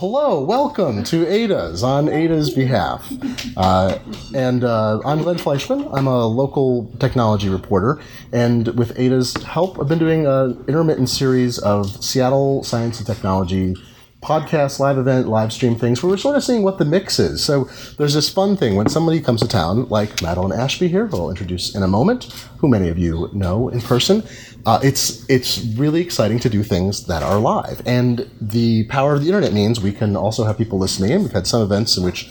Hello, 0.00 0.42
welcome 0.42 1.04
to 1.04 1.24
Ada's 1.24 1.84
on 1.84 2.08
Ada's 2.08 2.50
behalf. 2.50 3.12
Uh, 3.56 3.96
and 4.34 4.64
uh, 4.64 4.98
I'm 5.04 5.22
Glenn 5.22 5.38
Fleishman. 5.38 5.86
I'm 5.92 6.08
a 6.08 6.26
local 6.26 6.92
technology 6.98 7.48
reporter. 7.48 8.00
And 8.32 8.66
with 8.76 8.98
Ada's 8.98 9.40
help, 9.44 9.78
I've 9.78 9.86
been 9.86 10.00
doing 10.00 10.26
an 10.26 10.64
intermittent 10.66 11.10
series 11.10 11.60
of 11.60 12.04
Seattle 12.04 12.64
science 12.64 12.98
and 12.98 13.06
technology 13.06 13.76
podcast, 14.20 14.80
live 14.80 14.98
event, 14.98 15.28
live 15.28 15.52
stream 15.52 15.76
things 15.76 16.02
where 16.02 16.10
we're 16.10 16.16
sort 16.16 16.34
of 16.34 16.42
seeing 16.42 16.64
what 16.64 16.78
the 16.78 16.84
mix 16.84 17.20
is. 17.20 17.44
So 17.44 17.68
there's 17.96 18.14
this 18.14 18.28
fun 18.28 18.56
thing 18.56 18.74
when 18.74 18.88
somebody 18.88 19.20
comes 19.20 19.42
to 19.42 19.48
town, 19.48 19.88
like 19.90 20.22
Madeline 20.22 20.58
Ashby 20.58 20.88
here, 20.88 21.06
who 21.06 21.18
I'll 21.18 21.30
introduce 21.30 21.72
in 21.72 21.84
a 21.84 21.88
moment, 21.88 22.24
who 22.58 22.66
many 22.66 22.88
of 22.88 22.98
you 22.98 23.28
know 23.32 23.68
in 23.68 23.80
person. 23.80 24.24
Uh, 24.66 24.80
it's 24.82 25.28
it's 25.28 25.62
really 25.76 26.00
exciting 26.00 26.38
to 26.38 26.48
do 26.48 26.62
things 26.62 27.06
that 27.06 27.22
are 27.22 27.38
live, 27.38 27.82
and 27.84 28.30
the 28.40 28.84
power 28.84 29.14
of 29.14 29.20
the 29.20 29.26
internet 29.26 29.52
means 29.52 29.80
we 29.80 29.92
can 29.92 30.16
also 30.16 30.44
have 30.44 30.56
people 30.56 30.78
listening 30.78 31.10
in. 31.10 31.22
We've 31.22 31.32
had 31.32 31.46
some 31.46 31.62
events 31.62 31.96
in 31.96 32.04
which 32.04 32.30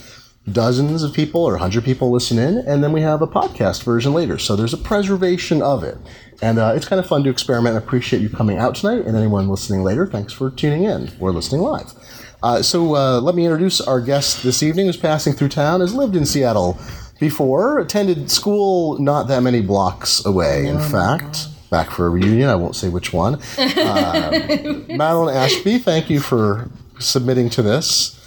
dozens 0.51 1.03
of 1.03 1.13
people 1.13 1.41
or 1.43 1.53
100 1.53 1.83
people 1.85 2.11
listen 2.11 2.37
in, 2.37 2.57
and 2.67 2.83
then 2.83 2.91
we 2.91 3.01
have 3.01 3.21
a 3.21 3.27
podcast 3.27 3.83
version 3.83 4.13
later. 4.13 4.37
So 4.37 4.55
there's 4.55 4.73
a 4.73 4.77
preservation 4.77 5.61
of 5.61 5.83
it. 5.83 5.97
And 6.41 6.59
uh, 6.59 6.73
it's 6.75 6.85
kind 6.85 6.99
of 6.99 7.07
fun 7.07 7.23
to 7.23 7.29
experiment. 7.29 7.75
I 7.75 7.77
appreciate 7.79 8.21
you 8.21 8.29
coming 8.29 8.57
out 8.57 8.75
tonight, 8.75 9.05
and 9.05 9.15
anyone 9.15 9.47
listening 9.47 9.83
later, 9.83 10.05
thanks 10.05 10.33
for 10.33 10.49
tuning 10.49 10.83
in 10.83 11.11
or 11.19 11.31
listening 11.31 11.61
live. 11.61 11.93
Uh, 12.41 12.61
so 12.61 12.95
uh, 12.95 13.21
let 13.21 13.35
me 13.35 13.45
introduce 13.45 13.79
our 13.79 14.01
guest 14.01 14.43
this 14.43 14.61
evening 14.61 14.87
who's 14.87 14.97
passing 14.97 15.31
through 15.31 15.47
town, 15.47 15.79
has 15.79 15.93
lived 15.93 16.15
in 16.15 16.25
Seattle 16.25 16.77
before, 17.19 17.79
attended 17.79 18.29
school 18.29 18.99
not 18.99 19.29
that 19.29 19.41
many 19.43 19.61
blocks 19.61 20.25
away, 20.25 20.67
in 20.67 20.77
fact. 20.79 21.47
Back 21.73 21.89
for 21.89 22.05
a 22.05 22.09
reunion, 22.11 22.49
I 22.49 22.55
won't 22.55 22.75
say 22.75 22.87
which 22.87 23.11
one. 23.11 23.39
Uh, 23.57 24.29
Madeline 24.89 25.35
Ashby, 25.35 25.79
thank 25.79 26.07
you 26.07 26.19
for 26.19 26.69
submitting 26.99 27.49
to 27.49 27.63
this. 27.63 28.19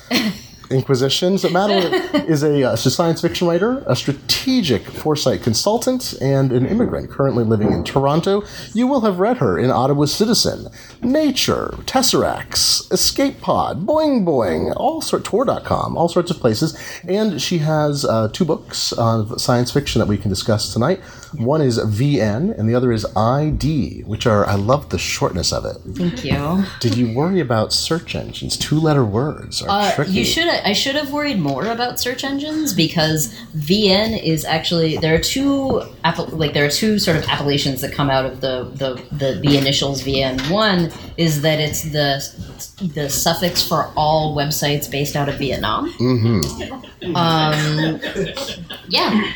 Inquisition. 0.69 1.39
So 1.39 1.49
Madeline 1.51 1.95
is 2.27 2.43
a, 2.43 2.65
uh, 2.65 2.75
science 2.77 3.21
fiction 3.21 3.47
writer, 3.47 3.85
a 3.87 3.95
strategic 3.95 4.83
foresight 4.83 5.43
consultant, 5.43 6.15
and 6.21 6.51
an 6.51 6.67
immigrant 6.67 7.09
currently 7.09 7.45
living 7.45 7.71
in 7.73 7.85
Toronto. 7.85 8.43
You 8.75 8.89
will 8.89 9.03
have 9.03 9.21
read 9.21 9.37
her 9.37 9.57
in 9.57 9.71
Ottawa 9.71 10.07
Citizen, 10.07 10.67
Nature, 11.03 11.75
Tesseracts, 11.87 12.91
Escape 12.93 13.41
Pod, 13.41 13.87
Boing 13.87 14.25
Boing, 14.25 14.75
all 14.77 15.01
sort 15.01 15.25
Tor.com, 15.25 15.97
all 15.97 16.09
sorts 16.09 16.33
of 16.33 16.39
places. 16.41 16.77
And 17.09 17.41
she 17.41 17.59
has 17.59 18.05
uh, 18.05 18.29
two 18.33 18.45
books 18.45 18.91
of 18.93 19.41
science 19.41 19.73
fiction 19.73 20.01
that 20.01 20.09
we 20.09 20.19
can 20.19 20.31
discuss 20.31 20.73
tonight. 20.73 21.01
One 21.39 21.61
is 21.61 21.79
VN, 21.79 22.57
and 22.59 22.69
the 22.69 22.75
other 22.75 22.93
is 22.93 23.05
ID, 23.17 24.03
which 24.07 24.27
are 24.27 24.47
I 24.47 24.55
love 24.55 24.89
the 24.89 24.99
shortness 24.99 25.53
of 25.53 25.65
it. 25.65 25.77
Thank 25.95 26.25
you. 26.25 26.65
Did 26.81 26.97
you 26.97 27.15
worry 27.15 27.41
about 27.41 27.73
search 27.73 28.15
engines? 28.15 28.57
Two-letter 28.57 29.05
words 29.05 29.61
are 29.63 29.69
Uh, 29.69 29.93
tricky. 29.95 30.13
you 30.13 30.25
should. 30.25 30.49
I 30.49 30.73
should 30.73 30.95
have 30.95 31.13
worried 31.13 31.39
more 31.39 31.67
about 31.67 32.01
search 32.01 32.25
engines 32.25 32.73
because 32.73 33.35
VN 33.57 34.23
is 34.23 34.45
actually 34.45 34.97
there 34.97 35.15
are 35.15 35.19
two 35.21 35.83
like 36.33 36.55
there 36.55 36.65
are 36.65 36.71
two 36.71 36.99
sort 36.99 37.17
of 37.17 37.25
appellations 37.29 37.81
that 37.83 37.93
come 37.93 38.11
out 38.11 38.25
of 38.25 38.41
the 38.41 38.71
the 38.75 39.03
the, 39.17 39.41
the 39.41 39.57
initials 39.59 40.03
VN. 40.03 40.51
One 40.51 40.91
is 41.17 41.43
that 41.43 41.59
it's 41.61 41.83
the 41.91 42.23
the 42.79 43.09
suffix 43.09 43.67
for 43.67 43.91
all 43.97 44.37
websites 44.37 44.91
based 44.91 45.17
out 45.17 45.29
of 45.29 45.37
Vietnam. 45.37 45.93
Mm-hmm. 45.95 47.17
Um, 47.17 48.01
yeah. 48.89 49.33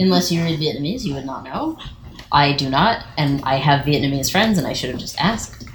Unless 0.00 0.30
you 0.30 0.42
read 0.42 0.60
Vietnamese, 0.60 1.04
you 1.04 1.14
would 1.14 1.26
not 1.26 1.44
know. 1.44 1.78
I 2.30 2.52
do 2.52 2.70
not, 2.70 3.04
and 3.18 3.42
I 3.42 3.56
have 3.56 3.84
Vietnamese 3.84 4.30
friends, 4.30 4.58
and 4.58 4.66
I 4.66 4.72
should 4.72 4.90
have 4.90 5.00
just 5.00 5.20
asked, 5.20 5.68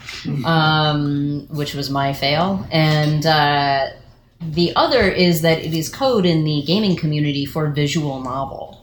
um, 0.45 1.45
which 1.49 1.75
was 1.75 1.89
my 1.89 2.13
fail. 2.13 2.65
And 2.71 3.25
uh, 3.25 3.89
the 4.41 4.73
other 4.75 5.03
is 5.03 5.41
that 5.41 5.59
it 5.59 5.73
is 5.73 5.89
code 5.89 6.25
in 6.25 6.45
the 6.45 6.63
gaming 6.65 6.95
community 6.95 7.45
for 7.45 7.67
visual 7.69 8.21
novel. 8.21 8.76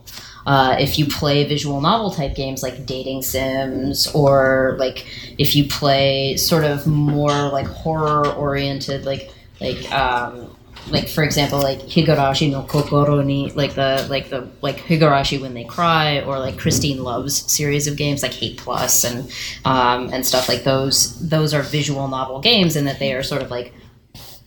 Uh, 0.47 0.77
if 0.79 0.99
you 0.99 1.07
play 1.07 1.45
visual 1.45 1.81
novel 1.81 2.11
type 2.11 2.35
games 2.35 2.63
like 2.63 2.87
dating 2.87 3.23
sims, 3.23 4.07
or 4.15 4.77
like 4.79 5.07
if 5.39 5.57
you 5.57 5.67
play 5.67 6.37
sort 6.37 6.65
of 6.65 6.87
more 6.87 7.49
like 7.49 7.67
horror 7.67 8.27
oriented, 8.33 9.05
like 9.05 9.31
like 9.61 9.91
um, 9.93 10.55
like 10.91 11.09
for 11.09 11.25
example 11.25 11.59
like 11.61 11.81
Higurashi 11.81 12.51
no 12.51 12.63
Kokoro 12.63 13.23
ni 13.23 13.51
like 13.53 13.75
the 13.75 14.07
like 14.11 14.29
the 14.29 14.49
like 14.61 14.77
Higurashi 14.79 15.41
when 15.41 15.55
they 15.55 15.65
cry 15.65 16.21
or 16.21 16.39
like 16.39 16.59
Christine 16.59 17.03
Love's 17.03 17.51
series 17.51 17.87
of 17.87 17.97
games 17.97 18.23
like 18.23 18.33
Hate 18.33 18.59
Plus 18.59 19.05
and 19.05 19.31
um, 19.65 20.13
and 20.13 20.27
stuff 20.27 20.49
like 20.49 20.65
those 20.65 21.27
those 21.29 21.55
are 21.55 21.63
visual 21.63 22.07
novel 22.09 22.41
games 22.41 22.77
and 22.77 22.87
that 22.87 22.99
they 22.99 23.13
are 23.15 23.23
sort 23.23 23.43
of 23.43 23.51
like 23.51 23.73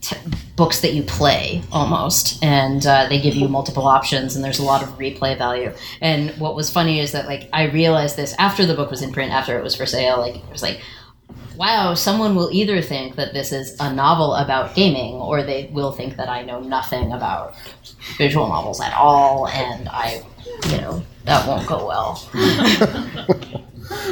t- 0.08 0.18
books 0.56 0.82
that 0.82 0.94
you 0.94 1.04
play 1.04 1.62
almost 1.72 2.44
and 2.44 2.86
uh, 2.86 3.08
they 3.10 3.20
give 3.20 3.36
you 3.36 3.48
multiple 3.48 3.88
options 3.88 4.36
and 4.36 4.44
there's 4.44 4.60
a 4.60 4.64
lot 4.64 4.82
of 4.82 4.90
replay 4.98 5.38
value 5.38 5.72
and 6.02 6.32
what 6.40 6.56
was 6.56 6.70
funny 6.70 7.00
is 7.00 7.12
that 7.12 7.26
like 7.28 7.50
I 7.54 7.64
realized 7.64 8.16
this 8.16 8.34
after 8.40 8.66
the 8.66 8.74
book 8.74 8.90
was 8.90 9.02
in 9.02 9.12
print 9.12 9.32
after 9.32 9.58
it 9.58 9.64
was 9.64 9.76
for 9.76 9.86
sale 9.86 10.20
like 10.20 10.36
it 10.36 10.52
was 10.52 10.64
like 10.64 10.82
wow, 11.58 11.96
someone 11.96 12.36
will 12.36 12.50
either 12.52 12.82
think 12.82 13.16
that 13.16 13.34
this 13.34 13.52
is 13.52 13.76
a 13.80 13.92
novel 13.92 14.36
about 14.36 14.76
gaming, 14.76 15.16
or 15.16 15.44
they 15.44 15.70
will 15.74 15.92
think 15.92 16.16
that 16.18 16.30
I 16.30 16.44
know 16.44 16.60
nothing 16.60 17.12
about 17.12 17.56
visual 18.18 18.48
novels 18.48 18.80
at 18.80 18.94
all, 18.94 19.48
and 19.48 19.90
I, 19.90 20.24
you 20.70 20.78
know, 20.78 21.04
that 21.26 21.48
won't 21.48 21.68
go 21.68 21.88
well. 21.88 22.24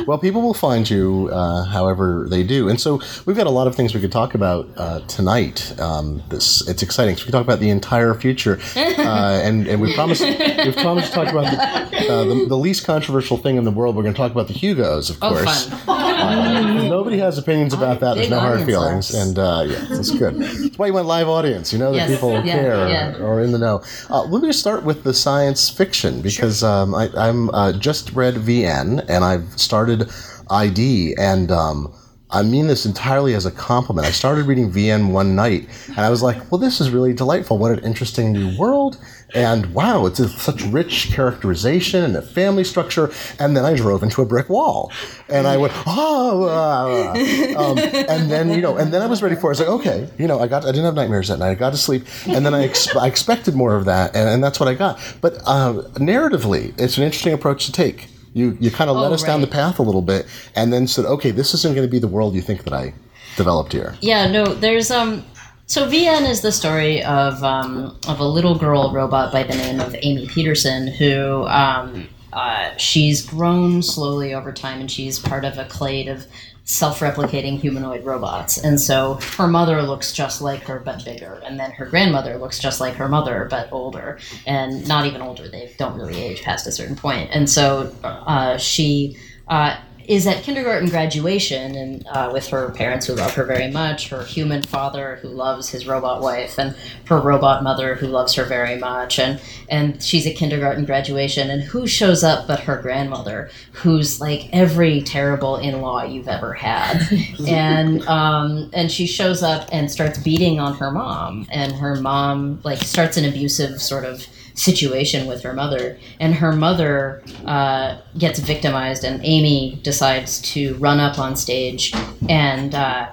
Well, 0.08 0.18
people 0.18 0.42
will 0.42 0.54
find 0.54 0.90
you 0.90 1.30
uh, 1.32 1.64
however 1.66 2.28
they 2.30 2.44
do, 2.44 2.70
and 2.70 2.80
so 2.80 3.02
we've 3.26 3.36
got 3.38 3.48
a 3.48 3.52
lot 3.52 3.68
of 3.68 3.76
things 3.76 3.94
we 3.94 4.02
could 4.02 4.12
talk 4.12 4.36
about 4.36 4.68
uh, 4.78 5.00
tonight. 5.08 5.78
Um, 5.80 6.22
this 6.30 6.68
it's 6.68 6.84
exciting. 6.84 7.16
So 7.16 7.22
we 7.22 7.26
can 7.26 7.32
talk 7.34 7.44
about 7.44 7.60
the 7.60 7.70
entire 7.70 8.14
future, 8.14 8.60
uh, 8.76 9.42
and 9.44 9.68
and 9.68 9.82
we 9.82 9.94
promised 9.96 10.22
we've 10.22 10.76
promised 10.78 11.10
to 11.10 11.16
talk 11.16 11.30
about 11.30 11.52
the, 11.52 12.12
uh, 12.12 12.24
the, 12.26 12.46
the 12.50 12.58
least 12.58 12.86
controversial 12.86 13.38
thing 13.38 13.58
in 13.58 13.64
the 13.64 13.72
world. 13.72 13.96
We're 13.96 14.04
going 14.04 14.14
to 14.14 14.18
talk 14.18 14.32
about 14.32 14.48
the 14.48 14.54
Hugos, 14.54 15.10
of 15.10 15.18
Oh, 15.22 15.30
course. 15.30 15.66
fun. 15.70 16.02
Uh, 16.26 16.88
nobody 16.88 17.18
has 17.18 17.38
opinions 17.38 17.74
about 17.74 18.00
that. 18.00 18.16
There's 18.16 18.30
no 18.30 18.40
hard 18.40 18.64
feelings, 18.64 19.14
and 19.14 19.38
uh, 19.38 19.64
yeah, 19.68 19.86
that's 19.90 20.10
good. 20.12 20.36
That's 20.40 20.78
why 20.78 20.88
you 20.88 20.94
went 20.94 21.06
live 21.08 21.28
audience. 21.28 21.72
You 21.74 21.78
know 21.80 21.92
that 21.92 21.98
Yes, 22.10 22.10
people 22.12 22.32
yeah, 22.32 22.42
care 22.42 22.88
yeah. 22.88 23.18
or 23.18 23.42
in 23.42 23.52
the 23.52 23.60
know. 23.60 23.84
Uh, 24.10 24.24
let 24.24 24.42
me 24.42 24.52
start 24.54 24.84
with 24.84 25.04
the 25.04 25.14
science 25.14 25.70
fiction 25.70 26.22
because 26.22 26.64
um, 26.64 26.96
I, 26.96 27.10
I'm 27.16 27.50
uh, 27.52 27.74
just 27.74 28.12
read 28.14 28.36
VN 28.36 29.06
and 29.08 29.24
I've 29.24 29.60
started 29.66 30.10
ID 30.50 31.16
and. 31.18 31.52
Um, 31.52 31.94
I 32.32 32.42
mean 32.42 32.68
this 32.68 32.86
entirely 32.86 33.34
as 33.36 33.46
a 33.46 33.52
compliment. 33.52 34.08
I 34.08 34.12
started 34.12 34.46
reading 34.46 34.72
VN 34.72 35.12
one 35.12 35.36
night, 35.36 35.70
and 35.88 36.00
I 36.00 36.10
was 36.10 36.24
like, 36.24 36.52
"Well, 36.52 36.58
this 36.58 36.82
is 36.82 36.90
really 36.90 37.14
delightful. 37.14 37.58
What 37.58 37.72
an 37.72 37.86
interesting 37.86 38.34
new 38.34 38.58
world!" 38.58 38.98
And 39.36 39.74
wow, 39.74 40.06
it's 40.06 40.20
a, 40.20 40.28
such 40.28 40.64
rich 40.64 41.12
characterization 41.12 42.04
and 42.04 42.16
a 42.16 42.22
family 42.22 42.64
structure. 42.64 43.12
And 43.40 43.56
then 43.56 43.64
I 43.64 43.76
drove 43.76 44.02
into 44.02 44.22
a 44.22 44.26
brick 44.26 44.50
wall, 44.50 44.92
and 45.30 45.46
I 45.46 45.56
went, 45.58 45.74
"Oh!" 45.86 46.48
ah, 46.50 47.14
ah." 47.16 47.72
Um, 47.72 47.78
and 47.78 48.30
then 48.30 48.50
you 48.50 48.62
know, 48.62 48.76
and 48.76 48.92
then 48.92 49.02
I 49.04 49.06
was 49.06 49.22
ready 49.22 49.36
for. 49.36 49.52
it. 49.52 49.60
I 49.60 49.60
was 49.60 49.60
like, 49.62 49.70
"Okay, 49.70 50.10
you 50.18 50.28
know, 50.28 50.40
I 50.40 50.48
got. 50.48 50.64
I 50.64 50.72
didn't 50.72 50.86
have 50.86 50.96
nightmares 50.96 51.28
that 51.28 51.38
night. 51.38 51.52
I 51.52 51.56
got 51.56 51.72
to 51.72 51.78
sleep, 51.78 52.06
and 52.28 52.44
then 52.44 52.56
I, 52.56 52.64
ex- 52.66 52.94
I 52.96 53.06
expected 53.08 53.56
more 53.56 53.76
of 53.76 53.86
that, 53.86 54.16
and, 54.16 54.28
and 54.28 54.44
that's 54.44 54.60
what 54.60 54.68
I 54.68 54.74
got. 54.74 55.00
But 55.22 55.36
uh, 55.46 55.84
narratively, 55.94 56.74
it's 56.82 56.98
an 56.98 57.04
interesting 57.04 57.34
approach 57.34 57.68
to 57.68 57.72
take. 57.72 58.08
You 58.36 58.58
you 58.60 58.70
kind 58.70 58.90
of 58.90 58.98
led 58.98 59.12
Oh, 59.12 59.14
us 59.16 59.24
down 59.24 59.40
the 59.42 59.48
path 59.48 59.80
a 59.80 59.82
little 59.82 60.02
bit, 60.04 60.28
and 60.56 60.72
then 60.72 60.88
said, 60.88 61.06
"Okay, 61.06 61.32
this 61.32 61.54
isn't 61.54 61.74
going 61.74 61.88
to 61.88 61.92
be 61.92 62.00
the 62.00 62.08
world 62.08 62.36
you 62.36 62.42
think 62.42 62.64
that 62.66 62.74
I 62.74 62.94
developed 63.38 63.72
here." 63.72 63.96
Yeah, 64.02 64.30
no, 64.30 64.44
there's 64.46 64.92
um. 64.92 65.24
So 65.68 65.88
VN 65.90 66.30
is 66.30 66.42
the 66.42 66.52
story 66.52 67.02
of 67.04 67.42
um, 67.44 67.98
of 68.08 68.20
a 68.20 68.26
little 68.28 68.56
girl 68.56 68.92
robot 68.92 69.32
by 69.32 69.44
the 69.44 69.56
name 69.56 69.80
of 69.80 69.96
Amy 70.02 70.28
Peterson 70.28 70.88
who 70.88 71.44
um, 71.48 72.08
uh, 72.34 72.76
she's 72.78 73.26
grown 73.26 73.82
slowly 73.82 74.34
over 74.34 74.52
time 74.52 74.80
and 74.82 74.92
she's 74.92 75.18
part 75.18 75.44
of 75.46 75.58
a 75.58 75.66
clade 75.66 76.08
of 76.10 76.28
self-replicating 76.66 77.60
humanoid 77.60 78.04
robots. 78.04 78.58
And 78.58 78.82
so 78.82 79.20
her 79.38 79.48
mother 79.48 79.84
looks 79.84 80.12
just 80.12 80.42
like 80.42 80.64
her 80.64 80.80
but 80.80 81.06
bigger. 81.06 81.42
And 81.46 81.60
then 81.60 81.72
her 81.72 81.86
grandmother 81.86 82.38
looks 82.38 82.60
just 82.60 82.82
like 82.82 82.96
her 82.96 83.08
mother 83.08 83.48
but 83.50 83.72
older. 83.72 84.20
And 84.48 84.88
not 84.88 85.06
even 85.06 85.22
older 85.22 85.48
they 85.48 85.74
don't 85.78 85.96
really 85.96 86.20
age 86.20 86.42
past 86.42 86.66
a 86.68 86.72
certain 86.72 86.96
point. 86.96 87.30
And 87.32 87.48
so 87.50 87.96
uh, 88.04 88.58
she 88.58 89.16
uh, 89.48 89.78
is 90.08 90.28
at 90.28 90.44
kindergarten 90.44 90.90
graduation 90.90 91.76
and 91.76 92.08
uh, 92.08 92.30
with 92.32 92.48
her 92.48 92.70
parents 92.72 93.06
who 93.08 93.14
love 93.14 93.34
her 93.34 93.44
very 93.44 93.72
much, 93.72 94.10
her 94.10 94.24
human 94.24 94.62
father 94.62 95.18
who 95.22 95.30
loves 95.30 95.70
his 95.70 95.88
robot 95.88 96.22
wife, 96.22 96.58
and 96.58 96.76
her 97.06 97.20
robot 97.20 97.64
mother 97.64 97.96
who 97.96 98.08
loves 98.08 98.34
her 98.36 98.44
very 98.44 98.78
much, 98.78 99.20
and 99.20 99.42
and 99.70 100.02
she's 100.02 100.28
at 100.28 100.36
kindergarten 100.36 100.86
graduation, 100.86 101.50
and 101.50 101.64
who 101.64 101.88
shows 101.88 102.24
up 102.24 102.48
but 102.48 102.60
her 102.62 102.82
grandmother, 102.82 103.50
who's 103.72 104.22
like 104.22 104.50
every 104.54 105.02
terrible 105.02 105.58
in-law 105.58 106.04
you've 106.04 106.28
ever 106.28 106.54
had, 106.54 107.02
and 107.48 108.06
um, 108.08 108.70
and 108.74 108.92
she 108.92 109.06
shows 109.06 109.44
up 109.44 109.68
and 109.72 109.92
starts 109.92 110.18
beating 110.20 110.60
on 110.60 110.76
her 110.76 110.92
mom, 110.92 111.48
and 111.52 111.74
her 111.74 111.96
mom 111.96 112.60
like 112.64 112.80
starts 112.80 113.18
an 113.18 113.26
abusive 113.26 113.82
sort 113.82 114.06
of 114.06 114.28
situation 114.56 115.28
with 115.28 115.44
her 115.44 115.54
mother, 115.54 115.98
and 116.20 116.34
her 116.36 116.52
mother 116.54 117.22
uh, 117.46 118.00
gets 118.18 118.40
victimized, 118.40 119.04
and 119.04 119.22
Amy 119.24 119.80
decides 119.84 120.42
to 120.54 120.76
run 120.76 121.00
up 121.00 121.20
on 121.20 121.36
stage 121.36 121.94
and 122.28 122.74
uh, 122.74 123.12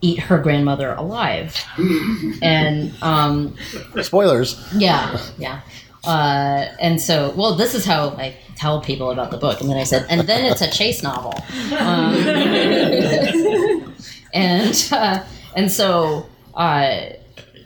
eat 0.00 0.20
her 0.20 0.38
grandmother 0.38 0.94
alive. 0.94 1.62
and 2.42 2.94
um, 3.02 3.56
Spoilers. 4.00 4.62
yeah, 4.76 5.18
yeah. 5.38 5.60
Uh, 6.04 6.72
and 6.80 7.00
so, 7.00 7.34
well, 7.36 7.56
this 7.56 7.74
is 7.74 7.84
how 7.84 8.10
I 8.10 8.36
tell 8.56 8.80
people 8.80 9.10
about 9.10 9.32
the 9.32 9.36
book. 9.36 9.60
And 9.60 9.68
then 9.68 9.76
I 9.76 9.82
said, 9.82 10.06
and 10.08 10.20
then 10.22 10.44
it's 10.44 10.62
a 10.62 10.70
chase 10.70 11.02
novel. 11.02 11.34
Um, 11.76 12.14
and 14.32 14.88
uh, 14.92 15.24
and 15.56 15.72
so 15.72 16.26
uh, 16.54 17.06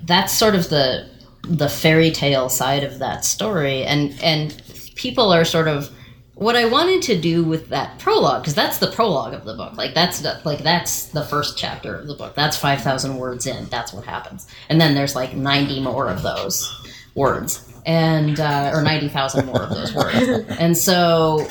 that's 0.04 0.32
sort 0.32 0.54
of 0.54 0.70
the 0.70 1.06
the 1.42 1.68
fairy 1.68 2.10
tale 2.10 2.48
side 2.48 2.84
of 2.84 2.98
that 2.98 3.24
story. 3.24 3.84
And 3.84 4.18
and 4.22 4.60
people 4.94 5.32
are 5.32 5.44
sort 5.44 5.68
of 5.68 5.90
what 6.34 6.56
I 6.56 6.64
wanted 6.64 7.02
to 7.02 7.20
do 7.20 7.44
with 7.44 7.68
that 7.68 7.98
prologue 7.98 8.42
because 8.42 8.54
that's 8.54 8.78
the 8.78 8.90
prologue 8.90 9.34
of 9.34 9.44
the 9.44 9.54
book. 9.54 9.76
Like 9.76 9.94
that's 9.94 10.20
the, 10.20 10.40
like 10.44 10.60
that's 10.60 11.06
the 11.06 11.22
first 11.22 11.58
chapter 11.58 11.94
of 11.94 12.06
the 12.06 12.14
book. 12.14 12.34
That's 12.34 12.56
five 12.56 12.82
thousand 12.82 13.16
words 13.16 13.46
in. 13.46 13.66
That's 13.66 13.92
what 13.92 14.04
happens. 14.04 14.46
And 14.68 14.80
then 14.80 14.94
there's 14.94 15.14
like 15.14 15.34
ninety 15.34 15.80
more 15.80 16.08
of 16.08 16.22
those 16.22 16.70
words 17.14 17.70
and 17.86 18.38
uh, 18.38 18.70
or 18.74 18.82
90,000 18.82 19.46
more 19.46 19.62
of 19.62 19.70
those 19.70 19.94
words. 19.94 20.46
And 20.58 20.76
so 20.76 21.48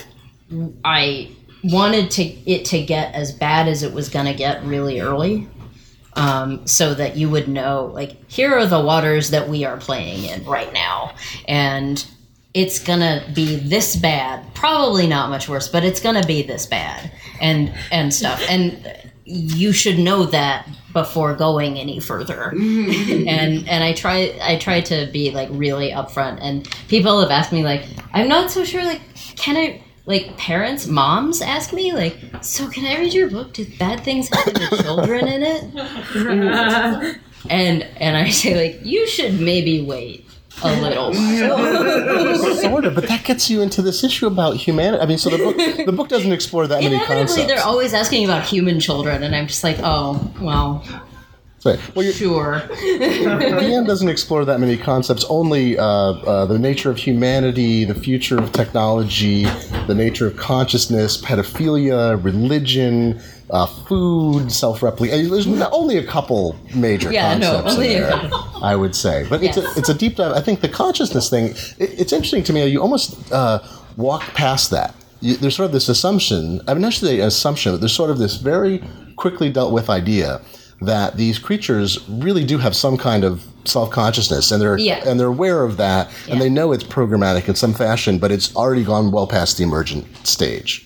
I 0.85 1.31
wanted 1.63 2.11
to 2.11 2.23
it 2.23 2.65
to 2.65 2.81
get 2.83 3.13
as 3.13 3.31
bad 3.31 3.67
as 3.67 3.83
it 3.83 3.93
was 3.93 4.09
going 4.09 4.25
to 4.25 4.33
get 4.33 4.63
really 4.63 4.99
early. 4.99 5.47
Um, 6.19 6.67
so 6.67 6.93
that 6.93 7.15
you 7.15 7.29
would 7.29 7.47
know, 7.47 7.89
like, 7.93 8.29
here 8.29 8.53
are 8.53 8.65
the 8.65 8.81
waters 8.81 9.29
that 9.29 9.47
we 9.47 9.63
are 9.63 9.77
playing 9.77 10.25
in 10.25 10.43
right 10.43 10.71
now, 10.73 11.15
and 11.47 12.05
it's 12.53 12.79
gonna 12.79 13.23
be 13.33 13.55
this 13.55 13.95
bad. 13.95 14.53
Probably 14.53 15.07
not 15.07 15.29
much 15.29 15.47
worse, 15.47 15.69
but 15.69 15.85
it's 15.85 16.01
gonna 16.01 16.25
be 16.25 16.41
this 16.41 16.65
bad, 16.65 17.09
and 17.39 17.73
and 17.91 18.13
stuff. 18.13 18.43
And 18.49 18.85
you 19.23 19.71
should 19.71 19.99
know 19.99 20.25
that 20.25 20.67
before 20.91 21.35
going 21.35 21.77
any 21.77 21.99
further 21.99 22.49
and 22.51 23.69
and 23.69 23.83
i 23.83 23.93
try 23.93 24.35
i 24.41 24.57
try 24.57 24.81
to 24.81 25.07
be 25.11 25.29
like 25.29 25.47
really 25.51 25.91
upfront 25.91 26.39
and 26.41 26.67
people 26.87 27.21
have 27.21 27.29
asked 27.29 27.51
me 27.51 27.63
like 27.63 27.85
i'm 28.13 28.27
not 28.27 28.49
so 28.49 28.63
sure 28.63 28.83
like 28.83 29.01
can 29.35 29.55
i 29.55 29.81
like 30.09 30.35
parents 30.37 30.87
moms 30.87 31.41
ask 31.41 31.71
me 31.71 31.93
like 31.93 32.17
so 32.41 32.67
can 32.67 32.85
i 32.85 32.97
read 32.99 33.13
your 33.13 33.29
book 33.29 33.53
do 33.53 33.65
bad 33.77 34.03
things 34.03 34.27
happen 34.29 34.55
to 34.55 34.83
children 34.83 35.27
in 35.27 35.43
it 35.43 35.63
and 37.49 37.83
and 37.83 38.17
i 38.17 38.27
say 38.29 38.55
like 38.55 38.85
you 38.85 39.07
should 39.07 39.39
maybe 39.39 39.81
wait 39.83 40.25
a 40.63 40.81
little 40.81 41.13
while 41.13 42.35
sort 42.55 42.83
of, 42.83 42.93
but 42.95 43.07
that 43.07 43.23
gets 43.23 43.49
you 43.49 43.61
into 43.61 43.81
this 43.81 44.03
issue 44.03 44.27
about 44.27 44.57
humanity. 44.57 45.01
I 45.01 45.05
mean, 45.05 45.17
so 45.17 45.29
the 45.29 45.37
book 45.37 45.55
the 45.85 45.93
book 45.93 46.09
doesn't 46.09 46.33
explore 46.33 46.67
that 46.67 46.81
many 46.83 46.95
inevitably 46.95 47.15
concepts. 47.27 47.47
they're 47.47 47.63
always 47.63 47.93
asking 47.93 48.25
about 48.25 48.43
human 48.43 48.77
children 48.81 49.23
and 49.23 49.33
i'm 49.33 49.47
just 49.47 49.63
like 49.63 49.77
oh 49.83 50.33
well 50.41 50.83
Right. 51.65 51.95
Well, 51.95 52.05
you're, 52.05 52.13
sure 52.13 52.53
VN 52.69 53.85
doesn't 53.85 54.07
explore 54.07 54.45
that 54.45 54.59
many 54.59 54.77
concepts. 54.77 55.25
Only 55.25 55.77
uh, 55.77 55.83
uh, 55.83 56.45
the 56.45 56.57
nature 56.57 56.89
of 56.89 56.97
humanity, 56.97 57.83
the 57.83 57.95
future 57.95 58.37
of 58.37 58.53
technology, 58.53 59.43
the 59.87 59.95
nature 59.95 60.27
of 60.27 60.37
consciousness, 60.37 61.21
pedophilia, 61.21 62.23
religion, 62.23 63.21
uh, 63.49 63.65
food, 63.65 64.49
self-replication. 64.51 65.29
There's 65.29 65.47
only 65.73 65.97
a 65.97 66.05
couple 66.05 66.55
major 66.75 67.11
Yeah, 67.11 67.37
no, 67.37 67.51
concepts 67.51 67.73
only 67.73 67.95
in 67.95 68.01
there, 68.03 68.29
I 68.63 68.75
would 68.77 68.95
say. 68.95 69.25
But 69.29 69.43
it's 69.43 69.57
a 69.57 69.65
it's 69.75 69.89
a 69.89 69.93
deep 69.93 70.15
dive. 70.15 70.31
I 70.31 70.41
think 70.41 70.61
the 70.61 70.69
consciousness 70.69 71.29
thing. 71.29 71.47
It, 71.77 71.99
it's 71.99 72.13
interesting 72.13 72.43
to 72.45 72.53
me. 72.53 72.65
You 72.67 72.81
almost 72.81 73.31
uh, 73.33 73.59
walk 73.97 74.21
past 74.33 74.71
that. 74.71 74.95
You, 75.19 75.35
there's 75.35 75.57
sort 75.57 75.65
of 75.65 75.73
this 75.73 75.89
assumption. 75.89 76.61
I 76.67 76.73
mean, 76.73 76.81
not 76.81 76.89
necessarily 76.89 77.19
an 77.19 77.27
assumption, 77.27 77.73
but 77.73 77.81
there's 77.81 77.91
sort 77.93 78.11
of 78.11 78.17
this 78.17 78.37
very 78.37 78.81
quickly 79.17 79.51
dealt 79.51 79.73
with 79.73 79.89
idea 79.89 80.39
that 80.81 81.17
these 81.17 81.37
creatures 81.39 81.99
really 82.09 82.43
do 82.45 82.57
have 82.57 82.75
some 82.75 82.97
kind 82.97 83.23
of 83.23 83.43
self-consciousness 83.65 84.51
and 84.51 84.61
they're 84.61 84.77
Yeah. 84.77 85.03
and 85.05 85.19
they're 85.19 85.27
aware 85.27 85.63
of 85.63 85.77
that 85.77 86.09
and 86.29 86.39
they 86.41 86.49
know 86.49 86.71
it's 86.71 86.83
programmatic 86.83 87.47
in 87.49 87.55
some 87.55 87.73
fashion 87.73 88.17
but 88.17 88.31
it's 88.31 88.55
already 88.55 88.83
gone 88.83 89.11
well 89.11 89.27
past 89.27 89.57
the 89.57 89.63
emergent 89.63 90.05
stage 90.25 90.85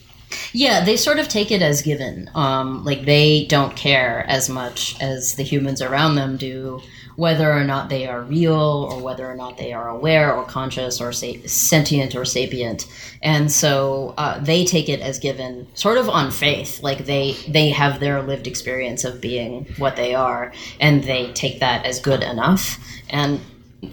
Yeah, 0.51 0.83
they 0.83 0.97
sort 0.97 1.19
of 1.19 1.27
take 1.27 1.51
it 1.51 1.61
as 1.61 1.83
given. 1.83 2.27
Um, 2.33 2.83
like 2.83 3.05
they 3.05 3.45
don't 3.49 3.75
care 3.75 4.25
as 4.27 4.49
much 4.49 4.95
as 4.99 5.35
the 5.35 5.43
humans 5.43 5.79
around 5.81 6.15
them 6.15 6.37
do 6.37 6.81
whether 7.15 7.51
or 7.51 7.63
not 7.63 7.89
they 7.89 8.07
are 8.07 8.21
real 8.21 8.87
or 8.91 9.01
whether 9.01 9.29
or 9.29 9.35
not 9.35 9.57
they 9.57 9.73
are 9.73 9.89
aware 9.89 10.33
or 10.33 10.43
conscious 10.43 10.99
or 10.99 11.11
sa- 11.11 11.33
sentient 11.45 12.15
or 12.15 12.25
sapient. 12.25 12.87
And 13.21 13.51
so 13.51 14.13
uh, 14.17 14.39
they 14.39 14.65
take 14.65 14.89
it 14.89 14.99
as 14.99 15.19
given, 15.19 15.67
sort 15.75 15.97
of 15.97 16.09
on 16.09 16.31
faith. 16.31 16.81
Like 16.81 17.05
they 17.05 17.33
they 17.47 17.69
have 17.69 17.99
their 17.99 18.21
lived 18.21 18.47
experience 18.47 19.03
of 19.03 19.21
being 19.21 19.65
what 19.77 19.95
they 19.95 20.15
are, 20.15 20.51
and 20.79 21.03
they 21.03 21.31
take 21.33 21.59
that 21.59 21.85
as 21.85 21.99
good 21.99 22.23
enough. 22.23 22.79
And 23.09 23.39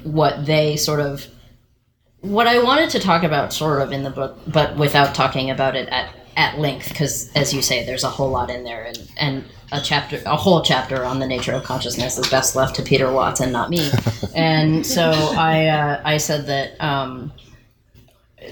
what 0.03 0.47
they 0.47 0.77
sort 0.77 1.01
of 1.01 1.27
what 2.21 2.47
I 2.47 2.63
wanted 2.63 2.91
to 2.91 3.01
talk 3.01 3.23
about 3.23 3.53
sort 3.53 3.81
of 3.83 3.93
in 3.93 4.03
the 4.03 4.11
book, 4.11 4.39
but 4.47 4.77
without 4.77 5.15
talking 5.15 5.51
about 5.51 5.75
it 5.75 5.89
at, 5.89 6.15
at 6.37 6.59
length, 6.59 6.89
because 6.91 7.33
as 7.35 7.55
you 7.55 7.63
say, 7.63 7.85
there's 7.85 8.05
a 8.05 8.11
whole 8.11 8.31
lot 8.31 8.51
in 8.51 8.65
there, 8.65 8.85
and, 8.85 9.11
and 9.17 9.45
a 9.73 9.81
chapter, 9.81 10.21
a 10.27 10.37
whole 10.37 10.63
chapter 10.63 11.05
on 11.05 11.19
the 11.21 11.27
nature 11.27 11.53
of 11.53 11.65
consciousness 11.65 12.19
is 12.19 12.29
best 12.29 12.57
left 12.57 12.75
to 12.77 12.83
Peter 12.83 13.13
Watts 13.13 13.41
and 13.41 13.53
not 13.53 13.71
me. 13.71 13.91
and 14.35 14.87
so 14.87 15.11
I, 15.11 15.67
uh, 15.67 16.03
I 16.05 16.17
said 16.17 16.47
that 16.47 16.81
um, 16.81 17.33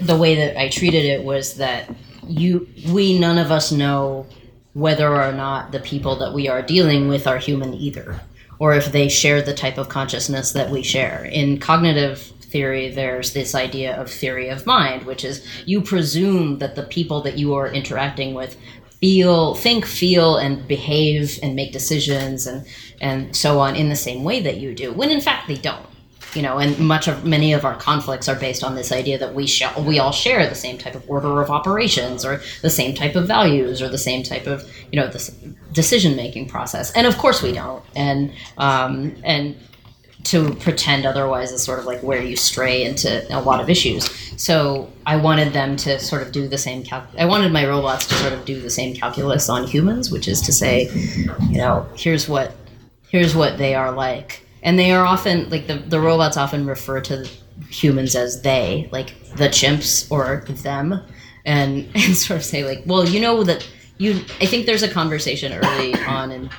the 0.02 0.16
way 0.16 0.34
that 0.36 0.60
I 0.60 0.68
treated 0.68 1.04
it 1.04 1.24
was 1.24 1.54
that 1.54 1.90
you, 2.26 2.68
we, 2.90 3.18
none 3.18 3.38
of 3.38 3.50
us 3.50 3.72
know 3.72 4.26
whether 4.74 5.08
or 5.08 5.32
not 5.32 5.72
the 5.72 5.80
people 5.80 6.16
that 6.16 6.32
we 6.32 6.48
are 6.48 6.62
dealing 6.62 7.08
with 7.08 7.26
are 7.26 7.38
human 7.38 7.74
either, 7.74 8.20
or 8.58 8.74
if 8.74 8.92
they 8.92 9.08
share 9.08 9.42
the 9.42 9.54
type 9.54 9.78
of 9.78 9.88
consciousness 9.88 10.52
that 10.52 10.70
we 10.70 10.82
share. 10.82 11.24
In 11.24 11.58
cognitive 11.58 12.32
theory, 12.48 12.90
there's 12.90 13.32
this 13.32 13.54
idea 13.54 13.96
of 14.00 14.10
theory 14.10 14.48
of 14.48 14.66
mind, 14.66 15.04
which 15.04 15.24
is 15.24 15.44
you 15.66 15.80
presume 15.80 16.58
that 16.58 16.76
the 16.76 16.82
people 16.82 17.20
that 17.22 17.38
you 17.38 17.54
are 17.54 17.68
interacting 17.68 18.34
with 18.34 18.56
feel, 19.00 19.54
think, 19.54 19.86
feel, 19.86 20.36
and 20.36 20.66
behave 20.66 21.38
and 21.42 21.54
make 21.54 21.72
decisions 21.72 22.46
and 22.46 22.66
and 23.00 23.34
so 23.34 23.60
on 23.60 23.76
in 23.76 23.88
the 23.88 23.96
same 23.96 24.24
way 24.24 24.40
that 24.40 24.56
you 24.56 24.74
do, 24.74 24.92
when 24.92 25.10
in 25.10 25.20
fact 25.20 25.46
they 25.46 25.56
don't 25.56 25.86
you 26.34 26.42
know 26.42 26.58
and 26.58 26.78
much 26.78 27.08
of 27.08 27.24
many 27.24 27.52
of 27.52 27.64
our 27.64 27.74
conflicts 27.76 28.28
are 28.28 28.36
based 28.36 28.62
on 28.62 28.74
this 28.74 28.92
idea 28.92 29.18
that 29.18 29.34
we 29.34 29.46
sh- 29.46 29.76
we 29.78 29.98
all 29.98 30.12
share 30.12 30.46
the 30.48 30.54
same 30.54 30.76
type 30.76 30.94
of 30.94 31.08
order 31.08 31.40
of 31.40 31.50
operations 31.50 32.24
or 32.24 32.40
the 32.62 32.70
same 32.70 32.94
type 32.94 33.16
of 33.16 33.26
values 33.26 33.80
or 33.80 33.88
the 33.88 33.98
same 33.98 34.22
type 34.22 34.46
of 34.46 34.70
you 34.92 35.00
know 35.00 35.08
this 35.08 35.30
decision 35.72 36.16
making 36.16 36.46
process 36.46 36.92
and 36.92 37.06
of 37.06 37.16
course 37.18 37.42
we 37.42 37.52
don't 37.52 37.82
and 37.96 38.32
um, 38.58 39.14
and 39.24 39.56
to 40.28 40.54
pretend 40.56 41.06
otherwise 41.06 41.52
is 41.52 41.62
sort 41.62 41.78
of 41.78 41.86
like 41.86 42.02
where 42.02 42.22
you 42.22 42.36
stray 42.36 42.84
into 42.84 43.24
a 43.34 43.40
lot 43.40 43.60
of 43.60 43.70
issues. 43.70 44.10
So 44.40 44.92
I 45.06 45.16
wanted 45.16 45.54
them 45.54 45.74
to 45.76 45.98
sort 45.98 46.20
of 46.20 46.32
do 46.32 46.46
the 46.46 46.58
same 46.58 46.82
cal- 46.82 47.06
I 47.18 47.24
wanted 47.24 47.50
my 47.50 47.66
robots 47.66 48.06
to 48.08 48.14
sort 48.16 48.34
of 48.34 48.44
do 48.44 48.60
the 48.60 48.68
same 48.68 48.94
calculus 48.94 49.48
on 49.48 49.66
humans, 49.66 50.10
which 50.10 50.28
is 50.28 50.42
to 50.42 50.52
say, 50.52 50.90
you 51.48 51.56
know, 51.56 51.88
here's 51.96 52.28
what 52.28 52.54
here's 53.08 53.34
what 53.34 53.56
they 53.56 53.74
are 53.74 53.90
like. 53.90 54.46
And 54.62 54.78
they 54.78 54.92
are 54.92 55.06
often 55.06 55.48
like 55.48 55.66
the, 55.66 55.76
the 55.76 55.98
robots 55.98 56.36
often 56.36 56.66
refer 56.66 57.00
to 57.02 57.26
humans 57.70 58.14
as 58.14 58.42
they, 58.42 58.86
like 58.92 59.14
the 59.36 59.48
chimps 59.48 60.10
or 60.10 60.44
them, 60.62 61.00
and 61.46 61.88
and 61.94 62.14
sort 62.16 62.38
of 62.38 62.44
say 62.44 62.64
like, 62.64 62.82
well, 62.84 63.08
you 63.08 63.18
know 63.18 63.44
that 63.44 63.66
you. 63.96 64.22
I 64.42 64.46
think 64.46 64.66
there's 64.66 64.82
a 64.82 64.90
conversation 64.90 65.54
early 65.54 65.94
on 65.94 66.32
in 66.32 66.50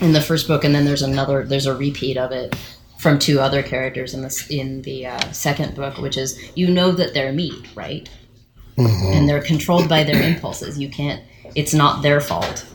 in 0.00 0.12
the 0.12 0.20
first 0.20 0.48
book, 0.48 0.64
and 0.64 0.74
then 0.74 0.84
there's 0.84 1.02
another. 1.02 1.44
There's 1.44 1.66
a 1.66 1.76
repeat 1.76 2.16
of 2.16 2.32
it 2.32 2.56
from 2.98 3.18
two 3.18 3.40
other 3.40 3.62
characters 3.62 4.14
in 4.14 4.22
this 4.22 4.48
in 4.50 4.82
the 4.82 5.06
uh, 5.06 5.32
second 5.32 5.74
book, 5.74 5.98
which 5.98 6.16
is 6.16 6.38
you 6.56 6.68
know 6.68 6.92
that 6.92 7.14
they're 7.14 7.32
meat, 7.32 7.66
right? 7.74 8.08
And 8.78 9.26
they're 9.28 9.42
controlled 9.42 9.88
by 9.88 10.04
their 10.04 10.20
impulses. 10.20 10.78
You 10.78 10.90
can't. 10.90 11.22
It's 11.54 11.72
not 11.72 12.02
their 12.02 12.20
fault. 12.20 12.66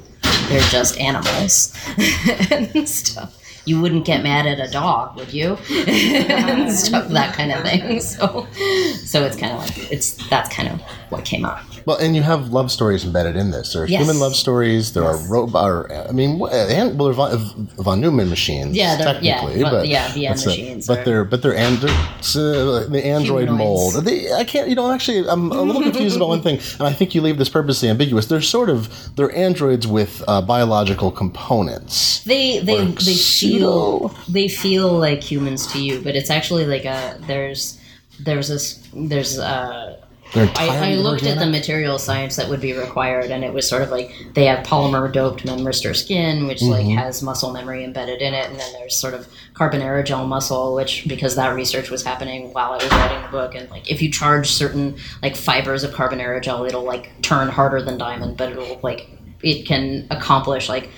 They're 0.49 0.59
just 0.69 0.97
animals 0.99 1.77
and 2.51 2.89
stuff. 2.89 3.37
You 3.65 3.79
wouldn't 3.79 4.05
get 4.05 4.23
mad 4.23 4.47
at 4.47 4.59
a 4.59 4.71
dog, 4.71 5.15
would 5.15 5.31
you? 5.31 5.57
and 5.87 6.71
stuff, 6.71 7.07
that 7.09 7.35
kind 7.35 7.51
of 7.51 7.61
thing. 7.63 7.99
So, 7.99 8.47
so 9.05 9.23
it's 9.23 9.35
kind 9.37 9.53
of 9.53 9.59
like 9.59 9.91
it's 9.91 10.27
that's 10.29 10.53
kind 10.53 10.69
of 10.69 10.81
what 11.09 11.23
came 11.23 11.45
up. 11.45 11.63
Well, 11.85 11.97
and 11.97 12.15
you 12.15 12.21
have 12.21 12.49
love 12.53 12.71
stories 12.71 13.03
embedded 13.05 13.35
in 13.35 13.51
this. 13.51 13.73
There 13.73 13.83
are 13.83 13.87
Yes. 13.87 14.01
human 14.01 14.19
love 14.19 14.35
stories. 14.35 14.93
There 14.93 15.03
are 15.03 15.17
robot. 15.27 15.91
I 15.91 16.11
mean, 16.11 16.31
and, 16.51 16.97
well, 16.99 17.07
they're 17.09 17.13
von, 17.13 17.69
von 17.77 17.99
Neumann 18.01 18.29
machines. 18.29 18.75
Yeah, 18.75 18.95
they're- 18.95 19.19
yeah, 19.21 19.41
technically, 19.41 19.63
but 19.63 19.87
yeah, 19.87 20.07
VN 20.09 20.27
that's 20.29 20.45
a- 20.45 20.49
machines 20.49 20.87
but 20.87 21.05
they're 21.05 21.23
but 21.25 21.41
they're 21.41 21.55
and 21.55 21.77
uh, 21.83 21.87
the 22.89 23.01
android 23.05 23.47
Humanoids. 23.49 23.93
mold. 23.95 24.05
They, 24.05 24.31
I 24.31 24.43
can't. 24.43 24.69
You 24.69 24.75
know, 24.75 24.91
actually, 24.91 25.27
I'm 25.27 25.51
a 25.51 25.61
little 25.61 25.81
confused 25.81 26.15
about 26.15 26.29
one 26.29 26.41
thing, 26.41 26.59
and 26.79 26.87
I 26.87 26.93
think 26.93 27.13
you 27.15 27.21
leave 27.21 27.37
this 27.37 27.49
purposely 27.49 27.89
ambiguous. 27.89 28.25
They're 28.27 28.41
sort 28.41 28.69
of 28.69 29.15
they're 29.15 29.33
androids 29.35 29.87
with 29.87 30.23
uh, 30.27 30.41
biological 30.41 31.11
components. 31.11 32.23
They 32.23 32.59
they 32.59 32.85
they 32.85 33.13
pseudo. 33.13 33.59
feel 34.09 34.15
they 34.29 34.47
feel 34.47 34.91
like 34.91 35.23
humans 35.23 35.67
to 35.73 35.81
you, 35.81 36.01
but 36.01 36.15
it's 36.15 36.29
actually 36.29 36.65
like 36.65 36.85
a 36.85 37.17
there's 37.27 37.77
there's 38.19 38.47
this 38.49 38.79
there's 38.93 39.39
uh 39.39 39.97
They're 39.97 40.10
I, 40.35 40.91
I 40.91 40.95
looked 40.95 41.23
at 41.23 41.39
the 41.39 41.45
material 41.45 41.99
science 41.99 42.35
that 42.37 42.47
would 42.49 42.61
be 42.61 42.73
required, 42.73 43.31
and 43.31 43.43
it 43.43 43.53
was 43.53 43.67
sort 43.67 43.81
of 43.81 43.89
like 43.89 44.13
they 44.33 44.45
have 44.45 44.65
polymer 44.65 45.11
doped 45.11 45.43
memristor 45.45 45.95
skin, 45.95 46.47
which 46.47 46.61
like 46.61 46.85
Mm-hmm. 46.85 46.97
has 46.97 47.21
muscle 47.21 47.51
memory 47.51 47.83
embedded 47.83 48.21
in 48.21 48.33
it, 48.33 48.49
and 48.49 48.59
then 48.59 48.73
there's 48.73 48.95
sort 48.95 49.13
of 49.13 49.27
carbon 49.53 49.81
aerogel 49.81 50.27
muscle, 50.27 50.73
which 50.73 51.05
because 51.07 51.35
that 51.35 51.53
research 51.53 51.89
was 51.89 52.03
happening 52.03 52.53
while 52.53 52.71
I 52.71 52.75
was 52.77 52.89
writing 52.91 53.21
the 53.23 53.27
book, 53.29 53.55
and 53.55 53.69
like 53.69 53.89
if 53.91 54.01
you 54.01 54.09
charge 54.11 54.47
certain 54.49 54.95
like 55.21 55.35
fibers 55.35 55.83
of 55.83 55.93
carbon 55.93 56.19
aerogel, 56.19 56.67
it'll 56.67 56.83
like 56.83 57.11
turn 57.21 57.49
harder 57.49 57.81
than 57.81 57.97
diamond, 57.97 58.37
but 58.37 58.51
it'll 58.51 58.79
like 58.83 59.09
it 59.43 59.65
can 59.65 60.07
accomplish 60.11 60.69
like 60.69 60.89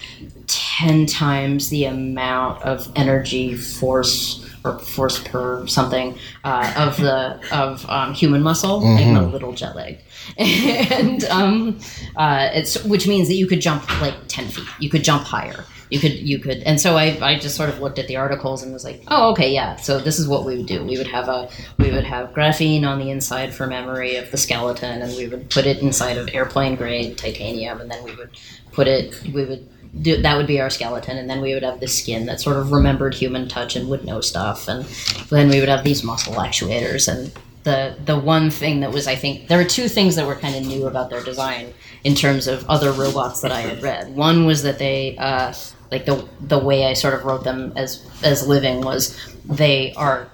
10 0.48 1.06
times 1.06 1.70
the 1.70 1.86
amount 1.86 2.62
of 2.64 2.92
energy 2.96 3.56
force 3.56 4.43
or 4.66 4.80
force 4.80 5.20
per 5.24 5.66
something 5.68 6.18
uh, 6.44 6.74
of 6.78 6.98
the 6.98 7.40
of 7.52 7.88
um, 7.90 8.14
human 8.14 8.42
muscle 8.42 8.86
i'm 8.86 9.16
a 9.16 9.28
little 9.28 9.54
jet 9.54 9.76
lagged 9.76 10.02
and 10.38 11.24
um, 11.26 11.80
uh, 12.16 12.50
it's 12.54 12.84
which 12.86 13.08
means 13.08 13.28
that 13.28 13.36
you 13.36 13.48
could 13.48 13.62
jump 13.62 13.84
like 14.02 14.16
10 14.28 14.48
feet. 14.48 14.68
You 14.80 14.90
could 14.90 15.04
jump 15.04 15.24
higher. 15.24 15.66
You 15.90 16.00
could 16.00 16.14
you 16.14 16.40
could 16.40 16.64
and 16.64 16.82
so 16.82 16.98
I, 16.98 17.18
I 17.22 17.38
just 17.38 17.56
sort 17.56 17.70
of 17.70 17.80
looked 17.80 18.00
at 18.00 18.08
the 18.08 18.16
articles 18.16 18.64
and 18.64 18.74
was 18.74 18.84
like 18.84 19.04
oh 19.10 19.32
okay 19.32 19.54
yeah. 19.54 19.76
So 19.76 20.00
this 20.00 20.18
is 20.18 20.28
what 20.28 20.46
we 20.46 20.58
would 20.58 20.66
do. 20.66 20.84
We 20.84 20.98
would 20.98 21.08
have 21.08 21.28
a 21.30 21.50
we 21.78 21.92
would 21.92 22.06
have 22.06 22.30
graphene 22.34 22.84
on 22.84 23.00
the 23.00 23.12
inside 23.12 23.54
for 23.54 23.68
memory 23.68 24.16
of 24.16 24.32
the 24.32 24.38
skeleton 24.38 25.02
and 25.02 25.16
we 25.16 25.28
would 25.28 25.50
put 25.50 25.66
it 25.66 25.80
inside 25.80 26.18
of 26.18 26.30
airplane 26.34 26.76
grade 26.76 27.18
titanium 27.18 27.80
and 27.80 27.92
then 27.92 28.04
we 28.04 28.16
would 28.16 28.30
put 28.72 28.88
it 28.88 29.22
we 29.34 29.46
would 29.46 29.68
do, 30.02 30.22
that 30.22 30.38
would 30.38 30.48
be 30.48 30.60
our 30.60 30.70
skeleton 30.70 31.18
and 31.18 31.30
then 31.30 31.42
we 31.42 31.54
would 31.54 31.64
have 31.64 31.80
the 31.80 31.88
skin 31.88 32.26
that 32.26 32.42
sort 32.42 32.58
of 32.58 32.72
remembered 32.72 33.14
human 33.14 33.48
touch 33.48 33.76
and 33.76 33.90
would 33.90 34.04
know 34.04 34.22
stuff 34.22 34.68
and 34.68 34.86
then 35.30 35.50
we 35.50 35.60
would 35.60 35.70
have 35.70 35.84
these 35.84 36.04
muscle 36.04 36.34
actuators 36.34 37.08
and 37.08 37.32
the 37.64 37.96
the 38.06 38.18
one 38.18 38.50
thing 38.50 38.80
that 38.80 38.92
was 38.92 39.08
i 39.08 39.16
think 39.16 39.48
there 39.48 39.58
were 39.58 39.64
two 39.64 39.88
things 39.88 40.16
that 40.16 40.26
were 40.26 40.36
kind 40.36 40.56
of 40.56 40.66
new 40.66 40.88
about 40.88 41.10
their 41.10 41.24
design 41.24 41.72
in 42.04 42.16
terms 42.16 42.48
of 42.48 42.68
other 42.70 42.92
robots 42.92 43.42
that 43.42 43.52
i 43.52 43.62
had 43.62 43.82
read 43.84 44.14
one 44.16 44.46
was 44.46 44.64
that 44.64 44.80
they 44.80 45.16
uh, 45.18 45.54
like 45.92 46.06
the 46.06 46.28
the 46.42 46.58
way 46.58 46.86
i 46.86 46.94
sort 46.94 47.14
of 47.14 47.24
wrote 47.24 47.44
them 47.44 47.72
as 47.76 48.06
as 48.24 48.48
living 48.48 48.82
was 48.82 49.18
they 49.46 49.94
are 49.94 50.28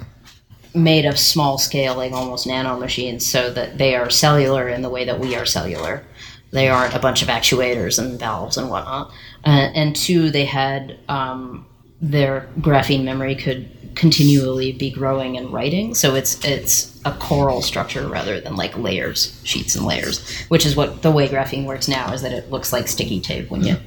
made 0.74 1.06
of 1.06 1.20
small 1.20 1.58
scale 1.58 1.96
like 1.96 2.14
almost 2.14 2.48
nano 2.48 2.80
machines 2.80 3.26
so 3.26 3.52
that 3.52 3.78
they 3.78 3.94
are 3.96 4.10
cellular 4.10 4.70
in 4.70 4.82
the 4.82 4.90
way 4.90 5.04
that 5.04 5.20
we 5.20 5.36
are 5.36 5.46
cellular 5.46 6.04
they 6.52 6.68
aren't 6.68 6.96
a 6.96 7.00
bunch 7.00 7.22
of 7.22 7.28
actuators 7.28 8.00
and 8.00 8.20
valves 8.20 8.58
and 8.58 8.70
whatnot. 8.70 9.12
Uh, 9.46 9.72
and 9.74 9.96
two, 9.96 10.30
they 10.30 10.46
had 10.46 10.98
um, 11.08 11.66
their 12.02 12.50
graphene 12.60 13.04
memory 13.04 13.36
could 13.36 13.70
continually 13.96 14.72
be 14.72 14.90
growing 14.90 15.38
and 15.38 15.52
writing. 15.52 15.94
So 15.94 16.16
it's 16.16 16.44
it's 16.46 17.00
a 17.06 17.12
coral 17.14 17.62
structure 17.62 18.08
rather 18.08 18.40
than 18.40 18.56
like 18.56 18.78
layers, 18.78 19.40
sheets 19.44 19.76
and 19.76 19.86
layers, 19.86 20.26
which 20.48 20.66
is 20.66 20.76
what 20.76 21.02
the 21.02 21.12
way 21.12 21.28
graphene 21.28 21.66
works 21.66 21.88
now 21.88 22.14
is 22.14 22.22
that 22.22 22.32
it 22.32 22.50
looks 22.50 22.72
like 22.72 22.88
sticky 22.88 23.20
tape 23.20 23.50
when 23.50 23.64
you 23.64 23.78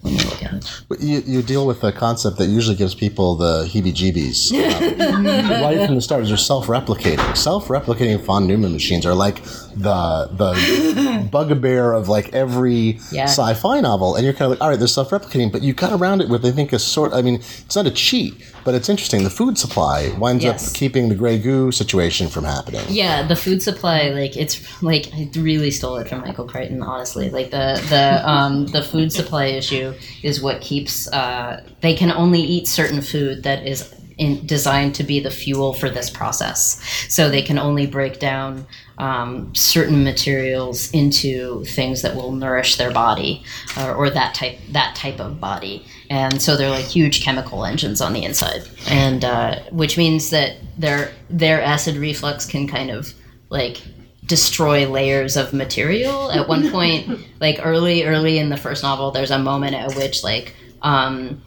when 0.00 0.14
you 0.14 0.24
look 0.24 0.42
at 0.42 0.54
it. 0.54 0.82
But 0.88 1.00
you, 1.00 1.22
you 1.26 1.42
deal 1.42 1.66
with 1.66 1.82
a 1.84 1.92
concept 1.92 2.38
that 2.38 2.46
usually 2.46 2.76
gives 2.76 2.94
people 2.94 3.36
the 3.36 3.64
heebie-jeebies 3.64 4.52
um, 5.14 5.26
right 5.26 5.86
from 5.86 5.96
the 5.96 6.00
start. 6.00 6.22
Is 6.22 6.28
they're 6.28 6.36
self-replicating. 6.36 7.36
Self-replicating 7.36 8.20
von 8.20 8.46
Neumann 8.46 8.72
machines 8.72 9.04
are 9.04 9.14
like 9.14 9.42
the 9.76 10.28
the 10.32 11.28
bugbear 11.30 11.92
of 11.92 12.08
like 12.08 12.32
every 12.32 12.98
Yeah. 13.12 13.24
sci-fi 13.24 13.80
novel, 13.80 14.16
and 14.16 14.24
you're 14.24 14.32
kind 14.32 14.44
of 14.46 14.50
like, 14.50 14.60
all 14.62 14.68
right, 14.70 14.78
they're 14.78 14.88
self-replicating, 14.88 15.52
but 15.52 15.62
you 15.62 15.72
got 15.74 15.92
around 15.92 16.20
it 16.22 16.28
with 16.28 16.44
I 16.44 16.50
think 16.52 16.72
a 16.72 16.78
sort. 16.78 17.12
I 17.12 17.22
mean, 17.22 17.36
it's 17.36 17.76
not 17.76 17.86
a 17.86 17.90
cheat, 17.90 18.34
but 18.64 18.74
it's 18.74 18.88
interesting. 18.88 19.22
The 19.24 19.30
food 19.30 19.58
supply 19.58 20.12
winds 20.18 20.44
Yes. 20.44 20.68
up 20.68 20.74
keeping 20.74 21.08
the 21.08 21.14
gray 21.14 21.38
goo 21.38 21.70
situation 21.72 22.28
from 22.28 22.44
happening. 22.44 22.84
Yeah, 22.88 23.26
the 23.26 23.36
food 23.36 23.62
supply, 23.62 24.08
like 24.08 24.36
it's 24.36 24.60
like 24.82 25.10
I 25.14 25.28
really 25.36 25.70
stole 25.70 25.96
it 25.96 26.08
from 26.08 26.20
Michael 26.22 26.46
Crichton. 26.46 26.82
Honestly, 26.82 27.30
like 27.30 27.50
the 27.50 27.82
the 27.88 28.28
um, 28.28 28.66
the 28.66 28.82
food 28.82 29.12
supply 29.12 29.46
issue 29.46 29.92
is 30.22 30.40
what 30.42 30.60
keeps. 30.60 31.06
Uh, 31.12 31.62
they 31.80 31.94
can 31.94 32.10
only 32.10 32.40
eat 32.40 32.66
certain 32.66 33.02
food 33.02 33.42
that 33.42 33.66
is 33.66 33.92
in, 34.18 34.46
designed 34.46 34.94
to 34.94 35.04
be 35.04 35.20
the 35.20 35.30
fuel 35.30 35.72
for 35.72 35.90
this 35.90 36.08
process. 36.08 36.80
So 37.08 37.28
they 37.28 37.42
can 37.42 37.58
only 37.58 37.86
break 37.86 38.18
down 38.18 38.66
um, 38.98 39.54
certain 39.54 40.04
materials 40.04 40.90
into 40.92 41.64
things 41.64 42.02
that 42.02 42.16
will 42.16 42.32
nourish 42.32 42.76
their 42.76 42.90
body, 42.90 43.44
or, 43.78 43.94
or 43.94 44.10
that 44.10 44.34
type 44.34 44.58
that 44.70 44.96
type 44.96 45.20
of 45.20 45.38
body. 45.40 45.84
And 46.08 46.40
so 46.40 46.56
they're 46.56 46.70
like 46.70 46.84
huge 46.84 47.22
chemical 47.22 47.64
engines 47.64 48.00
on 48.00 48.12
the 48.12 48.24
inside, 48.24 48.62
and 48.88 49.24
uh, 49.24 49.60
which 49.70 49.98
means 49.98 50.30
that 50.30 50.56
their 50.78 51.12
their 51.28 51.60
acid 51.60 51.96
reflux 51.96 52.46
can 52.46 52.66
kind 52.66 52.90
of 52.90 53.12
like 53.50 53.82
destroy 54.24 54.88
layers 54.88 55.36
of 55.36 55.52
material. 55.52 56.30
At 56.30 56.48
one 56.48 56.70
point, 56.72 57.20
like 57.40 57.60
early 57.62 58.04
early 58.04 58.38
in 58.38 58.48
the 58.48 58.56
first 58.56 58.82
novel, 58.82 59.10
there's 59.10 59.30
a 59.30 59.38
moment 59.38 59.74
at 59.74 59.94
which 59.94 60.24
like 60.24 60.54
um, 60.82 61.42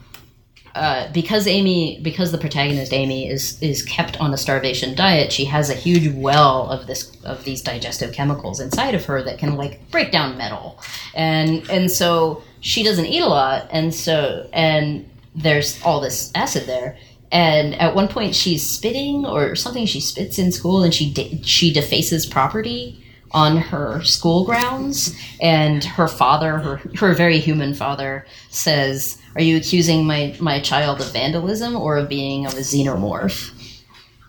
uh, 0.74 1.10
because 1.12 1.46
Amy, 1.46 2.00
because 2.02 2.30
the 2.30 2.38
protagonist 2.38 2.92
Amy 2.92 3.28
is 3.28 3.60
is 3.60 3.82
kept 3.82 4.20
on 4.20 4.32
a 4.32 4.36
starvation 4.36 4.94
diet, 4.94 5.32
she 5.32 5.44
has 5.46 5.68
a 5.68 5.74
huge 5.74 6.14
well 6.14 6.68
of 6.68 6.86
this 6.86 7.14
of 7.24 7.44
these 7.44 7.60
digestive 7.60 8.12
chemicals 8.12 8.60
inside 8.60 8.94
of 8.94 9.04
her 9.04 9.22
that 9.22 9.38
can 9.38 9.56
like 9.56 9.90
break 9.90 10.12
down 10.12 10.38
metal, 10.38 10.78
and 11.14 11.68
and 11.70 11.90
so 11.90 12.42
she 12.60 12.82
doesn't 12.82 13.06
eat 13.06 13.20
a 13.20 13.26
lot, 13.26 13.68
and 13.72 13.94
so 13.94 14.48
and 14.52 15.08
there's 15.34 15.82
all 15.82 16.00
this 16.00 16.30
acid 16.34 16.66
there. 16.66 16.96
And 17.32 17.74
at 17.76 17.94
one 17.94 18.08
point, 18.08 18.34
she's 18.34 18.68
spitting 18.68 19.24
or 19.24 19.54
something. 19.54 19.86
She 19.86 20.00
spits 20.00 20.38
in 20.38 20.52
school, 20.52 20.82
and 20.82 20.92
she 20.92 21.12
de- 21.12 21.42
she 21.42 21.72
defaces 21.72 22.26
property 22.26 23.04
on 23.32 23.56
her 23.56 24.02
school 24.02 24.44
grounds. 24.44 25.16
And 25.40 25.82
her 25.84 26.08
father, 26.08 26.58
her 26.58 26.76
her 26.96 27.14
very 27.14 27.38
human 27.38 27.74
father, 27.74 28.26
says, 28.50 29.19
"Are 29.34 29.42
you 29.42 29.56
accusing 29.56 30.06
my 30.06 30.36
my 30.40 30.60
child 30.60 31.00
of 31.00 31.12
vandalism 31.12 31.76
or 31.76 31.96
of 31.96 32.08
being 32.08 32.46
of 32.46 32.54
a 32.54 32.60
xenomorph?" 32.60 33.52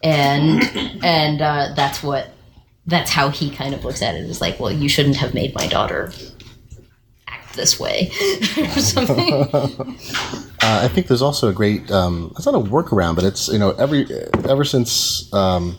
And 0.04 0.64
and 1.04 1.42
uh, 1.42 1.74
that's 1.76 2.04
what 2.04 2.30
that's 2.86 3.12
how 3.12 3.30
he 3.30 3.50
kind 3.50 3.74
of 3.74 3.86
looks 3.86 4.02
at 4.02 4.16
it. 4.16 4.26
Is 4.26 4.42
like, 4.42 4.60
well, 4.60 4.72
you 4.72 4.90
shouldn't 4.90 5.18
have 5.18 5.34
made 5.34 5.54
my 5.56 5.68
daughter 5.68 6.12
act 7.28 7.56
this 7.56 7.80
way, 7.80 8.12
or 8.58 8.80
something. 8.80 9.98
Uh, 10.64 10.82
I 10.84 10.88
think 10.90 11.08
there's 11.08 11.24
also 11.24 11.50
a 11.50 11.54
great. 11.54 11.90
Um, 11.90 12.32
it's 12.36 12.46
not 12.46 12.54
a 12.54 12.60
workaround, 12.60 13.16
but 13.16 13.24
it's 13.24 13.48
you 13.48 13.58
know 13.58 13.72
every 13.72 14.06
ever 14.48 14.64
since. 14.64 15.34
Um, 15.34 15.76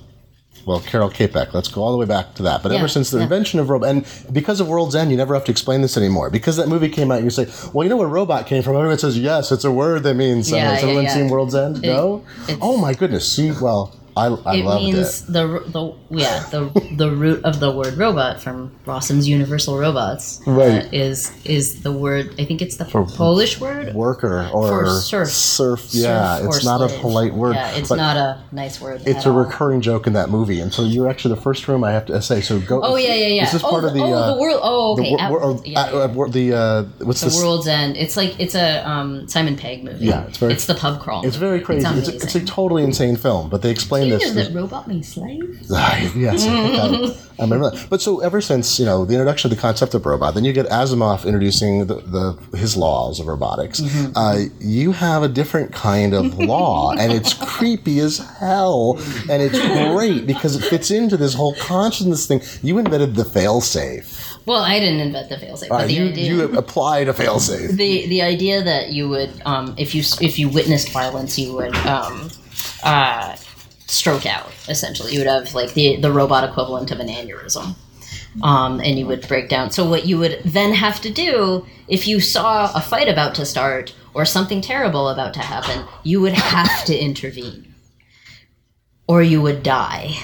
well, 0.67 0.81
Karel 0.81 1.11
Čapek. 1.11 1.53
Let's 1.55 1.69
go 1.69 1.83
all 1.83 1.93
the 1.93 1.99
way 1.99 2.07
back 2.07 2.35
to 2.35 2.43
that. 2.45 2.63
But 2.63 2.73
Yeah, 2.73 2.79
ever 2.79 2.89
since 2.89 3.11
the 3.11 3.19
yeah. 3.19 3.25
invention 3.25 3.59
of 3.61 3.69
robot, 3.71 3.89
and 3.89 4.07
because 4.33 4.61
of 4.61 4.69
World's 4.69 4.95
End, 4.95 5.11
you 5.11 5.17
never 5.17 5.35
have 5.35 5.45
to 5.45 5.51
explain 5.53 5.83
this 5.83 5.97
anymore. 5.97 6.31
Because 6.31 6.57
that 6.57 6.69
movie 6.69 6.89
came 6.89 7.11
out, 7.11 7.23
you 7.23 7.31
say, 7.31 7.47
"Well, 7.73 7.85
you 7.85 7.91
know 7.91 7.97
where 7.97 8.09
robot 8.09 8.47
came 8.47 8.63
from." 8.63 8.77
Everyone 8.77 8.99
says, 8.99 9.19
"Yes, 9.19 9.51
it's 9.53 9.65
a 9.65 9.73
word 9.73 10.03
that 10.05 10.15
means." 10.15 10.49
something." 10.49 10.63
Yeah, 10.65 10.71
Has 10.75 10.83
yeah, 10.83 10.89
everyone 10.89 11.11
seen 11.11 11.29
World's 11.29 11.55
End? 11.55 11.83
no. 11.83 12.23
Oh 12.61 12.77
my 12.77 12.95
goodness! 12.95 13.31
See, 13.31 13.51
well, 13.61 13.95
I, 14.17 14.27
I 14.27 14.55
it 14.57 14.65
means 14.65 15.23
it. 15.23 15.33
the 15.33 15.47
the 15.69 15.95
yeah 16.11 16.45
the 16.51 16.69
the 16.97 17.11
root 17.11 17.45
of 17.45 17.61
the 17.61 17.71
word 17.71 17.97
robot 17.97 18.41
from 18.43 18.71
Rossum's 18.85 19.29
Universal 19.29 19.79
Robots 19.79 20.47
uh, 20.47 20.87
is 20.93 21.33
is 21.47 21.83
the 21.83 21.93
word 21.93 22.35
I 22.39 22.45
think 22.45 22.61
it's 22.61 22.77
the 22.77 22.85
Polish 22.85 23.59
word 23.61 23.95
Worker 23.95 24.49
or 24.53 24.69
For 24.69 24.91
serf. 25.01 25.29
serf. 25.29 25.89
Yeah, 25.93 26.39
Serf 26.39 26.47
it's 26.57 26.65
not 26.65 26.83
a 26.83 26.89
polite 27.01 27.35
word. 27.35 27.55
Yeah, 27.55 27.71
it's 27.73 27.91
not 27.91 28.17
a 28.17 28.43
nice 28.53 28.81
word. 28.81 29.03
It's 29.07 29.21
at 29.21 29.27
a 29.27 29.31
all. 29.31 29.45
recurring 29.45 29.81
joke 29.81 30.07
in 30.07 30.13
that 30.13 30.29
movie, 30.29 30.61
and 30.61 30.73
so 30.73 30.83
you're 30.83 31.09
actually 31.09 31.35
the 31.35 31.41
first 31.41 31.67
room 31.67 31.83
I 31.83 31.93
have 31.93 32.07
to 32.07 32.21
say. 32.21 32.41
So 32.43 32.61
go. 32.61 32.83
Oh 32.83 32.97
yeah, 32.97 33.15
yeah, 33.15 33.27
yeah. 33.29 33.45
This 33.45 33.55
is 33.55 33.65
oh, 33.65 33.71
part 33.71 33.85
of 33.85 33.95
the. 33.95 34.01
oh, 34.01 34.13
uh, 34.13 34.35
the 34.35 34.41
world. 34.41 34.61
Oh, 34.63 34.97
the 34.97 35.15
okay. 35.15 35.31
wor- 35.31 35.55
At- 35.59 35.67
yeah, 35.67 35.81
uh, 35.81 35.91
yeah. 35.91 35.99
uh, 36.05 36.09
wor- 36.09 36.29
the 36.29 36.53
uh, 36.53 36.83
what's 37.05 37.21
the 37.21 37.27
this? 37.27 37.37
World's 37.43 37.67
End. 37.67 37.97
It's 37.97 38.17
like 38.17 38.39
it's 38.39 38.55
a 38.55 38.89
um, 38.89 39.27
Simon 39.29 39.57
Pegg 39.57 39.85
movie. 39.85 40.05
Yeah, 40.07 40.27
it's 40.27 40.39
very- 40.39 40.53
It's 40.53 40.67
the 40.67 40.75
pub 40.75 41.01
crawl. 41.01 41.25
It's 41.27 41.37
very 41.37 41.61
crazy. 41.61 41.87
It's, 41.87 42.09
a, 42.09 42.15
it's 42.15 42.35
a 42.35 42.45
totally 42.45 42.85
insane 42.85 43.17
film, 43.17 43.49
but 43.49 43.63
they 43.63 43.71
explain 43.71 44.02
You 44.09 44.19
this. 44.19 44.35
know 44.35 44.43
that 44.43 44.55
robot 44.55 44.89
means 44.89 45.09
slave. 45.09 45.59
yes, 45.69 46.47
I, 46.47 47.15
I, 47.39 47.43
remember 47.43 47.71
that. 47.71 47.87
But 47.91 48.01
so 48.03 48.21
ever 48.21 48.41
since 48.41 48.79
you 48.79 48.85
know 48.85 49.05
the 49.05 49.15
introduction 49.15 49.51
of 49.51 49.57
the 49.57 49.61
concept 49.61 49.95
of 49.95 50.05
robot, 50.07 50.35
then 50.35 50.45
you 50.45 50.53
get 50.53 50.67
Asimov 50.67 51.25
introducing 51.25 51.87
the, 51.87 51.95
the 51.97 52.57
his 52.57 52.77
laws 52.77 53.21
of 53.21 53.27
robotics. 53.27 53.81
Mm-hmm. 53.81 54.13
Uh, 54.17 54.45
you 54.61 54.93
have 54.93 55.23
a 55.23 55.29
different 55.29 55.73
kind 55.73 56.15
of 56.15 56.39
law, 56.39 56.93
and 56.93 57.13
it's 57.13 57.35
creepy 57.45 58.01
as 58.01 58.19
hell, 58.39 58.99
and 59.31 59.43
it's 59.43 59.59
great 59.59 60.27
because 60.27 60.57
it 60.57 60.63
fits 60.69 60.91
into 60.91 61.17
this 61.17 61.35
whole 61.35 61.55
consciousness 61.57 62.27
thing. 62.27 62.41
You 62.63 62.79
invented 62.79 63.15
the 63.15 63.25
failsafe. 63.25 64.31
Well, 64.45 64.63
I 64.63 64.81
didn't 64.81 65.01
invent 65.01 65.29
the 65.29 65.37
failsafe, 65.37 65.71
Uh, 65.71 65.87
the 65.87 65.93
you 65.93 66.09
idea. 66.09 66.25
you 66.25 66.59
applied 66.59 67.09
a 67.09 67.13
failsafe. 67.13 67.77
the 67.77 68.07
the 68.09 68.23
idea 68.23 68.63
that 68.63 68.93
you 68.93 69.09
would 69.09 69.31
um, 69.45 69.75
if 69.79 69.95
you 69.95 70.03
if 70.21 70.39
you 70.39 70.49
witnessed 70.49 70.91
violence 70.91 71.39
you 71.39 71.53
would 71.55 71.75
um, 71.87 72.29
uh, 72.83 73.37
stroke 73.93 74.27
out 74.27 74.51
essentially. 74.69 75.13
You 75.13 75.21
would 75.21 75.29
have 75.29 75.55
like 75.55 75.75
the 75.75 75.97
the 75.97 76.11
robot 76.11 76.49
equivalent 76.49 76.91
of 76.91 77.01
an 77.01 77.09
aneurysm 77.09 77.77
um, 78.43 78.81
and 78.81 78.99
you 78.99 79.07
would 79.07 79.27
break 79.29 79.49
down. 79.49 79.71
So 79.71 79.89
what 79.89 80.07
you 80.07 80.19
would 80.19 80.41
then 80.45 80.73
have 80.73 81.01
to 81.03 81.11
do 81.11 81.67
if 81.89 82.07
you 82.07 82.21
saw 82.21 82.73
a 82.75 82.81
fight 82.81 83.09
about 83.09 83.35
to 83.37 83.47
start 83.47 83.95
or 84.15 84.25
something 84.25 84.61
terrible 84.61 85.09
about 85.09 85.35
to 85.35 85.41
happen 85.41 85.87
you 86.05 86.21
would 86.21 86.33
have 86.33 86.85
to 86.85 86.97
intervene 86.97 87.75
or 89.07 89.23
you 89.23 89.43
would 89.43 89.63
die. 89.63 90.15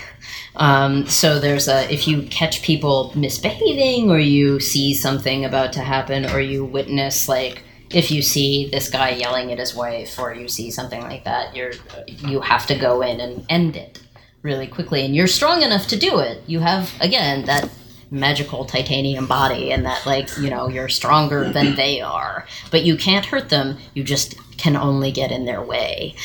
Um, 0.57 1.07
so 1.07 1.39
there's 1.39 1.69
a 1.69 1.93
if 1.93 2.09
you 2.09 2.23
catch 2.23 2.63
people 2.63 3.13
misbehaving 3.15 4.11
or 4.11 4.19
you 4.19 4.61
see 4.61 4.95
something 4.95 5.45
about 5.45 5.75
to 5.75 5.81
happen 5.81 6.25
or 6.27 6.41
you 6.41 6.65
witness 6.65 7.29
like 7.29 7.63
if 7.91 8.11
you 8.11 8.23
see 8.23 8.69
this 8.71 8.91
guy 8.91 9.11
yelling 9.11 9.51
at 9.53 9.59
his 9.59 9.75
wife 9.75 10.19
or 10.19 10.35
you 10.35 10.49
see 10.49 10.71
something 10.71 11.03
like 11.03 11.25
that, 11.25 11.57
you're 11.57 11.73
you 12.07 12.41
have 12.41 12.67
to 12.67 12.79
go 12.79 13.03
in 13.03 13.21
and 13.21 13.45
end 13.49 13.77
it 13.77 14.03
really 14.43 14.67
quickly. 14.67 15.05
And 15.05 15.15
you're 15.15 15.27
strong 15.27 15.63
enough 15.63 15.87
to 15.89 15.97
do 15.97 16.19
it. 16.19 16.43
You 16.47 16.61
have 16.61 16.93
again 17.01 17.47
that 17.47 17.69
magical 18.11 18.65
titanium 18.65 19.27
body 19.27 19.71
and 19.71 19.85
that 19.85 20.07
like 20.07 20.35
you 20.39 20.49
know 20.49 20.67
you're 20.69 20.89
stronger 20.89 21.51
than 21.51 21.75
they 21.77 22.01
are. 22.01 22.47
But 22.71 22.85
you 22.85 22.97
can't 22.97 23.27
hurt 23.27 23.49
them. 23.49 23.79
You 23.95 24.05
just 24.05 24.37
can 24.59 24.77
only 24.77 25.13
get 25.13 25.31
in 25.31 25.47
their 25.47 25.63
way. 25.63 26.15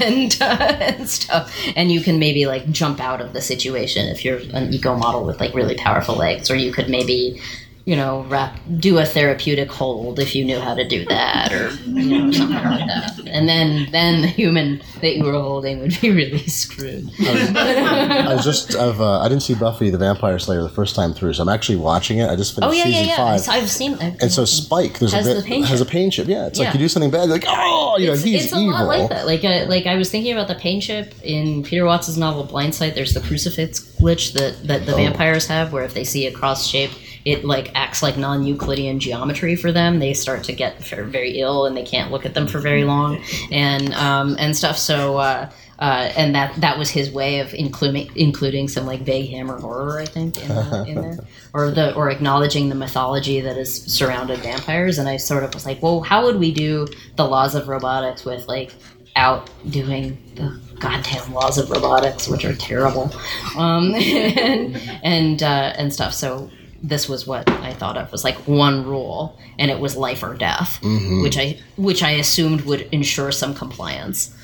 And, 0.00 0.36
uh, 0.40 0.76
and 0.80 1.08
stuff. 1.08 1.54
And 1.74 1.90
you 1.90 2.00
can 2.00 2.18
maybe 2.18 2.46
like 2.46 2.70
jump 2.70 3.00
out 3.00 3.20
of 3.20 3.32
the 3.32 3.40
situation 3.40 4.06
if 4.08 4.24
you're 4.24 4.38
an 4.38 4.72
eco 4.72 4.96
model 4.96 5.24
with 5.24 5.40
like 5.40 5.54
really 5.54 5.76
powerful 5.76 6.14
legs. 6.14 6.50
Or 6.50 6.54
you 6.54 6.72
could 6.72 6.88
maybe 6.88 7.40
you 7.88 7.96
know, 7.96 8.26
wrap, 8.28 8.52
do 8.78 8.98
a 8.98 9.06
therapeutic 9.06 9.70
hold 9.70 10.18
if 10.18 10.34
you 10.34 10.44
knew 10.44 10.60
how 10.60 10.74
to 10.74 10.86
do 10.86 11.06
that, 11.06 11.50
or 11.54 11.70
you 11.88 12.18
know, 12.18 12.30
something 12.30 12.54
like 12.54 12.86
that. 12.86 13.18
And 13.26 13.48
then, 13.48 13.88
then 13.92 14.20
the 14.20 14.28
human 14.28 14.82
that 15.00 15.16
you 15.16 15.24
were 15.24 15.32
holding 15.32 15.80
would 15.80 15.98
be 16.02 16.10
really 16.20 16.46
screwed. 16.48 17.08
I 17.18 18.34
was 18.34 18.44
just, 18.44 18.74
I've, 18.74 19.00
uh, 19.00 19.20
I 19.20 19.28
didn't 19.30 19.42
see 19.42 19.54
Buffy 19.54 19.88
the 19.88 19.96
Vampire 19.96 20.38
Slayer 20.38 20.62
the 20.62 20.68
first 20.68 20.94
time 20.94 21.14
through, 21.14 21.32
so 21.32 21.42
I'm 21.42 21.48
actually 21.48 21.76
watching 21.76 22.18
it. 22.18 22.28
I 22.28 22.36
just 22.36 22.54
finished 22.54 22.68
Oh 22.68 22.72
yeah, 22.72 22.84
yeah, 22.86 22.92
season 22.98 23.08
yeah. 23.08 23.16
five. 23.16 23.40
So 23.40 23.52
I've 23.52 23.70
seen. 23.70 23.94
I've 23.94 24.20
and 24.20 24.30
so 24.32 24.44
Spike, 24.44 24.98
there's 24.98 25.12
Has 25.14 25.26
a 25.26 25.30
the 25.30 25.40
bit 25.40 25.44
pain 25.46 25.62
has 25.62 25.80
a 25.80 25.84
chip. 25.84 25.92
pain 25.92 26.10
chip. 26.10 26.28
Yeah, 26.28 26.46
it's 26.46 26.58
like 26.58 26.74
you 26.74 26.78
do 26.80 26.88
something 26.88 27.10
bad, 27.10 27.30
like 27.30 27.44
oh, 27.46 27.96
you 27.98 28.06
know, 28.08 28.12
it's, 28.12 28.22
he's 28.22 28.44
it's 28.44 28.52
a 28.52 28.56
evil. 28.58 28.72
lot 28.72 28.86
like 28.86 29.08
that. 29.08 29.24
Like, 29.26 29.44
uh, 29.44 29.64
like 29.66 29.86
I 29.86 29.96
was 29.96 30.10
thinking 30.10 30.32
about 30.32 30.48
the 30.48 30.56
pain 30.56 30.80
chip 30.82 31.14
in 31.22 31.62
Peter 31.62 31.86
Watts' 31.86 32.14
novel 32.18 32.44
Blindsight. 32.44 32.94
There's 32.94 33.14
the 33.14 33.20
crucifix 33.20 33.80
glitch 33.98 34.34
that 34.34 34.66
that 34.68 34.84
the 34.84 34.92
Oh. 34.92 34.96
vampires 34.96 35.46
have, 35.46 35.72
where 35.72 35.84
if 35.84 35.94
they 35.94 36.04
see 36.04 36.26
a 36.26 36.32
cross 36.32 36.66
shape, 36.66 36.90
it 37.28 37.44
like 37.44 37.70
acts 37.74 38.02
like 38.02 38.16
non-Euclidean 38.16 38.98
geometry 38.98 39.54
for 39.54 39.70
them. 39.70 39.98
They 39.98 40.14
start 40.14 40.44
to 40.44 40.52
get 40.54 40.82
very, 40.82 41.10
very 41.10 41.38
ill, 41.38 41.66
and 41.66 41.76
they 41.76 41.84
can't 41.84 42.10
look 42.10 42.24
at 42.24 42.32
them 42.32 42.46
for 42.46 42.58
very 42.58 42.84
long, 42.84 43.22
and 43.50 43.94
um, 43.94 44.36
and 44.38 44.56
stuff. 44.56 44.78
So. 44.78 45.18
Uh, 45.18 45.50
uh, 45.80 46.10
and 46.16 46.34
that 46.34 46.52
that 46.56 46.76
was 46.76 46.90
his 46.90 47.08
way 47.12 47.38
of 47.38 47.54
including 47.54 48.10
including 48.16 48.66
some 48.66 48.84
like 48.84 49.02
vague 49.02 49.30
hammer 49.30 49.60
horror, 49.60 50.00
I 50.00 50.06
think, 50.06 50.36
in, 50.42 50.48
the, 50.48 50.84
in 50.88 50.94
there, 51.00 51.18
or 51.52 51.70
the 51.70 51.94
or 51.94 52.10
acknowledging 52.10 52.68
the 52.68 52.74
mythology 52.74 53.40
that 53.42 53.56
has 53.56 53.84
surrounded 53.84 54.40
vampires. 54.40 54.98
And 54.98 55.08
I 55.08 55.18
sort 55.18 55.44
of 55.44 55.54
was 55.54 55.64
like, 55.64 55.80
well, 55.80 56.00
how 56.00 56.24
would 56.24 56.40
we 56.40 56.50
do 56.50 56.88
the 57.14 57.24
laws 57.24 57.54
of 57.54 57.68
robotics 57.68 58.24
with 58.24 58.48
like 58.48 58.72
outdoing 59.14 60.18
the 60.34 60.60
goddamn 60.80 61.32
laws 61.32 61.58
of 61.58 61.70
robotics, 61.70 62.26
which 62.26 62.44
are 62.44 62.56
terrible, 62.56 63.12
um, 63.56 63.94
and 63.94 64.76
and 65.04 65.44
uh, 65.44 65.74
and 65.76 65.94
stuff. 65.94 66.12
So 66.12 66.50
this 66.82 67.08
was 67.08 67.26
what 67.26 67.48
I 67.50 67.72
thought 67.74 67.96
of 67.96 68.10
was 68.12 68.22
like 68.24 68.36
one 68.46 68.84
rule, 68.84 69.38
and 69.58 69.70
it 69.70 69.80
was 69.80 69.96
life 69.96 70.22
or 70.22 70.34
death, 70.34 70.78
which 71.22 71.36
I 71.38 71.58
which 71.76 72.02
I 72.02 72.10
assumed 72.12 72.62
would 72.62 72.82
ensure 72.92 73.32
some 73.32 73.54
compliance. 73.54 74.34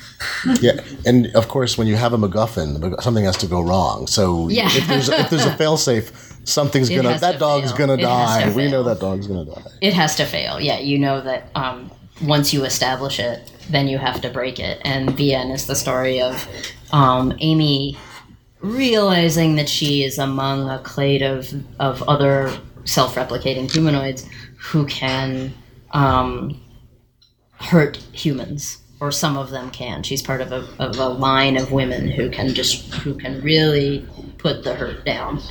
Yeah, 0.61 0.79
and 1.05 1.27
of 1.35 1.47
course, 1.49 1.77
when 1.77 1.87
you 1.87 1.95
have 1.97 2.13
a 2.13 2.17
MacGuffin, 2.17 3.01
something 3.01 3.25
has 3.25 3.37
to 3.37 3.47
go 3.47 3.61
wrong. 3.61 4.07
So 4.07 4.47
Yeah. 4.49 4.67
if 4.67 4.87
there's 4.87 5.09
if 5.09 5.29
there's 5.29 5.45
a 5.45 5.55
failsafe, 5.57 6.11
something's 6.47 6.89
It 6.89 6.95
gonna 6.95 7.17
that 7.19 7.33
to 7.33 7.37
dog's 7.39 7.71
fail. 7.71 7.77
gonna 7.87 7.93
It 7.93 8.01
die. 8.01 8.49
We 8.55 8.69
know 8.71 8.83
that 8.83 8.99
dog's 8.99 9.27
gonna 9.27 9.45
die. 9.45 9.63
It 9.81 9.93
has 9.93 10.15
to 10.17 10.25
fail. 10.25 10.59
Yeah, 10.59 10.79
you 10.79 10.97
know 10.99 11.21
that 11.21 11.49
um, 11.55 11.91
once 12.23 12.53
you 12.53 12.63
establish 12.63 13.19
it, 13.19 13.51
then 13.69 13.87
you 13.87 13.97
have 13.97 14.21
to 14.21 14.29
break 14.29 14.59
it. 14.59 14.79
And 14.85 15.09
VN 15.09 15.53
is 15.53 15.67
the 15.67 15.75
story 15.75 16.21
of 16.21 16.47
um, 16.91 17.33
Amy 17.39 17.97
realizing 18.65 19.55
that 19.55 19.69
she 19.69 20.03
is 20.03 20.17
among 20.17 20.69
a 20.69 20.79
clade 20.79 21.21
of 21.21 21.53
of 21.79 22.01
other 22.03 22.51
self-replicating 22.85 23.71
humanoids 23.71 24.27
who 24.57 24.85
can 24.85 25.53
um, 25.91 26.59
hurt 27.59 27.97
humans, 28.11 28.79
or 28.99 29.11
some 29.11 29.37
of 29.37 29.49
them 29.49 29.69
can. 29.71 30.03
She's 30.03 30.21
part 30.21 30.41
of 30.41 30.51
a, 30.51 30.67
of 30.79 30.97
a 30.97 31.09
line 31.09 31.57
of 31.57 31.71
women 31.71 32.07
who 32.07 32.29
can 32.29 32.53
just 32.53 32.93
who 32.95 33.15
can 33.15 33.41
really 33.41 34.07
put 34.37 34.63
the 34.63 34.75
hurt 34.75 35.05
down, 35.05 35.41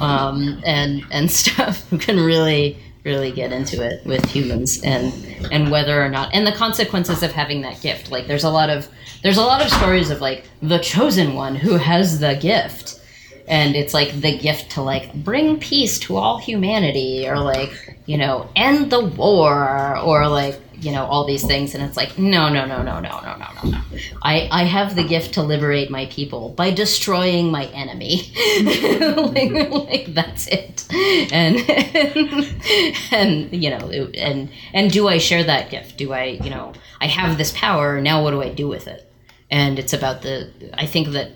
um, 0.00 0.60
and 0.64 1.04
and 1.10 1.30
stuff. 1.42 1.88
Who 1.88 1.98
can 1.98 2.20
really 2.20 2.78
really 3.06 3.30
get 3.30 3.52
into 3.52 3.82
it 3.82 4.04
with 4.04 4.22
humans 4.26 4.82
and 4.82 5.14
and 5.50 5.70
whether 5.70 6.02
or 6.02 6.10
not 6.10 6.34
and 6.34 6.46
the 6.46 6.52
consequences 6.52 7.22
of 7.22 7.32
having 7.32 7.62
that 7.62 7.80
gift. 7.80 8.10
Like 8.10 8.26
there's 8.26 8.44
a 8.44 8.50
lot 8.50 8.68
of 8.68 8.88
there's 9.22 9.38
a 9.38 9.42
lot 9.42 9.62
of 9.64 9.70
stories 9.70 10.10
of 10.10 10.20
like 10.20 10.44
the 10.60 10.78
chosen 10.80 11.34
one 11.34 11.54
who 11.54 11.76
has 11.76 12.20
the 12.20 12.34
gift 12.34 13.00
and 13.48 13.76
it's 13.76 13.94
like 13.94 14.20
the 14.20 14.36
gift 14.36 14.72
to 14.72 14.82
like 14.82 15.14
bring 15.14 15.58
peace 15.58 15.98
to 16.00 16.16
all 16.16 16.36
humanity 16.38 17.28
or 17.28 17.38
like 17.38 17.96
you 18.06 18.18
know 18.18 18.48
end 18.56 18.90
the 18.90 19.04
war 19.04 19.96
or 19.98 20.28
like 20.28 20.60
you 20.80 20.92
know 20.92 21.04
all 21.04 21.26
these 21.26 21.44
things 21.44 21.74
and 21.74 21.82
it's 21.82 21.96
like 21.96 22.18
no 22.18 22.48
no 22.48 22.66
no 22.66 22.82
no 22.82 23.00
no 23.00 23.20
no 23.20 23.36
no 23.36 23.46
no. 23.62 23.70
No 23.70 23.82
i 24.22 24.48
i 24.50 24.64
have 24.64 24.94
the 24.94 25.04
gift 25.04 25.34
to 25.34 25.42
liberate 25.42 25.90
my 25.90 26.06
people 26.06 26.50
by 26.50 26.70
destroying 26.70 27.50
my 27.50 27.66
enemy. 27.66 28.22
Like, 29.26 29.52
like 29.70 30.14
that's 30.14 30.46
it. 30.48 30.86
And 31.32 31.56
and 33.12 33.52
you 33.52 33.70
know 33.70 33.90
and 34.14 34.50
and 34.72 34.90
do 34.90 35.08
i 35.08 35.18
share 35.18 35.44
that 35.44 35.70
gift? 35.70 35.96
Do 35.96 36.12
i 36.12 36.24
you 36.24 36.50
know 36.50 36.72
i 37.00 37.06
have 37.06 37.38
this 37.38 37.52
power 37.52 38.00
now 38.00 38.22
what 38.22 38.30
do 38.30 38.42
i 38.42 38.52
do 38.52 38.68
with 38.68 38.86
it? 38.86 39.10
And 39.50 39.78
it's 39.78 39.92
about 39.92 40.22
the 40.22 40.50
i 40.74 40.86
think 40.86 41.08
that 41.08 41.32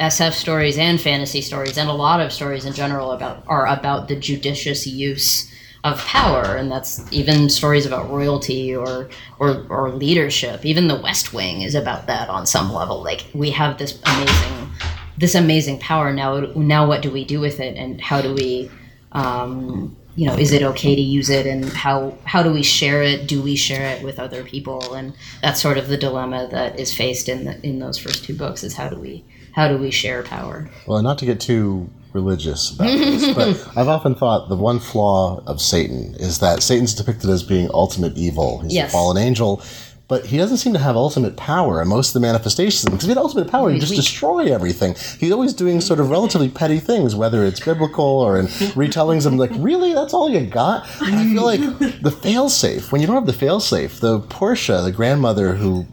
SF 0.00 0.32
stories 0.32 0.78
and 0.78 1.00
fantasy 1.00 1.42
stories 1.42 1.76
and 1.76 1.88
a 1.88 1.92
lot 1.92 2.20
of 2.20 2.32
stories 2.32 2.64
in 2.64 2.72
general 2.72 3.12
about 3.12 3.44
are 3.46 3.66
about 3.66 4.08
the 4.08 4.16
judicious 4.16 4.86
use 4.86 5.49
of 5.82 5.98
power 6.00 6.56
and 6.56 6.70
that's 6.70 7.10
even 7.10 7.48
stories 7.48 7.86
about 7.86 8.10
royalty 8.10 8.74
or 8.76 9.08
or 9.38 9.66
or 9.68 9.90
leadership. 9.90 10.64
Even 10.66 10.88
the 10.88 11.00
west 11.00 11.32
wing 11.32 11.62
is 11.62 11.74
about 11.74 12.06
that 12.06 12.28
on 12.28 12.46
some 12.46 12.72
level. 12.72 13.02
Like 13.02 13.26
we 13.32 13.50
have 13.52 13.78
this 13.78 13.98
amazing 14.04 14.68
this 15.16 15.34
amazing 15.34 15.78
power. 15.78 16.12
Now 16.12 16.40
now 16.54 16.86
what 16.86 17.02
do 17.02 17.10
we 17.10 17.24
do 17.24 17.40
with 17.40 17.60
it? 17.60 17.76
And 17.76 18.00
how 18.00 18.20
do 18.20 18.34
we 18.34 18.70
um, 19.12 19.96
you 20.16 20.26
know 20.26 20.34
is 20.34 20.52
it 20.52 20.62
okay 20.62 20.94
to 20.94 21.00
use 21.00 21.30
it? 21.30 21.46
And 21.46 21.64
how 21.64 22.16
how 22.24 22.42
do 22.42 22.52
we 22.52 22.62
share 22.62 23.02
it? 23.02 23.26
Do 23.26 23.40
we 23.40 23.56
share 23.56 23.96
it 23.96 24.02
with 24.02 24.18
other 24.18 24.44
people? 24.44 24.92
And 24.92 25.14
that's 25.40 25.62
sort 25.62 25.78
of 25.78 25.88
the 25.88 25.96
dilemma 25.96 26.48
that 26.50 26.78
is 26.78 26.94
faced 26.94 27.28
in 27.30 27.44
the, 27.46 27.66
in 27.66 27.78
those 27.78 27.96
first 27.96 28.24
two 28.24 28.36
books 28.36 28.62
is 28.62 28.74
how 28.74 28.90
do 28.90 28.98
we 28.98 29.24
how 29.52 29.66
do 29.66 29.78
we 29.78 29.90
share 29.90 30.22
power? 30.24 30.68
Well, 30.86 31.02
not 31.02 31.18
to 31.18 31.26
get 31.26 31.40
too 31.40 31.88
religious 32.12 32.70
about 32.74 32.86
this, 32.86 33.34
but 33.34 33.68
I've 33.76 33.88
often 33.88 34.14
thought 34.14 34.48
the 34.48 34.56
one 34.56 34.78
flaw 34.80 35.42
of 35.46 35.60
Satan 35.60 36.14
is 36.18 36.38
that 36.40 36.62
Satan's 36.62 36.94
depicted 36.94 37.30
as 37.30 37.42
being 37.42 37.70
ultimate 37.72 38.16
evil. 38.16 38.60
He's 38.60 38.74
Yes. 38.74 38.90
a 38.90 38.92
fallen 38.92 39.16
angel, 39.16 39.62
but 40.08 40.26
he 40.26 40.36
doesn't 40.36 40.56
seem 40.56 40.72
to 40.72 40.78
have 40.80 40.96
ultimate 40.96 41.36
power 41.36 41.80
in 41.80 41.86
most 41.86 42.08
of 42.08 42.14
the 42.14 42.20
manifestations. 42.20 42.84
Because 42.86 43.04
if 43.04 43.08
he 43.08 43.08
had 43.10 43.18
ultimate 43.18 43.48
power, 43.48 43.70
he'd 43.70 43.78
just 43.80 43.94
destroy 43.94 44.52
everything. 44.52 44.96
He's 45.20 45.30
always 45.30 45.52
doing 45.52 45.80
sort 45.80 46.00
of 46.00 46.10
relatively 46.10 46.48
petty 46.48 46.80
things, 46.80 47.14
whether 47.14 47.44
it's 47.44 47.60
biblical 47.60 48.04
or 48.04 48.36
in 48.36 48.46
retellings. 48.74 49.24
I'm 49.24 49.36
like, 49.38 49.52
really? 49.54 49.94
That's 49.94 50.12
all 50.12 50.28
you 50.28 50.40
got? 50.46 50.84
I 51.00 51.24
feel 51.32 51.44
like 51.44 51.60
the 51.60 52.10
failsafe, 52.10 52.90
when 52.90 53.00
you 53.00 53.06
don't 53.06 53.14
have 53.24 53.26
the 53.26 53.46
failsafe, 53.46 54.00
the 54.00 54.18
Portia, 54.18 54.82
the 54.82 54.90
grandmother 54.90 55.54
who 55.54 55.86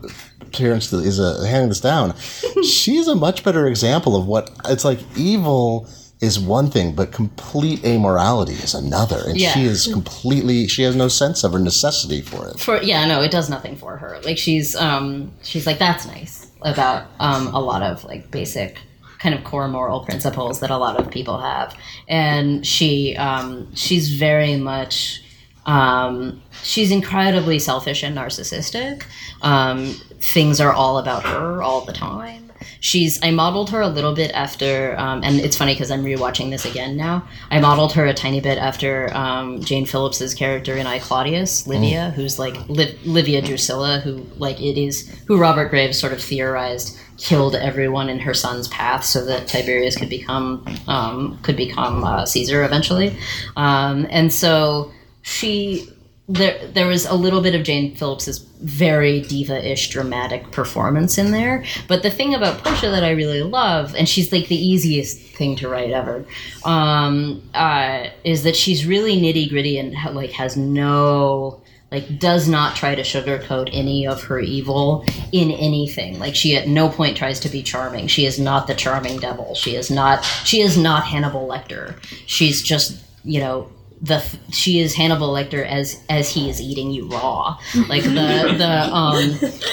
parents 0.52 0.92
is 0.92 1.20
uh, 1.20 1.44
handing 1.44 1.70
this 1.70 1.82
down, 1.82 2.16
she's 2.64 3.08
a 3.08 3.14
much 3.16 3.44
better 3.44 3.68
example 3.68 4.16
of 4.16 4.26
what 4.26 4.50
it's 4.66 4.84
like 4.86 5.00
evil 5.16 5.88
is 6.20 6.40
one 6.40 6.70
thing, 6.72 6.94
but 6.96 7.12
complete 7.12 7.80
amorality 7.84 8.62
is 8.64 8.74
another. 8.74 9.22
And 9.28 9.38
Yeah. 9.40 9.52
she 9.54 9.66
is 9.66 9.88
completely, 9.88 10.68
she 10.68 10.82
has 10.84 10.96
no 10.96 11.08
sense 11.08 11.44
of 11.44 11.54
her 11.54 11.60
necessity 11.60 12.22
for 12.22 12.48
it. 12.48 12.60
for 12.60 12.82
yeah 12.82 13.06
no 13.06 13.22
it 13.22 13.30
does 13.32 13.50
nothing 13.50 13.76
for 13.76 13.98
her 13.98 14.20
like 14.24 14.38
she's 14.38 14.76
um 14.76 15.32
she's 15.44 15.68
like 15.68 15.78
that's 15.78 16.06
nice 16.08 16.48
about 16.64 17.06
um 17.20 17.48
a 17.54 17.60
lot 17.60 17.84
of 17.84 18.04
like 18.04 18.32
basic 18.32 18.80
kind 19.20 19.36
of 19.36 19.44
core 19.44 19.68
moral 19.68 20.00
principles 20.02 20.60
that 20.62 20.70
a 20.72 20.78
lot 20.78 21.00
of 21.00 21.10
people 21.12 21.38
have 21.40 21.76
and 22.08 22.66
she 22.66 23.16
um 23.18 23.74
she's 23.76 24.14
very 24.14 24.56
much 24.56 25.22
um 25.68 26.42
she's 26.64 26.90
incredibly 26.92 27.60
selfish 27.60 28.02
and 28.04 28.18
narcissistic 28.18 29.04
um 29.44 29.94
things 30.20 30.60
are 30.60 30.74
all 30.74 30.98
about 30.98 31.24
her 31.24 31.62
all 31.62 31.82
the 31.82 31.94
time 31.94 32.47
she's 32.80 33.20
i 33.24 33.32
modeled 33.32 33.70
her 33.70 33.82
a 33.82 33.88
little 33.88 34.14
bit 34.14 34.32
after 34.32 34.96
um, 34.98 35.24
and 35.24 35.40
it's 35.40 35.56
funny 35.56 35.74
because 35.74 35.92
i'm 35.92 36.04
rewatching 36.04 36.50
this 36.50 36.66
again 36.66 36.96
now. 36.98 37.28
I 37.52 37.60
modeled 37.60 37.94
her 37.94 38.06
a 38.06 38.14
tiny 38.14 38.42
bit 38.42 38.58
after 38.58 39.14
um, 39.14 39.60
Siân 39.62 39.88
Phillips's 39.88 40.34
character 40.34 40.76
in 40.76 40.88
i 40.88 41.00
claudius 41.00 41.68
livia 41.68 42.12
who's 42.12 42.40
like 42.40 42.56
Liv- 42.70 42.98
livia 43.06 43.42
drusilla 43.42 44.00
who 44.00 44.26
like 44.38 44.60
it 44.62 44.80
is 44.80 45.10
who 45.28 45.38
robert 45.38 45.70
graves 45.70 46.00
sort 46.00 46.14
of 46.14 46.22
theorized 46.22 46.98
killed 47.18 47.56
everyone 47.56 48.10
in 48.10 48.20
her 48.20 48.34
son's 48.34 48.68
path 48.68 49.04
so 49.04 49.26
that 49.26 49.48
tiberius 49.48 49.98
could 49.98 50.10
become 50.10 50.66
um, 50.88 51.38
could 51.42 51.58
become 51.58 52.04
uh, 52.04 52.26
caesar 52.26 52.64
eventually. 52.64 53.18
Um, 53.56 54.08
and 54.10 54.32
so 54.32 54.92
she 55.22 55.90
there 56.30 56.68
there 56.68 56.88
was 56.88 57.06
a 57.06 57.14
little 57.14 57.42
bit 57.42 57.56
of 57.56 57.62
Siân 57.62 57.98
Phillips's 57.98 58.40
very 58.60 59.22
diva-ish 59.22 59.90
dramatic 59.90 60.52
performance 60.52 61.18
in 61.18 61.32
there. 61.32 61.64
But 61.88 62.04
the 62.04 62.10
thing 62.10 62.34
about 62.34 62.64
Portia 62.64 62.90
that 62.90 63.04
I 63.04 63.12
really 63.12 63.44
love, 63.44 63.96
and 63.96 64.10
she's 64.10 64.32
like 64.32 64.48
the 64.48 64.56
easiest 64.56 65.20
thing 65.20 65.56
to 65.58 65.70
write 65.70 65.92
ever, 65.92 66.26
um, 66.66 67.48
uh, 67.54 68.08
is 68.24 68.44
that 68.44 68.56
she's 68.56 68.86
really 68.86 69.16
nitty 69.16 69.50
gritty 69.50 69.78
and 69.78 69.96
like 70.14 70.32
has 70.32 70.58
no 70.58 71.62
like 71.92 72.20
does 72.20 72.50
not 72.50 72.76
try 72.76 72.96
to 72.96 73.02
sugarcoat 73.02 73.70
any 73.72 74.06
of 74.06 74.22
her 74.24 74.40
evil 74.40 75.06
in 75.32 75.52
anything. 75.52 76.20
Like 76.20 76.36
she 76.36 76.58
at 76.58 76.68
no 76.68 76.90
point 76.90 77.16
tries 77.16 77.40
to 77.42 77.50
be 77.50 77.64
charming. 77.64 78.08
She 78.08 78.26
is 78.26 78.38
not 78.38 78.68
the 78.68 78.76
charming 78.76 79.20
devil. 79.20 79.56
She 79.56 79.76
is 79.76 79.90
not 79.90 80.26
she 80.44 80.60
is 80.60 80.78
not 80.78 81.06
hannibal 81.06 81.48
lecter. 81.48 81.96
She's 82.26 82.62
just 82.62 83.02
you 83.24 83.40
know 83.40 83.72
the 84.02 84.24
she 84.52 84.80
is 84.80 84.94
Hannibal 84.94 85.34
Lecter 85.34 85.66
as 85.66 86.02
as 86.10 86.30
he 86.30 86.50
is 86.50 86.62
eating 86.62 86.92
you 86.92 87.08
raw, 87.08 87.58
like 87.88 88.04
the 88.04 88.56
the 88.58 88.94
um 88.94 89.32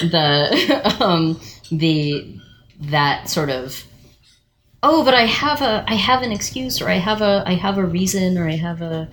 the 0.09 0.97
um 0.99 1.39
the 1.71 2.39
that 2.79 3.29
sort 3.29 3.49
of 3.49 3.83
oh 4.83 5.03
but 5.05 5.13
I 5.13 5.25
have 5.25 5.61
a 5.61 5.85
I 5.87 5.95
have 5.95 6.23
an 6.23 6.31
excuse 6.31 6.81
or 6.81 6.89
I 6.89 6.95
have 6.95 7.21
a 7.21 7.43
I 7.45 7.53
have 7.53 7.77
a 7.77 7.85
reason 7.85 8.37
or 8.37 8.47
I 8.47 8.55
have 8.55 8.81
a 8.81 9.09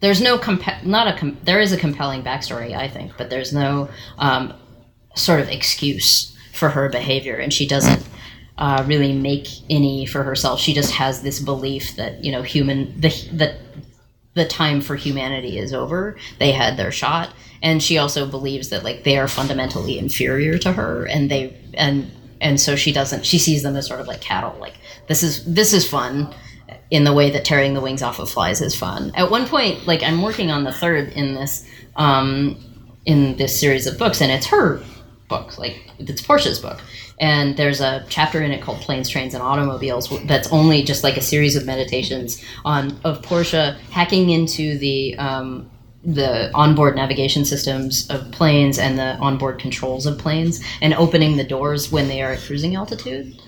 there's 0.00 0.20
no 0.20 0.38
comp- 0.38 0.84
not 0.84 1.08
a 1.08 1.18
com- 1.18 1.38
there 1.44 1.60
is 1.60 1.72
a 1.72 1.76
compelling 1.76 2.22
backstory 2.22 2.76
I 2.76 2.88
think 2.88 3.12
but 3.18 3.30
there's 3.30 3.52
no 3.52 3.88
um, 4.18 4.54
sort 5.14 5.40
of 5.40 5.48
excuse 5.48 6.36
for 6.52 6.70
her 6.70 6.88
behavior 6.88 7.36
and 7.36 7.52
she 7.52 7.66
doesn't 7.66 8.04
uh, 8.58 8.84
really 8.86 9.12
make 9.12 9.48
any 9.70 10.06
for 10.06 10.22
herself. 10.22 10.60
She 10.60 10.74
just 10.74 10.92
has 10.92 11.22
this 11.22 11.40
belief 11.40 11.96
that 11.96 12.22
you 12.24 12.30
know 12.30 12.42
human 12.42 13.00
the 13.00 13.08
that 13.32 13.56
the 14.34 14.46
time 14.46 14.80
for 14.80 14.96
humanity 14.96 15.58
is 15.58 15.72
over. 15.72 16.16
They 16.38 16.52
had 16.52 16.76
their 16.76 16.92
shot, 16.92 17.34
and 17.62 17.82
she 17.82 17.98
also 17.98 18.26
believes 18.26 18.70
that 18.70 18.84
like 18.84 19.04
they 19.04 19.18
are 19.18 19.28
fundamentally 19.28 19.98
inferior 19.98 20.58
to 20.58 20.72
her, 20.72 21.04
and 21.06 21.30
they 21.30 21.56
and 21.74 22.10
and 22.40 22.60
so 22.60 22.76
she 22.76 22.92
doesn't. 22.92 23.26
She 23.26 23.38
sees 23.38 23.62
them 23.62 23.76
as 23.76 23.86
sort 23.86 24.00
of 24.00 24.06
like 24.06 24.20
cattle. 24.20 24.56
Like 24.58 24.74
this 25.06 25.22
is 25.22 25.44
this 25.44 25.72
is 25.72 25.88
fun 25.88 26.34
in 26.90 27.04
the 27.04 27.12
way 27.12 27.30
that 27.30 27.44
tearing 27.44 27.74
the 27.74 27.80
wings 27.80 28.02
off 28.02 28.18
of 28.18 28.30
flies 28.30 28.60
is 28.60 28.74
fun. 28.74 29.12
At 29.14 29.30
one 29.30 29.46
point, 29.46 29.86
like 29.86 30.02
I'm 30.02 30.22
working 30.22 30.50
on 30.50 30.64
the 30.64 30.72
third 30.72 31.12
in 31.12 31.34
this 31.34 31.66
um, 31.96 32.56
in 33.04 33.36
this 33.36 33.58
series 33.58 33.86
of 33.86 33.98
books, 33.98 34.20
and 34.20 34.32
it's 34.32 34.46
her 34.46 34.82
book, 35.28 35.58
like 35.58 35.90
it's 35.98 36.22
Portia's 36.22 36.58
book, 36.58 36.80
and 37.22 37.56
there's 37.56 37.80
a 37.80 38.04
chapter 38.08 38.42
in 38.42 38.50
it 38.50 38.60
called 38.60 38.80
planes 38.80 39.08
trains 39.08 39.32
and 39.32 39.42
automobiles 39.42 40.10
that's 40.24 40.52
only 40.52 40.82
just 40.82 41.04
like 41.04 41.16
a 41.16 41.20
series 41.20 41.54
of 41.54 41.64
meditations 41.64 42.42
on 42.64 42.98
of 43.04 43.22
Portia 43.22 43.78
hacking 43.92 44.30
into 44.30 44.76
the 44.78 45.16
um, 45.18 45.70
the 46.04 46.50
onboard 46.52 46.96
navigation 46.96 47.44
systems 47.44 48.10
of 48.10 48.28
planes 48.32 48.76
and 48.76 48.98
the 48.98 49.16
onboard 49.18 49.60
controls 49.60 50.04
of 50.04 50.18
planes 50.18 50.60
and 50.80 50.94
opening 50.94 51.36
the 51.36 51.44
doors 51.44 51.92
when 51.92 52.08
they 52.08 52.20
are 52.22 52.32
at 52.32 52.40
cruising 52.40 52.74
altitude. 52.74 53.40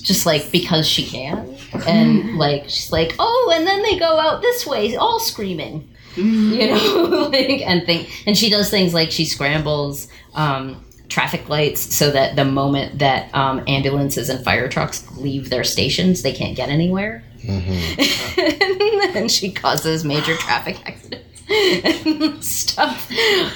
Just 0.00 0.24
like 0.24 0.50
because 0.50 0.88
she 0.88 1.04
can. 1.04 1.58
And 1.86 2.38
like 2.38 2.64
she's 2.70 2.90
like 2.90 3.14
oh 3.18 3.52
and 3.54 3.66
then 3.66 3.82
they 3.82 3.98
go 3.98 4.18
out 4.18 4.40
this 4.40 4.66
way 4.66 4.96
all 4.96 5.20
screaming. 5.20 5.88
You 6.16 6.68
know 6.68 7.28
like 7.30 7.60
and 7.60 7.84
think 7.84 8.26
and 8.26 8.38
she 8.38 8.48
does 8.48 8.70
things 8.70 8.94
like 8.94 9.10
she 9.10 9.26
scrambles 9.26 10.08
um, 10.32 10.82
traffic 11.08 11.48
lights 11.48 11.94
so 11.94 12.10
that 12.10 12.36
the 12.36 12.44
moment 12.44 12.98
that 12.98 13.34
um, 13.34 13.62
ambulances 13.66 14.28
and 14.28 14.44
fire 14.44 14.68
trucks 14.68 15.08
leave 15.16 15.50
their 15.50 15.64
stations, 15.64 16.22
they 16.22 16.32
can't 16.32 16.56
get 16.56 16.68
anywhere. 16.68 17.22
Mm-hmm. 17.42 19.16
and 19.16 19.30
she 19.30 19.52
causes 19.52 20.04
major 20.04 20.34
traffic 20.36 20.78
accidents 20.84 21.26
and 21.48 22.42
stuff 22.42 23.08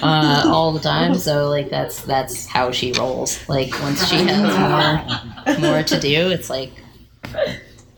uh, 0.02 0.44
all 0.46 0.72
the 0.72 0.80
time. 0.80 1.14
So 1.16 1.48
like 1.48 1.70
that's 1.70 2.02
that's 2.02 2.46
how 2.46 2.70
she 2.70 2.92
rolls. 2.92 3.48
Like 3.48 3.72
once 3.82 4.06
she 4.06 4.16
has 4.16 5.58
more 5.58 5.58
more 5.58 5.82
to 5.82 5.98
do, 5.98 6.30
it's 6.30 6.48
like 6.48 6.70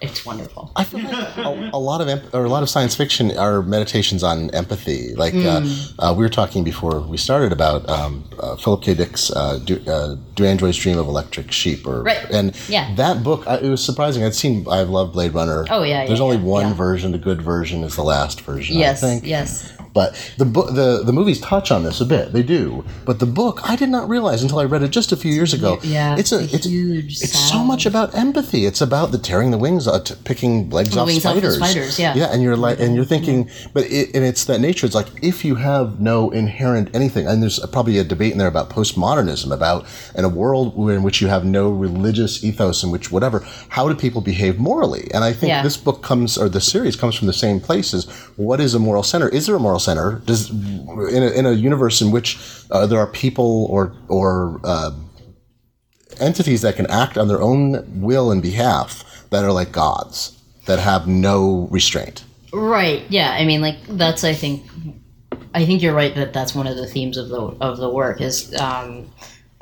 it's 0.02 0.26
wonderful. 0.26 0.72
I 0.76 0.84
feel 0.84 1.00
like 1.00 1.36
a, 1.36 1.70
a 1.72 1.78
lot 1.78 2.00
of 2.00 2.08
emp- 2.08 2.34
or 2.34 2.44
a 2.44 2.48
lot 2.48 2.62
of 2.62 2.68
science 2.68 2.94
fiction 2.94 3.36
are 3.38 3.62
meditations 3.62 4.22
on 4.22 4.50
empathy. 4.50 5.14
Like 5.14 5.32
mm. 5.32 5.94
uh, 5.98 6.02
uh, 6.02 6.14
we 6.14 6.24
were 6.24 6.28
talking 6.28 6.64
before 6.64 7.00
we 7.00 7.16
started 7.16 7.52
about 7.52 7.88
um, 7.88 8.28
uh, 8.38 8.56
Philip 8.56 8.82
K. 8.82 8.94
Dick's 8.94 9.30
uh, 9.30 9.58
Do, 9.64 9.82
uh, 9.86 10.16
"Do 10.34 10.44
Androids 10.44 10.76
Dream 10.76 10.98
of 10.98 11.06
Electric 11.06 11.52
Sheep?" 11.52 11.86
Or 11.86 12.02
right. 12.02 12.30
and 12.30 12.54
yeah. 12.68 12.94
that 12.96 13.22
book 13.22 13.46
it 13.46 13.68
was 13.68 13.84
surprising. 13.84 14.24
I'd 14.24 14.34
seen 14.34 14.66
I 14.68 14.82
love 14.82 15.12
Blade 15.12 15.34
Runner. 15.34 15.64
Oh 15.70 15.82
yeah. 15.82 16.06
There's 16.06 16.18
yeah, 16.18 16.24
only 16.24 16.36
yeah, 16.36 16.42
one 16.42 16.68
yeah. 16.68 16.74
version. 16.74 17.12
The 17.12 17.18
good 17.18 17.40
version 17.40 17.84
is 17.84 17.96
the 17.96 18.04
last 18.04 18.40
version. 18.40 18.76
Yes. 18.76 19.02
I 19.02 19.06
think. 19.06 19.26
Yes. 19.26 19.72
But 19.94 20.14
the 20.38 20.44
book, 20.44 20.74
the 20.74 21.02
the 21.04 21.12
movies 21.12 21.40
touch 21.40 21.70
on 21.70 21.82
this 21.84 22.00
a 22.00 22.04
bit. 22.06 22.32
They 22.32 22.42
do. 22.42 22.84
But 23.04 23.18
the 23.18 23.26
book, 23.26 23.60
I 23.68 23.76
did 23.76 23.90
not 23.90 24.08
realize 24.08 24.42
until 24.42 24.58
I 24.58 24.64
read 24.64 24.82
it 24.82 24.88
just 24.90 25.12
a 25.12 25.16
few 25.16 25.32
years 25.32 25.52
ago. 25.52 25.78
Yeah, 25.82 26.16
it's 26.16 26.32
a 26.32 26.40
it's 26.42 26.52
a 26.52 26.56
it's 26.56 26.66
huge 26.66 27.22
It's 27.22 27.38
so 27.38 27.62
much 27.62 27.84
about 27.86 28.14
empathy. 28.14 28.64
It's 28.64 28.80
about 28.80 29.12
the 29.12 29.18
tearing 29.18 29.50
the 29.50 29.58
wings, 29.58 29.86
uh, 29.86 30.02
picking 30.24 30.70
legs 30.70 30.96
off 30.96 31.06
wings 31.06 31.24
off 31.26 31.32
spiders. 31.36 31.56
spiders, 31.56 31.98
yeah. 31.98 32.14
yeah. 32.14 32.32
And 32.32 32.42
you're 32.42 32.56
like, 32.56 32.80
and 32.80 32.94
you're 32.94 33.04
thinking, 33.04 33.50
but 33.74 33.84
it, 33.84 34.14
and 34.14 34.24
it's 34.24 34.44
that 34.46 34.60
nature. 34.60 34.86
It's 34.86 34.94
like 34.94 35.08
if 35.22 35.44
you 35.44 35.56
have 35.56 36.00
no 36.00 36.30
inherent 36.30 36.94
anything, 36.94 37.26
and 37.26 37.42
there's 37.42 37.58
probably 37.70 37.98
a 37.98 38.04
debate 38.04 38.32
in 38.32 38.38
there 38.38 38.48
about 38.48 38.70
postmodernism, 38.70 39.52
about 39.52 39.84
in 40.14 40.24
a 40.24 40.28
world 40.28 40.74
in 40.90 41.02
which 41.02 41.20
you 41.20 41.28
have 41.28 41.44
no 41.44 41.68
religious 41.70 42.42
ethos, 42.42 42.82
in 42.82 42.90
which 42.90 43.12
whatever, 43.12 43.44
how 43.68 43.88
do 43.88 43.94
people 43.94 44.20
behave 44.20 44.58
morally? 44.58 45.10
And 45.12 45.22
I 45.24 45.32
think 45.32 45.50
Yeah. 45.50 45.62
this 45.62 45.76
book 45.76 46.02
comes, 46.02 46.38
or 46.38 46.48
the 46.48 46.60
series 46.60 46.96
comes 46.96 47.14
from 47.14 47.26
the 47.26 47.32
same 47.32 47.60
places. 47.60 48.06
What 48.36 48.60
is 48.60 48.74
a 48.74 48.78
moral 48.78 49.02
center? 49.02 49.28
Is 49.28 49.46
there 49.46 49.56
a 49.56 49.60
moral 49.60 49.80
center? 49.82 50.22
Does 50.24 50.50
in 50.50 51.22
a, 51.22 51.30
in 51.30 51.46
a 51.46 51.52
universe 51.52 52.00
in 52.00 52.10
which 52.10 52.38
uh, 52.70 52.86
there 52.86 52.98
are 52.98 53.06
people 53.06 53.66
or 53.70 53.94
or 54.08 54.60
uh, 54.64 54.92
entities 56.20 56.62
that 56.62 56.76
can 56.76 56.86
act 56.86 57.18
on 57.18 57.28
their 57.28 57.40
own 57.40 58.00
will 58.00 58.30
and 58.30 58.42
behalf 58.42 59.04
that 59.30 59.44
are 59.44 59.52
like 59.52 59.72
gods 59.72 60.38
that 60.66 60.78
have 60.78 61.08
no 61.08 61.68
restraint. 61.70 62.24
Right. 62.52 63.04
Yeah. 63.08 63.32
I 63.32 63.44
mean, 63.44 63.60
like 63.60 63.78
that's. 63.88 64.24
I 64.24 64.34
think. 64.34 64.62
I 65.54 65.66
think 65.66 65.82
you're 65.82 65.94
right 65.94 66.14
that 66.14 66.32
that's 66.32 66.54
one 66.54 66.66
of 66.66 66.76
the 66.76 66.86
themes 66.86 67.18
of 67.18 67.28
the 67.28 67.40
of 67.40 67.76
the 67.76 67.90
work 67.90 68.22
is 68.22 68.54
um, 68.54 69.10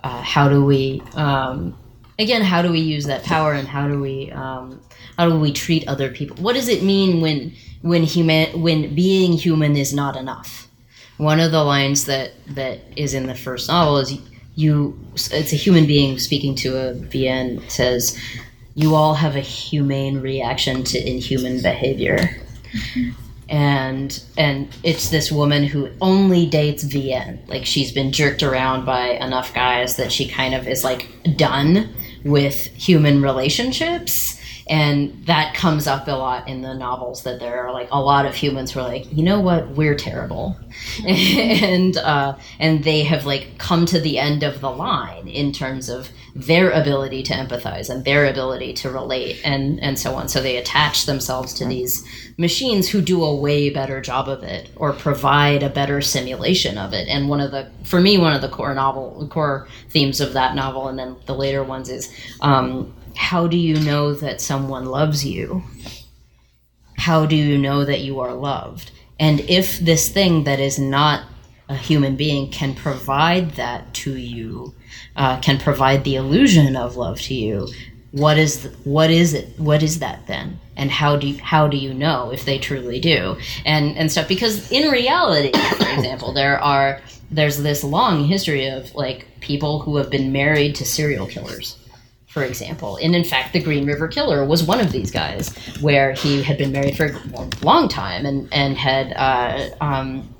uh, 0.05 0.23
how 0.23 0.49
do 0.49 0.65
we 0.65 1.03
um, 1.15 1.77
again 2.19 2.43
how 2.43 2.63
do 2.63 2.71
we 2.71 2.79
use 2.79 3.07
that 3.07 3.25
power 3.25 3.55
and 3.55 3.67
how 3.67 3.89
do 3.89 4.01
we 4.01 4.31
um, 4.31 4.81
how 5.19 5.29
do 5.29 5.39
we 5.39 5.53
treat 5.53 5.87
other 5.89 6.11
people? 6.11 6.37
What 6.37 6.55
does 6.55 6.69
it 6.69 6.83
mean 6.83 7.21
when 7.21 7.55
when 7.83 8.03
human 8.03 8.61
when 8.61 8.95
being 8.95 9.33
human 9.33 9.77
is 9.77 9.93
not 9.93 10.17
enough? 10.17 10.69
One 11.17 11.41
of 11.41 11.53
the 11.53 11.65
lines 11.65 12.07
that 12.07 12.33
that 12.49 12.81
is 12.97 13.15
in 13.15 13.27
the 13.27 13.35
first 13.35 13.69
novel 13.69 13.99
is 13.99 14.19
you. 14.55 14.99
It's 15.15 15.53
a 15.53 15.57
human 15.57 15.87
being 15.87 16.19
speaking 16.19 16.55
to 16.57 16.77
a 16.77 16.95
VN 16.95 17.69
says, 17.71 18.19
"You 18.75 18.95
all 18.95 19.15
have 19.15 19.37
a 19.37 19.41
humane 19.41 20.21
reaction 20.21 20.85
to 20.85 20.99
inhuman 20.99 21.63
behavior." 21.63 22.37
and 23.51 24.23
and 24.39 24.69
it's 24.85 25.09
this 25.11 25.33
woman 25.33 25.65
who 25.65 25.91
only 26.01 26.47
dates 26.47 26.85
VN. 26.85 27.39
Like 27.49 27.67
she's 27.67 27.91
been 27.91 28.13
jerked 28.13 28.43
around 28.43 28.87
by 28.87 29.09
enough 29.09 29.53
guys 29.53 29.97
that 29.97 30.13
she 30.13 30.29
kind 30.29 30.55
of 30.55 30.69
is 30.69 30.85
like 30.85 31.09
done 31.37 31.93
with 32.25 32.67
human 32.69 33.23
relationships. 33.23 34.40
And 34.71 35.27
that 35.27 35.55
comes 35.55 35.89
up 35.89 36.07
a 36.07 36.13
lot 36.13 36.49
in 36.49 36.63
the 36.63 36.75
novels 36.75 37.25
that 37.25 37.41
there 37.41 37.67
are 37.67 37.73
like 37.73 37.89
a 37.91 38.01
lot 38.01 38.25
of 38.25 38.37
humans 38.37 38.71
who 38.71 38.79
are 38.79 38.89
like, 38.89 39.13
you 39.13 39.25
know 39.25 39.41
what, 39.41 39.69
we're 39.71 39.97
terrible, 39.97 40.57
and 41.07 41.97
uh, 41.97 42.39
and 42.61 42.85
they 42.85 43.03
have 43.03 43.27
like 43.27 43.59
come 43.59 43.85
to 43.87 43.99
the 44.01 44.19
end 44.19 44.45
of 44.45 44.61
the 44.61 44.71
line 44.71 45.27
in 45.27 45.53
terms 45.53 45.89
of 45.89 46.09
their 46.37 46.71
ability 46.71 47.25
to 47.25 47.33
empathize 47.35 47.91
and 47.91 48.05
their 48.05 48.27
ability 48.27 48.73
to 48.75 48.91
relate 48.91 49.41
and 49.45 49.81
and 49.81 49.99
so 49.99 50.15
on. 50.15 50.29
So 50.29 50.41
they 50.41 50.57
attach 50.57 51.05
themselves 51.05 51.53
to 51.55 51.67
these 51.67 52.07
machines 52.41 52.89
who 52.89 53.03
do 53.03 53.23
a 53.23 53.37
way 53.37 53.69
better 53.69 54.01
job 54.01 54.29
of 54.29 54.43
it 54.43 54.71
or 54.77 54.95
provide 54.95 55.63
a 55.63 55.69
better 55.69 56.01
simulation 56.01 56.79
of 56.79 56.95
it. 56.95 57.07
And 57.07 57.29
one 57.29 57.41
of 57.41 57.51
the, 57.51 57.69
for 57.85 58.01
me, 58.01 58.17
one 58.17 58.33
of 58.33 58.41
the 58.41 58.49
core 58.49 58.75
novel, 58.75 59.29
core 59.31 59.69
themes 59.91 60.23
of 60.23 60.33
that 60.33 60.55
novel, 60.55 60.89
and 60.89 60.99
then 60.99 61.17
the 61.27 61.35
later 61.35 61.63
ones 61.63 61.91
is, 61.91 62.11
um, 62.41 62.95
how 63.17 63.47
do 63.47 63.57
you 63.57 63.79
know 63.81 64.15
that 64.15 64.41
someone 64.41 64.87
loves 64.87 65.25
you? 65.25 65.63
How 66.97 67.27
do 67.27 67.37
you 67.37 67.59
know 67.59 67.85
that 67.85 68.01
you 68.01 68.21
are 68.21 68.35
loved? 68.35 68.91
And 69.19 69.41
if 69.41 69.79
this 69.79 70.09
thing 70.09 70.45
that 70.45 70.61
is 70.61 70.79
not 70.79 71.25
a 71.69 71.77
human 71.77 72.17
being 72.17 72.51
can 72.51 72.75
provide 72.75 73.53
that 73.53 73.95
to 73.95 74.17
you, 74.17 74.75
uh, 75.17 75.41
can 75.41 75.59
provide 75.59 76.05
the 76.05 76.17
illusion 76.17 76.77
of 76.77 76.97
love 76.97 77.21
to 77.23 77.35
you, 77.35 77.69
what 78.13 78.37
is 78.39 78.69
what 78.83 79.11
is 79.11 79.35
it 79.35 79.49
what 79.59 79.83
is 79.83 80.01
that 80.01 80.27
then 80.27 80.59
and 80.77 80.91
how 80.91 81.15
do 81.15 81.29
you, 81.29 81.39
how 81.39 81.69
do 81.69 81.77
you 81.77 81.95
know 81.95 82.33
if 82.33 82.45
they 82.45 82.59
truly 82.59 82.99
do 82.99 83.37
and 83.65 83.97
and 83.97 84.11
stuff 84.11 84.27
because 84.27 84.71
in 84.73 84.91
reality 84.91 85.53
for 85.77 85.89
example 85.91 86.33
there 86.33 86.59
are 86.59 87.01
there's 87.31 87.63
this 87.63 87.85
long 87.85 88.25
history 88.25 88.67
of 88.67 88.93
like 88.97 89.29
people 89.39 89.81
who 89.81 89.97
have 89.97 90.11
been 90.11 90.33
married 90.33 90.75
to 90.75 90.85
serial 90.85 91.27
killers 91.27 91.77
for 92.31 92.43
example 92.43 92.97
and 93.03 93.15
in 93.15 93.25
fact 93.25 93.53
the 93.53 93.61
green 93.61 93.87
river 93.87 94.09
killer 94.09 94.45
was 94.45 94.63
one 94.63 94.81
of 94.81 94.93
these 94.93 95.11
guys 95.11 95.55
where 95.81 96.13
he 96.13 96.43
had 96.43 96.57
been 96.57 96.73
married 96.73 96.97
for 96.97 97.07
a 97.07 97.49
long 97.65 97.89
time 97.89 98.25
and 98.25 98.49
and 98.53 98.79
had 98.79 99.13
uh, 99.17 99.85
um, 99.85 100.33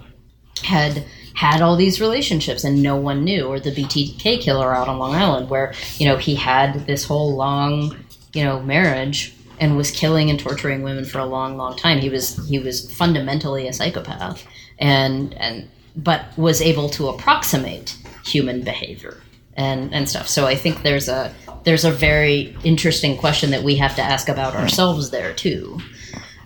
had 0.63 1.05
had 1.35 1.63
all 1.63 1.77
these 1.77 2.01
relationships 2.01 2.65
and 2.65 2.83
no 2.83 2.97
one 2.97 3.25
knew, 3.25 3.47
or 3.47 3.59
the 3.59 3.71
BTK 3.71 4.41
killer 4.41 4.75
out 4.75 4.89
on 4.89 4.99
Long 4.99 5.15
Island, 5.15 5.49
where 5.49 5.73
you 5.97 6.07
know 6.07 6.17
he 6.17 6.35
had 6.35 6.87
this 6.87 7.05
whole 7.05 7.35
long, 7.35 7.97
you 8.35 8.45
know, 8.45 8.61
marriage 8.61 9.35
and 9.59 9.77
was 9.77 9.91
killing 9.91 10.31
and 10.31 10.39
torturing 10.39 10.83
women 10.83 11.05
for 11.05 11.19
a 11.19 11.25
long, 11.25 11.57
long 11.57 11.77
time. 11.77 11.99
He 11.99 12.09
was 12.09 12.47
he 12.49 12.59
was 12.59 12.93
fundamentally 12.95 13.69
a 13.69 13.73
psychopath, 13.73 14.47
and 14.79 15.35
and 15.35 15.69
but 15.97 16.27
was 16.37 16.61
able 16.61 16.89
to 16.91 17.09
approximate 17.09 17.97
human 18.25 18.63
behavior 18.63 19.17
and 19.55 19.95
and 19.95 20.09
stuff. 20.09 20.29
So 20.29 20.47
I 20.47 20.57
think 20.57 20.83
there's 20.83 21.09
a 21.09 21.35
there's 21.65 21.85
a 21.85 21.91
very 21.91 22.57
interesting 22.65 23.17
question 23.17 23.51
that 23.51 23.63
we 23.63 23.77
have 23.77 23.95
to 23.97 24.03
ask 24.03 24.29
about 24.29 24.55
hmm. 24.55 24.61
ourselves 24.61 25.11
there 25.11 25.33
too. 25.33 25.79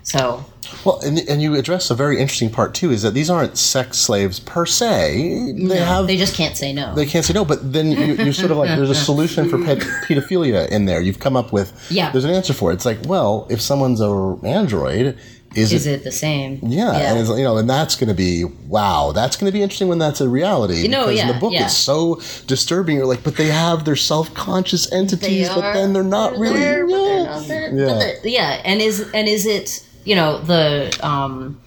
So 0.03 0.45
Well, 0.85 0.99
and, 1.01 1.17
and 1.27 1.41
you 1.41 1.55
address 1.55 1.89
a 1.89 1.95
very 1.95 2.19
interesting 2.19 2.51
part 2.51 2.75
too 2.75 2.91
is 2.91 3.01
that 3.01 3.15
these 3.15 3.29
aren't 3.29 3.57
sex 3.57 3.97
slaves 3.97 4.39
per 4.39 4.65
se. 4.65 5.53
They 5.57 5.77
have 5.77 6.05
they 6.05 6.17
just 6.17 6.35
can't 6.35 6.55
say 6.55 6.73
no. 6.73 6.93
they 6.93 7.07
can't 7.07 7.25
say 7.25 7.33
no, 7.33 7.43
but 7.43 7.73
then 7.73 7.91
you, 7.91 8.13
you're 8.13 8.33
sort 8.33 8.51
of 8.51 8.57
like 8.57 8.69
there's 8.69 8.91
a 8.91 8.95
solution 8.95 9.49
for 9.49 9.57
ped- 9.57 9.81
pedophilia 10.07 10.69
in 10.69 10.85
there. 10.85 11.01
You've 11.01 11.19
come 11.19 11.35
up 11.35 11.51
with 11.51 11.73
Yeah. 11.89 12.11
There's 12.11 12.25
an 12.25 12.31
answer 12.31 12.53
for 12.53 12.71
it. 12.71 12.75
It's 12.75 12.85
like, 12.85 12.99
well, 13.05 13.47
if 13.49 13.61
someone's 13.61 13.99
a 13.99 14.37
android, 14.43 15.17
is, 15.55 15.71
Is 15.71 15.87
it? 15.87 16.01
it 16.01 16.03
the 16.03 16.11
same? 16.11 16.59
Yeah, 16.63 16.91
and 16.91 17.17
it's, 17.17 17.29
you 17.29 17.43
know, 17.43 17.57
and 17.57 17.69
that's 17.69 17.95
going 17.95 18.09
to 18.09 18.13
be 18.13 18.43
wow. 18.43 19.11
That's 19.13 19.37
going 19.37 19.51
to 19.51 19.53
be 19.57 19.63
interesting 19.63 19.87
when 19.87 19.99
that's 19.99 20.19
a 20.19 20.27
reality. 20.27 20.81
You 20.81 20.89
know, 20.89 21.07
because 21.07 21.17
yeah, 21.17 21.31
the 21.31 21.39
book 21.39 21.53
yeah. 21.53 21.65
it's 21.65 21.77
so 21.77 22.15
disturbing. 22.45 22.97
You're 22.97 23.05
like, 23.05 23.23
but 23.23 23.37
they 23.37 23.47
have 23.47 23.85
their 23.85 23.95
self-conscious 23.95 24.91
entities, 24.91 25.47
but 25.49 25.73
then 25.73 25.93
they're 25.93 26.03
not 26.03 26.37
really. 26.37 26.59
there, 26.59 26.85
but 26.85 26.91
they're 26.91 27.17
yeah. 27.17 27.23
not 27.23 27.47
there. 27.47 27.69
Yeah. 27.69 27.85
They're- 27.85 28.19
yeah, 28.23 28.61
and 28.65 28.81
is 28.81 29.09
and 29.13 29.27
is 29.27 29.45
it 29.45 29.87
you 30.03 30.15
know 30.15 30.39
the 30.39 30.97
um, 31.01 31.61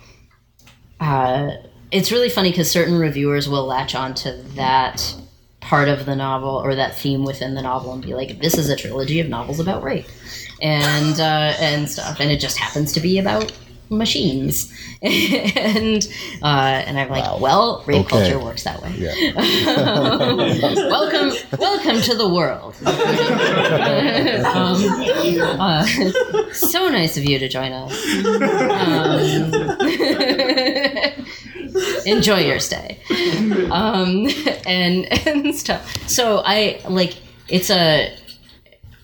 uh, 1.01 1.53
it's 1.90 2.12
really 2.12 2.29
funny 2.29 2.51
because 2.51 2.70
certain 2.70 2.98
reviewers 2.98 3.48
will 3.48 3.64
latch 3.66 3.94
on 3.94 4.14
to 4.16 4.33
that 4.55 5.14
part 5.61 5.88
of 5.88 6.07
the 6.07 6.16
novel 6.16 6.51
or 6.51 6.74
that 6.74 6.96
theme 6.96 7.24
within 7.24 7.55
the 7.55 7.62
novel 7.62 7.92
and 7.92 8.03
be 8.03 8.14
like, 8.14 8.40
"This 8.40 8.59
is 8.59 8.68
a 8.68 8.77
trilogy 8.77 9.20
of 9.20 9.29
novels 9.29 9.61
about 9.61 9.83
rape," 9.83 10.07
and 10.61 11.18
uh, 11.20 11.55
and 11.59 11.88
stuff, 11.88 12.20
and 12.20 12.31
it 12.31 12.38
just 12.38 12.59
happens 12.59 12.92
to 12.92 13.01
be 13.01 13.18
about 13.18 13.53
machines 13.90 14.72
and 15.03 16.07
uh, 16.42 16.83
and 16.87 16.98
I'm 16.98 17.09
like 17.09 17.24
Wow. 17.24 17.38
well 17.40 17.85
rape 17.87 18.01
Okay. 18.07 18.09
culture 18.09 18.38
works 18.38 18.64
that 18.64 18.83
way 18.83 18.92
Yeah. 18.96 19.14
welcome 20.90 21.33
welcome 21.59 22.01
to 22.03 22.14
the 22.16 22.29
world 22.29 22.74
um, 24.55 25.61
uh, 25.61 25.85
so 26.53 26.88
nice 26.88 27.16
of 27.16 27.24
you 27.24 27.38
to 27.38 27.48
join 27.48 27.72
us 27.72 27.92
um, 28.70 29.20
enjoy 32.07 32.38
your 32.40 32.59
stay 32.61 32.98
um, 33.70 34.29
and 34.66 35.07
and 35.27 35.55
stuff 35.55 35.94
so 36.09 36.42
i 36.44 36.81
like 36.88 37.14
it's 37.48 37.70
a 37.70 38.14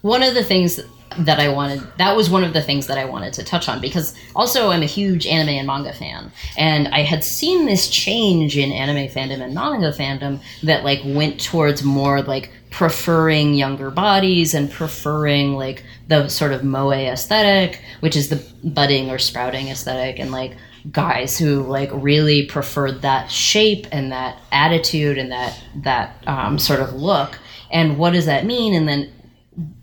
one 0.03 0.23
of 0.23 0.35
the 0.35 0.45
things 0.45 0.81
that 1.19 1.41
I 1.41 1.49
wanted 1.49 1.83
that 1.99 2.17
was 2.17 2.31
one 2.31 2.45
of 2.45 2.53
the 2.53 2.63
things 2.63 2.87
that 2.87 2.99
I 2.99 3.05
wanted 3.05 3.33
to 3.35 3.45
touch 3.45 3.69
on 3.69 3.81
because 3.81 4.15
also 4.35 4.71
I'm 4.71 4.83
a 4.83 4.87
huge 4.87 5.27
anime 5.27 5.51
and 5.51 5.67
manga 5.67 5.93
fan. 5.93 6.33
And 6.57 6.89
I 6.89 7.01
had 7.01 7.25
seen 7.25 7.67
this 7.67 7.89
change 7.89 8.57
in 8.57 8.73
anime 8.73 9.09
fandom 9.09 9.41
and 9.41 9.55
manga 9.55 9.93
fandom 9.93 10.41
that 10.63 10.85
like 10.85 11.01
went 11.05 11.41
towards 11.41 11.83
more 11.83 12.23
like 12.23 12.51
preferring 12.71 13.55
younger 13.55 13.91
bodies 13.91 14.55
and 14.55 14.71
preferring 14.71 15.55
like 15.55 15.85
the 16.09 16.29
sort 16.29 16.53
of 16.53 16.65
moe 16.65 16.91
aesthetic 16.91 17.81
which 18.01 18.17
is 18.17 18.31
the 18.31 18.69
budding 18.69 19.11
or 19.11 19.19
sprouting 19.19 19.69
aesthetic 19.69 20.19
and 20.19 20.33
like 20.33 20.57
guys 20.91 21.39
who 21.39 21.63
like 21.63 21.91
really 21.93 22.47
preferred 22.47 23.03
that 23.03 23.31
shape 23.31 23.87
and 23.91 24.13
that 24.13 24.39
attitude 24.53 25.19
and 25.19 25.33
that 25.33 25.59
that 25.77 26.23
um, 26.27 26.59
sort 26.59 26.81
of 26.81 26.95
look. 26.95 27.39
And 27.71 27.99
what 27.99 28.13
does 28.13 28.27
that 28.27 28.45
mean? 28.45 28.75
And 28.75 28.87
then 28.87 29.11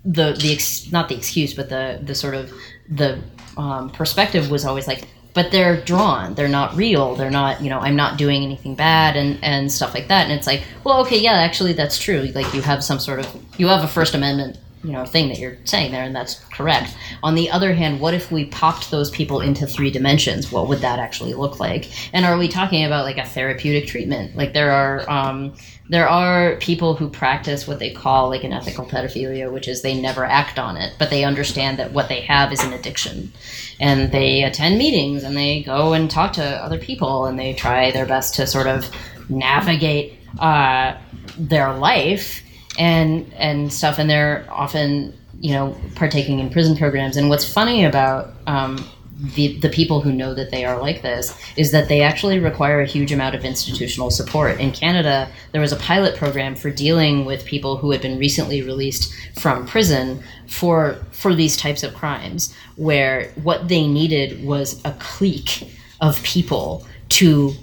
the 0.03 0.33
the 0.33 0.53
ex, 0.53 0.91
not 0.91 1.09
the 1.09 1.15
excuse 1.15 1.53
but 1.53 1.69
the 1.69 1.99
the 2.03 2.15
sort 2.15 2.33
of 2.33 2.51
the 2.89 3.19
um, 3.57 3.89
perspective 3.89 4.49
was 4.49 4.65
always 4.65 4.87
like 4.87 5.07
but 5.33 5.49
they're 5.49 5.79
drawn. 5.79 6.33
They're 6.33 6.49
not 6.49 6.75
real. 6.75 7.15
They're 7.15 7.31
not 7.31 7.61
you 7.61 7.69
know 7.69 7.79
i'm 7.79 7.95
not 7.95 8.17
doing 8.17 8.43
anything 8.43 8.75
bad 8.75 9.15
and 9.15 9.41
and 9.43 9.71
stuff 9.71 9.93
like 9.93 10.07
that. 10.07 10.23
And 10.23 10.33
it's 10.33 10.47
like 10.47 10.63
well 10.83 11.01
okay 11.01 11.19
yeah 11.19 11.33
actually 11.33 11.73
that's 11.73 11.97
true. 11.97 12.21
Like 12.33 12.53
you 12.53 12.61
have 12.61 12.83
some 12.83 12.99
sort 12.99 13.19
of 13.19 13.59
you 13.59 13.67
have 13.67 13.83
a 13.83 13.87
first 13.87 14.13
amendment 14.13 14.57
you 14.83 14.91
know 14.91 15.05
thing 15.05 15.29
that 15.29 15.39
you're 15.39 15.57
saying 15.63 15.91
there 15.91 16.03
and 16.03 16.15
that's 16.15 16.35
correct. 16.45 16.95
On 17.23 17.35
the 17.35 17.49
other 17.49 17.73
hand 17.73 17.99
what 17.99 18.13
if 18.13 18.31
we 18.31 18.45
popped 18.45 18.91
those 18.91 19.09
people 19.11 19.41
into 19.41 19.67
three 19.67 19.91
dimensions? 19.91 20.51
What 20.51 20.67
would 20.67 20.79
that 20.79 20.99
actually 20.99 21.33
look 21.33 21.59
like? 21.59 21.89
And 22.13 22.25
are 22.25 22.37
we 22.37 22.47
talking 22.47 22.85
about 22.85 23.05
like 23.05 23.17
a 23.17 23.25
therapeutic 23.25 23.87
treatment? 23.87 24.35
Like 24.35 24.53
there 24.53 24.71
are 24.71 25.09
um, 25.09 25.53
there 25.89 26.07
are 26.07 26.55
people 26.57 26.95
who 26.95 27.09
practice 27.09 27.67
what 27.67 27.79
they 27.79 27.91
call 27.91 28.29
like 28.29 28.43
an 28.43 28.53
ethical 28.53 28.85
pedophilia 28.85 29.51
which 29.51 29.67
is 29.67 29.81
they 29.81 29.99
never 29.99 30.23
act 30.23 30.57
on 30.57 30.77
it 30.77 30.93
but 30.97 31.09
they 31.09 31.23
understand 31.23 31.77
that 31.77 31.91
what 31.91 32.09
they 32.09 32.21
have 32.21 32.51
is 32.51 32.63
an 32.63 32.73
addiction. 32.73 33.31
And 33.79 34.11
they 34.11 34.43
attend 34.43 34.77
meetings 34.77 35.23
and 35.23 35.35
they 35.35 35.63
go 35.63 35.93
and 35.93 36.09
talk 36.09 36.33
to 36.33 36.43
other 36.43 36.77
people 36.77 37.25
and 37.25 37.37
they 37.37 37.53
try 37.53 37.91
their 37.91 38.05
best 38.05 38.35
to 38.35 38.47
sort 38.47 38.67
of 38.67 38.89
navigate 39.29 40.17
uh, 40.39 40.95
their 41.37 41.73
life 41.73 42.43
and 42.77 43.31
and 43.33 43.71
stuff 43.71 43.99
and 43.99 44.09
they're 44.09 44.45
often 44.49 45.13
you 45.39 45.51
know 45.53 45.75
partaking 45.95 46.39
in 46.39 46.49
prison 46.49 46.77
programs 46.77 47.17
and 47.17 47.29
what's 47.29 47.51
funny 47.51 47.83
about 47.83 48.33
um, 48.47 48.77
the, 49.21 49.59
the 49.59 49.69
people 49.69 50.01
who 50.01 50.11
know 50.11 50.33
that 50.33 50.49
they 50.49 50.65
are 50.65 50.79
like 50.79 51.03
this 51.03 51.37
is 51.55 51.71
that 51.71 51.87
they 51.87 52.01
actually 52.01 52.39
require 52.39 52.81
a 52.81 52.87
huge 52.87 53.11
amount 53.11 53.35
of 53.35 53.45
institutional 53.45 54.09
support. 54.09 54.59
In 54.59 54.71
Canada, 54.71 55.29
there 55.51 55.61
was 55.61 55.71
a 55.71 55.75
pilot 55.77 56.15
program 56.15 56.55
for 56.55 56.71
dealing 56.71 57.25
with 57.25 57.45
people 57.45 57.77
who 57.77 57.91
had 57.91 58.01
been 58.01 58.17
recently 58.17 58.63
released 58.63 59.13
from 59.39 59.67
prison 59.67 60.23
for 60.47 60.97
for 61.11 61.35
these 61.35 61.55
types 61.55 61.83
of 61.83 61.93
crimes, 61.93 62.53
where 62.77 63.31
what 63.43 63.67
they 63.67 63.85
needed 63.85 64.43
was 64.43 64.83
a 64.85 64.91
clique 64.93 65.69
of 65.99 66.21
people 66.23 66.85
to 67.09 67.53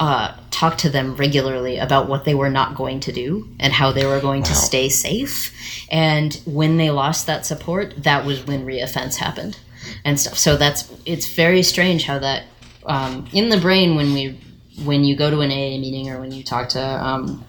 uh, 0.00 0.34
talk 0.50 0.78
to 0.78 0.90
them 0.90 1.16
regularly 1.16 1.78
about 1.78 2.08
what 2.08 2.24
they 2.24 2.34
were 2.34 2.50
not 2.50 2.74
going 2.74 3.00
to 3.00 3.12
do 3.12 3.48
and 3.58 3.72
how 3.72 3.90
they 3.90 4.06
were 4.06 4.20
going 4.20 4.42
to 4.44 4.54
stay 4.54 4.88
safe. 4.88 5.52
And 5.90 6.40
when 6.46 6.76
they 6.76 6.90
lost 6.90 7.26
that 7.26 7.44
support, 7.44 8.04
that 8.04 8.24
was 8.24 8.46
when 8.46 8.64
reoffense 8.64 9.16
happened 9.16 9.58
and 10.04 10.18
stuff. 10.18 10.38
So 10.38 10.56
that's 10.56 10.92
it's 11.04 11.34
very 11.34 11.62
strange 11.62 12.04
how 12.04 12.18
that 12.20 12.44
um, 12.86 13.26
in 13.32 13.48
the 13.48 13.58
brain 13.58 13.96
when 13.96 14.12
we 14.12 14.40
when 14.84 15.02
you 15.02 15.16
go 15.16 15.30
to 15.30 15.40
an 15.40 15.50
AA 15.50 15.78
meeting 15.78 16.10
or 16.10 16.20
when 16.20 16.30
you 16.30 16.44
talk 16.44 16.68
to 16.70 16.80
um, 16.80 17.44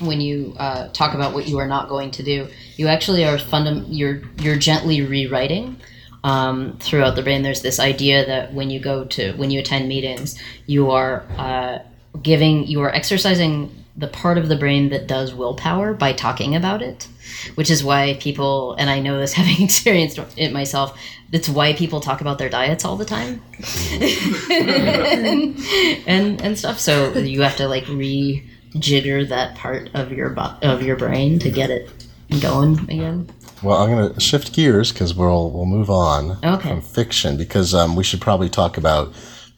when 0.00 0.20
you 0.20 0.54
uh, 0.58 0.88
talk 0.88 1.14
about 1.14 1.34
what 1.34 1.46
you 1.46 1.58
are 1.58 1.68
not 1.68 1.88
going 1.88 2.10
to 2.12 2.22
do, 2.22 2.48
you 2.76 2.88
actually 2.88 3.24
are 3.24 3.36
fundam- 3.36 3.86
you're 3.88 4.22
you're 4.40 4.56
gently 4.56 5.02
rewriting 5.02 5.76
um, 6.24 6.76
throughout 6.78 7.16
the 7.16 7.22
brain. 7.22 7.42
There's 7.42 7.62
this 7.62 7.80
idea 7.80 8.26
that 8.26 8.52
when 8.52 8.70
you 8.70 8.80
go 8.80 9.04
to 9.04 9.32
when 9.34 9.50
you 9.50 9.60
attend 9.60 9.88
meetings, 9.88 10.38
you 10.66 10.90
are 10.90 11.24
uh, 11.36 11.78
giving 12.22 12.66
you 12.66 12.80
are 12.82 12.90
exercising 12.94 13.84
the 13.96 14.08
part 14.08 14.38
of 14.38 14.48
the 14.48 14.56
brain 14.56 14.88
that 14.88 15.06
does 15.06 15.34
willpower 15.34 15.92
by 15.92 16.12
talking 16.12 16.56
about 16.56 16.80
it, 16.80 17.08
which 17.56 17.70
is 17.70 17.84
why 17.84 18.16
people 18.20 18.74
and 18.74 18.88
I 18.88 19.00
know 19.00 19.18
this 19.18 19.32
having 19.34 19.62
experienced 19.64 20.18
it 20.36 20.52
myself. 20.52 20.98
It's 21.32 21.48
why 21.48 21.72
people 21.72 22.00
talk 22.00 22.20
about 22.20 22.38
their 22.38 22.50
diets 22.50 22.84
all 22.84 22.96
the 22.96 23.06
time, 23.06 23.42
and, 24.50 25.58
and 26.06 26.42
and 26.42 26.58
stuff. 26.58 26.78
So 26.78 27.14
you 27.14 27.40
have 27.42 27.56
to 27.56 27.68
like 27.68 27.84
rejigger 27.84 29.28
that 29.28 29.56
part 29.56 29.90
of 29.94 30.12
your 30.12 30.38
of 30.38 30.82
your 30.82 30.96
brain 30.96 31.38
to 31.40 31.50
get 31.50 31.70
it 31.70 31.90
going 32.40 32.78
again. 32.90 33.28
Well, 33.62 33.78
I'm 33.80 33.90
going 33.90 34.12
to 34.14 34.20
shift 34.20 34.52
gears 34.52 34.92
because 34.92 35.14
we'll 35.14 35.50
we'll 35.50 35.66
move 35.66 35.88
on 35.90 36.38
Okay. 36.44 36.68
from 36.70 36.80
fiction 36.82 37.36
because 37.36 37.74
um, 37.74 37.94
we 37.94 38.02
should 38.04 38.20
probably 38.20 38.48
talk 38.48 38.76
about 38.76 39.12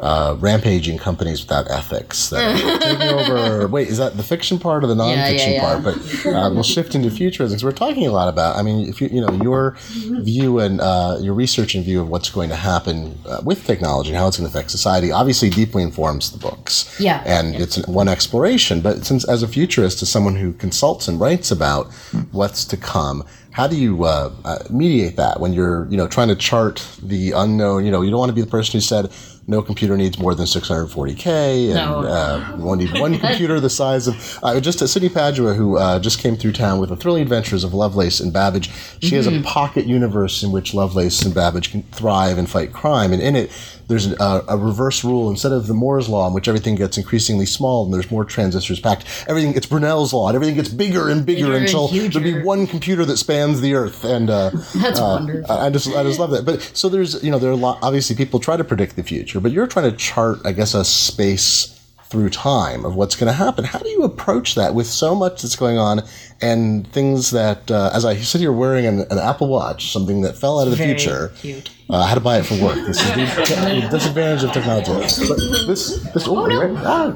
uh, 0.05 0.37
rampaging 0.39 0.99
companies 0.99 1.41
without 1.41 1.67
ethics 1.71 2.29
that 2.31 2.81
taking 2.83 3.09
over. 3.09 3.67
Wait, 3.67 3.89
is 3.89 3.97
that 3.99 4.17
the 4.17 4.23
fiction 4.23 4.59
part 4.59 4.85
or 4.85 4.87
the 4.87 4.95
Yeah, 4.95 5.17
nonfiction 5.33 5.53
yeah, 5.55 5.61
part? 5.65 5.83
But 5.83 5.97
uh, 6.27 6.51
we'll 6.53 6.63
shift 6.63 6.95
into 6.95 7.11
futurism 7.11 7.57
'cause 7.57 7.65
we're 7.65 7.73
talking 7.73 8.07
a 8.07 8.11
lot 8.13 8.29
about. 8.29 8.57
I 8.57 8.63
mean, 8.63 8.87
if 8.89 9.01
you 9.01 9.09
you 9.11 9.21
know 9.23 9.33
your 9.43 9.77
view 10.23 10.59
and 10.61 10.81
uh, 10.81 11.17
your 11.21 11.35
research 11.35 11.75
and 11.75 11.83
view 11.85 12.01
of 12.03 12.09
what's 12.09 12.31
going 12.31 12.51
to 12.51 12.57
happen 12.57 13.19
uh, 13.27 13.41
with 13.43 13.67
technology 13.67 14.11
and 14.11 14.19
how 14.19 14.29
it's 14.29 14.37
going 14.39 14.49
to 14.51 14.55
affect 14.57 14.71
society 14.71 15.11
obviously 15.11 15.49
deeply 15.51 15.83
informs 15.83 16.31
the 16.33 16.39
books. 16.39 16.95
Yeah. 17.01 17.23
and 17.27 17.55
it's 17.57 17.77
one 17.89 18.09
exploration. 18.09 18.81
But 18.83 19.05
since 19.07 19.25
as 19.27 19.43
a 19.43 19.49
futurist, 19.49 20.03
as 20.03 20.09
someone 20.11 20.37
who 20.37 20.53
consults 20.53 21.09
and 21.09 21.19
writes 21.19 21.51
about 21.51 21.91
what's 22.33 22.65
to 22.67 22.77
come, 22.77 23.25
how 23.53 23.67
do 23.69 23.77
you 23.77 24.05
uh, 24.05 24.31
uh, 24.45 24.59
mediate 24.69 25.17
that 25.17 25.39
when 25.41 25.53
you're 25.53 25.87
you 25.91 25.97
know 25.97 26.09
trying 26.09 26.29
to 26.29 26.37
chart 26.37 26.85
the 27.03 27.31
unknown? 27.33 27.85
You 27.87 27.91
know, 27.93 28.03
you 28.03 28.11
don't 28.11 28.19
want 28.19 28.31
to 28.31 28.35
be 28.35 28.41
the 28.43 28.51
person 28.59 28.73
who 28.73 28.81
said 28.81 29.11
no 29.47 29.61
computer 29.63 29.97
needs 29.97 30.19
more 30.19 30.35
than 30.35 30.47
640k, 30.47 31.67
and 31.67 31.75
No. 31.75 32.01
uh, 32.07 32.41
one 32.57 32.79
need 32.79 32.99
one 32.99 33.19
computer 33.19 33.61
the 33.61 33.71
size 33.71 34.07
of. 34.09 34.39
Uh, 34.43 34.59
just 34.61 34.81
uh, 34.81 34.87
Sydney 34.87 35.09
Padua, 35.09 35.55
who 35.55 35.77
uh, 35.77 35.99
just 35.99 36.19
came 36.19 36.37
through 36.37 36.53
town 36.53 36.81
with 36.81 36.89
the 36.91 36.97
thrilling 36.97 37.23
adventures 37.23 37.65
of 37.65 37.75
Lovelace 37.75 38.21
and 38.21 38.33
Babbage. 38.33 38.71
She 39.01 39.15
has 39.17 39.27
a 39.27 39.43
pocket 39.43 39.87
universe 39.87 40.43
in 40.43 40.51
which 40.53 40.73
Lovelace 40.75 41.23
and 41.23 41.35
Babbage 41.35 41.71
can 41.71 41.83
thrive 41.85 42.39
and 42.39 42.49
fight 42.49 42.73
crime, 42.73 43.13
and 43.13 43.21
in 43.23 43.37
it. 43.37 43.51
There's 43.89 44.13
a, 44.13 44.45
a 44.49 44.57
reverse 44.57 45.05
rule. 45.05 45.31
Instead 45.31 45.53
of 45.53 45.67
the 45.67 45.75
Moore's 45.75 46.09
law, 46.09 46.27
in 46.27 46.33
which 46.33 46.49
everything 46.49 46.75
gets 46.75 46.97
increasingly 46.97 47.47
small 47.47 47.85
and 47.85 47.93
there's 47.93 48.11
more 48.11 48.25
transistors 48.25 48.81
packed, 48.81 49.05
everything 49.29 49.53
gets 49.53 49.67
Brunel's 49.67 50.13
law, 50.13 50.29
and 50.29 50.35
everything 50.35 50.57
gets 50.57 50.69
bigger 50.69 51.09
and 51.09 51.25
bigger, 51.27 51.47
Bigger 51.47 51.57
and 51.57 51.65
until 51.65 51.89
there'll 51.89 52.21
be 52.21 52.43
one 52.43 52.67
computer 52.67 53.05
that 53.05 53.17
spans 53.17 53.61
the 53.61 53.75
Earth. 53.75 54.05
And 54.05 54.31
uh, 54.31 54.51
That's 54.75 55.01
uh, 55.01 55.19
wonderful. 55.21 55.53
I 55.53 55.67
I 55.67 55.71
just 55.71 55.89
I 55.89 56.03
just 56.03 56.19
love 56.19 56.31
that. 56.31 56.45
But 56.45 56.63
so 56.75 56.89
there's 56.89 57.23
you 57.23 57.31
know 57.31 57.39
there 57.39 57.51
are 57.51 57.55
a 57.55 57.57
lot 57.57 57.79
obviously 57.83 58.17
people 58.17 58.41
try 58.41 58.57
to 58.57 58.65
predict 58.65 58.97
the 58.97 59.03
future, 59.03 59.41
but 59.41 59.53
you're 59.53 59.67
trying 59.67 59.91
to 59.91 59.97
chart 59.97 60.39
I 60.45 60.53
guess 60.53 60.75
a 60.75 60.85
space 60.85 61.74
through 62.15 62.31
time 62.31 62.85
of 62.85 62.95
what's 62.95 63.17
going 63.17 63.27
to 63.27 63.33
happen. 63.33 63.65
How 63.65 63.81
do 63.81 63.89
you 63.89 64.05
approach 64.05 64.55
that 64.55 64.73
with 64.73 64.87
so 64.87 65.17
much 65.17 65.43
that's 65.43 65.57
going 65.57 65.79
on 65.79 66.03
and 66.41 66.87
things 66.93 67.33
that 67.33 67.69
uh, 67.73 67.91
as 67.93 68.05
I 68.05 68.15
sit 68.15 68.41
here 68.41 68.53
wearing 68.53 68.87
an, 68.87 69.01
an 69.11 69.19
Apple 69.19 69.49
Watch, 69.49 69.91
something 69.91 70.21
that 70.21 70.37
fell 70.37 70.61
out 70.61 70.69
of 70.69 70.71
the 70.71 70.77
Very 70.77 70.91
future. 70.91 71.33
cute. 71.39 71.73
Uh, 71.91 71.97
I 71.97 72.07
had 72.07 72.15
to 72.15 72.21
buy 72.21 72.39
it 72.39 72.47
for 72.47 72.55
work. 72.63 72.77
This 72.77 73.01
is 73.01 73.09
the, 73.09 73.81
the 73.83 73.89
disadvantage 73.91 74.45
of 74.45 74.53
technology. 74.53 74.93
But 75.27 75.39
this, 75.67 76.09
this, 76.13 76.29
oh, 76.29 76.47
right, 76.47 76.71
ah, 76.87 77.11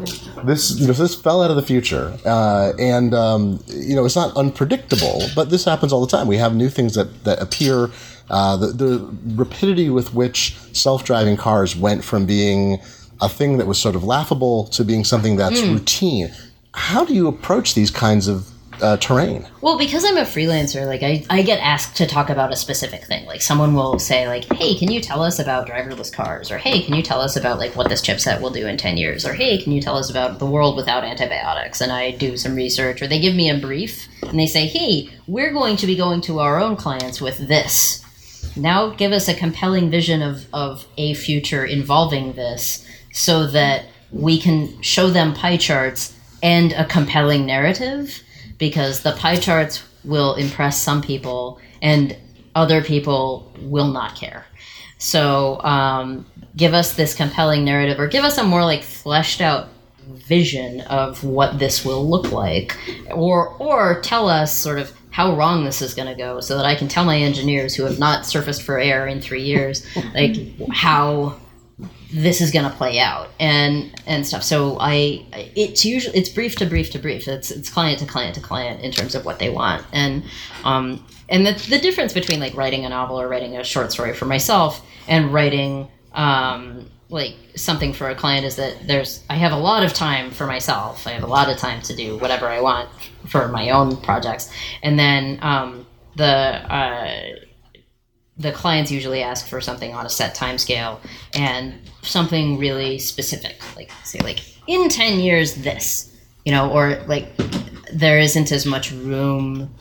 this, 0.44 0.80
you 0.80 0.88
know, 0.88 0.92
this 0.92 1.14
fell 1.14 1.44
out 1.44 1.50
of 1.50 1.56
the 1.56 1.62
future, 1.62 2.18
uh, 2.26 2.72
and 2.76 3.14
um, 3.14 3.62
you 3.68 3.94
know, 3.94 4.04
it's 4.04 4.16
not 4.16 4.36
unpredictable. 4.36 5.22
But 5.36 5.50
this 5.50 5.64
happens 5.64 5.92
all 5.92 6.04
the 6.04 6.10
time. 6.10 6.26
We 6.26 6.38
have 6.38 6.56
new 6.56 6.68
things 6.68 6.94
that 6.94 7.22
that 7.22 7.40
appear. 7.40 7.90
Uh, 8.30 8.58
the, 8.58 8.66
the 8.66 9.16
rapidity 9.36 9.88
with 9.88 10.12
which 10.12 10.54
self-driving 10.74 11.38
cars 11.38 11.74
went 11.74 12.04
from 12.04 12.26
being 12.26 12.78
a 13.20 13.28
thing 13.28 13.58
that 13.58 13.66
was 13.66 13.78
sort 13.78 13.94
of 13.94 14.04
laughable 14.04 14.64
to 14.68 14.84
being 14.84 15.04
something 15.04 15.36
that's 15.36 15.60
routine. 15.62 16.30
How 16.74 17.04
do 17.04 17.14
you 17.14 17.26
approach 17.28 17.74
these 17.74 17.90
kinds 17.90 18.28
of 18.28 18.48
uh, 18.82 18.96
terrain? 18.98 19.46
Well, 19.60 19.78
because 19.78 20.04
I'm 20.04 20.16
a 20.16 20.22
freelancer, 20.22 20.86
like 20.86 21.02
I, 21.02 21.24
I 21.30 21.42
get 21.42 21.58
asked 21.60 21.96
to 21.96 22.06
talk 22.06 22.30
about 22.30 22.52
a 22.52 22.56
specific 22.56 23.04
thing. 23.04 23.26
Like 23.26 23.42
someone 23.42 23.74
will 23.74 23.98
say, 23.98 24.28
like, 24.28 24.44
"Hey, 24.52 24.76
can 24.76 24.90
you 24.90 25.00
tell 25.00 25.22
us 25.22 25.38
about 25.38 25.68
driverless 25.68 26.12
cars?" 26.12 26.50
Or 26.50 26.58
"Hey, 26.58 26.82
can 26.82 26.94
you 26.94 27.02
tell 27.02 27.20
us 27.20 27.36
about 27.36 27.58
like 27.58 27.74
what 27.74 27.88
this 27.88 28.02
chipset 28.02 28.40
will 28.40 28.50
do 28.50 28.66
in 28.66 28.76
ten 28.76 28.96
years?" 28.96 29.26
Or 29.26 29.32
"Hey, 29.32 29.58
can 29.58 29.72
you 29.72 29.80
tell 29.80 29.96
us 29.96 30.10
about 30.10 30.38
the 30.38 30.46
world 30.46 30.76
without 30.76 31.04
antibiotics?" 31.04 31.80
And 31.80 31.92
I 31.92 32.12
do 32.12 32.36
some 32.36 32.54
research, 32.54 33.02
or 33.02 33.06
they 33.06 33.20
give 33.20 33.34
me 33.34 33.50
a 33.50 33.58
brief 33.58 34.08
and 34.22 34.38
they 34.38 34.46
say, 34.46 34.66
"Hey, 34.66 35.10
we're 35.26 35.52
going 35.52 35.76
to 35.78 35.86
be 35.86 35.96
going 35.96 36.20
to 36.22 36.40
our 36.40 36.60
own 36.60 36.76
clients 36.76 37.20
with 37.20 37.48
this. 37.48 38.04
Now, 38.56 38.90
give 38.90 39.12
us 39.12 39.28
a 39.28 39.34
compelling 39.34 39.90
vision 39.90 40.22
of 40.22 40.46
of 40.52 40.86
a 40.96 41.14
future 41.14 41.64
involving 41.64 42.34
this, 42.34 42.84
so 43.12 43.46
that 43.48 43.86
we 44.10 44.40
can 44.40 44.80
show 44.82 45.10
them 45.10 45.34
pie 45.34 45.56
charts 45.56 46.14
and 46.42 46.72
a 46.72 46.84
compelling 46.84 47.46
narrative." 47.46 48.22
because 48.58 49.02
the 49.02 49.12
pie 49.12 49.36
charts 49.36 49.84
will 50.04 50.34
impress 50.34 50.80
some 50.80 51.00
people 51.00 51.58
and 51.80 52.16
other 52.54 52.82
people 52.82 53.52
will 53.60 53.88
not 53.88 54.16
care. 54.16 54.44
So 54.98 55.62
um, 55.62 56.26
give 56.56 56.74
us 56.74 56.94
this 56.94 57.14
compelling 57.14 57.64
narrative 57.64 58.00
or 58.00 58.08
give 58.08 58.24
us 58.24 58.36
a 58.36 58.44
more 58.44 58.64
like 58.64 58.82
fleshed 58.82 59.40
out 59.40 59.68
vision 60.08 60.80
of 60.82 61.22
what 61.22 61.58
this 61.58 61.84
will 61.84 62.08
look 62.08 62.32
like 62.32 62.76
or 63.10 63.50
or 63.58 64.00
tell 64.00 64.28
us 64.28 64.52
sort 64.52 64.78
of 64.78 64.92
how 65.10 65.36
wrong 65.36 65.64
this 65.64 65.82
is 65.82 65.92
going 65.92 66.08
to 66.08 66.14
go 66.14 66.40
so 66.40 66.56
that 66.56 66.64
I 66.64 66.74
can 66.74 66.88
tell 66.88 67.04
my 67.04 67.18
engineers 67.18 67.74
who 67.74 67.84
have 67.84 67.98
not 67.98 68.24
surfaced 68.24 68.62
for 68.62 68.78
air 68.78 69.06
in 69.06 69.20
3 69.20 69.42
years 69.42 69.86
like 70.14 70.36
how 70.72 71.38
this 72.12 72.40
is 72.40 72.50
going 72.50 72.64
to 72.64 72.74
play 72.76 72.98
out 72.98 73.28
and 73.38 73.92
and 74.06 74.26
stuff. 74.26 74.42
So 74.42 74.78
i 74.80 75.24
it's 75.54 75.84
usually 75.84 76.16
it's 76.16 76.28
brief 76.28 76.56
to 76.56 76.66
brief 76.66 76.90
to 76.92 76.98
brief. 76.98 77.28
It's 77.28 77.50
it's 77.50 77.68
client 77.68 77.98
to 78.00 78.06
client 78.06 78.34
to 78.36 78.40
client 78.40 78.80
in 78.82 78.92
terms 78.92 79.14
of 79.14 79.24
what 79.24 79.38
they 79.38 79.50
want. 79.50 79.84
And 79.92 80.24
um 80.64 81.04
and 81.28 81.46
the, 81.46 81.52
the 81.68 81.78
difference 81.78 82.14
between 82.14 82.40
like 82.40 82.56
writing 82.56 82.86
a 82.86 82.88
novel 82.88 83.20
or 83.20 83.28
writing 83.28 83.56
a 83.56 83.64
short 83.64 83.92
story 83.92 84.14
for 84.14 84.24
myself 84.24 84.84
and 85.06 85.32
writing 85.32 85.88
um 86.14 86.90
like 87.10 87.34
something 87.56 87.92
for 87.92 88.08
a 88.08 88.14
client 88.14 88.44
is 88.44 88.56
that 88.56 88.86
there's 88.86 89.22
i 89.28 89.34
have 89.34 89.52
a 89.52 89.56
lot 89.56 89.82
of 89.82 89.92
time 89.92 90.30
for 90.30 90.46
myself. 90.46 91.06
I 91.06 91.10
have 91.10 91.22
a 91.22 91.28
lot 91.28 91.50
of 91.50 91.58
time 91.58 91.82
to 91.82 91.94
do 91.94 92.16
whatever 92.18 92.46
i 92.46 92.60
want 92.60 92.88
for 93.26 93.48
my 93.48 93.70
own 93.70 93.98
projects. 93.98 94.50
And 94.82 94.98
then 94.98 95.38
um 95.42 95.86
the 96.16 96.24
uh 96.24 97.47
the 98.38 98.52
clients 98.52 98.90
usually 98.90 99.22
ask 99.22 99.46
for 99.46 99.60
something 99.60 99.94
on 99.94 100.06
a 100.06 100.08
set 100.08 100.34
time 100.34 100.58
scale 100.58 101.00
and 101.34 101.74
something 102.02 102.58
really 102.58 102.98
specific 102.98 103.56
like 103.76 103.90
say 104.04 104.18
like 104.20 104.40
in 104.66 104.88
10 104.88 105.18
years 105.20 105.56
this 105.56 106.14
you 106.44 106.52
know 106.52 106.70
or 106.70 107.02
like 107.06 107.26
there 107.92 108.18
isn't 108.18 108.52
as 108.52 108.64
much 108.66 108.92
room 108.92 109.74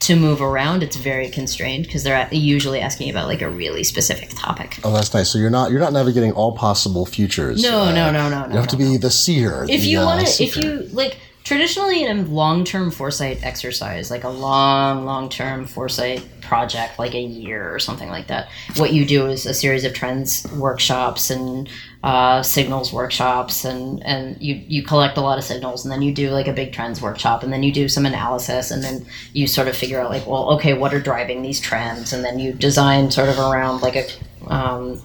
to 0.00 0.16
move 0.16 0.42
around 0.42 0.82
it's 0.82 0.96
very 0.96 1.28
constrained 1.28 1.84
because 1.86 2.02
they're 2.02 2.28
usually 2.32 2.80
asking 2.80 3.08
about 3.08 3.28
like 3.28 3.40
a 3.40 3.48
really 3.48 3.84
specific 3.84 4.30
topic 4.36 4.78
Oh, 4.84 4.92
that's 4.92 5.14
nice. 5.14 5.30
So 5.30 5.38
you're 5.38 5.48
not 5.50 5.70
you're 5.70 5.80
not 5.80 5.92
navigating 5.92 6.32
all 6.32 6.56
possible 6.56 7.06
futures. 7.06 7.62
no 7.62 7.82
Uh, 7.84 7.92
no 7.92 8.10
no 8.10 8.28
no 8.28 8.46
no 8.46 8.52
You 8.52 8.56
have 8.58 8.66
to 8.68 8.76
be 8.76 8.96
the 8.96 9.10
seer. 9.12 9.62
if 9.68 9.82
the, 9.82 9.86
you 9.88 10.00
uh, 10.00 10.04
want 10.06 10.26
to 10.26 10.42
if 10.42 10.56
you 10.56 10.88
like 10.92 11.18
traditionally 11.44 12.04
in 12.04 12.18
a 12.18 12.22
long-term 12.22 12.90
foresight 12.90 13.42
exercise 13.42 14.10
like 14.10 14.24
a 14.24 14.28
long 14.28 15.04
long-term 15.04 15.66
foresight 15.66 16.26
project 16.40 16.98
like 16.98 17.14
a 17.14 17.20
year 17.20 17.72
or 17.74 17.78
something 17.78 18.08
like 18.08 18.26
that 18.26 18.48
what 18.76 18.92
you 18.92 19.04
do 19.04 19.26
is 19.26 19.46
a 19.46 19.54
series 19.54 19.84
of 19.84 19.92
trends 19.92 20.46
workshops 20.52 21.30
and 21.30 21.68
uh, 22.02 22.42
signals 22.42 22.92
workshops 22.92 23.64
and 23.64 24.04
and 24.04 24.40
you 24.42 24.56
you 24.66 24.82
collect 24.82 25.16
a 25.16 25.20
lot 25.20 25.38
of 25.38 25.44
signals 25.44 25.84
and 25.84 25.92
then 25.92 26.02
you 26.02 26.12
do 26.12 26.30
like 26.30 26.48
a 26.48 26.52
big 26.52 26.72
trends 26.72 27.00
workshop 27.00 27.44
and 27.44 27.52
then 27.52 27.62
you 27.62 27.72
do 27.72 27.88
some 27.88 28.04
analysis 28.04 28.72
and 28.72 28.82
then 28.82 29.06
you 29.32 29.46
sort 29.46 29.68
of 29.68 29.76
figure 29.76 30.00
out 30.00 30.10
like 30.10 30.26
well 30.26 30.50
okay 30.50 30.74
what 30.74 30.92
are 30.92 31.00
driving 31.00 31.42
these 31.42 31.60
trends? 31.60 32.12
And 32.12 32.24
then 32.24 32.38
you 32.38 32.52
design 32.52 33.10
sort 33.10 33.28
of 33.28 33.38
around 33.38 33.82
like 33.82 33.96
a 33.96 34.06
um, 34.48 35.00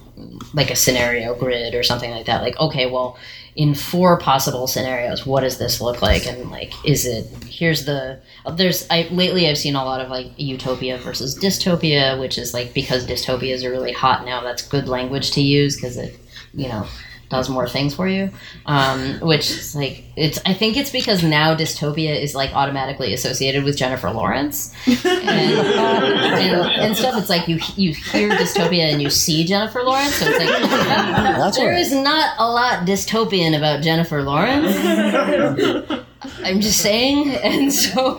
like 0.54 0.71
a 0.71 0.76
scenario 0.76 1.36
grid 1.36 1.76
or 1.76 1.84
something 1.84 2.12
like 2.12 2.26
that. 2.26 2.41
Like 2.41 2.60
okay 2.60 2.89
well 2.89 3.17
in 3.58 3.74
four 3.74 4.20
possible 4.20 4.67
scenarios 4.67 5.26
what 5.26 5.41
does 5.41 5.58
this 5.58 5.82
look 5.82 6.02
like? 6.02 6.28
And 6.28 6.52
like 6.52 6.74
is 6.86 7.06
it 7.06 7.26
here's 7.43 7.86
the 7.86 8.20
there's 8.54 8.88
i 8.91 9.08
lately 9.12 9.50
i've 9.50 9.58
seen 9.58 9.76
a 9.76 9.84
lot 9.84 10.00
of 10.00 10.10
like 10.10 10.28
utopia 10.38 10.98
versus 11.00 11.38
dystopia 11.38 12.20
which 12.20 12.38
is 12.38 12.54
like 12.54 12.74
because 12.74 13.06
dystopias 13.06 13.63
are 13.63 13.72
really 13.72 13.91
hot 13.91 14.26
now 14.26 14.41
that's 14.41 14.62
good 14.62 14.88
language 14.88 15.32
to 15.32 15.41
use 15.41 15.76
because 15.76 15.98
it 15.98 16.17
you 16.54 16.67
know 16.67 16.86
does 17.29 17.49
more 17.49 17.67
things 17.67 17.95
for 17.95 18.07
you 18.07 18.29
um, 18.65 19.19
which 19.19 19.49
is 19.49 19.75
like 19.75 20.03
it's 20.15 20.39
i 20.45 20.53
think 20.53 20.77
it's 20.77 20.91
because 20.91 21.23
now 21.23 21.55
dystopia 21.55 22.19
is 22.19 22.35
like 22.35 22.53
automatically 22.53 23.13
associated 23.13 23.63
with 23.63 23.77
jennifer 23.77 24.09
lawrence 24.11 24.73
and, 24.85 25.05
and, 25.05 26.71
and 26.71 26.97
stuff 26.97 27.15
it's 27.17 27.29
like 27.29 27.47
you 27.47 27.59
you 27.75 27.93
hear 27.93 28.29
dystopia 28.29 28.91
and 28.91 29.01
you 29.01 29.09
see 29.09 29.43
jennifer 29.45 29.83
lawrence 29.83 30.15
so 30.15 30.25
it's 30.27 30.39
like 30.39 30.47
That's 30.57 31.57
there 31.57 31.71
right. 31.71 31.79
is 31.79 31.93
not 31.93 32.35
a 32.39 32.49
lot 32.49 32.87
dystopian 32.87 33.55
about 33.57 33.81
Jennifer 33.81 34.23
Lawrence. 34.23 34.75
I'm 36.43 36.61
just 36.61 36.81
saying, 36.81 37.29
and 37.35 37.71
so 37.71 38.15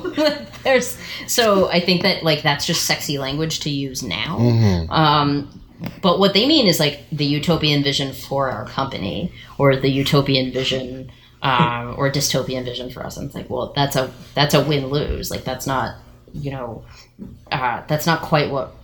there's 0.63 0.97
so 1.27 1.69
I 1.71 1.81
think 1.81 2.03
that 2.03 2.23
like 2.23 2.43
that's 2.43 2.67
just 2.67 2.85
sexy 2.85 3.19
language 3.19 3.61
to 3.61 3.71
use 3.71 4.03
now. 4.03 4.39
Mm-hmm. 4.39 4.93
Um, 4.93 5.61
but 6.03 6.19
what 6.19 6.35
they 6.35 6.47
mean 6.47 6.67
is 6.67 6.81
like 6.81 7.05
the 7.11 7.25
utopian 7.25 7.83
vision 7.83 8.13
for 8.13 8.51
our 8.51 8.67
company, 8.67 9.33
or 9.59 9.77
the 9.77 9.91
utopian 9.91 10.53
vision, 10.53 11.11
um, 11.43 11.95
or 11.97 12.11
dystopian 12.11 12.65
vision 12.65 12.91
for 12.91 13.05
us. 13.05 13.17
And 13.17 13.27
it's 13.27 13.35
like, 13.35 13.49
well, 13.49 13.73
that's 13.75 13.97
a 13.97 14.13
that's 14.35 14.55
a 14.55 14.65
win 14.65 14.87
lose. 14.89 15.31
Like 15.31 15.45
that's 15.45 15.67
not 15.67 15.97
you 16.33 16.51
know 16.51 16.85
uh, 17.51 17.83
that's 17.87 18.07
not 18.07 18.23
quite 18.23 18.51
what 18.51 18.75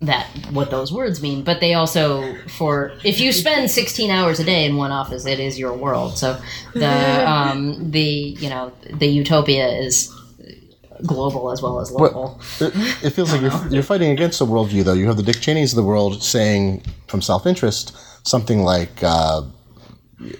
that 0.00 0.28
what 0.52 0.70
those 0.70 0.92
words 0.92 1.20
mean 1.20 1.42
but 1.42 1.58
they 1.58 1.74
also 1.74 2.36
for 2.46 2.92
if 3.02 3.18
you 3.18 3.32
spend 3.32 3.68
16 3.68 4.12
hours 4.12 4.38
a 4.38 4.44
day 4.44 4.64
in 4.64 4.76
one 4.76 4.92
office 4.92 5.26
it 5.26 5.40
is 5.40 5.58
your 5.58 5.72
world 5.72 6.16
so 6.16 6.40
the 6.74 6.86
um 7.28 7.90
the 7.90 8.00
you 8.00 8.48
know 8.48 8.70
the 8.92 9.08
utopia 9.08 9.66
is 9.66 10.14
global 11.06 11.50
as 11.50 11.62
well 11.62 11.80
as 11.80 11.90
local 11.90 12.40
It, 12.60 12.72
it 13.04 13.10
feels 13.10 13.32
like 13.32 13.40
you're, 13.40 13.68
you're 13.70 13.82
fighting 13.82 14.10
against 14.10 14.40
a 14.40 14.44
worldview, 14.44 14.84
though. 14.84 14.94
You 14.94 15.06
have 15.06 15.16
the 15.16 15.22
Dick 15.22 15.40
Cheneys 15.40 15.72
of 15.72 15.76
the 15.76 15.84
world 15.84 16.22
saying, 16.22 16.82
from 17.06 17.22
self 17.22 17.46
interest, 17.46 17.96
something 18.26 18.62
like, 18.62 19.02
uh, 19.02 19.42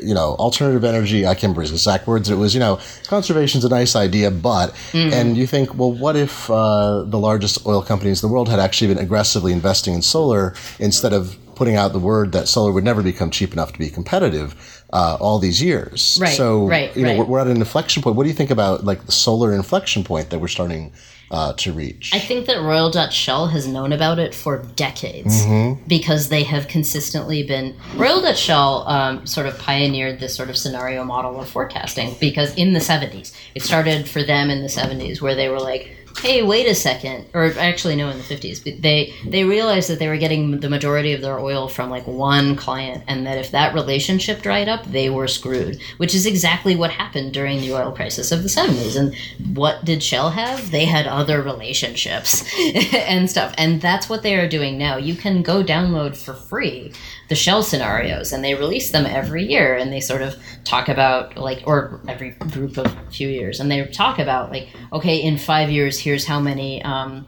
you 0.03 0.15
know, 0.15 0.35
alternative 0.41 0.85
energy. 0.85 1.25
I 1.25 1.35
can't 1.35 1.45
remember 1.45 1.63
his 1.63 1.71
exact 1.73 2.07
words. 2.07 2.29
It 2.29 2.35
was, 2.35 2.53
you 2.53 2.61
know, 2.61 2.81
conservation's 3.07 3.65
a 3.65 3.69
nice 3.69 3.95
idea, 3.95 4.31
but, 4.31 4.75
and 4.93 5.37
you 5.37 5.47
think, 5.47 5.75
well, 5.75 5.93
what 5.93 6.17
if 6.17 6.51
uh, 6.51 7.05
the 7.05 7.19
largest 7.19 7.65
oil 7.67 7.83
companies 7.83 8.23
in 8.23 8.29
the 8.29 8.33
world 8.33 8.49
had 8.49 8.59
actually 8.59 8.93
been 8.93 9.03
aggressively 9.03 9.53
investing 9.53 9.95
in 9.95 10.03
solar 10.03 10.55
instead 10.81 11.13
of 11.13 11.37
putting 11.55 11.75
out 11.77 11.93
the 11.93 11.99
word 11.99 12.33
that 12.33 12.47
solar 12.49 12.73
would 12.73 12.85
never 12.85 13.03
become 13.03 13.31
cheap 13.31 13.53
enough 13.53 13.73
to 13.73 13.79
be 13.79 13.91
competitive 13.91 14.78
uh, 14.93 15.17
all 15.21 15.39
these 15.39 15.63
years? 15.63 16.19
Right, 16.21 16.37
So, 16.37 16.67
right, 16.67 16.95
you 16.97 17.03
know, 17.03 17.11
right. 17.11 17.19
we're, 17.19 17.25
we're 17.25 17.39
at 17.41 17.47
an 17.47 17.57
inflection 17.57 18.03
point. 18.03 18.17
What 18.17 18.25
do 18.25 18.29
you 18.29 18.35
think 18.35 18.51
about 18.51 18.85
like 18.85 19.07
the 19.07 19.13
solar 19.13 19.53
inflection 19.53 20.05
point 20.05 20.31
that 20.31 20.39
we're 20.39 20.49
starting 20.49 20.93
uh, 21.31 21.53
to 21.55 21.73
reach. 21.73 22.15
I 22.15 22.19
think 22.19 22.47
that 22.47 22.61
Royal 22.63 22.91
Dutch 22.91 23.15
Shell 23.15 23.49
has 23.49 23.67
known 23.67 23.93
about 23.93 24.19
it 24.19 24.35
for 24.35 24.63
decades 24.77 25.45
because 25.87 26.29
they 26.29 26.43
have 26.45 26.69
consistently 26.69 27.43
been. 27.43 27.77
Royal 27.97 28.21
Dutch 28.21 28.39
Shell 28.39 28.89
um, 28.89 29.27
sort 29.27 29.47
of 29.47 29.59
pioneered 29.59 30.21
this 30.21 30.35
sort 30.35 30.49
of 30.49 30.57
scenario 30.57 31.05
model 31.05 31.41
of 31.41 31.49
forecasting 31.49 32.17
because 32.21 32.55
in 32.55 32.73
the 32.73 32.81
70s, 32.81 33.35
it 33.55 33.63
started 33.63 34.09
for 34.09 34.23
them 34.23 34.51
in 34.51 34.63
the 34.63 34.69
70s 34.69 35.21
where 35.21 35.35
they 35.35 35.49
were 35.49 35.61
like, 35.61 35.95
hey, 36.21 36.43
wait 36.43 36.67
a 36.67 36.75
second, 36.75 37.27
or 37.35 37.53
actually 37.59 37.97
no, 37.97 38.09
in 38.09 38.19
the 38.19 38.25
50s, 38.25 38.81
they 38.83 39.15
they 39.27 39.45
realized 39.45 39.89
that 39.89 39.99
they 39.99 40.09
were 40.09 40.17
getting 40.17 40.61
the 40.61 40.69
majority 40.69 41.13
of 41.13 41.21
their 41.21 41.39
oil 41.39 41.69
from 41.69 41.91
like 41.91 42.07
one 42.07 42.57
client, 42.57 43.05
and 43.07 43.27
that 43.27 43.39
if 43.39 43.51
that 43.53 43.75
relationship 43.75 44.43
dried 44.43 44.69
up, 44.69 44.85
they 44.87 45.11
were 45.11 45.29
screwed. 45.29 45.81
Which 45.99 46.15
is 46.15 46.27
exactly 46.27 46.77
what 46.77 46.91
happened 46.91 47.33
during 47.33 47.61
the 47.61 47.73
oil 47.73 47.93
crisis 47.93 48.33
of 48.33 48.43
the 48.43 48.49
70s. 48.49 48.97
And 48.97 49.57
what 49.57 49.85
did 49.85 50.03
Shell 50.03 50.31
have? 50.31 50.71
They 50.71 50.85
had 50.85 51.07
other 51.07 51.43
relationships 51.43 52.45
and 52.95 53.31
stuff, 53.31 53.55
and 53.57 53.81
that's 53.81 54.09
what 54.09 54.23
they 54.23 54.37
are 54.37 54.49
doing 54.49 54.79
now. 54.79 54.97
You 54.97 55.15
can 55.15 55.43
go 55.43 55.63
download 55.63 56.17
for 56.17 56.35
free 56.35 56.93
the 57.29 57.35
shell 57.35 57.63
scenarios 57.63 58.33
and 58.33 58.43
they 58.43 58.55
release 58.55 58.91
them 58.91 59.05
every 59.05 59.45
year 59.45 59.75
and 59.75 59.93
they 59.93 60.01
sort 60.01 60.23
of 60.23 60.35
talk 60.65 60.89
about 60.89 61.37
like 61.37 61.63
or 61.67 62.01
every 62.09 62.31
group 62.31 62.79
of 62.79 62.95
few 63.13 63.29
years 63.29 63.61
and 63.61 63.71
they 63.71 63.85
talk 63.87 64.19
about 64.19 64.51
like 64.51 64.69
okay 64.93 65.17
in 65.17 65.37
five 65.37 65.71
years 65.71 65.99
here's 66.09 66.25
how 66.25 66.41
many 66.41 66.83
um, 66.85 67.27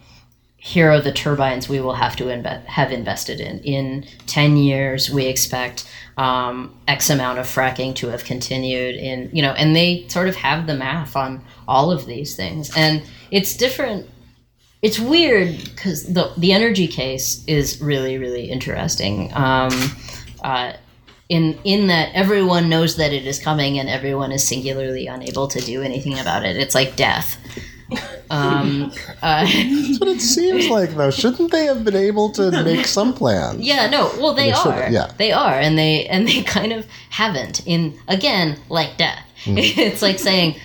here 0.56 0.90
are 0.90 1.00
the 1.00 1.12
turbines 1.12 1.68
we 1.68 1.80
will 1.80 1.94
have 1.94 2.16
to 2.16 2.24
inve- 2.24 2.64
have 2.64 2.90
invested 2.90 3.40
in 3.40 3.58
in 3.60 4.06
10 4.26 4.56
years 4.56 5.10
we 5.10 5.26
expect 5.26 5.86
um, 6.16 6.74
x 6.88 7.10
amount 7.10 7.38
of 7.38 7.46
fracking 7.46 7.94
to 7.94 8.08
have 8.08 8.24
continued 8.24 8.94
in 8.96 9.28
you 9.34 9.42
know 9.42 9.52
and 9.52 9.76
they 9.76 10.06
sort 10.08 10.28
of 10.28 10.36
have 10.36 10.66
the 10.66 10.74
math 10.74 11.14
on 11.14 11.44
all 11.68 11.90
of 11.90 12.06
these 12.06 12.36
things 12.36 12.74
and 12.74 13.02
it's 13.30 13.54
different 13.54 14.08
it's 14.82 14.98
weird 14.98 15.58
because 15.64 16.04
the 16.04 16.32
the 16.38 16.52
energy 16.52 16.86
case 16.86 17.44
is 17.46 17.80
really 17.80 18.16
really 18.16 18.50
interesting. 18.50 19.30
Um, 19.34 19.70
uh, 20.42 20.72
in 21.28 21.58
in 21.64 21.86
that 21.88 22.10
everyone 22.14 22.68
knows 22.68 22.96
that 22.96 23.12
it 23.12 23.26
is 23.26 23.38
coming 23.38 23.78
and 23.78 23.88
everyone 23.88 24.32
is 24.32 24.46
singularly 24.46 25.06
unable 25.06 25.48
to 25.48 25.60
do 25.60 25.82
anything 25.82 26.18
about 26.18 26.44
it. 26.44 26.56
It's 26.56 26.74
like 26.74 26.96
death. 26.96 27.36
Um, 28.30 28.92
uh, 29.22 29.44
That's 29.44 29.98
what 30.00 30.08
it 30.08 30.20
seems 30.20 30.68
like, 30.68 30.90
though. 30.90 31.10
Shouldn't 31.10 31.50
they 31.50 31.64
have 31.64 31.84
been 31.84 31.96
able 31.96 32.30
to 32.32 32.50
make 32.62 32.86
some 32.86 33.12
plan? 33.12 33.56
yeah, 33.60 33.88
no, 33.90 34.12
well 34.18 34.34
they 34.34 34.46
They 34.46 34.52
are. 34.52 34.90
yeah. 34.90 35.12
They 35.16 35.32
are, 35.32 35.54
and 35.54 35.76
they 35.78 36.06
and 36.06 36.28
they 36.28 36.42
kind 36.42 36.72
of 36.72 36.86
haven't. 37.10 37.66
In 37.66 37.98
again, 38.08 38.58
like 38.68 38.96
death. 38.96 39.24
it's 39.46 40.02
like 40.02 40.18
saying, 40.18 40.56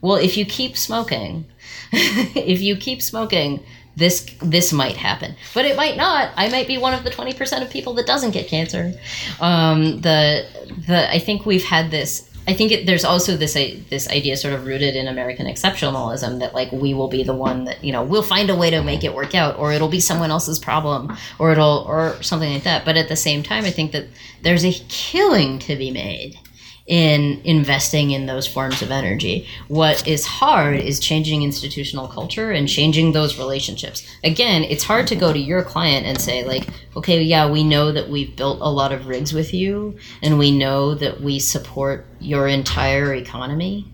well, 0.00 0.16
if 0.16 0.36
you 0.36 0.44
keep 0.44 0.76
smoking, 0.76 1.46
if 1.92 2.60
you 2.60 2.76
keep 2.76 3.00
smoking, 3.00 3.64
this 3.96 4.26
this 4.42 4.72
might 4.72 4.96
happen, 4.96 5.34
but 5.54 5.64
it 5.64 5.76
might 5.76 5.96
not. 5.96 6.30
I 6.36 6.48
might 6.50 6.66
be 6.66 6.76
one 6.78 6.92
of 6.94 7.04
the 7.04 7.10
twenty 7.10 7.32
percent 7.32 7.64
of 7.64 7.70
people 7.70 7.94
that 7.94 8.06
doesn't 8.06 8.32
get 8.32 8.48
cancer. 8.48 8.92
Um, 9.40 10.00
the 10.02 10.44
the 10.86 11.10
I 11.10 11.18
think 11.20 11.46
we've 11.46 11.64
had 11.64 11.90
this. 11.90 12.28
I 12.46 12.52
think 12.52 12.72
it, 12.72 12.84
there's 12.86 13.04
also 13.04 13.36
this 13.36 13.56
i- 13.56 13.76
this 13.88 14.08
idea 14.10 14.36
sort 14.36 14.52
of 14.54 14.66
rooted 14.66 14.96
in 14.96 15.08
American 15.08 15.46
exceptionalism 15.46 16.40
that 16.40 16.54
like 16.54 16.70
we 16.72 16.92
will 16.92 17.08
be 17.08 17.22
the 17.22 17.32
one 17.34 17.64
that 17.64 17.82
you 17.82 17.90
know 17.92 18.02
we'll 18.02 18.22
find 18.22 18.50
a 18.50 18.54
way 18.54 18.70
to 18.70 18.82
make 18.82 19.02
it 19.02 19.14
work 19.14 19.34
out, 19.34 19.58
or 19.58 19.72
it'll 19.72 19.88
be 19.88 20.00
someone 20.00 20.30
else's 20.30 20.58
problem, 20.58 21.16
or 21.38 21.52
it'll 21.52 21.84
or 21.88 22.22
something 22.22 22.52
like 22.52 22.64
that. 22.64 22.84
But 22.84 22.96
at 22.96 23.08
the 23.08 23.16
same 23.16 23.42
time, 23.42 23.64
I 23.64 23.70
think 23.70 23.92
that 23.92 24.06
there's 24.42 24.64
a 24.64 24.72
killing 24.88 25.58
to 25.60 25.74
be 25.76 25.90
made 25.90 26.38
in 26.86 27.40
investing 27.44 28.10
in 28.10 28.26
those 28.26 28.46
forms 28.46 28.82
of 28.82 28.90
energy. 28.90 29.46
What 29.68 30.06
is 30.06 30.26
hard 30.26 30.76
is 30.76 31.00
changing 31.00 31.42
institutional 31.42 32.08
culture 32.08 32.50
and 32.50 32.68
changing 32.68 33.12
those 33.12 33.38
relationships. 33.38 34.06
Again, 34.22 34.64
it's 34.64 34.84
hard 34.84 35.06
to 35.06 35.16
go 35.16 35.32
to 35.32 35.38
your 35.38 35.62
client 35.62 36.06
and 36.06 36.20
say, 36.20 36.44
like, 36.44 36.68
okay, 36.94 37.22
yeah, 37.22 37.50
we 37.50 37.64
know 37.64 37.90
that 37.90 38.10
we've 38.10 38.36
built 38.36 38.58
a 38.60 38.70
lot 38.70 38.92
of 38.92 39.06
rigs 39.06 39.32
with 39.32 39.54
you 39.54 39.96
and 40.22 40.38
we 40.38 40.50
know 40.50 40.94
that 40.94 41.22
we 41.22 41.38
support 41.38 42.04
your 42.20 42.46
entire 42.48 43.14
economy, 43.14 43.90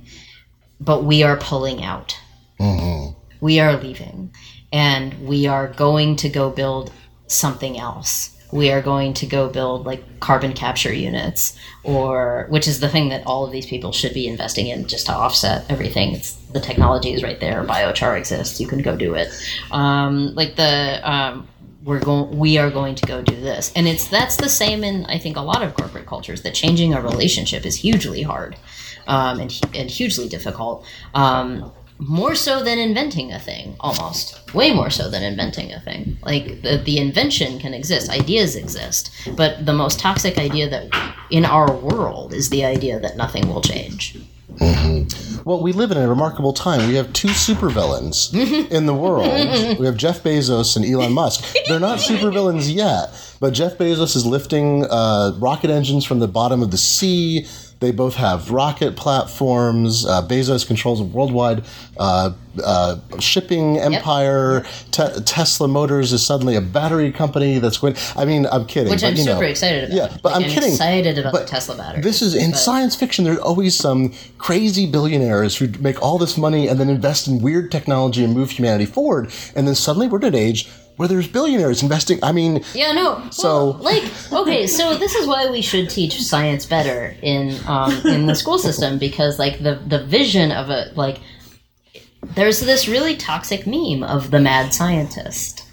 but 0.80 1.05
we 1.05 1.22
are 1.22 1.36
pulling 1.36 1.84
out. 1.84 2.18
Mm-hmm. 2.59 3.16
We 3.41 3.61
are 3.61 3.76
leaving 3.76 4.34
and 4.72 5.28
we 5.28 5.47
are 5.47 5.68
going 5.68 6.16
to 6.16 6.28
go 6.28 6.51
build 6.51 6.93
something 7.28 7.78
else 7.78 8.36
we 8.53 8.70
are 8.70 8.82
going 8.82 9.14
to 9.14 9.26
go 9.26 9.48
build 9.48 9.86
like 9.86 10.20
carbon 10.20 10.53
capture 10.53 10.92
units 10.92 11.57
or 11.84 12.46
which 12.48 12.66
is 12.66 12.80
the 12.80 12.88
thing 12.88 13.09
that 13.09 13.24
all 13.26 13.44
of 13.44 13.53
these 13.53 13.66
people 13.66 13.92
should 13.92 14.12
be 14.12 14.26
investing 14.26 14.66
in 14.66 14.86
just 14.86 15.07
to 15.07 15.12
offset 15.12 15.64
everything. 15.70 16.14
It's 16.14 16.32
the 16.53 16.61
technology 16.61 17.12
is 17.12 17.22
right 17.22 17.38
there. 17.40 17.64
Biochar 17.64 18.18
exists. 18.18 18.61
You 18.61 18.66
can 18.66 18.82
go 18.82 18.96
do 18.96 19.14
it. 19.14 19.28
Um, 19.70 20.34
like 20.34 20.57
the 20.57 21.01
um, 21.09 21.48
we're 21.84 22.01
going 22.01 22.38
we 22.38 22.59
are 22.59 22.70
going 22.70 22.94
to 22.96 23.07
go 23.07 23.22
do 23.22 23.36
this. 23.36 23.72
And 23.76 23.86
it's 23.86 24.09
that's 24.09 24.36
the 24.36 24.48
same 24.48 24.84
in 24.84 25.07
i 25.07 25.18
think 25.18 25.36
a 25.36 25.40
lot 25.40 25.62
of 25.62 25.74
corporate 25.74 26.07
cultures 26.07 26.42
that 26.42 26.55
changing 26.55 26.94
a 26.94 27.01
relationship 27.01 27.64
is 27.64 27.76
hugely 27.76 28.22
hard 28.22 28.57
um, 29.07 29.40
and, 29.40 29.61
and 29.74 29.90
hugely 29.90 30.28
difficult. 30.28 30.86
Um, 31.14 31.72
more 32.01 32.34
so 32.34 32.62
than 32.64 32.78
inventing 32.78 33.30
a 33.32 33.38
thing 33.38 33.76
almost 33.80 34.55
way 34.55 34.72
more 34.72 34.90
so 34.90 35.11
than 35.11 35.22
inventing 35.22 35.72
a 35.72 35.80
thing 35.80 36.16
like 36.22 36.62
the, 36.62 36.80
the 36.84 36.98
invention 36.98 37.59
can 37.59 37.74
exist 37.74 38.11
ideas 38.11 38.57
exist 38.57 39.11
but 39.36 39.66
the 39.66 39.72
most 39.72 40.01
toxic 40.01 40.38
idea 40.38 40.68
that 40.68 40.88
in 41.30 41.44
our 41.44 41.70
world 41.72 42.32
is 42.32 42.48
the 42.51 42.64
idea 42.64 42.98
that 42.98 43.16
nothing 43.16 43.46
will 43.48 43.61
change 43.62 44.16
Well, 45.44 45.62
we 45.62 45.72
live 45.72 45.90
in 45.90 45.96
a 45.96 46.07
remarkable 46.07 46.53
time. 46.53 46.86
We 46.88 46.96
have 46.96 47.11
two 47.14 47.28
supervillains 47.28 48.34
in 48.70 48.84
the 48.86 48.94
world. 48.94 49.78
We 49.78 49.86
have 49.86 49.96
Jeff 49.96 50.22
Bezos 50.22 50.76
and 50.76 50.84
Elon 50.84 51.12
Musk. 51.12 51.57
They're 51.66 51.80
not 51.80 51.98
supervillains 51.98 52.72
yet, 52.74 53.11
but 53.40 53.55
Jeff 53.55 53.78
Bezos 53.78 54.16
is 54.16 54.26
lifting 54.26 54.84
uh, 54.90 55.32
rocket 55.38 55.70
engines 55.70 56.05
from 56.05 56.18
the 56.18 56.28
bottom 56.28 56.62
of 56.62 56.72
the 56.72 56.76
sea. 56.78 57.46
They 57.81 57.93
both 57.93 58.14
have 58.16 58.51
rocket 58.51 58.95
platforms. 58.95 60.05
Uh, 60.05 60.20
Bezos 60.26 60.66
controls 60.66 61.01
a 61.01 61.05
worldwide 61.05 61.64
uh, 61.99 62.33
uh, 62.62 62.97
shipping 63.18 63.78
empire. 63.78 64.66
Te- 64.91 65.20
Tesla 65.24 65.66
Motors 65.66 66.12
is 66.12 66.24
suddenly 66.24 66.57
a 66.57 66.61
battery 66.61 67.11
company 67.11 67.59
that's 67.59 67.78
going. 67.78 67.97
I 68.16 68.26
mean, 68.26 68.45
I'm 68.53 68.66
kidding. 68.66 68.91
which 68.91 69.01
but, 69.01 69.09
i'm 69.09 69.14
you 69.16 69.24
know, 69.24 69.33
super 69.33 69.45
excited 69.45 69.85
about 69.85 69.97
Yeah, 69.97 70.16
but 70.22 70.33
Like, 70.33 70.45
I'm 70.45 70.51
kidding. 70.51 70.72
excited 70.72 71.16
about 71.18 71.33
But 71.33 71.47
the 71.47 71.47
tesla 71.53 71.74
battery 71.76 72.03
This 72.03 72.20
is 72.20 72.35
in 72.35 72.51
but- 72.51 72.59
science 72.59 72.95
fiction. 72.95 73.24
There's 73.24 73.39
always 73.39 73.74
some 73.76 74.12
crazy 74.37 74.85
billionaires 74.85 75.57
who 75.57 75.68
make 75.81 76.03
all 76.03 76.18
this 76.18 76.37
money 76.37 76.68
and 76.68 76.78
then 76.78 76.91
invest 76.91 77.28
in 77.28 77.41
weird 77.41 77.72
technology 77.72 78.22
and 78.22 78.35
move 78.35 78.51
humanity 78.51 78.85
forward. 78.85 79.31
And 79.57 79.66
then 79.66 79.74
suddenly 79.74 80.07
we're 80.07 80.18
at 80.18 80.24
an 80.24 80.35
age 80.35 80.68
where 81.01 81.09
there's 81.09 81.26
billionaires 81.26 81.82
investing. 81.82 82.18
I 82.22 82.30
mean, 82.30 82.62
Yeah, 82.74 82.92
no. 82.92 83.26
So- 83.30 83.70
well, 83.70 83.78
like, 83.82 84.05
okay, 84.30 84.66
so 84.66 84.98
this 84.98 85.14
is 85.14 85.26
why 85.26 85.51
we 85.51 85.62
should 85.62 85.88
teach 85.88 86.20
science 86.22 86.66
better 86.66 87.16
in 87.22 87.59
um, 87.66 88.07
in 88.07 88.26
the 88.26 88.34
school 88.34 88.59
system 88.59 88.98
because, 88.98 89.38
like, 89.38 89.62
the 89.62 89.76
the 89.76 90.05
vision 90.05 90.53
of 90.53 90.68
a 90.68 90.92
like, 90.96 91.20
there's 92.34 92.61
this 92.61 92.86
really 92.86 93.16
toxic 93.16 93.66
meme 93.66 94.03
of 94.03 94.30
the 94.30 94.38
mad 94.40 94.74
scientist 94.74 95.64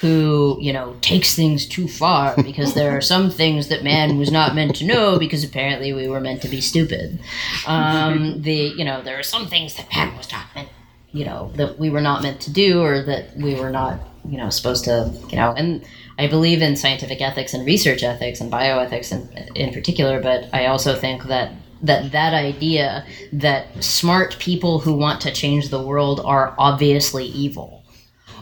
who 0.00 0.58
you 0.60 0.72
know 0.72 0.96
takes 1.00 1.36
things 1.36 1.64
too 1.64 1.86
far 1.86 2.34
because 2.42 2.74
there 2.74 2.90
are 2.90 3.00
some 3.00 3.30
things 3.30 3.68
that 3.68 3.84
man 3.84 4.18
was 4.18 4.32
not 4.32 4.52
meant 4.52 4.74
to 4.74 4.84
know 4.84 5.16
because 5.16 5.44
apparently 5.44 5.92
we 5.92 6.08
were 6.08 6.18
meant 6.20 6.42
to 6.42 6.48
be 6.48 6.60
stupid. 6.60 7.20
Um, 7.68 8.42
the 8.42 8.74
you 8.76 8.84
know 8.84 9.00
there 9.00 9.16
are 9.16 9.22
some 9.22 9.46
things 9.46 9.76
that 9.76 9.86
man 9.94 10.16
was 10.16 10.32
not 10.32 10.46
meant 10.56 10.70
you 11.12 11.24
know 11.24 11.52
that 11.54 11.78
we 11.78 11.88
were 11.88 12.00
not 12.00 12.20
meant 12.20 12.40
to 12.40 12.50
do 12.50 12.82
or 12.82 13.00
that 13.04 13.36
we 13.36 13.54
were 13.54 13.70
not 13.70 14.00
you 14.28 14.38
know 14.38 14.50
supposed 14.50 14.84
to 14.84 15.12
you 15.28 15.36
know 15.36 15.52
and 15.52 15.84
i 16.18 16.26
believe 16.26 16.62
in 16.62 16.76
scientific 16.76 17.20
ethics 17.20 17.54
and 17.54 17.66
research 17.66 18.02
ethics 18.02 18.40
and 18.40 18.52
bioethics 18.52 19.12
in, 19.12 19.56
in 19.56 19.72
particular 19.72 20.20
but 20.20 20.48
i 20.52 20.66
also 20.66 20.94
think 20.94 21.24
that 21.24 21.52
that 21.82 22.12
that 22.12 22.32
idea 22.32 23.04
that 23.32 23.66
smart 23.82 24.36
people 24.38 24.78
who 24.78 24.94
want 24.94 25.20
to 25.20 25.32
change 25.32 25.68
the 25.68 25.82
world 25.82 26.20
are 26.24 26.54
obviously 26.58 27.26
evil 27.26 27.84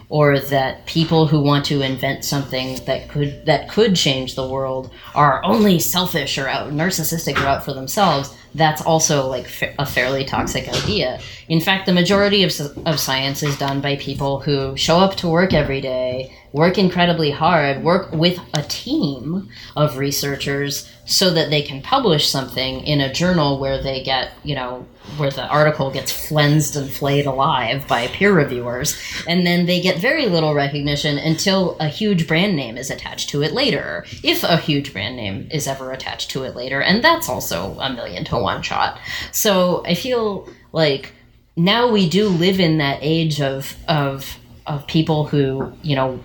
or 0.09 0.39
that 0.39 0.85
people 0.85 1.27
who 1.27 1.41
want 1.41 1.65
to 1.65 1.81
invent 1.81 2.23
something 2.23 2.77
that 2.85 3.09
could 3.09 3.47
that 3.47 3.69
could 3.69 3.97
change 3.97 4.35
the 4.35 4.47
world 4.47 4.93
are 5.15 5.43
only 5.45 5.79
selfish 5.79 6.39
or 6.39 6.47
out 6.49 6.71
narcissistic 6.71 7.37
or 7.43 7.47
out 7.47 7.65
for 7.65 7.73
themselves 7.73 8.37
that's 8.55 8.83
also 8.83 9.27
like 9.27 9.47
a 9.79 9.87
fairly 9.87 10.25
toxic 10.25 10.69
idea. 10.69 11.21
In 11.49 11.61
fact 11.61 11.87
the 11.87 11.93
majority 11.93 12.43
of, 12.43 12.53
of 12.87 13.01
science 13.01 13.43
is 13.43 13.57
done 13.59 13.81
by 13.81 13.97
people 13.97 14.41
who 14.41 14.77
show 14.77 14.99
up 14.99 15.17
to 15.17 15.29
work 15.29 15.53
every 15.53 15.81
day 15.81 16.33
work 16.53 16.77
incredibly 16.77 17.31
hard 17.31 17.83
work 17.83 18.13
with 18.13 18.39
a 18.55 18.63
team 18.63 19.49
of 19.75 19.97
researchers 19.97 20.91
so 21.07 21.31
that 21.31 21.51
they 21.51 21.63
can 21.63 21.83
publish 21.83 22.29
something 22.29 22.81
in 22.87 23.01
a 23.01 23.13
journal 23.13 23.59
where 23.59 23.83
they 23.83 24.03
get 24.03 24.33
you 24.45 24.55
know 24.55 24.87
where 25.17 25.31
the 25.31 25.47
article 25.47 25.91
gets 25.91 26.29
flensed 26.29 26.77
and 26.77 26.91
flayed 26.91 27.27
alive 27.27 27.87
by 27.89 28.07
peer 28.09 28.33
reviewers, 28.33 28.97
and 29.27 29.47
then 29.47 29.67
they 29.67 29.81
get 29.81 29.99
very 29.99 30.27
little 30.27 30.55
recognition 30.55 31.19
until 31.19 31.77
a 31.81 31.89
huge 31.89 32.27
brand 32.27 32.57
name 32.57 32.77
is 32.79 32.91
attached 32.91 33.29
to 33.31 33.43
it 33.43 33.53
later, 33.53 34.05
if 34.23 34.43
a 34.45 34.57
huge 34.57 34.93
brand 34.93 35.17
name 35.17 35.49
is 35.51 35.67
ever 35.67 35.93
attached 35.93 36.31
to 36.31 36.45
it 36.45 36.55
later, 36.55 36.81
and 36.81 37.03
that's 37.03 37.29
also 37.29 37.77
a 37.81 37.93
million 37.93 38.25
to 38.25 38.39
one 38.43 38.63
shot. 38.63 38.99
So 39.33 39.85
I 39.87 39.95
feel 39.95 40.49
like 40.73 41.13
now 41.57 41.91
we 41.91 42.09
do 42.09 42.29
live 42.29 42.61
in 42.61 42.79
that 42.79 42.99
age 43.03 43.41
of 43.41 43.77
of 43.89 44.39
of 44.67 44.87
people 44.87 45.25
who 45.25 45.73
you 45.83 45.97
know 45.97 46.23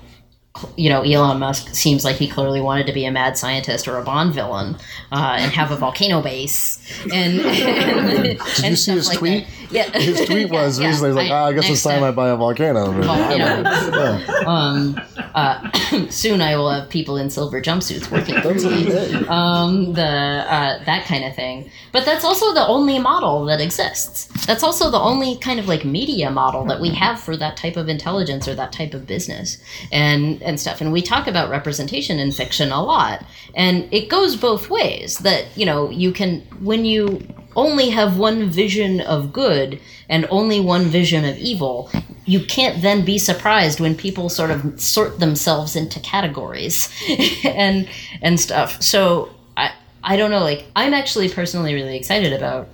you 0.76 0.90
know, 0.90 1.02
Elon 1.02 1.40
Musk 1.40 1.74
seems 1.76 2.04
like 2.04 2.16
he 2.16 2.28
clearly 2.28 2.62
wanted 2.62 2.88
to 2.88 2.94
be 2.94 3.06
a 3.06 3.12
mad 3.12 3.38
scientist 3.38 3.88
or 3.88 3.98
a 3.98 4.04
Bond 4.04 4.34
villain 4.34 4.76
uh, 5.12 5.38
and 5.40 5.52
have 5.52 5.72
a 5.72 5.76
volcano 5.76 6.22
base. 6.22 6.78
And, 7.14 7.40
and 7.42 8.24
did 8.40 8.64
you 8.64 8.76
see 8.76 8.92
his 8.92 9.10
like 9.10 9.18
tweet? 9.18 9.46
That. 9.46 9.54
Yeah, 9.70 10.00
his 10.00 10.26
tweet 10.26 10.50
was 10.50 10.80
yeah, 10.80 10.88
recently 10.88 11.12
like, 11.12 11.32
I, 11.32 11.44
oh, 11.44 11.46
I 11.46 11.54
guess 11.54 11.70
it's 11.70 11.84
time 11.84 12.04
I 12.04 12.12
buy 12.12 12.30
a 12.30 12.36
volcano. 12.36 12.92
Volcano. 13.02 13.62
yeah. 13.62 14.44
Um, 14.46 15.00
uh, 15.36 15.70
soon 16.10 16.42
I 16.42 16.56
will 16.56 16.72
have 16.72 16.90
people 16.90 17.18
in 17.18 17.30
silver 17.30 17.62
jumpsuits 17.62 18.10
working 18.10 18.42
for 18.42 18.54
me. 18.54 19.28
Um, 19.28 19.94
the 19.94 20.04
uh, 20.04 20.84
that 20.86 21.06
kind 21.06 21.26
of 21.26 21.36
thing. 21.36 21.70
But 21.92 22.06
that's 22.06 22.24
also 22.24 22.54
the 22.54 22.66
only 22.66 23.00
model 23.00 23.46
that 23.46 23.60
exists. 23.60 24.46
That's 24.46 24.64
also 24.64 24.90
the 24.90 25.00
only 25.00 25.38
kind 25.38 25.60
of 25.60 25.68
like 25.68 25.84
media 25.84 26.32
model 26.32 26.66
that 26.66 26.80
we 26.80 26.90
have 26.92 27.20
for 27.20 27.36
that 27.38 27.58
type 27.58 27.76
of 27.76 27.90
intelligence 27.90 28.48
or 28.48 28.56
that 28.56 28.72
type 28.72 28.94
of 28.94 29.06
business 29.06 29.58
and 29.92 30.42
and 30.48 30.60
stuff. 30.60 30.82
And 30.82 30.92
we 30.92 31.02
talk 31.02 31.28
about 31.28 31.50
representation 31.50 32.18
in 32.18 32.32
fiction 32.32 32.72
a 32.72 32.82
lot, 32.82 33.24
and 33.54 33.88
it 33.94 34.10
goes 34.10 34.36
both 34.36 34.70
ways. 34.70 35.20
That 35.20 35.46
you 35.56 35.66
know 35.66 35.92
you 35.92 36.12
can 36.12 36.42
when 36.62 36.86
you 36.86 37.22
only 37.56 37.90
have 37.90 38.18
one 38.18 38.50
vision 38.50 39.02
of 39.02 39.34
good 39.34 39.80
and 40.10 40.26
only 40.30 40.62
one 40.62 40.86
vision 40.86 41.26
of 41.26 41.36
evil, 41.38 41.90
you 42.26 42.40
can't 42.46 42.82
then 42.82 43.04
be 43.04 43.18
surprised 43.18 43.80
when 43.80 43.96
people 43.96 44.30
sort 44.30 44.52
of 44.52 44.80
sort 44.80 45.20
themselves 45.20 45.76
into 45.76 46.00
categories 46.00 46.90
and 47.44 47.90
and 48.22 48.40
stuff. 48.40 48.82
So 48.82 49.30
I 49.58 49.74
I 50.04 50.16
don't 50.16 50.32
know. 50.32 50.44
Like 50.44 50.66
I'm 50.76 50.94
actually 50.94 51.30
personally 51.30 51.74
really 51.74 51.98
excited 51.98 52.32
about 52.32 52.70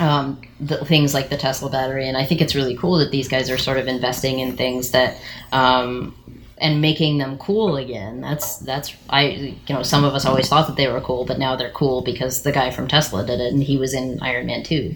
um, 0.00 0.40
the 0.60 0.84
things 0.84 1.14
like 1.14 1.28
the 1.30 1.36
Tesla 1.36 1.70
battery, 1.70 2.08
and 2.08 2.16
I 2.16 2.24
think 2.24 2.40
it's 2.40 2.54
really 2.54 2.76
cool 2.76 2.98
that 2.98 3.10
these 3.10 3.28
guys 3.28 3.50
are 3.50 3.58
sort 3.58 3.78
of 3.78 3.88
investing 3.88 4.38
in 4.38 4.56
things 4.56 4.92
that. 4.92 5.18
Um, 5.50 6.14
and 6.58 6.80
making 6.80 7.18
them 7.18 7.36
cool 7.38 7.76
again. 7.76 8.20
That's 8.20 8.58
that's 8.58 8.94
I 9.10 9.26
you 9.66 9.74
know 9.74 9.82
some 9.82 10.04
of 10.04 10.14
us 10.14 10.24
always 10.24 10.48
thought 10.48 10.66
that 10.68 10.76
they 10.76 10.88
were 10.88 11.00
cool, 11.00 11.24
but 11.24 11.38
now 11.38 11.56
they're 11.56 11.70
cool 11.70 12.02
because 12.02 12.42
the 12.42 12.52
guy 12.52 12.70
from 12.70 12.86
Tesla 12.88 13.26
did 13.26 13.40
it, 13.40 13.52
and 13.52 13.62
he 13.62 13.76
was 13.76 13.92
in 13.92 14.18
Iron 14.22 14.46
Man 14.46 14.62
two. 14.62 14.94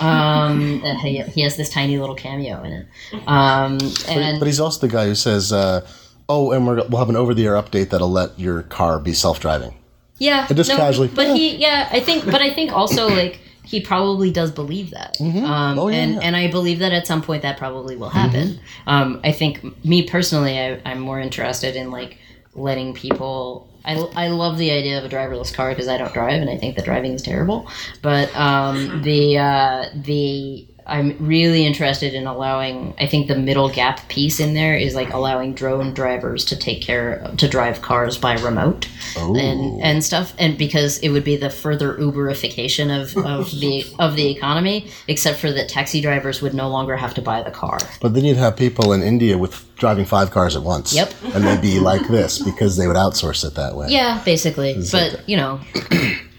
Um, 0.00 0.80
he, 1.02 1.20
he 1.22 1.42
has 1.42 1.56
this 1.56 1.70
tiny 1.70 1.98
little 1.98 2.14
cameo 2.14 2.62
in 2.62 2.72
it, 2.72 2.86
um, 3.26 3.78
and 4.08 4.38
But 4.38 4.46
he's 4.46 4.60
also 4.60 4.86
the 4.86 4.92
guy 4.92 5.06
who 5.06 5.14
says, 5.14 5.52
uh, 5.52 5.86
"Oh, 6.28 6.52
and 6.52 6.66
we're, 6.66 6.86
we'll 6.88 6.98
have 6.98 7.10
an 7.10 7.16
over-the-air 7.16 7.54
update 7.54 7.90
that'll 7.90 8.10
let 8.10 8.38
your 8.38 8.62
car 8.62 8.98
be 8.98 9.12
self-driving." 9.12 9.74
yeah, 10.18 10.46
just 10.46 10.70
casually, 10.70 11.08
But 11.08 11.28
yeah. 11.28 11.34
he 11.34 11.56
yeah, 11.56 11.88
I 11.90 12.00
think, 12.00 12.24
but 12.24 12.40
I 12.40 12.50
think 12.52 12.72
also 12.72 13.08
like. 13.08 13.40
He 13.64 13.80
probably 13.80 14.30
does 14.30 14.50
believe 14.52 14.90
that, 14.90 15.16
um, 15.20 15.78
Oh, 15.78 15.88
yeah, 15.88 15.98
and 15.98 16.22
and 16.22 16.36
I 16.36 16.50
believe 16.50 16.78
that 16.80 16.92
at 16.92 17.06
some 17.06 17.22
point 17.22 17.42
that 17.42 17.56
probably 17.58 17.96
will 17.96 18.10
happen. 18.10 18.60
Um, 18.86 19.20
I 19.24 19.32
think 19.32 19.84
me 19.84 20.06
personally, 20.06 20.58
I, 20.58 20.80
I'm 20.84 21.00
more 21.00 21.18
interested 21.18 21.74
in 21.74 21.90
like 21.90 22.18
letting 22.54 22.94
people. 22.94 23.68
I, 23.86 23.94
I 24.16 24.28
love 24.28 24.56
the 24.58 24.70
idea 24.70 24.98
of 24.98 25.04
a 25.04 25.08
driverless 25.14 25.52
car 25.52 25.70
because 25.70 25.88
I 25.88 25.98
don't 25.98 26.12
drive 26.14 26.40
and 26.40 26.48
I 26.48 26.56
think 26.56 26.76
that 26.76 26.84
driving 26.84 27.12
is 27.12 27.22
terrible. 27.22 27.68
But 28.00 28.34
um, 28.36 29.02
the 29.02 29.38
uh, 29.38 29.84
the 29.94 30.66
I'm 30.86 31.16
really 31.18 31.64
interested 31.64 32.12
in 32.14 32.26
allowing. 32.26 32.94
I 32.98 33.06
think 33.06 33.28
the 33.28 33.36
middle 33.38 33.70
gap 33.70 34.06
piece 34.08 34.38
in 34.38 34.52
there 34.54 34.76
is 34.76 34.94
like 34.94 35.12
allowing 35.14 35.54
drone 35.54 35.94
drivers 35.94 36.44
to 36.46 36.56
take 36.56 36.82
care 36.82 37.30
to 37.38 37.48
drive 37.48 37.80
cars 37.80 38.18
by 38.18 38.34
remote 38.34 38.88
Oh. 39.16 39.34
and 39.36 39.80
and 39.82 40.04
stuff. 40.04 40.34
And 40.38 40.58
because 40.58 40.98
it 40.98 41.08
would 41.10 41.24
be 41.24 41.36
the 41.36 41.48
further 41.50 41.94
Uberification 41.94 42.90
of, 43.00 43.16
of 43.24 43.50
the 43.60 43.86
of 43.98 44.16
the 44.16 44.30
economy, 44.30 44.88
except 45.08 45.38
for 45.38 45.50
that 45.52 45.68
taxi 45.68 46.00
drivers 46.00 46.42
would 46.42 46.52
no 46.54 46.68
longer 46.68 46.96
have 46.96 47.14
to 47.14 47.22
buy 47.22 47.42
the 47.42 47.50
car. 47.50 47.78
But 48.00 48.12
then 48.14 48.24
you'd 48.24 48.36
have 48.36 48.56
people 48.56 48.92
in 48.92 49.02
India 49.02 49.38
with 49.38 49.64
driving 49.76 50.04
five 50.04 50.30
cars 50.30 50.54
at 50.54 50.62
once. 50.62 50.92
Yep. 50.94 51.12
And 51.34 51.44
they'd 51.44 51.62
be 51.62 51.80
like 51.80 52.06
this 52.08 52.38
because 52.42 52.76
they 52.76 52.86
would 52.86 52.96
outsource 52.96 53.44
it 53.46 53.54
that 53.54 53.74
way. 53.74 53.86
Yeah, 53.88 54.20
basically. 54.24 54.76
But 54.92 55.26
you 55.28 55.36
know, 55.36 55.60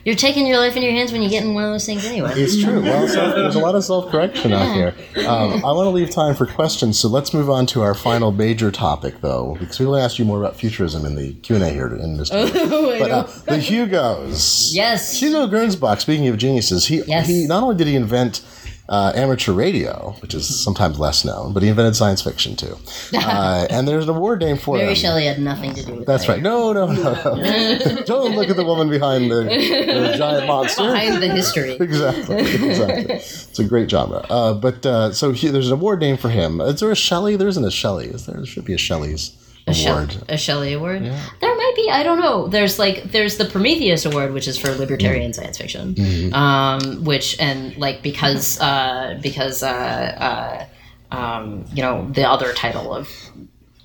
you're 0.05 0.15
taking 0.15 0.45
your 0.47 0.57
life 0.59 0.75
in 0.77 0.83
your 0.83 0.91
hands 0.91 1.11
when 1.11 1.21
you 1.23 1.29
get 1.29 1.43
in 1.43 1.53
one 1.53 1.63
of 1.63 1.71
those 1.71 1.85
things 1.85 2.05
anyway. 2.05 2.31
It's 2.35 2.61
true. 2.61 2.81
Well, 2.81 3.07
self, 3.07 3.35
there's 3.35 3.55
a 3.55 3.59
lot 3.59 3.73
of 3.75 3.83
self-correction 3.83 4.53
out 4.53 4.73
here. 4.75 4.95
Um, 5.27 5.65
I 5.65 5.71
want 5.71 5.87
to 5.87 5.89
leave 5.89 6.11
time 6.11 6.35
for 6.35 6.45
questions, 6.45 6.99
so 6.99 7.07
let's 7.09 7.33
move 7.33 7.49
on 7.49 7.65
to 7.67 7.81
our 7.81 7.95
final 7.95 8.31
major 8.31 8.71
topic, 8.71 9.19
though, 9.21 9.57
because 9.59 9.79
we 9.79 9.87
want 9.87 9.99
to 9.99 10.03
ask 10.05 10.19
you 10.19 10.25
more 10.25 10.39
about 10.39 10.55
futurism 10.55 11.05
in 11.05 11.15
the 11.15 11.33
Q 11.33 11.55
and 11.55 11.65
A 11.65 11.69
here 11.69 11.87
in 11.87 12.17
this. 12.17 12.29
but 12.29 13.11
uh, 13.11 13.23
the 13.45 13.57
Hugos. 13.57 14.73
Yes. 14.75 15.19
Hugo 15.19 15.47
Gernsback. 15.47 15.99
Speaking 15.99 16.27
of 16.27 16.37
geniuses, 16.37 16.85
he 16.85 17.01
Yes. 17.07 17.27
he 17.27 17.47
not 17.47 17.63
only 17.63 17.75
did 17.75 17.87
he 17.87 17.95
invent. 17.95 18.41
Uh, 18.87 19.11
amateur 19.15 19.51
radio, 19.51 20.15
which 20.21 20.35
is 20.35 20.45
sometimes 20.63 20.99
less 20.99 21.25
known, 21.25 21.53
but 21.53 21.63
he 21.63 21.69
invented 21.69 21.95
science 21.95 22.21
fiction 22.21 22.55
too. 22.55 22.77
Uh, 23.15 23.65
and 23.71 23.87
there's 23.87 24.03
an 24.07 24.15
award 24.15 24.39
named 24.39 24.61
for 24.61 24.77
Mary 24.77 24.89
him. 24.89 24.95
Shelley 24.95 25.25
had 25.25 25.39
nothing 25.39 25.73
to 25.73 25.83
do 25.83 25.95
with 25.95 26.05
That's 26.05 26.27
that. 26.27 26.33
right. 26.33 26.41
No, 26.43 26.71
no, 26.73 26.85
no, 26.91 27.13
no. 27.35 28.01
Don't 28.05 28.35
look 28.35 28.49
at 28.49 28.55
the 28.55 28.63
woman 28.65 28.87
behind 28.89 29.31
the, 29.31 29.43
the 29.45 30.13
giant 30.17 30.45
monster. 30.45 30.83
Behind 30.83 31.21
the 31.23 31.29
history. 31.29 31.77
Exactly. 31.79 32.37
Exactly. 32.39 33.15
It's 33.15 33.57
a 33.59 33.63
great 33.63 33.89
genre. 33.89 34.25
Uh, 34.29 34.53
but 34.53 34.85
uh, 34.85 35.11
so 35.13 35.31
he, 35.31 35.47
there's 35.47 35.67
an 35.67 35.73
award 35.73 35.99
name 35.99 36.17
for 36.17 36.29
him. 36.29 36.61
Is 36.61 36.79
there 36.79 36.91
a 36.91 36.95
Shelley? 36.95 37.35
There 37.35 37.47
isn't 37.47 37.65
a 37.65 37.71
Shelley. 37.71 38.05
Is 38.07 38.25
there? 38.27 38.35
There 38.35 38.45
should 38.45 38.65
be 38.65 38.73
a 38.73 38.77
Shelley's 38.77 39.29
A, 39.67 39.71
award. 39.71 40.23
a 40.29 40.37
Shelley 40.37 40.73
Award. 40.73 41.03
There 41.03 41.55
might 41.55 41.73
be. 41.75 41.89
I 41.89 42.03
don't 42.03 42.19
know. 42.19 42.47
There's 42.47 42.77
like 42.77 43.03
there's 43.03 43.37
the 43.37 43.45
Prometheus 43.45 44.05
Award, 44.05 44.31
which 44.31 44.47
is 44.47 44.59
for 44.59 44.69
libertarian 44.71 45.33
science 45.33 45.57
fiction, 45.57 45.95
um, 46.33 47.03
which 47.03 47.39
and 47.39 47.75
like 47.77 48.03
because 48.03 48.59
uh, 48.59 49.17
because 49.23 49.63
uh, 49.63 50.67
uh, 51.11 51.15
um, 51.15 51.65
you 51.73 51.81
know 51.81 52.07
the 52.11 52.29
other 52.29 52.53
title 52.53 52.93
of 52.93 53.09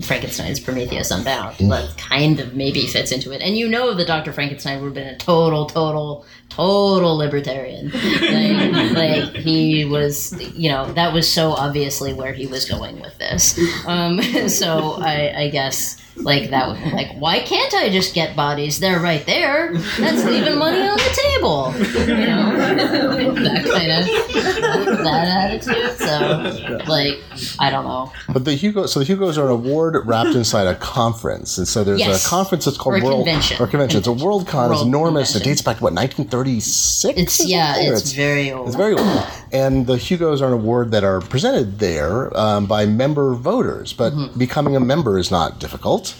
Frankenstein's 0.02 0.60
Prometheus 0.60 1.10
Unbound 1.10 1.56
that 1.70 1.96
kind 1.98 2.40
of 2.40 2.54
maybe 2.54 2.86
fits 2.86 3.12
into 3.12 3.32
it. 3.32 3.42
And 3.42 3.56
you 3.56 3.68
know 3.68 3.94
that 3.94 4.06
Dr. 4.06 4.32
Frankenstein 4.32 4.80
would 4.80 4.86
have 4.86 4.94
been 4.94 5.14
a 5.14 5.18
total, 5.18 5.66
total, 5.66 6.24
total 6.48 7.16
libertarian. 7.16 7.90
like, 7.90 8.92
like 8.92 9.36
he 9.36 9.84
was, 9.84 10.32
you 10.56 10.70
know, 10.70 10.92
that 10.92 11.12
was 11.12 11.30
so 11.30 11.52
obviously 11.52 12.12
where 12.12 12.32
he 12.32 12.46
was 12.46 12.68
going 12.68 13.00
with 13.00 13.16
this. 13.18 13.58
Um, 13.86 14.20
so 14.48 14.96
I, 15.00 15.42
I 15.42 15.48
guess 15.50 16.00
like 16.16 16.50
that, 16.50 16.68
like 16.92 17.12
why 17.18 17.40
can't 17.40 17.72
I 17.74 17.88
just 17.90 18.14
get 18.14 18.36
bodies? 18.36 18.80
They're 18.80 19.00
right 19.00 19.24
there. 19.26 19.74
That's 19.98 20.24
leaving 20.24 20.58
money 20.58 20.80
on 20.80 20.96
the 20.96 21.30
table. 21.36 21.74
You 22.06 22.26
know, 22.26 22.56
that 23.34 23.64
kind 23.64 23.92
of 23.92 24.69
that 24.98 25.28
attitude. 25.28 25.98
So 25.98 26.78
like 26.90 27.18
I 27.58 27.70
don't 27.70 27.84
know. 27.84 28.12
But 28.28 28.44
the 28.44 28.54
Hugo, 28.54 28.86
so 28.86 29.00
the 29.00 29.06
Hugos 29.06 29.38
are 29.38 29.46
an 29.46 29.52
award 29.52 29.96
wrapped 30.06 30.34
inside 30.34 30.66
a 30.66 30.74
conference, 30.76 31.58
and 31.58 31.66
so 31.68 31.84
there's 31.84 32.00
Yes. 32.00 32.24
a 32.26 32.28
conference 32.28 32.64
that's 32.64 32.76
called 32.76 32.96
Or 33.00 33.04
World 33.04 33.24
convention. 33.26 33.56
or 33.60 33.66
convention. 33.66 33.98
It's 33.98 34.08
a 34.08 34.12
World 34.12 34.46
Con. 34.46 34.70
It's 34.70 34.78
World 34.80 34.88
enormous. 34.88 35.34
It 35.36 35.44
dates 35.44 35.62
back 35.62 35.78
to 35.78 35.82
what 35.82 35.92
1936. 35.92 37.18
It's 37.18 37.46
yeah? 37.46 37.88
Or 37.88 37.94
it's 37.94 38.12
very 38.12 38.50
old. 38.52 38.68
It's 38.68 38.76
very 38.76 38.94
old. 38.94 39.26
And 39.52 39.86
the 39.86 39.96
Hugos 39.96 40.40
are 40.42 40.46
an 40.48 40.52
award 40.52 40.90
that 40.92 41.04
are 41.04 41.20
presented 41.20 41.78
there 41.78 42.36
um, 42.36 42.66
by 42.66 42.86
member 42.86 43.34
voters, 43.34 43.92
but 43.92 44.12
Mm-hmm. 44.12 44.38
becoming 44.38 44.74
a 44.76 44.80
member 44.80 45.18
is 45.18 45.30
not 45.30 45.58
difficult. 45.60 46.14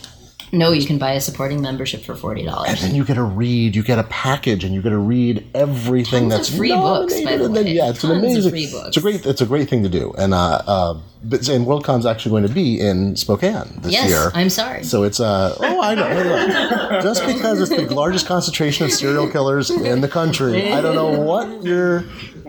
No, 0.52 0.72
you 0.72 0.84
can 0.86 0.98
buy 0.98 1.12
a 1.12 1.20
supporting 1.20 1.60
membership 1.62 2.02
for 2.02 2.14
forty 2.14 2.44
dollars. 2.44 2.70
And 2.70 2.78
then 2.78 2.94
you 2.94 3.04
get 3.04 3.14
to 3.14 3.22
read, 3.22 3.76
you 3.76 3.82
get 3.82 3.98
a 3.98 4.04
package, 4.04 4.64
and 4.64 4.74
you 4.74 4.82
get 4.82 4.90
to 4.90 4.98
read 4.98 5.46
everything 5.54 6.28
Tons 6.28 6.48
that's 6.48 6.56
free 6.56 6.70
books, 6.70 7.20
by 7.22 7.36
the 7.36 7.44
and 7.44 7.56
then- 7.56 7.66
yeah, 7.68 7.90
it's 7.90 8.02
an 8.04 8.10
Tons 8.10 8.22
of 8.24 8.30
amazing. 8.30 8.50
free 8.50 8.70
books. 8.70 8.88
It's 8.88 8.96
a 8.96 9.00
great. 9.00 9.26
It's 9.26 9.40
a 9.40 9.46
great 9.46 9.68
thing 9.70 9.82
to 9.84 9.88
do. 9.88 10.12
And 10.18 10.34
uh, 10.34 10.62
uh, 10.66 10.94
but, 11.22 11.48
and 11.48 11.66
WorldCon's 11.66 12.06
actually 12.06 12.30
going 12.30 12.46
to 12.46 12.52
be 12.54 12.80
in 12.80 13.16
Spokane 13.16 13.80
this 13.82 13.92
Yes, 13.92 14.08
year. 14.08 14.30
I'm 14.34 14.50
sorry. 14.50 14.84
So 14.84 15.02
it's 15.02 15.20
uh 15.20 15.54
oh 15.60 15.82
I 15.82 15.94
know, 15.94 17.00
just 17.02 17.26
because 17.26 17.60
it's 17.60 17.70
the 17.70 17.94
largest 17.94 18.26
concentration 18.26 18.86
of 18.86 18.92
serial 18.92 19.30
killers 19.30 19.70
in 19.70 20.00
the 20.00 20.08
country. 20.08 20.72
I 20.72 20.80
don't 20.80 20.94
know 20.94 21.20
what 21.20 21.62
you're 21.62 22.04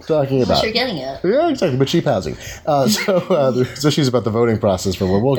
talking 0.07 0.41
about. 0.41 0.63
You're 0.63 0.73
getting 0.73 0.97
it. 0.97 1.19
Yeah, 1.23 1.49
exactly, 1.49 1.77
but 1.77 1.87
cheap 1.87 2.05
housing. 2.05 2.37
Uh, 2.65 2.87
so, 2.87 3.17
uh, 3.17 3.51
there's 3.51 3.85
issues 3.85 4.07
about 4.07 4.23
the 4.23 4.29
voting 4.29 4.57
process 4.57 4.95
for 4.95 5.05
where 5.05 5.19
we'll. 5.19 5.35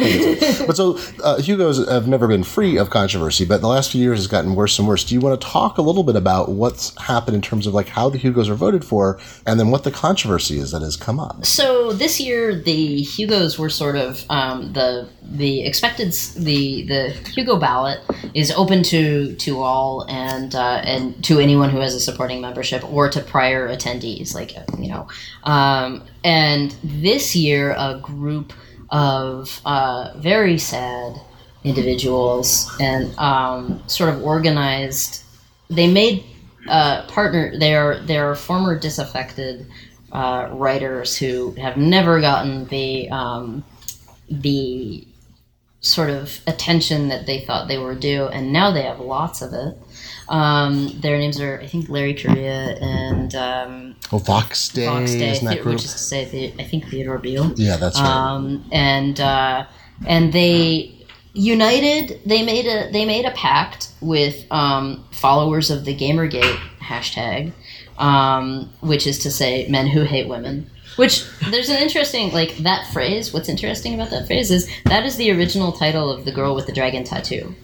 But 0.67 0.77
so, 0.77 0.99
uh, 1.23 1.41
Hugo's 1.41 1.89
have 1.89 2.09
never 2.09 2.29
been 2.29 2.45
free 2.45 2.77
of 2.79 2.91
controversy, 2.91 3.45
but 3.45 3.61
the 3.61 3.69
last 3.69 3.91
few 3.91 4.01
years 4.01 4.19
has 4.19 4.27
gotten 4.27 4.55
worse 4.55 4.79
and 4.79 4.87
worse. 4.87 5.05
Do 5.05 5.15
you 5.15 5.21
want 5.21 5.41
to 5.41 5.47
talk 5.47 5.79
a 5.79 5.83
little 5.83 6.03
bit 6.03 6.17
about 6.17 6.51
what's 6.51 6.97
happened 7.03 7.35
in 7.35 7.43
terms 7.43 7.67
of 7.67 7.75
like 7.75 7.89
how 7.89 8.09
the 8.09 8.19
Hugos 8.19 8.49
are 8.49 8.55
voted 8.55 8.85
for, 8.85 9.19
and 9.47 9.59
then 9.59 9.71
what 9.71 9.85
the 9.85 9.91
controversy 9.91 10.59
is 10.59 10.71
that 10.73 10.83
has 10.83 10.97
come 10.97 11.19
up? 11.19 11.45
So 11.45 11.93
this 11.93 12.21
year, 12.21 12.55
the 12.55 13.03
Hugos 13.23 13.57
were 13.57 13.71
sort 13.71 13.95
of 13.95 14.25
um, 14.31 14.73
the 14.73 15.09
the 15.23 15.65
expected 15.65 16.13
the 16.37 16.83
the 16.83 17.11
Hugo 17.35 17.57
ballot 17.57 18.01
is 18.35 18.51
open 18.51 18.83
to 18.85 19.37
to 19.37 19.61
all 19.61 20.05
and 20.09 20.53
uh, 20.57 20.81
and 20.83 21.23
to 21.25 21.39
anyone 21.39 21.71
who 21.71 21.79
has 21.79 21.95
a 21.95 22.01
supporting 22.01 22.41
membership 22.41 22.83
or 22.93 23.09
to 23.11 23.21
prior 23.21 23.69
attendees, 23.69 24.35
like 24.35 24.57
you 24.77 24.89
know. 24.89 25.07
Um, 25.45 26.03
and 26.25 26.75
this 26.83 27.37
year, 27.37 27.77
a 27.79 28.01
group 28.03 28.53
of 28.91 29.61
uh, 29.65 30.15
very 30.17 30.59
sad 30.59 31.21
individuals 31.63 32.69
and 32.81 33.17
um, 33.19 33.85
sort 33.87 34.13
of 34.13 34.21
organized. 34.25 35.23
They 35.71 35.87
made 35.87 36.25
uh, 36.69 37.07
partner. 37.07 37.57
They 37.57 37.77
are 37.77 38.01
they 38.01 38.19
are 38.19 38.35
former 38.35 38.77
disaffected 38.77 39.69
uh, 40.13 40.49
writers 40.53 41.17
who 41.17 41.53
have 41.53 41.77
never 41.77 42.21
gotten 42.21 42.67
the 42.67 43.09
um, 43.11 43.65
the 44.31 45.07
sort 45.81 46.11
of 46.11 46.39
attention 46.47 47.09
that 47.09 47.27
they 47.27 47.41
thought 47.41 47.67
they 47.69 47.79
were 47.79 47.95
due, 47.95 48.27
and 48.27 48.53
now 48.53 48.71
they 48.71 48.83
have 48.83 49.01
lots 49.01 49.43
of 49.43 49.53
it. 49.53 49.77
Um, 50.29 50.89
their 51.01 51.19
names 51.19 51.41
are, 51.41 51.61
I 51.61 51.67
think, 51.67 51.89
Larry 51.89 52.15
Correia 52.15 52.77
and 52.81 53.35
um, 53.35 53.97
Oh, 54.13 54.19
Vox 54.19 54.69
Day, 54.69 54.87
Fox 54.87 55.13
Day, 55.13 55.31
isn't 55.31 55.45
that 55.47 55.61
group? 55.63 55.75
which 55.75 55.85
is 55.85 55.93
to 55.93 55.99
say, 55.99 56.25
the, 56.27 56.55
I 56.63 56.65
think 56.65 56.87
Theodore 56.89 57.19
Beale. 57.19 57.53
yeah, 57.57 57.77
that's 57.77 57.99
right. 57.99 58.07
Um, 58.09 58.65
and 58.71 59.21
uh, 59.21 59.67
and 60.07 60.33
they 60.33 60.95
united. 61.35 62.21
They 62.25 62.43
made 62.45 62.67
a 62.67 62.91
they 62.93 63.05
made 63.05 63.25
a 63.25 63.33
pact 63.33 63.89
with 64.01 64.45
um, 64.53 65.05
followers 65.11 65.71
of 65.71 65.85
the 65.85 65.97
GamerGate 65.97 66.59
hashtag, 66.81 67.53
um, 68.03 68.71
which 68.81 69.07
is 69.07 69.19
to 69.21 69.31
say, 69.31 69.67
men 69.69 69.87
who 69.87 70.03
hate 70.03 70.29
women. 70.29 70.69
Which 70.97 71.25
there's 71.51 71.71
an 71.71 71.81
interesting 71.83 72.33
like 72.33 72.57
that 72.59 72.87
phrase. 72.93 73.33
What's 73.33 73.49
interesting 73.49 73.95
about 73.95 74.11
that 74.11 74.27
phrase 74.27 74.51
is 74.51 74.69
that 74.85 75.07
is 75.07 75.17
the 75.17 75.31
original 75.31 75.73
title 75.73 76.11
of 76.11 76.27
the 76.27 76.33
girl 76.33 76.55
with 76.55 76.67
the 76.67 76.73
dragon 76.73 77.03
tattoo 77.03 77.55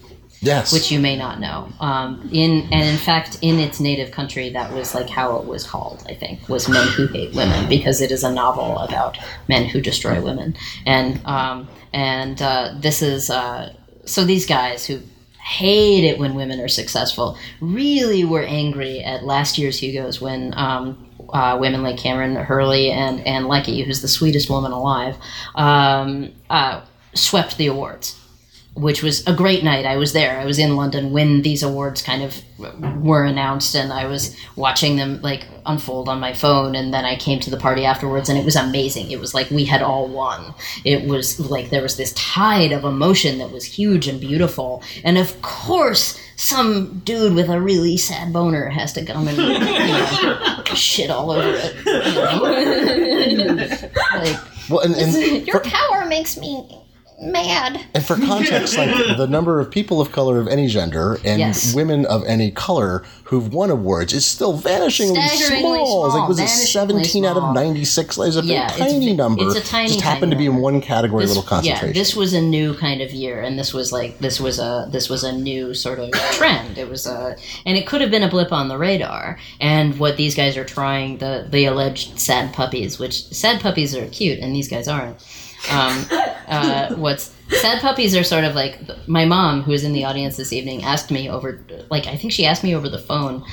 yes. 0.41 0.71
which 0.73 0.91
you 0.91 0.99
may 0.99 1.15
not 1.15 1.39
know. 1.39 1.69
Um, 1.79 2.29
in 2.31 2.67
and 2.71 2.87
in 2.87 2.97
fact, 2.97 3.37
in 3.41 3.59
its 3.59 3.79
native 3.79 4.11
country, 4.11 4.49
that 4.49 4.71
was 4.73 4.95
like 4.95 5.09
how 5.09 5.37
it 5.37 5.45
was 5.45 5.65
called. 5.65 6.03
I 6.07 6.13
think 6.13 6.47
was 6.49 6.67
Men 6.69 6.87
Who 6.89 7.07
Hate 7.07 7.33
Women 7.33 7.67
because 7.69 8.01
it 8.01 8.11
is 8.11 8.23
a 8.23 8.31
novel 8.31 8.77
about 8.79 9.17
men 9.47 9.65
who 9.65 9.81
destroy 9.81 10.21
women, 10.21 10.55
and 10.85 11.23
um, 11.25 11.67
and 11.93 12.41
uh, 12.41 12.73
this 12.77 13.01
is 13.01 13.29
uh, 13.29 13.73
so 14.05 14.25
these 14.25 14.45
guys 14.45 14.85
who 14.85 15.01
hate 15.41 16.03
it 16.03 16.19
when 16.19 16.35
women 16.35 16.59
are 16.59 16.67
successful 16.67 17.37
really 17.61 18.23
were 18.23 18.43
angry 18.43 19.03
at 19.03 19.23
last 19.23 19.57
year's 19.57 19.79
Hugo's 19.79 20.21
when. 20.21 20.53
Um, 20.57 21.05
uh, 21.31 21.55
women 21.59 21.83
like 21.83 21.95
Kameron 21.95 22.43
Hurley 22.43 22.89
and 22.89 23.19
Ann 23.27 23.47
Leckie, 23.47 23.83
who's 23.83 24.01
the 24.01 24.07
sweetest 24.07 24.49
woman 24.49 24.71
alive, 24.71 25.15
um, 25.53 26.33
uh, 26.49 26.81
swept 27.13 27.57
the 27.57 27.67
awards 27.67 28.18
which 28.79 29.03
was 29.03 29.25
a 29.27 29.33
great 29.33 29.63
night. 29.63 29.85
I 29.85 29.97
was 29.97 30.13
there. 30.13 30.39
I 30.39 30.45
was 30.45 30.59
in 30.59 30.75
London 30.75 31.11
when 31.11 31.41
these 31.41 31.63
awards 31.63 32.01
kind 32.01 32.23
of 32.23 32.41
were 33.03 33.23
announced, 33.23 33.75
and 33.75 33.91
I 33.91 34.05
was 34.05 34.35
watching 34.55 34.95
them 34.95 35.21
like 35.21 35.47
unfold 35.65 36.09
on 36.09 36.19
my 36.19 36.33
phone. 36.33 36.75
And 36.75 36.93
then 36.93 37.05
I 37.05 37.15
came 37.15 37.39
to 37.41 37.49
the 37.49 37.57
party 37.57 37.85
afterwards, 37.85 38.29
and 38.29 38.37
it 38.37 38.45
was 38.45 38.55
amazing. 38.55 39.11
It 39.11 39.19
was 39.19 39.33
like 39.33 39.49
we 39.49 39.65
had 39.65 39.81
all 39.81 40.07
won. 40.07 40.53
It 40.85 41.07
was 41.07 41.39
like 41.39 41.69
there 41.69 41.81
was 41.81 41.97
this 41.97 42.13
tide 42.13 42.71
of 42.71 42.83
emotion 42.83 43.37
that 43.39 43.51
was 43.51 43.65
huge 43.65 44.07
and 44.07 44.19
beautiful. 44.19 44.83
And 45.03 45.17
of 45.17 45.41
course, 45.41 46.19
some 46.35 46.99
dude 46.99 47.35
with 47.35 47.49
a 47.49 47.59
really 47.59 47.97
sad 47.97 48.31
boner 48.31 48.69
has 48.69 48.93
to 48.93 49.05
come 49.05 49.27
and 49.27 49.37
you 49.37 49.59
know, 49.59 50.63
shit 50.73 51.09
all 51.09 51.31
over 51.31 51.51
it. 51.51 53.31
You 53.31 53.37
know? 53.37 53.55
like 54.15 54.39
well, 54.69 54.81
and, 54.81 54.95
and, 54.95 55.47
Your 55.47 55.59
power 55.61 56.05
makes 56.05 56.37
me 56.37 56.81
mad. 57.21 57.79
and 57.93 58.05
for 58.05 58.15
context, 58.17 58.77
like 58.77 58.89
the 59.17 59.27
number 59.27 59.59
of 59.59 59.69
people 59.71 59.99
of 60.01 60.11
color 60.11 60.39
of 60.39 60.47
any 60.47 60.67
gender 60.67 61.17
and 61.25 61.39
Yes. 61.39 61.73
women 61.73 62.05
of 62.05 62.23
any 62.25 62.51
color 62.51 63.03
who've 63.25 63.53
won 63.53 63.69
awards 63.69 64.13
is 64.13 64.25
still 64.25 64.57
vanishingly 64.59 65.15
Staggeringly 65.27 65.59
small. 65.61 66.05
It's 66.05 66.13
like 66.15 66.19
small, 66.21 66.27
was 66.27 66.39
it 66.39 66.43
vanishingly 66.43 66.71
seventeen 66.71 67.25
out 67.25 67.37
of 67.37 67.43
small. 67.43 67.53
ninety 67.53 67.85
six? 67.85 68.17
It's 68.17 68.35
a 68.35 68.41
Yeah, 68.43 68.67
tiny 68.69 68.99
ve- 69.07 69.15
number. 69.15 69.47
it's 69.47 69.55
a 69.57 69.61
tiny, 69.63 69.87
Just 69.89 70.01
happened 70.01 70.31
tiny 70.31 70.35
to 70.35 70.37
be 70.37 70.45
in 70.45 70.61
one 70.61 70.81
category, 70.81 71.23
This- 71.23 71.29
little 71.35 71.43
concentration. 71.43 71.87
Yeah, 71.87 71.93
this 71.93 72.15
was 72.15 72.33
a 72.33 72.41
new 72.41 72.73
kind 72.75 73.01
of 73.01 73.11
year, 73.11 73.41
and 73.41 73.57
this 73.59 73.73
was 73.73 73.91
like 73.91 74.17
this 74.19 74.39
was 74.39 74.59
a 74.59 74.87
this 74.89 75.09
was 75.09 75.23
a 75.23 75.31
new 75.31 75.73
sort 75.73 75.99
of 75.99 76.11
trend. 76.31 76.77
It 76.77 76.89
was 76.89 77.05
a, 77.05 77.35
and 77.65 77.77
it 77.77 77.85
could 77.85 78.01
have 78.01 78.11
been 78.11 78.23
a 78.23 78.29
blip 78.29 78.51
on 78.51 78.67
the 78.67 78.77
radar. 78.77 79.37
And 79.59 79.97
what 79.99 80.17
these 80.17 80.35
guys 80.35 80.57
are 80.57 80.65
trying 80.65 81.17
the 81.19 81.45
the 81.49 81.65
alleged 81.65 82.19
sad 82.19 82.53
puppies, 82.53 82.97
which 82.97 83.23
sad 83.25 83.59
puppies 83.61 83.95
are 83.95 84.05
cute, 84.07 84.39
and 84.39 84.55
these 84.55 84.67
guys 84.69 84.87
aren't. 84.87 85.17
Um, 85.71 86.05
uh, 86.47 86.95
what's 86.95 87.35
sad 87.49 87.81
puppies 87.81 88.15
are 88.15 88.23
sort 88.23 88.43
of 88.43 88.55
like 88.55 88.79
my 89.07 89.25
mom, 89.25 89.61
who 89.63 89.71
is 89.71 89.83
in 89.83 89.93
the 89.93 90.05
audience 90.05 90.37
this 90.37 90.53
evening, 90.53 90.83
asked 90.83 91.11
me 91.11 91.29
over 91.29 91.59
like 91.91 92.07
I 92.07 92.15
think 92.15 92.31
she 92.33 92.45
asked 92.45 92.63
me 92.63 92.75
over 92.75 92.87
the 92.89 92.97
phone, 92.99 93.43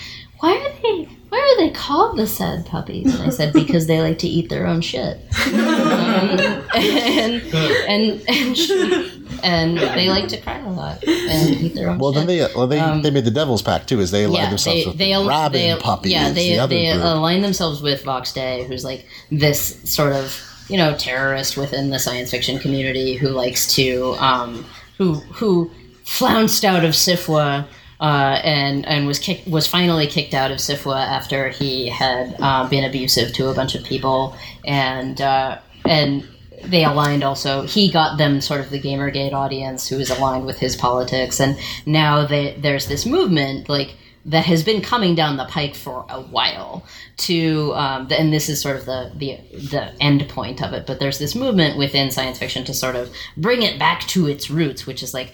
why 0.40 0.54
are 0.57 0.82
they 0.82 1.09
why 1.28 1.38
are 1.38 1.57
they 1.66 1.70
called 1.74 2.16
the 2.16 2.26
sad 2.26 2.64
puppies? 2.66 3.12
And 3.12 3.24
I 3.24 3.30
said 3.30 3.52
because 3.52 3.86
they 3.88 4.00
like 4.00 4.18
to 4.20 4.28
eat 4.28 4.48
their 4.48 4.66
own 4.66 4.80
shit. 4.80 5.18
Um, 5.46 5.52
and 6.74 7.42
and 7.54 8.22
and, 8.28 8.57
she- 8.57 9.12
and 9.42 9.76
they 9.78 10.09
like 10.09 10.28
to 10.28 10.40
cry 10.40 10.59
a 10.61 10.68
lot 10.70 11.02
and 11.07 11.50
eat 11.57 11.74
their 11.74 11.90
own 11.90 11.98
well, 11.98 12.12
shit. 12.12 12.26
then 12.26 12.38
they 12.38 12.54
well 12.54 12.66
they, 12.68 12.78
Um, 12.78 13.02
they 13.02 13.11
made 13.11 13.24
the 13.24 13.30
devil's 13.32 13.62
pact 13.62 13.88
too, 13.88 13.98
is 14.00 14.11
they 14.12 14.24
aligned 14.24 14.44
yeah, 14.44 14.48
themselves 14.50 14.84
they 14.84 14.88
with 14.88 14.98
they, 14.98 15.12
al- 15.12 15.50
they 15.50 15.76
puppies. 15.80 16.12
yeah 16.12 16.30
they 16.30 16.57
the 16.57 16.66
they 16.68 16.92
group. 16.92 17.04
align 17.04 17.42
themselves 17.42 17.82
with 17.82 18.04
Vox 18.04 18.32
Day, 18.32 18.64
who's 18.68 18.84
like 18.84 19.07
this 19.30 19.78
sort 19.92 20.12
of 20.12 20.32
you 20.68 20.76
know 20.76 20.96
terrorist 20.96 21.56
within 21.56 21.90
the 21.90 21.98
science 21.98 22.30
fiction 22.30 22.58
community 22.58 23.14
who 23.14 23.28
likes 23.28 23.74
to 23.74 24.14
um, 24.18 24.64
who 24.98 25.14
who 25.14 25.70
flounced 26.04 26.64
out 26.64 26.84
of 26.84 26.92
SFWA. 26.92 27.66
Uh, 27.98 28.38
and 28.44 28.84
and 28.84 29.06
was 29.06 29.18
kicked 29.18 29.48
was 29.48 29.66
finally 29.66 30.06
kicked 30.06 30.34
out 30.34 30.50
of 30.50 30.58
SFWA 30.58 30.98
after 30.98 31.48
he 31.48 31.88
had 31.88 32.36
uh, 32.40 32.68
been 32.68 32.84
abusive 32.84 33.32
to 33.32 33.48
a 33.48 33.54
bunch 33.54 33.74
of 33.74 33.82
people 33.84 34.36
and 34.66 35.18
uh, 35.22 35.56
and 35.86 36.28
they 36.62 36.84
aligned 36.84 37.24
also 37.24 37.62
he 37.62 37.90
got 37.90 38.18
them 38.18 38.42
sort 38.42 38.60
of 38.60 38.68
the 38.68 38.78
gamergate 38.78 39.32
audience 39.32 39.88
who 39.88 39.98
is 39.98 40.10
aligned 40.10 40.44
with 40.44 40.58
his 40.58 40.76
politics 40.76 41.40
and 41.40 41.58
now 41.86 42.26
they, 42.26 42.54
there's 42.60 42.86
this 42.86 43.06
movement 43.06 43.68
like 43.68 43.94
that 44.26 44.44
has 44.44 44.64
been 44.64 44.82
coming 44.82 45.14
down 45.14 45.36
the 45.36 45.44
pike 45.46 45.74
for 45.74 46.04
a 46.08 46.20
while 46.20 46.84
to 47.16 47.72
um, 47.74 48.08
and 48.10 48.32
this 48.32 48.48
is 48.48 48.60
sort 48.60 48.76
of 48.76 48.84
the, 48.84 49.12
the 49.14 49.38
the 49.56 50.02
end 50.02 50.28
point 50.28 50.62
of 50.62 50.72
it 50.72 50.86
but 50.86 50.98
there's 50.98 51.18
this 51.18 51.34
movement 51.34 51.78
within 51.78 52.10
science 52.10 52.38
fiction 52.38 52.64
to 52.64 52.74
sort 52.74 52.96
of 52.96 53.10
bring 53.36 53.62
it 53.62 53.78
back 53.78 54.00
to 54.02 54.26
its 54.26 54.50
roots 54.50 54.86
which 54.86 55.02
is 55.02 55.14
like 55.14 55.32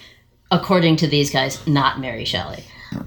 according 0.51 0.95
to 0.95 1.07
these 1.07 1.31
guys 1.31 1.65
not 1.67 1.99
mary 1.99 2.25
shelley. 2.25 2.63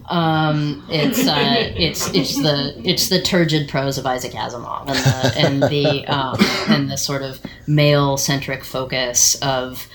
Um, 0.06 0.84
it's 0.90 1.26
uh, 1.26 1.72
it's 1.76 2.12
it's 2.12 2.36
the 2.36 2.80
it's 2.84 3.08
the 3.08 3.22
turgid 3.22 3.68
prose 3.68 3.98
of 3.98 4.06
Isaac 4.06 4.32
Asimov 4.32 4.88
and 4.88 4.98
the 4.98 5.38
and 5.38 5.62
the 5.62 6.06
um, 6.08 6.36
and 6.68 6.90
the 6.90 6.96
sort 6.96 7.22
of 7.22 7.40
male 7.68 8.16
centric 8.16 8.64
focus 8.64 9.36
of 9.42 9.86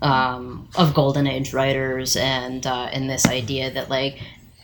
um, 0.00 0.68
of 0.76 0.94
golden 0.94 1.26
age 1.26 1.52
writers 1.52 2.16
and 2.16 2.66
uh, 2.66 2.88
and 2.92 3.10
this 3.10 3.26
idea 3.26 3.70
that 3.70 3.90
like 3.90 4.20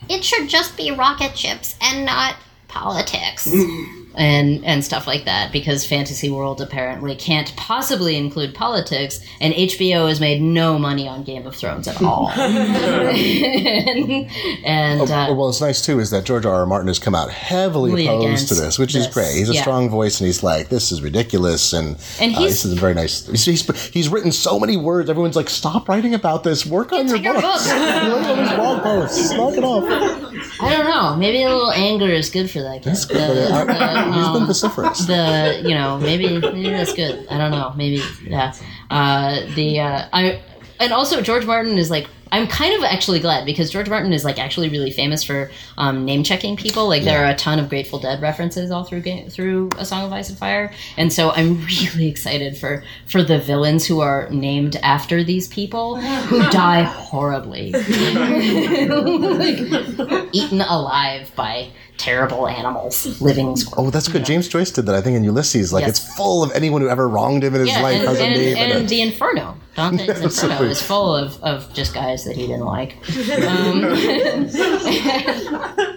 It 0.09 0.24
should 0.24 0.48
just 0.48 0.76
be 0.76 0.90
rocket 0.90 1.36
ships 1.36 1.76
and 1.80 2.04
not 2.04 2.36
politics. 2.68 3.52
and 4.17 4.64
and 4.64 4.85
stuff 4.85 5.07
like 5.07 5.25
that 5.25 5.53
because 5.53 5.87
fantasy 5.87 6.31
world 6.31 6.61
apparently 6.61 7.14
can't 7.14 7.55
possibly 7.57 8.17
include 8.17 8.55
politics 8.55 9.21
and 9.41 9.55
HBO 9.55 10.09
has 10.09 10.21
made 10.21 10.43
no 10.43 10.79
money 10.79 11.07
on 11.07 11.23
Game 11.23 11.47
of 11.47 11.55
Thrones 11.55 11.87
at 11.87 12.03
all 12.03 12.31
and, 12.37 14.29
and 14.64 15.01
uh, 15.03 15.27
well, 15.29 15.37
what's 15.37 15.61
nice 15.61 15.83
too 15.83 16.01
is 16.01 16.11
that 16.11 16.25
George 16.25 16.47
R. 16.47 16.55
R. 16.55 16.67
Martin 16.67 16.89
has 16.89 16.99
come 16.99 17.14
out 17.14 17.31
heavily 17.31 18.07
opposed 18.07 18.25
against 18.25 18.49
to 18.49 18.55
this, 18.55 18.79
which 18.79 18.95
is 18.95 19.07
this, 19.07 19.14
great. 19.14 19.35
He's 19.35 19.51
a 19.51 19.55
yeah. 19.55 19.61
strong 19.61 19.89
voice, 19.89 20.21
and 20.21 20.27
he's 20.27 20.43
like, 20.43 20.69
"This 20.69 20.93
is 20.93 21.03
ridiculous," 21.03 21.73
and, 21.73 21.97
And 22.21 22.35
uh, 22.35 22.39
he's- 22.39 22.53
this 22.53 22.64
is 22.64 22.75
very 22.75 22.95
nice. 22.95 23.27
He's, 23.27 23.45
he's, 23.45 23.89
he's 23.89 24.09
written 24.09 24.33
so 24.33 24.59
many 24.59 24.77
words. 24.77 25.11
Everyone's 25.11 25.37
like, 25.37 25.51
"Stop 25.51 25.89
writing 25.89 26.14
about 26.14 26.45
this. 26.45 26.64
Work 26.67 26.93
on 26.93 27.09
your, 27.09 27.17
your 27.17 27.35
books. 27.35 27.69
book." 27.69 27.77
you 27.77 27.83
write 27.83 28.27
all 28.27 28.37
these 28.37 28.53
blog 28.55 28.83
posts. 28.83 29.33
Knock 29.33 29.55
it 29.55 29.64
off." 29.64 30.45
I 30.61 30.70
don't 30.76 30.86
know. 30.86 31.16
Maybe 31.16 31.42
a 31.42 31.48
little 31.50 31.72
anger 31.72 32.09
is 32.09 32.30
good 32.30 32.50
for 32.50 32.61
that 32.62 32.82
good. 32.82 32.94
The- 33.16 33.64
but, 33.66 33.76
uh, 33.76 34.04
he's 34.12 34.26
been 34.28 34.42
um, 34.42 34.46
vociferous. 34.46 35.07
the 35.07 35.61
you 35.64 35.74
know 35.74 35.98
maybe 35.98 36.38
maybe 36.40 36.70
that's 36.70 36.92
good. 36.94 37.26
I 37.28 37.38
don't 37.38 37.50
know. 37.50 37.72
Maybe 37.76 38.00
yeah. 38.24 38.54
Uh 38.90 39.40
the 39.54 39.80
uh 39.80 40.09
i 40.12 40.40
and 40.78 40.92
also 40.92 41.20
george 41.20 41.44
martin 41.44 41.76
is 41.78 41.90
like 41.90 42.07
i'm 42.33 42.47
kind 42.47 42.74
of 42.77 42.85
actually 42.85 43.20
glad 43.20 43.45
because 43.45 43.70
george 43.70 43.89
martin 43.89 44.12
is 44.12 44.24
like 44.24 44.39
actually 44.39 44.68
really 44.68 44.91
famous 44.91 45.22
for 45.22 45.51
um, 45.79 46.05
name 46.05 46.22
checking 46.22 46.57
people. 46.57 46.89
Like 46.89 47.05
there 47.05 47.24
are 47.24 47.31
a 47.31 47.35
ton 47.37 47.59
of 47.59 47.68
grateful 47.68 47.99
dead 47.99 48.20
references 48.22 48.70
all 48.70 48.85
through 48.85 49.03
Ga- 49.03 49.29
through 49.29 49.70
a 49.79 49.85
song 49.85 50.05
of 50.05 50.12
ice 50.12 50.29
and 50.29 50.39
fire. 50.39 50.72
And 50.97 51.12
so 51.12 51.31
i'm 51.31 51.64
really 51.95 52.09
excited 52.09 52.57
for 52.57 52.83
for 53.07 53.22
the 53.22 53.39
villains 53.39 53.87
who 53.87 54.01
are 54.01 54.29
named 54.31 54.77
after 54.77 55.22
these 55.22 55.49
people 55.49 55.97
who 55.97 56.39
die 56.51 56.83
horribly. 56.83 57.74
Like, 59.37 59.59
eaten 60.33 60.61
alive 60.61 61.31
by 61.37 61.68
terrible 61.99 62.49
animals 62.49 63.20
living 63.20 63.57
Oh, 63.76 63.90
that's 63.90 64.09
good. 64.09 64.24
James 64.24 64.49
Joyce 64.49 64.70
did 64.70 64.86
that, 64.86 64.94
I 64.94 65.01
think, 65.01 65.16
in 65.16 65.24
Ulysses. 65.24 65.72
Like, 65.72 65.82
Yes. 65.82 65.90
it's 65.90 66.16
full 66.16 66.42
of 66.42 66.53
anyone 66.53 66.80
who 66.82 66.88
ever 66.88 67.09
wronged 67.09 67.44
him 67.44 67.55
in 67.55 67.61
his 67.62 67.70
Yeah, 67.70 67.82
life 67.82 68.01
and, 68.01 68.09
and, 68.18 68.34
name 68.34 68.57
and 68.57 68.72
it. 68.84 68.88
the 68.88 69.01
Inferno. 69.03 69.57
Dante's 69.76 70.09
Inferno 70.09 70.26
Absolutely. 70.26 70.70
is 70.70 70.82
full 70.82 71.14
of, 71.16 71.42
of 71.42 71.72
just 71.72 71.94
guys 71.94 72.24
that 72.24 72.36
he 72.36 72.47
didn't 72.47 72.64
like. 72.66 72.97
Um, 73.47 73.84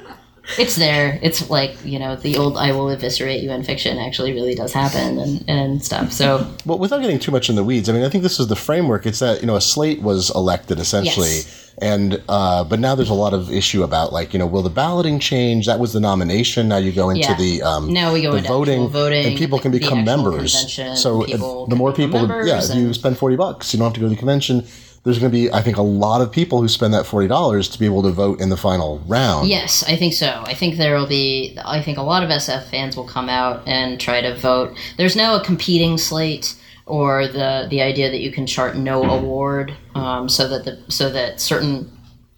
it's 0.57 0.75
there. 0.75 1.19
It's 1.21 1.49
like 1.49 1.77
you 1.85 1.99
know 1.99 2.15
the 2.15 2.37
old 2.37 2.57
"I 2.57 2.71
will 2.71 2.89
eviscerate 2.89 3.43
you" 3.43 3.51
in 3.51 3.63
fiction 3.63 3.97
actually 3.97 4.33
really 4.33 4.55
does 4.55 4.73
happen 4.73 5.19
and 5.19 5.45
and 5.47 5.83
stuff. 5.85 6.11
So 6.11 6.51
Well, 6.65 6.79
without 6.79 7.01
getting 7.01 7.19
too 7.19 7.31
much 7.31 7.49
in 7.49 7.55
the 7.55 7.63
weeds, 7.63 7.89
I 7.89 7.93
mean, 7.93 8.03
I 8.03 8.09
think 8.09 8.23
this 8.23 8.39
is 8.39 8.47
the 8.47 8.55
framework. 8.55 9.05
It's 9.05 9.19
that 9.19 9.41
you 9.41 9.47
know 9.47 9.55
a 9.55 9.61
slate 9.61 10.01
was 10.01 10.29
elected 10.31 10.79
essentially, 10.79 11.27
Yes. 11.29 11.68
And 11.81 12.21
uh, 12.29 12.63
but 12.63 12.79
now 12.79 12.95
there's 12.95 13.09
a 13.09 13.13
lot 13.13 13.33
of 13.33 13.51
issue 13.51 13.83
about 13.83 14.11
like 14.13 14.33
you 14.33 14.39
know 14.39 14.47
will 14.47 14.61
the 14.61 14.69
balloting 14.69 15.19
change? 15.19 15.65
That 15.65 15.79
was 15.79 15.93
the 15.93 15.99
nomination. 15.99 16.67
Now 16.67 16.77
you 16.77 16.91
go 16.91 17.09
into 17.09 17.21
Yeah. 17.29 17.37
the 17.37 17.61
um, 17.61 17.93
now 17.93 18.13
we 18.13 18.21
go 18.21 18.31
the 18.31 18.37
into 18.37 18.49
voting, 18.49 18.87
voting, 18.89 19.25
and 19.25 19.37
people 19.37 19.59
can 19.59 19.71
become 19.71 20.03
members. 20.03 20.53
So 20.99 21.23
the 21.23 21.75
more 21.75 21.93
people, 21.93 22.27
yeah, 22.45 22.61
if 22.63 22.75
you 22.75 22.93
spend 22.93 23.17
forty 23.17 23.35
bucks, 23.35 23.73
you 23.73 23.79
don't 23.79 23.85
have 23.87 23.93
to 23.93 23.99
go 23.99 24.05
to 24.07 24.09
the 24.11 24.15
convention. 24.17 24.65
There's 25.05 25.17
going 25.17 25.31
to 25.31 25.37
be, 25.37 25.49
I 25.53 25.61
think, 25.61 25.77
a 25.77 25.81
lot 25.81 26.19
of 26.19 26.29
people 26.29 26.59
who 26.61 26.67
spend 26.67 26.93
that 26.93 27.05
forty 27.05 27.27
dollars 27.29 27.69
to 27.69 27.79
be 27.79 27.85
able 27.85 28.03
to 28.03 28.11
vote 28.11 28.41
in 28.41 28.49
the 28.49 28.57
final 28.57 28.99
round. 29.07 29.47
Yes, 29.47 29.81
I 29.87 29.95
think 29.95 30.13
so. 30.13 30.43
I 30.45 30.53
think 30.53 30.75
there 30.75 30.93
will 30.95 31.07
be. 31.07 31.57
I 31.63 31.81
think 31.81 31.97
a 31.97 32.01
lot 32.01 32.21
of 32.21 32.29
SF 32.29 32.69
fans 32.69 32.97
will 32.97 33.07
come 33.07 33.29
out 33.29 33.65
and 33.65 33.97
try 33.99 34.19
to 34.19 34.35
vote. 34.35 34.75
There's 34.97 35.15
now 35.15 35.35
a 35.35 35.43
competing 35.43 35.97
slate, 35.97 36.53
or 36.89 37.27
the 37.27 37.67
the 37.69 37.81
idea 37.81 38.09
that 38.09 38.19
you 38.19 38.31
can 38.31 38.45
chart 38.45 38.75
no 38.75 39.03
award, 39.03 39.73
um, 39.95 40.27
so 40.27 40.47
that 40.47 40.65
the 40.65 40.91
so 40.91 41.09
that 41.09 41.39
certain 41.39 41.91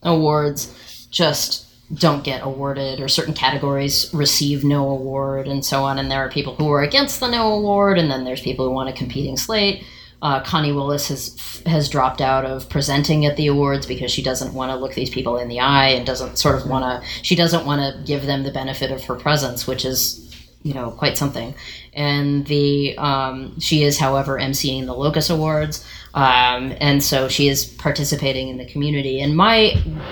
awards 0.04 1.08
just 1.10 1.68
don't 1.95 2.24
get 2.24 2.41
awarded, 2.43 2.99
or 2.99 3.08
certain 3.08 3.34
categories 3.34 4.14
receive 4.14 4.64
no 4.64 4.89
award, 4.89 5.47
and 5.47 5.66
so 5.66 5.84
on. 5.84 5.97
And 5.97 6.12
there 6.12 6.20
are 6.20 6.30
people 6.30 6.56
who 6.56 6.70
are 6.72 6.84
against 6.84 7.20
the 7.20 7.28
no 7.28 7.54
award, 7.54 7.97
and 7.97 8.12
then 8.12 8.24
there's 8.24 8.41
people 8.41 8.66
who 8.66 8.72
want 8.72 8.89
a 8.89 8.93
competing 8.93 9.38
slate. 9.38 9.84
Uh, 10.22 10.41
Connie 10.43 10.72
Willis 10.72 11.08
has 11.08 11.64
has 11.66 11.89
dropped 11.89 12.22
out 12.22 12.45
of 12.45 12.70
presenting 12.70 13.26
at 13.26 13.38
the 13.38 13.47
awards 13.47 13.86
because 13.86 14.12
she 14.12 14.22
doesn't 14.22 14.54
want 14.54 14.72
to 14.72 14.76
look 14.76 14.93
these 14.93 15.10
people 15.10 15.38
in 15.38 15.47
the 15.47 15.60
eye 15.60 15.89
and 15.89 16.06
doesn't 16.06 16.38
sort 16.38 16.56
of 16.56 16.68
want 16.68 16.84
to. 16.84 17.08
She 17.24 17.36
doesn't 17.36 17.66
want 17.66 17.82
to 17.82 18.04
give 18.06 18.26
them 18.26 18.43
the 18.43 18.52
benefit 18.52 18.91
of 18.91 19.04
her 19.06 19.16
presence, 19.16 19.66
which 19.66 19.84
is 19.86 20.31
you 20.64 20.74
know 20.74 20.91
quite 20.91 21.18
something. 21.18 21.53
And 21.93 22.45
the 22.45 22.97
um, 22.97 23.59
she 23.59 23.84
is, 23.84 23.97
however, 23.97 24.38
emceeing 24.38 24.86
the 24.86 24.93
Locus 24.93 25.30
Awards, 25.30 25.86
um, 26.14 26.74
and 26.80 27.03
so 27.03 27.28
she 27.28 27.47
is 27.47 27.66
participating 27.66 28.49
in 28.49 28.57
the 28.57 28.66
community. 28.66 29.22
And 29.22 29.36
my 29.36 29.72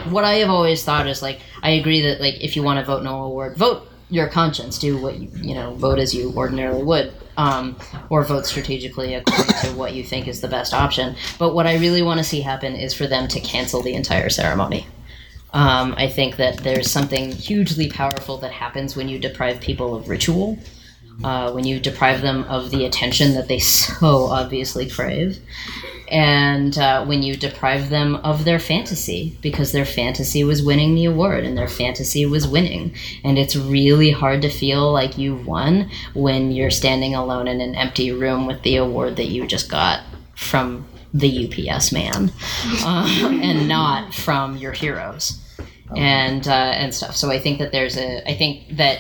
what 0.09 0.23
I 0.23 0.35
have 0.35 0.49
always 0.49 0.83
thought 0.83 1.07
is 1.07 1.21
like 1.21 1.41
I 1.63 1.71
agree 1.71 2.01
that 2.01 2.21
like 2.21 2.41
if 2.41 2.55
you 2.55 2.63
want 2.63 2.79
to 2.79 2.85
vote 2.85 3.03
no 3.03 3.23
award, 3.23 3.57
vote 3.57 3.87
your 4.09 4.27
conscience. 4.27 4.79
Do 4.79 4.97
what 4.97 5.19
you 5.19 5.29
you 5.35 5.55
know 5.55 5.73
vote 5.75 5.99
as 5.99 6.13
you 6.13 6.33
ordinarily 6.35 6.83
would 6.83 7.13
um, 7.37 7.77
or 8.09 8.23
vote 8.25 8.45
strategically 8.45 9.13
according 9.13 9.55
to 9.61 9.67
what 9.77 9.93
you 9.93 10.03
think 10.03 10.27
is 10.27 10.41
the 10.41 10.47
best 10.47 10.73
option. 10.73 11.15
But 11.37 11.53
what 11.53 11.65
I 11.65 11.77
really 11.77 12.01
want 12.01 12.19
to 12.19 12.23
see 12.23 12.41
happen 12.41 12.75
is 12.75 12.93
for 12.93 13.07
them 13.07 13.27
to 13.29 13.39
cancel 13.39 13.81
the 13.81 13.93
entire 13.93 14.29
ceremony. 14.29 14.85
Um, 15.53 15.95
I 15.97 16.07
think 16.07 16.35
that 16.37 16.57
there's 16.57 16.91
something 16.91 17.31
hugely 17.31 17.89
powerful 17.89 18.37
that 18.37 18.51
happens 18.51 18.95
when 18.95 19.09
you 19.09 19.17
deprive 19.17 19.59
people 19.59 19.95
of 19.95 20.07
ritual, 20.07 20.59
uh, 21.23 21.51
when 21.51 21.65
you 21.65 21.79
deprive 21.79 22.21
them 22.21 22.43
of 22.43 22.69
the 22.69 22.85
attention 22.85 23.33
that 23.33 23.47
they 23.47 23.59
so 23.59 24.25
obviously 24.25 24.87
crave, 24.87 25.39
and 26.09 26.77
uh, 26.77 27.05
when 27.05 27.23
you 27.23 27.35
deprive 27.35 27.89
them 27.89 28.15
of 28.17 28.45
their 28.45 28.59
fantasy 28.59 29.37
because 29.41 29.71
their 29.71 29.85
fantasy 29.85 30.43
was 30.43 30.63
winning 30.63 30.95
the 30.95 31.05
award 31.05 31.43
and 31.43 31.57
their 31.57 31.67
fantasy 31.67 32.25
was 32.25 32.47
winning. 32.47 32.93
And 33.23 33.37
it's 33.37 33.55
really 33.55 34.11
hard 34.11 34.41
to 34.41 34.49
feel 34.49 34.91
like 34.91 35.17
you've 35.17 35.45
won 35.45 35.89
when 36.13 36.51
you're 36.51 36.71
standing 36.71 37.13
alone 37.13 37.47
in 37.47 37.61
an 37.61 37.75
empty 37.75 38.11
room 38.11 38.47
with 38.47 38.61
the 38.63 38.77
award 38.77 39.17
that 39.17 39.27
you 39.27 39.45
just 39.45 39.69
got 39.69 40.01
from 40.35 40.85
the 41.13 41.69
UPS 41.69 41.91
man 41.91 42.31
uh, 42.83 43.29
and 43.41 43.67
not 43.67 44.13
from 44.13 44.57
your 44.57 44.71
heroes 44.71 45.39
and 45.95 46.47
uh, 46.47 46.51
and 46.51 46.93
stuff. 46.93 47.15
So 47.15 47.31
I 47.31 47.39
think 47.39 47.59
that 47.59 47.71
there's 47.71 47.97
a 47.97 48.27
I 48.29 48.35
think 48.35 48.77
that 48.77 48.99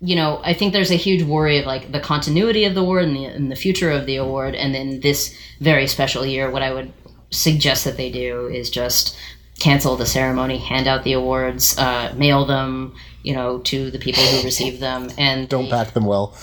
you 0.00 0.16
know 0.16 0.40
I 0.44 0.54
think 0.54 0.72
there's 0.72 0.90
a 0.90 0.96
huge 0.96 1.22
worry 1.22 1.58
of 1.58 1.66
like 1.66 1.92
the 1.92 2.00
continuity 2.00 2.64
of 2.64 2.74
the 2.74 2.80
award 2.80 3.04
and 3.04 3.16
the, 3.16 3.24
and 3.24 3.50
the 3.50 3.56
future 3.56 3.90
of 3.90 4.06
the 4.06 4.16
award, 4.16 4.54
and 4.54 4.74
then 4.74 5.00
this 5.00 5.36
very 5.60 5.86
special 5.86 6.26
year. 6.26 6.50
What 6.50 6.62
I 6.62 6.72
would 6.72 6.92
suggest 7.30 7.84
that 7.84 7.96
they 7.96 8.10
do 8.10 8.46
is 8.46 8.70
just 8.70 9.16
cancel 9.58 9.96
the 9.96 10.06
ceremony, 10.06 10.58
hand 10.58 10.86
out 10.86 11.04
the 11.04 11.12
awards, 11.12 11.76
uh, 11.78 12.14
mail 12.16 12.44
them. 12.44 12.94
You 13.24 13.34
know, 13.34 13.58
to 13.58 13.90
the 13.90 13.98
people 13.98 14.22
who 14.22 14.42
receive 14.42 14.80
them, 14.80 15.10
and 15.18 15.48
Don't 15.48 15.68
pack 15.68 15.92
them 15.92 16.06
well. 16.06 16.34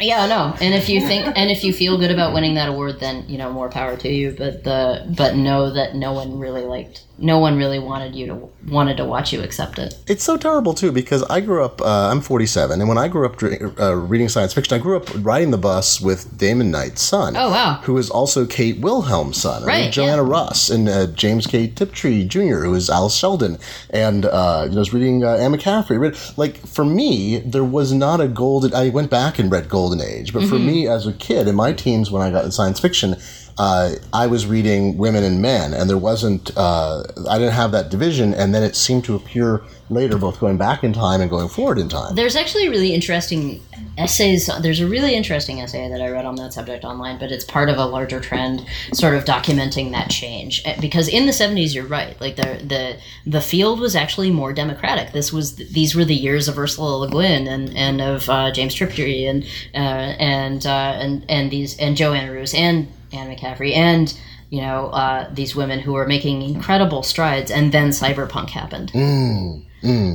Yeah, 0.00 0.26
no. 0.26 0.54
And 0.60 0.74
if 0.74 0.88
you 0.88 1.00
think 1.00 1.26
and 1.36 1.50
if 1.50 1.62
you 1.64 1.72
feel 1.72 1.98
good 1.98 2.10
about 2.10 2.34
winning 2.34 2.54
that 2.54 2.68
award, 2.68 3.00
then 3.00 3.24
you 3.28 3.38
know 3.38 3.52
more 3.52 3.68
power 3.68 3.96
to 3.96 4.08
you. 4.08 4.34
But 4.36 4.64
the 4.64 5.12
but 5.16 5.36
know 5.36 5.72
that 5.72 5.94
no 5.94 6.12
one 6.12 6.38
really 6.38 6.62
liked, 6.62 7.04
no 7.18 7.38
one 7.38 7.56
really 7.56 7.78
wanted 7.78 8.14
you 8.14 8.26
to 8.26 8.34
wanted 8.66 8.96
to 8.96 9.04
watch 9.04 9.32
you 9.32 9.42
accept 9.42 9.78
it. 9.78 9.96
It's 10.06 10.24
so 10.24 10.36
terrible 10.36 10.74
too 10.74 10.90
because 10.90 11.22
I 11.24 11.40
grew 11.40 11.64
up. 11.64 11.80
Uh, 11.80 12.10
I'm 12.10 12.20
47, 12.20 12.80
and 12.80 12.88
when 12.88 12.98
I 12.98 13.08
grew 13.08 13.26
up 13.26 13.42
uh, 13.80 13.94
reading 13.94 14.28
science 14.28 14.52
fiction, 14.52 14.74
I 14.74 14.78
grew 14.78 14.96
up 14.96 15.08
riding 15.24 15.50
the 15.50 15.58
bus 15.58 16.00
with 16.00 16.36
Damon 16.36 16.70
Knight's 16.70 17.02
son. 17.02 17.36
Oh, 17.36 17.50
wow. 17.50 17.80
Who 17.84 17.96
is 17.98 18.10
also 18.10 18.46
Kate 18.46 18.80
Wilhelm's 18.80 19.40
son, 19.40 19.58
and 19.58 19.66
Right, 19.66 19.92
Joanna 19.92 20.22
yeah. 20.22 20.28
Russ, 20.28 20.70
and 20.70 20.88
uh, 20.88 21.06
James 21.08 21.46
K. 21.46 21.68
Tiptree 21.68 22.24
Jr., 22.24 22.64
who 22.64 22.74
is 22.74 22.90
Alice 22.90 23.14
Sheldon, 23.14 23.58
and 23.90 24.24
uh, 24.24 24.62
you 24.64 24.70
know, 24.70 24.76
I 24.76 24.78
was 24.80 24.92
reading 24.92 25.24
uh, 25.24 25.36
Anne 25.36 25.52
McCaffrey. 25.52 26.36
Like 26.36 26.56
for 26.66 26.84
me, 26.84 27.38
there 27.38 27.64
was 27.64 27.92
not 27.92 28.20
a 28.20 28.28
golden. 28.28 28.74
I 28.74 28.88
went 28.88 29.10
back 29.10 29.38
and 29.38 29.50
read 29.50 29.68
Golden 29.84 30.00
Age, 30.00 30.32
but 30.32 30.44
for 30.44 30.54
Mm-hmm. 30.56 30.66
me 30.66 30.88
as 30.88 31.06
a 31.06 31.12
kid 31.12 31.46
in 31.48 31.54
my 31.54 31.72
teens 31.72 32.10
when 32.10 32.22
I 32.22 32.30
got 32.30 32.44
in 32.44 32.50
science 32.52 32.80
fiction. 32.80 33.16
Uh, 33.56 33.90
I 34.12 34.26
was 34.26 34.46
reading 34.46 34.96
women 34.98 35.22
and 35.22 35.40
men, 35.40 35.74
and 35.74 35.88
there 35.88 35.98
wasn't. 35.98 36.50
Uh, 36.56 37.04
I 37.30 37.38
didn't 37.38 37.52
have 37.52 37.70
that 37.72 37.88
division, 37.90 38.34
and 38.34 38.52
then 38.54 38.62
it 38.64 38.74
seemed 38.74 39.04
to 39.04 39.14
appear 39.14 39.62
later, 39.90 40.16
both 40.16 40.40
going 40.40 40.56
back 40.56 40.82
in 40.82 40.92
time 40.92 41.20
and 41.20 41.30
going 41.30 41.48
forward 41.48 41.78
in 41.78 41.88
time. 41.88 42.14
There's 42.14 42.36
actually 42.36 42.68
really 42.68 42.94
interesting 42.94 43.60
essays. 43.98 44.48
There's 44.60 44.80
a 44.80 44.86
really 44.86 45.14
interesting 45.14 45.60
essay 45.60 45.88
that 45.88 46.00
I 46.00 46.08
read 46.10 46.24
on 46.24 46.36
that 46.36 46.52
subject 46.52 46.84
online, 46.84 47.18
but 47.18 47.30
it's 47.30 47.44
part 47.44 47.68
of 47.68 47.76
a 47.76 47.84
larger 47.84 48.20
trend, 48.20 48.66
sort 48.92 49.14
of 49.14 49.24
documenting 49.24 49.92
that 49.92 50.10
change. 50.10 50.62
Eh, 50.64 50.76
Because 50.80 51.08
in 51.08 51.26
the 51.26 51.32
'70s, 51.32 51.74
you're 51.74 51.84
right. 51.86 52.18
Like 52.20 52.36
the 52.36 52.60
the 52.64 52.96
the 53.26 53.40
field 53.40 53.80
was 53.80 53.94
actually 53.94 54.30
more 54.30 54.52
democratic. 54.52 55.12
This 55.12 55.32
was 55.32 55.56
these 55.56 55.94
were 55.94 56.04
the 56.04 56.14
years 56.14 56.48
of 56.48 56.58
Ursula 56.58 56.96
Le 56.96 57.10
Guin 57.10 57.46
and 57.46 57.76
and 57.76 58.00
of 58.00 58.28
uh, 58.30 58.50
James 58.52 58.74
Tiptree 58.74 59.26
and 59.26 59.44
uh, 59.74 60.14
and 60.18 60.66
uh, 60.66 60.94
and 60.98 61.24
and 61.28 61.50
these 61.50 61.78
and 61.78 61.96
Joanne 61.96 62.30
Russ 62.30 62.54
and 62.54 62.88
Anne 63.12 63.34
McCaffrey 63.34 63.74
and. 63.74 64.18
You 64.50 64.60
know, 64.62 64.86
uh, 64.88 65.28
these 65.32 65.56
women 65.56 65.80
who 65.80 65.92
were 65.94 66.06
making 66.06 66.42
incredible 66.42 67.02
strides, 67.02 67.50
and 67.50 67.72
then 67.72 67.90
cyberpunk 67.90 68.50
happened 68.50 68.92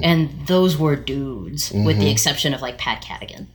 and 0.03 0.47
those 0.47 0.77
were 0.77 0.95
dudes, 0.95 1.71
with 1.85 1.97
the 1.99 2.09
exception 2.09 2.53
of 2.53 2.61
like 2.61 2.77
Pat 2.77 3.03
Cadigan 3.03 3.47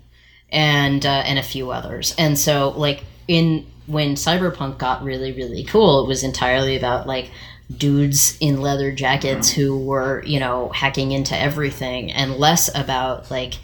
and 0.50 1.04
uh, 1.04 1.22
and 1.26 1.38
a 1.38 1.42
few 1.42 1.70
others. 1.70 2.14
And 2.18 2.38
so 2.38 2.70
like 2.76 3.04
in 3.26 3.66
when 3.86 4.14
cyberpunk 4.14 4.78
got 4.78 5.02
really 5.02 5.32
really 5.32 5.64
cool, 5.64 6.04
it 6.04 6.08
was 6.08 6.22
entirely 6.22 6.76
about 6.76 7.06
like 7.06 7.30
dudes 7.74 8.36
in 8.40 8.60
leather 8.60 8.92
jackets 8.92 9.50
who 9.50 9.76
were 9.78 10.22
you 10.24 10.38
know 10.38 10.68
hacking 10.68 11.12
into 11.12 11.36
everything, 11.38 12.12
and 12.12 12.36
less 12.36 12.68
about 12.74 13.30
like. 13.30 13.54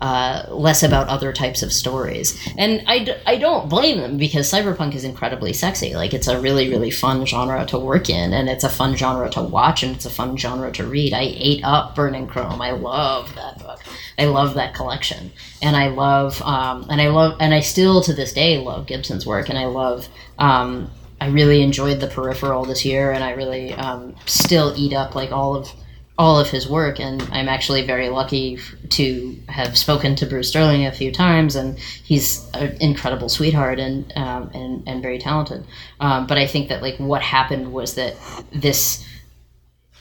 Uh, 0.00 0.46
less 0.48 0.82
about 0.82 1.08
other 1.08 1.30
types 1.30 1.62
of 1.62 1.70
stories. 1.70 2.34
And 2.56 2.82
I, 2.86 3.04
d- 3.04 3.16
I 3.26 3.36
don't 3.36 3.68
blame 3.68 4.00
them 4.00 4.16
because 4.16 4.50
cyberpunk 4.50 4.94
is 4.94 5.04
incredibly 5.04 5.52
sexy. 5.52 5.94
Like, 5.94 6.14
it's 6.14 6.26
a 6.26 6.40
really, 6.40 6.70
really 6.70 6.90
fun 6.90 7.26
genre 7.26 7.66
to 7.66 7.78
work 7.78 8.08
in, 8.08 8.32
and 8.32 8.48
it's 8.48 8.64
a 8.64 8.70
fun 8.70 8.96
genre 8.96 9.28
to 9.28 9.42
watch, 9.42 9.82
and 9.82 9.94
it's 9.94 10.06
a 10.06 10.10
fun 10.10 10.38
genre 10.38 10.72
to 10.72 10.86
read. 10.86 11.12
I 11.12 11.24
ate 11.36 11.62
up 11.64 11.94
Burning 11.94 12.26
Chrome. 12.26 12.62
I 12.62 12.70
love 12.70 13.34
that 13.34 13.58
book. 13.58 13.80
I 14.18 14.24
love 14.24 14.54
that 14.54 14.74
collection. 14.74 15.32
And 15.60 15.76
I 15.76 15.88
love, 15.88 16.40
um, 16.40 16.86
and 16.88 16.98
I 16.98 17.08
love, 17.08 17.36
and 17.38 17.52
I 17.52 17.60
still 17.60 18.00
to 18.04 18.14
this 18.14 18.32
day 18.32 18.56
love 18.56 18.86
Gibson's 18.86 19.26
work, 19.26 19.50
and 19.50 19.58
I 19.58 19.66
love, 19.66 20.08
um, 20.38 20.90
I 21.20 21.28
really 21.28 21.60
enjoyed 21.60 22.00
the 22.00 22.06
peripheral 22.06 22.64
this 22.64 22.86
year, 22.86 23.12
and 23.12 23.22
I 23.22 23.32
really 23.32 23.74
um, 23.74 24.16
still 24.24 24.72
eat 24.78 24.94
up 24.94 25.14
like 25.14 25.30
all 25.30 25.54
of 25.56 25.70
all 26.20 26.38
of 26.38 26.50
his 26.50 26.68
work, 26.68 27.00
and 27.00 27.22
I'm 27.32 27.48
actually 27.48 27.86
very 27.86 28.10
lucky 28.10 28.58
to 28.90 29.38
have 29.48 29.78
spoken 29.78 30.14
to 30.16 30.26
Bruce 30.26 30.50
Sterling 30.50 30.84
a 30.84 30.92
few 30.92 31.10
times, 31.10 31.56
and 31.56 31.78
he's 31.78 32.46
an 32.52 32.76
incredible 32.78 33.30
sweetheart 33.30 33.80
and 33.80 34.12
um, 34.16 34.50
and 34.52 34.86
and 34.86 35.00
very 35.00 35.18
talented. 35.18 35.64
Um, 35.98 36.26
but 36.26 36.36
I 36.36 36.46
think 36.46 36.68
that 36.68 36.82
like 36.82 36.98
what 36.98 37.22
happened 37.22 37.72
was 37.72 37.94
that 37.94 38.16
this 38.52 39.02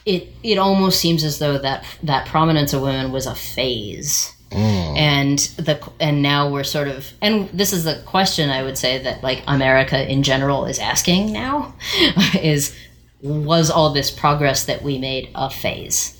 it 0.05 0.27
it 0.43 0.57
almost 0.57 0.99
seems 0.99 1.23
as 1.23 1.39
though 1.39 1.57
that 1.57 1.85
that 2.03 2.27
prominence 2.27 2.73
of 2.73 2.81
women 2.81 3.13
was 3.13 3.25
a 3.25 3.33
phase. 3.33 4.35
And 4.51 5.39
the 5.57 5.79
and 6.01 6.21
now 6.21 6.49
we're 6.49 6.65
sort 6.65 6.89
of 6.89 7.13
and 7.21 7.47
this 7.49 7.71
is 7.71 7.85
the 7.85 8.01
question 8.05 8.49
I 8.49 8.63
would 8.63 8.77
say 8.77 8.97
that 9.03 9.23
like 9.23 9.41
America 9.47 10.11
in 10.11 10.23
general 10.23 10.65
is 10.65 10.79
asking 10.79 11.31
now 11.31 11.75
is 12.41 12.75
was 13.21 13.69
all 13.69 13.91
this 13.91 14.11
progress 14.11 14.65
that 14.65 14.81
we 14.81 14.97
made 14.97 15.29
a 15.35 15.49
phase? 15.49 16.15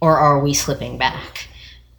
Or 0.00 0.16
are 0.16 0.40
we 0.40 0.54
slipping 0.54 0.98
back? 0.98 1.48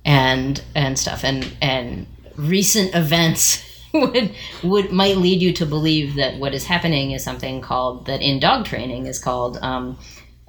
And 0.06 0.62
and 0.76 0.98
stuff. 0.98 1.24
And 1.24 1.56
and 1.62 2.08
recent 2.36 2.96
events 2.96 3.64
would 3.94 4.34
would 4.64 4.92
might 4.92 5.18
lead 5.18 5.42
you 5.42 5.52
to 5.54 5.66
believe 5.66 6.16
that 6.16 6.38
what 6.38 6.54
is 6.54 6.66
happening 6.66 7.12
is 7.12 7.24
something 7.24 7.62
called 7.62 8.06
that 8.06 8.22
in 8.22 8.40
dog 8.40 8.66
training 8.66 9.06
is 9.06 9.20
called 9.20 9.58
um, 9.58 9.98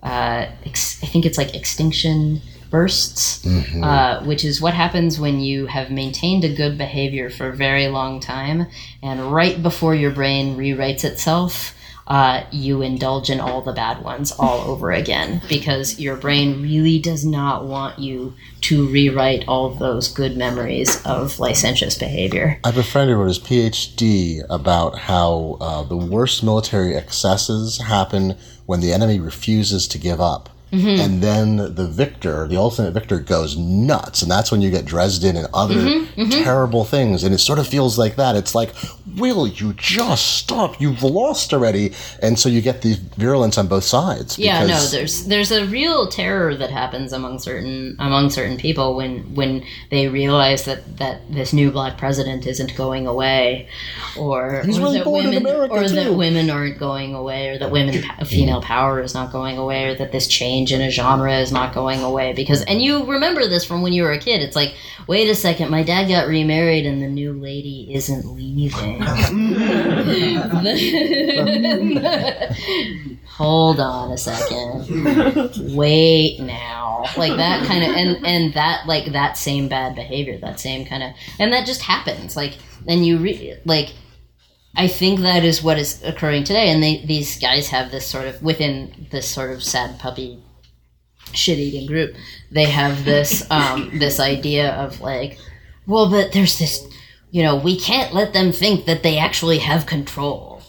uh, 0.03 0.47
ex- 0.64 1.03
I 1.03 1.07
think 1.07 1.26
it's 1.26 1.38
like 1.38 1.55
extinction 1.55 2.41
bursts, 2.70 3.45
uh, 3.82 4.22
which 4.24 4.45
is 4.45 4.61
what 4.61 4.74
happens 4.74 5.18
when 5.18 5.41
you 5.41 5.66
have 5.66 5.91
maintained 5.91 6.45
a 6.45 6.55
good 6.55 6.78
behavior 6.78 7.28
for 7.28 7.49
a 7.49 7.53
very 7.57 7.88
long 7.88 8.20
time, 8.20 8.66
and 9.03 9.32
right 9.32 9.61
before 9.62 9.95
your 9.95 10.12
brain 10.12 10.57
rewrites 10.57 11.05
itself, 11.05 11.74
uh, 12.07 12.44
you 12.51 12.82
indulge 12.82 13.30
in 13.30 13.40
all 13.40 13.62
the 13.62 13.72
bad 13.72 14.03
ones 14.03 14.32
all 14.32 14.61
over 14.70 14.90
again 14.90 15.40
because 15.48 16.01
your 16.01 16.16
brain 16.16 16.62
really 16.62 16.98
does 16.98 17.24
not 17.24 17.66
want 17.66 17.98
you 17.98 18.34
to 18.62 18.86
rewrite 18.88 19.44
all 19.46 19.70
those 19.70 20.09
good 20.09 20.36
memories 20.36 21.05
of 21.05 21.38
licentious 21.38 21.96
behavior. 21.96 22.59
I 22.64 22.68
have 22.68 22.78
a 22.78 22.82
friend 22.82 23.11
who 23.11 23.16
wrote 23.16 23.28
his 23.28 23.38
PhD 23.38 24.44
about 24.51 24.98
how 24.98 25.57
uh, 25.61 25.82
the 25.84 25.96
worst 25.96 26.42
military 26.42 26.96
excesses 26.96 27.78
happen 27.78 28.36
when 28.66 28.80
the 28.80 28.92
enemy 28.92 29.18
refuses 29.20 29.88
to 29.88 29.98
give 29.98 30.20
up. 30.20 30.51
Mm-hmm. 30.73 31.01
And 31.01 31.23
then 31.23 31.57
the 31.75 31.87
victor, 31.89 32.47
the 32.47 32.57
ultimate 32.57 32.93
victor, 32.93 33.18
goes 33.18 33.57
nuts. 33.57 34.23
And 34.23 34.31
that's 34.31 34.53
when 34.53 34.62
you 34.62 34.71
get 34.71 34.85
Dresden 34.85 35.37
and 35.37 35.49
other 35.53 35.75
Mm-hmm, 35.75 36.31
terrible 36.43 36.85
things. 36.85 37.25
And 37.25 37.35
it 37.35 37.39
sort 37.39 37.59
of 37.59 37.66
feels 37.66 37.99
like 37.99 38.16
that. 38.16 38.37
It's 38.37 38.55
like, 38.55 38.75
will 39.16 39.47
you 39.47 39.73
just 39.75 40.39
stop? 40.39 40.81
You've 40.81 41.03
lost 41.03 41.53
already. 41.53 41.93
And 42.23 42.39
so 42.39 42.49
you 42.49 42.61
get 42.61 42.83
the 42.83 42.97
virulence 43.16 43.59
on 43.59 43.68
both 43.68 43.85
sides. 43.85 44.39
Yeah, 44.39 44.66
no, 44.66 44.81
there's 44.87 45.27
there's 45.27 45.51
a 45.51 45.66
real 45.66 46.09
terror 46.09 46.55
that 46.55 46.71
happens 46.71 47.12
among 47.12 47.39
certain 47.39 47.97
among 47.99 48.31
certain 48.31 48.57
people 48.57 48.97
when 48.97 49.35
when 49.35 49.64
they 49.91 50.09
realize 50.09 50.64
that 50.64 50.99
that 50.99 51.23
this 51.33 51.53
new 51.53 51.71
black 51.71 51.99
president 51.99 52.47
isn't 52.47 52.77
going 52.77 53.07
away, 53.07 53.68
or 54.18 54.62
He's 54.64 54.79
or 54.79 54.83
really 54.83 54.99
that 54.99 55.05
born 55.05 55.27
in 55.27 55.31
women 55.31 55.47
America, 55.47 55.75
or 55.75 55.89
that 55.89 56.14
women 56.14 56.51
aren't 56.51 56.79
going 56.79 57.14
away, 57.14 57.49
or 57.49 57.59
that 57.59 57.71
women 57.71 58.03
female 58.27 58.62
power 58.62 59.01
is 59.01 59.14
not 59.14 59.33
going 59.33 59.59
away, 59.59 59.87
or 59.87 59.95
that 59.95 60.12
this 60.12 60.27
change 60.27 60.60
in 60.69 60.81
a 60.81 60.91
genre 60.91 61.39
is 61.39 61.53
not 61.53 61.75
going 61.75 62.03
away. 62.03 62.33
Because 62.33 62.63
and 62.63 62.83
you 62.83 63.05
remember 63.05 63.49
this 63.49 63.65
from 63.65 63.83
when 63.83 63.93
you 63.93 64.03
were 64.03 64.13
a 64.13 64.19
kid. 64.19 64.43
It's 64.43 64.57
like, 64.57 64.75
wait 65.07 65.29
a 65.29 65.35
second, 65.35 65.71
my 65.71 65.83
dad 65.83 66.09
got 66.09 66.29
remarried 66.29 66.87
and 66.87 67.03
the 67.03 67.09
new 67.09 67.33
lady 67.33 67.93
isn't 67.95 68.27
leaving. 68.27 69.01
Hold 73.37 73.81
on 73.81 74.13
a 74.13 74.19
second. 74.19 75.75
Wait 75.75 76.41
now. 76.41 77.05
Like 77.17 77.37
that 77.37 77.67
kind 77.67 77.85
of 77.85 77.91
and 77.91 78.27
and 78.27 78.55
that 78.55 78.87
like 78.87 79.13
that 79.13 79.39
same 79.39 79.69
bad 79.69 79.95
behavior, 79.95 80.39
that 80.39 80.61
same 80.61 80.85
kind 80.85 81.03
of 81.03 81.13
and 81.39 81.53
that 81.53 81.67
just 81.67 81.83
happens. 81.83 82.37
Like 82.37 82.59
and 82.87 83.07
you 83.07 83.19
re, 83.19 83.57
like 83.65 83.95
I 84.77 84.89
think 84.89 85.21
that 85.21 85.45
is 85.45 85.63
what 85.63 85.79
is 85.79 86.03
occurring 86.05 86.45
today 86.45 86.71
and 86.71 86.83
they 86.83 87.05
these 87.05 87.39
guys 87.41 87.69
have 87.69 87.91
this 87.91 88.07
sort 88.07 88.27
of 88.27 88.43
within 88.43 89.07
this 89.11 89.29
sort 89.29 89.51
of 89.51 89.63
sad 89.63 89.99
puppy 89.99 90.43
shit 91.33 91.59
eating 91.59 91.87
group, 91.87 92.14
they 92.51 92.64
have 92.64 93.05
this 93.05 93.49
um 93.51 93.91
this 93.99 94.20
idea 94.20 94.72
of 94.74 95.01
like 95.01 95.39
well 95.87 96.11
but 96.11 96.33
there's 96.33 96.59
this 96.59 96.87
you 97.33 97.45
know, 97.45 97.57
we 97.57 97.78
can't 97.78 98.12
let 98.12 98.33
them 98.33 98.51
think 98.51 98.87
that 98.87 99.03
they 99.03 99.18
actually 99.18 99.59
have 99.59 99.87
control 99.87 100.62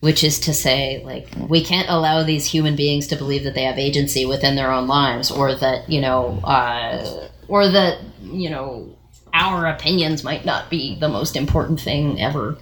which 0.00 0.22
is 0.22 0.38
to 0.40 0.54
say 0.54 1.02
like 1.04 1.28
we 1.48 1.64
can't 1.64 1.88
allow 1.88 2.22
these 2.22 2.46
human 2.46 2.76
beings 2.76 3.06
to 3.06 3.16
believe 3.16 3.44
that 3.44 3.54
they 3.54 3.64
have 3.64 3.78
agency 3.78 4.26
within 4.26 4.54
their 4.54 4.70
own 4.70 4.86
lives 4.86 5.30
or 5.30 5.54
that 5.54 5.88
you 5.88 6.00
know 6.00 6.38
uh, 6.44 7.28
or 7.48 7.68
that 7.68 7.98
you 8.22 8.50
know 8.50 8.94
our 9.32 9.66
opinions 9.66 10.22
might 10.22 10.44
not 10.44 10.70
be 10.70 10.98
the 11.00 11.08
most 11.08 11.36
important 11.36 11.80
thing 11.80 12.20
ever 12.20 12.56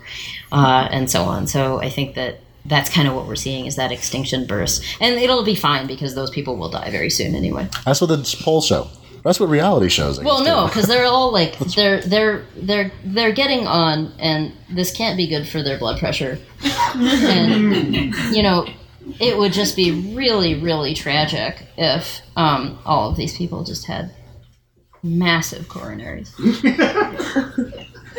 uh, 0.53 0.89
and 0.91 1.11
so 1.11 1.23
on. 1.23 1.47
So 1.47 1.81
i 1.81 1.89
think 1.89 2.15
that 2.15 2.41
that's 2.67 2.89
kind 2.89 3.07
of 3.07 3.15
what 3.15 3.27
we're 3.27 3.37
seeing 3.37 3.67
is 3.67 3.77
that 3.77 3.93
extinction 3.93 4.47
burst. 4.47 4.83
And 5.01 5.17
it'll 5.17 5.45
be 5.45 5.55
fine 5.55 5.87
because 5.87 6.15
those 6.15 6.31
people 6.31 6.57
will 6.57 6.71
die 6.71 6.91
very 6.91 7.11
soon 7.11 7.35
anyway. 7.35 7.69
That's 7.85 8.01
what 8.01 8.09
the 8.09 8.37
poll 8.43 8.63
show. 8.63 8.89
That's 9.23 9.41
what 9.41 9.49
reality 9.49 9.89
shows. 9.89 10.19
I 10.19 10.23
well 10.23 10.39
guess, 10.39 10.47
no 10.47 10.67
because 10.67 10.87
they're 10.87 11.07
all 11.07 11.33
like 11.33 11.59
they're 11.75 12.01
they're 12.03 12.45
they're 12.57 12.93
they're 13.05 13.33
getting 13.33 13.67
on 13.67 14.13
and 14.19 14.53
this 14.71 14.95
can't 14.95 15.17
be 15.17 15.27
good 15.27 15.49
for 15.49 15.63
their 15.63 15.79
blood 15.79 15.99
pressure. 15.99 16.39
And 16.95 18.15
you 18.35 18.43
know 18.43 18.67
it 19.19 19.37
would 19.37 19.53
just 19.53 19.77
be 19.77 20.15
really 20.15 20.61
really 20.61 20.95
tragic 20.95 21.67
if 21.77 22.21
um, 22.37 22.79
all 22.85 23.11
of 23.11 23.17
these 23.17 23.37
people 23.37 23.65
just 23.65 23.87
had 23.87 24.13
massive 25.03 25.67
coronaries. 25.67 26.31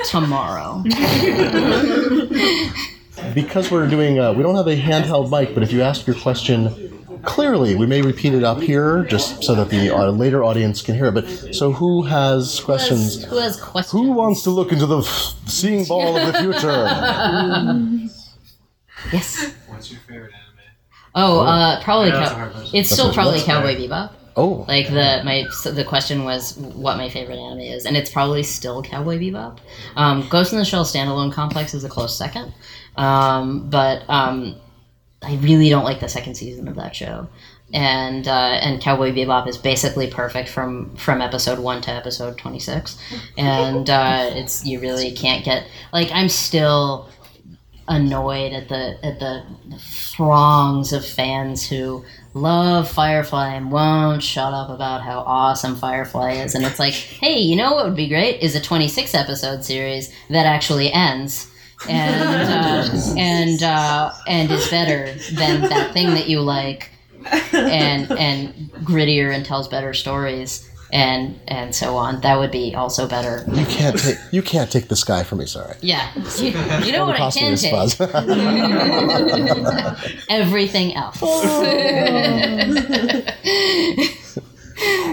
Tomorrow 0.10 0.84
because 3.34 3.72
we're 3.72 3.88
doing 3.88 4.20
uh, 4.20 4.34
we 4.34 4.44
don't 4.44 4.56
have 4.56 4.68
a 4.68 4.76
handheld 4.80 5.30
mic 5.32 5.54
but 5.54 5.64
if 5.64 5.72
you 5.72 5.82
ask 5.82 6.06
your 6.08 6.16
question 6.18 6.92
clearly 7.24 7.74
we 7.76 7.86
may 7.88 8.02
repeat 8.02 8.34
it 8.34 8.44
up 8.44 8.60
here 8.62 9.04
just 9.06 9.44
so 9.44 9.56
that 9.56 9.70
the 9.70 9.90
uh, 9.90 10.12
later 10.12 10.44
audience 10.44 10.82
can 10.82 10.94
hear 10.96 11.06
it. 11.08 11.14
But 11.14 11.28
so 11.56 11.72
who 11.72 12.04
has 12.04 12.60
questions? 12.60 13.24
Who 13.26 13.38
has 13.38 13.60
questions? 13.60 13.92
Who 13.92 14.12
wants 14.12 14.44
to 14.44 14.52
look 14.52 14.72
into 14.72 14.86
the 14.86 15.00
f- 15.00 15.34
seeing 15.48 15.86
ball 15.86 16.18
of 16.18 16.32
the 16.32 16.40
future? 16.40 18.10
Yes. 19.12 19.52
What's 19.68 19.92
your 19.92 20.00
favorite 20.02 20.32
anime? 20.34 20.42
oh 21.14 21.42
uh, 21.42 21.84
probably 21.84 22.10
Yeah, 22.10 22.20
that's 22.20 22.34
cow- 22.34 22.70
it's 22.74 22.90
still 22.90 23.14
probably 23.14 23.40
cowboy 23.42 23.76
bebop 23.76 24.12
oh 24.36 24.66
Like 24.68 24.88
the 24.88 25.22
my 25.24 25.46
so 25.52 25.72
the 25.72 25.84
question 25.84 26.24
was 26.24 26.58
what 26.58 26.98
my 26.98 27.10
favorite 27.10 27.38
anime 27.38 27.62
is, 27.62 27.86
and 27.86 27.96
it's 27.96 28.10
probably 28.10 28.44
still 28.44 28.82
Cowboy 28.84 29.18
Bebop. 29.18 29.60
Um, 29.96 30.28
Ghost 30.30 30.52
in 30.54 30.60
the 30.60 30.66
Shell 30.66 30.86
standalone 30.86 31.32
complex 31.32 31.74
is 31.74 31.84
a 31.84 31.90
close 31.90 32.18
second, 32.18 32.54
um, 32.98 33.70
but 33.70 34.04
um, 34.10 34.56
I 35.22 35.36
really 35.38 35.70
don't 35.70 35.84
like 35.84 36.00
the 36.00 36.10
second 36.10 36.36
season 36.36 36.68
of 36.68 36.76
that 36.76 36.96
show. 36.96 37.28
And 37.74 38.28
uh, 38.28 38.60
and 38.62 38.82
Cowboy 38.82 39.12
Bebop 39.12 39.48
is 39.48 39.58
basically 39.58 40.08
perfect 40.08 40.50
from 40.50 40.96
from 40.96 41.22
episode 41.22 41.60
one 41.60 41.82
to 41.82 41.92
episode 41.92 42.38
twenty 42.38 42.60
six, 42.60 42.98
and 43.38 43.90
uh, 43.90 44.30
it's 44.34 44.66
you 44.66 44.80
really 44.80 45.12
can't 45.12 45.44
get 45.44 45.66
like 45.92 46.10
I'm 46.12 46.30
still 46.30 47.10
annoyed 47.88 48.52
at 48.54 48.70
the 48.70 48.98
at 49.04 49.20
the 49.20 49.44
throngs 49.80 50.94
of 50.94 51.06
fans 51.06 51.68
who 51.68 52.04
love 52.36 52.90
Firefly 52.90 53.54
and 53.54 53.72
won't 53.72 54.22
shut 54.22 54.54
up 54.54 54.70
about 54.70 55.02
how 55.02 55.20
awesome 55.22 55.76
Firefly 55.76 56.34
is. 56.34 56.54
And 56.54 56.66
it's 56.66 56.80
like, 56.80 56.94
hey, 56.94 57.40
you 57.40 57.56
know 57.56 57.74
what 57.74 57.86
would 57.86 57.96
be 57.96 58.10
great 58.10 58.42
is 58.42 58.56
a 58.56 58.62
26 58.62 59.16
episode 59.16 59.64
series 59.64 60.14
that 60.30 60.46
actually 60.46 60.92
ends. 60.92 61.50
And 61.90 62.50
uh, 62.50 63.16
and 63.18 63.64
uh, 63.64 64.14
and 64.28 64.52
is 64.52 64.70
better 64.70 65.14
than 65.34 65.62
that 65.62 65.94
thing 65.94 66.10
that 66.12 66.30
you 66.30 66.42
like, 66.42 66.90
and 67.52 68.10
and 68.12 68.54
grittier 68.84 69.34
and 69.34 69.46
tells 69.46 69.68
better 69.68 69.94
stories, 69.94 70.70
and 70.92 71.40
and 71.48 71.76
so 71.76 71.96
on. 71.98 72.22
That 72.22 72.38
would 72.40 72.52
be 72.52 72.74
also 72.76 73.08
better. 73.08 73.44
you 73.52 73.66
can't 73.66 73.98
take 74.00 74.18
you 74.32 74.42
can't 74.42 74.72
take 74.72 74.88
the 74.88 74.96
sky 74.96 75.24
from 75.24 75.40
me 75.40 75.46
sorry 75.46 75.76
Yeah, 75.82 76.10
you, 76.38 76.48
you 76.86 76.92
know 76.92 77.06
what 77.06 77.20
I 77.20 77.30
can 77.32 77.56
take. 77.58 77.74
spaz. 77.74 78.00
Everything 80.30 80.96
else. 80.96 81.20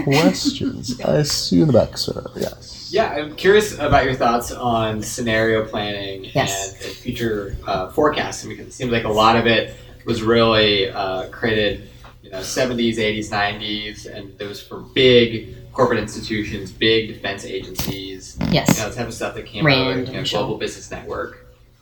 questions 0.03 0.99
i 1.01 1.21
see 1.23 1.55
you 1.55 1.61
in 1.63 1.67
the 1.67 1.73
back 1.73 1.97
sir 1.97 2.23
yes 2.35 2.89
Yeah, 2.91 3.11
I'm 3.13 3.35
curious 3.35 3.73
about 3.79 4.03
your 4.05 4.13
thoughts 4.13 4.51
on 4.51 5.01
scenario 5.01 5.65
planning 5.65 6.25
Yes. 6.33 6.75
and, 6.75 6.85
and 6.85 6.93
future 6.95 7.55
uh, 7.65 7.89
forecasting 7.91 8.49
because 8.49 8.67
it 8.67 8.73
seems 8.73 8.91
like 8.91 9.05
a 9.05 9.09
lot 9.09 9.35
of 9.37 9.47
it 9.47 9.73
was 10.05 10.21
really 10.21 10.89
uh, 10.89 11.29
created, 11.29 11.89
you 12.21 12.29
know, 12.31 12.39
70s, 12.41 12.97
80s, 12.97 13.29
90s, 13.31 14.05
and 14.05 14.35
it 14.39 14.45
was 14.45 14.61
for 14.61 14.81
big 14.81 15.55
corporate 15.73 15.99
institutions, 15.99 16.71
big 16.71 17.07
defense 17.07 17.45
agencies, 17.45 18.37
you 18.41 18.47
yes. 18.51 18.77
know, 18.77 18.89
the 18.89 18.95
type 18.95 19.07
of 19.07 19.13
stuff 19.13 19.35
that 19.35 19.45
came 19.45 19.65
out 19.65 19.67
Rand 19.67 20.01
of 20.01 20.07
you 20.09 20.21
know. 20.21 20.23
Global 20.23 20.57
Business 20.57 20.89
Network. 20.91 21.39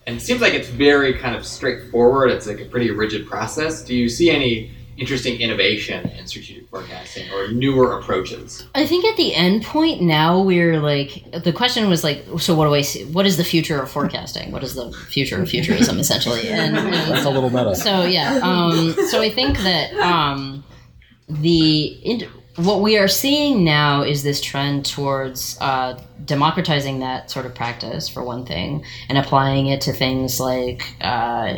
And 0.08 0.18
it 0.18 0.22
seems 0.22 0.42
like 0.42 0.54
it's 0.54 0.70
very 0.70 1.14
kind 1.14 1.36
of 1.36 1.46
straightforward. 1.46 2.32
It's 2.32 2.48
like 2.48 2.60
a 2.60 2.66
pretty 2.66 2.90
rigid 2.90 3.28
process. 3.28 3.84
Do 3.84 3.94
you 3.94 4.10
see 4.10 4.32
any 4.32 4.72
interesting 4.98 5.40
innovation 5.40 6.08
in 6.10 6.28
strategic 6.28 6.70
forecasting 6.70 7.32
or 7.34 7.50
newer 7.50 7.98
approaches? 8.00 8.68
I 8.76 8.86
think 8.86 9.06
at 9.06 9.18
the 9.18 9.34
end 9.34 9.64
point 9.64 10.02
now 10.02 10.42
we're 10.42 10.80
like 10.80 11.26
the 11.44 11.52
question 11.52 11.90
was 11.90 12.04
like 12.04 12.24
so 12.40 12.56
what 12.56 12.66
do 12.66 12.74
I 12.74 12.82
see 12.82 13.06
what 13.06 13.26
is 13.26 13.38
the 13.38 13.44
future 13.44 13.82
of 13.82 13.90
forecasting 13.90 14.52
what 14.52 14.64
is 14.64 14.76
the 14.76 14.92
future 15.10 15.42
of 15.42 15.50
futurism 15.50 16.00
essentially 16.00 16.48
and, 16.50 16.76
that's 16.76 17.26
a 17.26 17.30
little 17.30 17.50
meta 17.50 17.76
so 17.76 18.04
yeah 18.04 18.40
um, 18.44 18.94
so 19.10 19.22
I 19.22 19.30
think 19.30 19.58
that 19.60 19.94
um, 19.96 20.64
the 21.28 21.86
in, 22.04 22.30
what 22.58 22.82
we 22.82 22.98
are 22.98 23.08
seeing 23.08 23.64
now 23.64 24.02
is 24.02 24.24
this 24.24 24.42
trend 24.42 24.86
towards 24.86 25.58
uh, 25.62 26.00
democratizing 26.26 27.00
that 27.00 27.32
sort 27.32 27.46
of 27.46 27.56
practice 27.56 28.10
for 28.10 28.24
one 28.24 28.46
thing 28.46 28.84
and 29.08 29.18
applying 29.18 29.68
it 29.68 29.82
to 29.82 29.94
things 29.94 30.40
like 30.40 30.94
uh, 31.02 31.54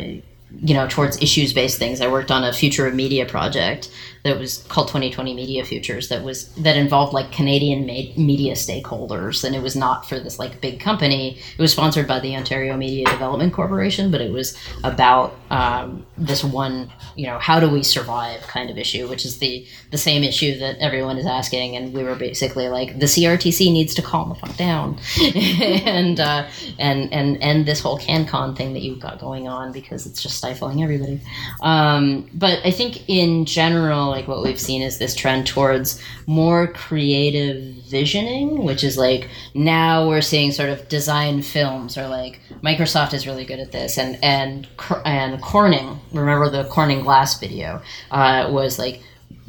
you 0.62 0.74
know 0.74 0.86
towards 0.86 1.20
issues 1.20 1.52
based 1.52 1.78
things. 1.78 2.00
I 2.00 2.06
worked 2.06 2.30
on 2.30 2.44
a 2.44 2.52
future 2.52 2.86
of 2.86 2.94
media 2.94 3.26
project 3.26 3.90
that 4.24 4.38
was 4.38 4.64
called 4.68 4.88
2020 4.88 5.34
Media 5.34 5.64
Futures 5.66 6.08
that 6.08 6.24
was 6.24 6.48
that 6.54 6.76
involved 6.76 7.12
like 7.12 7.30
Canadian 7.30 7.86
ma- 7.86 8.14
media 8.16 8.54
stakeholders, 8.54 9.44
and 9.44 9.54
it 9.54 9.62
was 9.62 9.76
not 9.76 10.08
for 10.08 10.18
this 10.18 10.38
like 10.38 10.62
big 10.62 10.80
company. 10.80 11.38
It 11.58 11.60
was 11.60 11.72
sponsored 11.72 12.08
by 12.08 12.20
the 12.20 12.34
Ontario 12.34 12.74
Media 12.74 13.04
Development 13.04 13.52
Corporation, 13.52 14.10
but 14.10 14.22
it 14.22 14.32
was 14.32 14.56
about 14.82 15.36
um, 15.50 16.06
this 16.16 16.42
one, 16.42 16.90
you 17.16 17.26
know, 17.26 17.38
how 17.38 17.60
do 17.60 17.68
we 17.68 17.82
survive 17.82 18.40
kind 18.42 18.70
of 18.70 18.78
issue, 18.78 19.06
which 19.08 19.26
is 19.26 19.38
the 19.38 19.66
the 19.90 19.98
same 19.98 20.24
issue 20.24 20.58
that 20.58 20.78
everyone 20.78 21.18
is 21.18 21.26
asking, 21.26 21.76
and 21.76 21.92
we 21.92 22.02
were 22.02 22.16
basically 22.16 22.68
like 22.70 22.98
the 22.98 23.06
CRTC 23.06 23.70
needs 23.70 23.94
to 23.94 24.00
calm 24.00 24.30
the 24.30 24.36
fuck 24.36 24.56
down, 24.56 24.98
and 25.84 26.18
uh, 26.18 26.48
and 26.78 27.12
and 27.12 27.66
this 27.66 27.80
whole 27.80 27.98
CanCon 27.98 28.56
thing 28.56 28.72
that 28.72 28.80
you've 28.80 29.00
got 29.00 29.20
going 29.20 29.48
on 29.48 29.70
because 29.70 30.06
it's 30.06 30.22
just 30.22 30.38
stifling 30.38 30.82
everybody. 30.82 31.20
Um, 31.60 32.30
but 32.32 32.60
I 32.64 32.70
think 32.70 33.06
in 33.06 33.44
general, 33.44 34.13
like 34.14 34.28
what 34.28 34.42
we've 34.42 34.60
seen 34.60 34.80
is 34.80 34.98
this 34.98 35.14
trend 35.14 35.46
towards 35.46 36.00
more 36.26 36.68
creative 36.68 37.74
visioning, 37.84 38.64
which 38.64 38.84
is 38.84 38.96
like 38.96 39.28
now 39.54 40.08
we're 40.08 40.20
seeing 40.20 40.52
sort 40.52 40.70
of 40.70 40.88
design 40.88 41.42
films 41.42 41.98
or 41.98 42.08
like 42.08 42.40
Microsoft 42.62 43.12
is 43.12 43.26
really 43.26 43.44
good 43.44 43.60
at 43.60 43.72
this, 43.72 43.98
and 43.98 44.18
and 44.22 44.68
and 45.04 45.40
Corning, 45.42 46.00
remember 46.12 46.48
the 46.48 46.64
Corning 46.64 47.02
glass 47.02 47.38
video, 47.38 47.82
uh, 48.10 48.48
was 48.50 48.78
like 48.78 49.02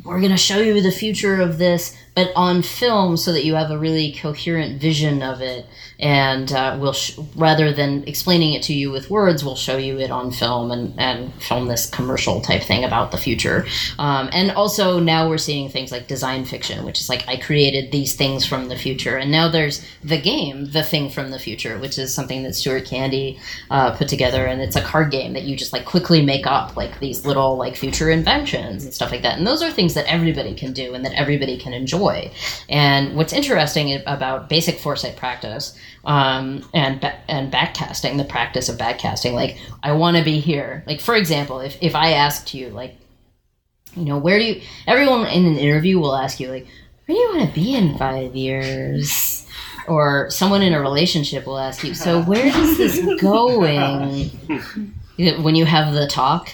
we're 0.04 0.20
going 0.20 0.32
to 0.32 0.38
show 0.38 0.60
you 0.60 0.82
the 0.82 0.92
future 0.92 1.42
of 1.42 1.58
this, 1.58 1.98
but 2.16 2.32
on 2.36 2.62
film 2.62 3.18
so 3.18 3.34
that 3.34 3.44
you 3.44 3.56
have 3.56 3.70
a 3.72 3.78
really 3.78 4.14
coherent 4.14 4.82
vision 4.82 5.22
of 5.22 5.42
it. 5.42 5.66
And 6.00 6.52
uh, 6.52 6.78
we'll, 6.80 6.94
sh- 6.94 7.18
rather 7.36 7.74
than 7.74 8.04
explaining 8.08 8.54
it 8.54 8.64
to 8.64 8.74
you 8.74 8.92
with 8.92 9.10
words, 9.10 9.44
we'll 9.44 9.56
show 9.56 9.78
you 9.78 10.00
it 10.00 10.12
on 10.12 10.32
film 10.32 10.72
and, 10.72 10.98
and 10.98 11.34
film 11.42 11.68
this 11.68 11.90
commercial 11.90 12.42
type 12.42 12.64
thing 12.64 12.84
about 12.84 13.12
the 13.12 13.18
future. 13.18 13.66
Um, 14.00 14.30
and 14.32 14.52
also 14.52 15.00
now 15.00 15.30
we're 15.30 15.38
seeing 15.38 15.70
things 15.70 15.92
like 15.92 16.08
design 16.08 16.46
fiction, 16.46 16.86
which 16.86 17.02
is 17.02 17.10
like 17.10 17.28
I 17.28 17.38
created 17.38 17.92
these 17.92 18.16
things 18.16 18.46
from 18.46 18.70
the 18.70 18.78
future. 18.78 19.18
And 19.18 19.32
now 19.32 19.50
there's 19.50 19.86
the 20.04 20.20
game, 20.20 20.72
The 20.72 20.84
Thing 20.84 21.10
from 21.10 21.32
the 21.32 21.40
Future, 21.40 21.78
which 21.80 21.98
is 21.98 22.14
something 22.14 22.44
that 22.44 22.56
Stuart 22.56 22.86
Candy 22.86 23.40
uh, 23.70 23.96
put 23.96 24.08
together. 24.08 24.46
And 24.46 24.62
it's 24.62 24.76
a 24.78 24.82
card 24.82 25.12
game 25.12 25.34
that 25.34 25.44
you 25.44 25.58
just 25.58 25.74
like 25.74 25.86
quickly 25.86 26.26
make 26.26 26.48
up 26.48 26.78
like 26.78 27.00
these 27.00 27.26
little 27.26 27.58
like 27.58 27.76
future 27.76 28.10
inventions 28.10 28.86
and 28.86 28.94
stuff 28.94 29.12
like 29.12 29.22
that. 29.24 29.38
And 29.38 29.46
those 29.46 29.62
are 29.62 29.72
things 29.72 29.94
that 29.96 30.06
everybody 30.12 30.54
can 30.54 30.72
do 30.72 30.94
and 30.94 31.06
that 31.06 31.14
everybody 31.14 31.58
can 31.58 31.74
enjoy. 31.74 32.05
And 32.70 33.16
what's 33.16 33.34
interesting 33.34 34.02
about 34.06 34.50
basic 34.50 34.80
foresight 34.80 35.16
practice 35.16 35.78
um, 36.06 36.68
and 36.74 37.04
and 37.28 37.52
backcasting, 37.52 38.18
the 38.18 38.26
practice 38.26 38.70
of 38.70 38.78
backcasting, 38.78 39.34
like 39.34 39.58
I 39.84 39.94
want 39.94 40.18
to 40.18 40.24
be 40.24 40.40
here. 40.40 40.84
Like 40.88 41.02
for 41.02 41.16
example, 41.16 41.60
if 41.60 41.78
if 41.82 41.96
I 41.96 42.12
asked 42.12 42.54
you, 42.54 42.70
like, 42.70 42.96
you 43.96 44.06
know, 44.06 44.18
where 44.18 44.40
do 44.40 44.46
you? 44.46 44.62
Everyone 44.88 45.28
in 45.28 45.46
an 45.46 45.58
interview 45.58 46.00
will 46.00 46.16
ask 46.16 46.40
you, 46.40 46.50
like, 46.50 46.68
where 47.06 47.16
do 47.16 47.22
you 47.22 47.36
want 47.36 47.50
to 47.50 47.56
be 47.56 47.76
in 47.76 47.98
five 47.98 48.36
years? 48.36 49.48
Or 49.88 50.32
someone 50.32 50.64
in 50.64 50.74
a 50.74 50.82
relationship 50.82 51.46
will 51.46 51.60
ask 51.60 51.84
you, 51.84 51.94
so 51.94 52.24
where 52.24 52.48
is 52.48 52.78
this 52.78 53.22
going? 53.22 54.32
When 55.18 55.56
you 55.56 55.64
have 55.64 55.94
the 55.94 56.08
talk, 56.08 56.50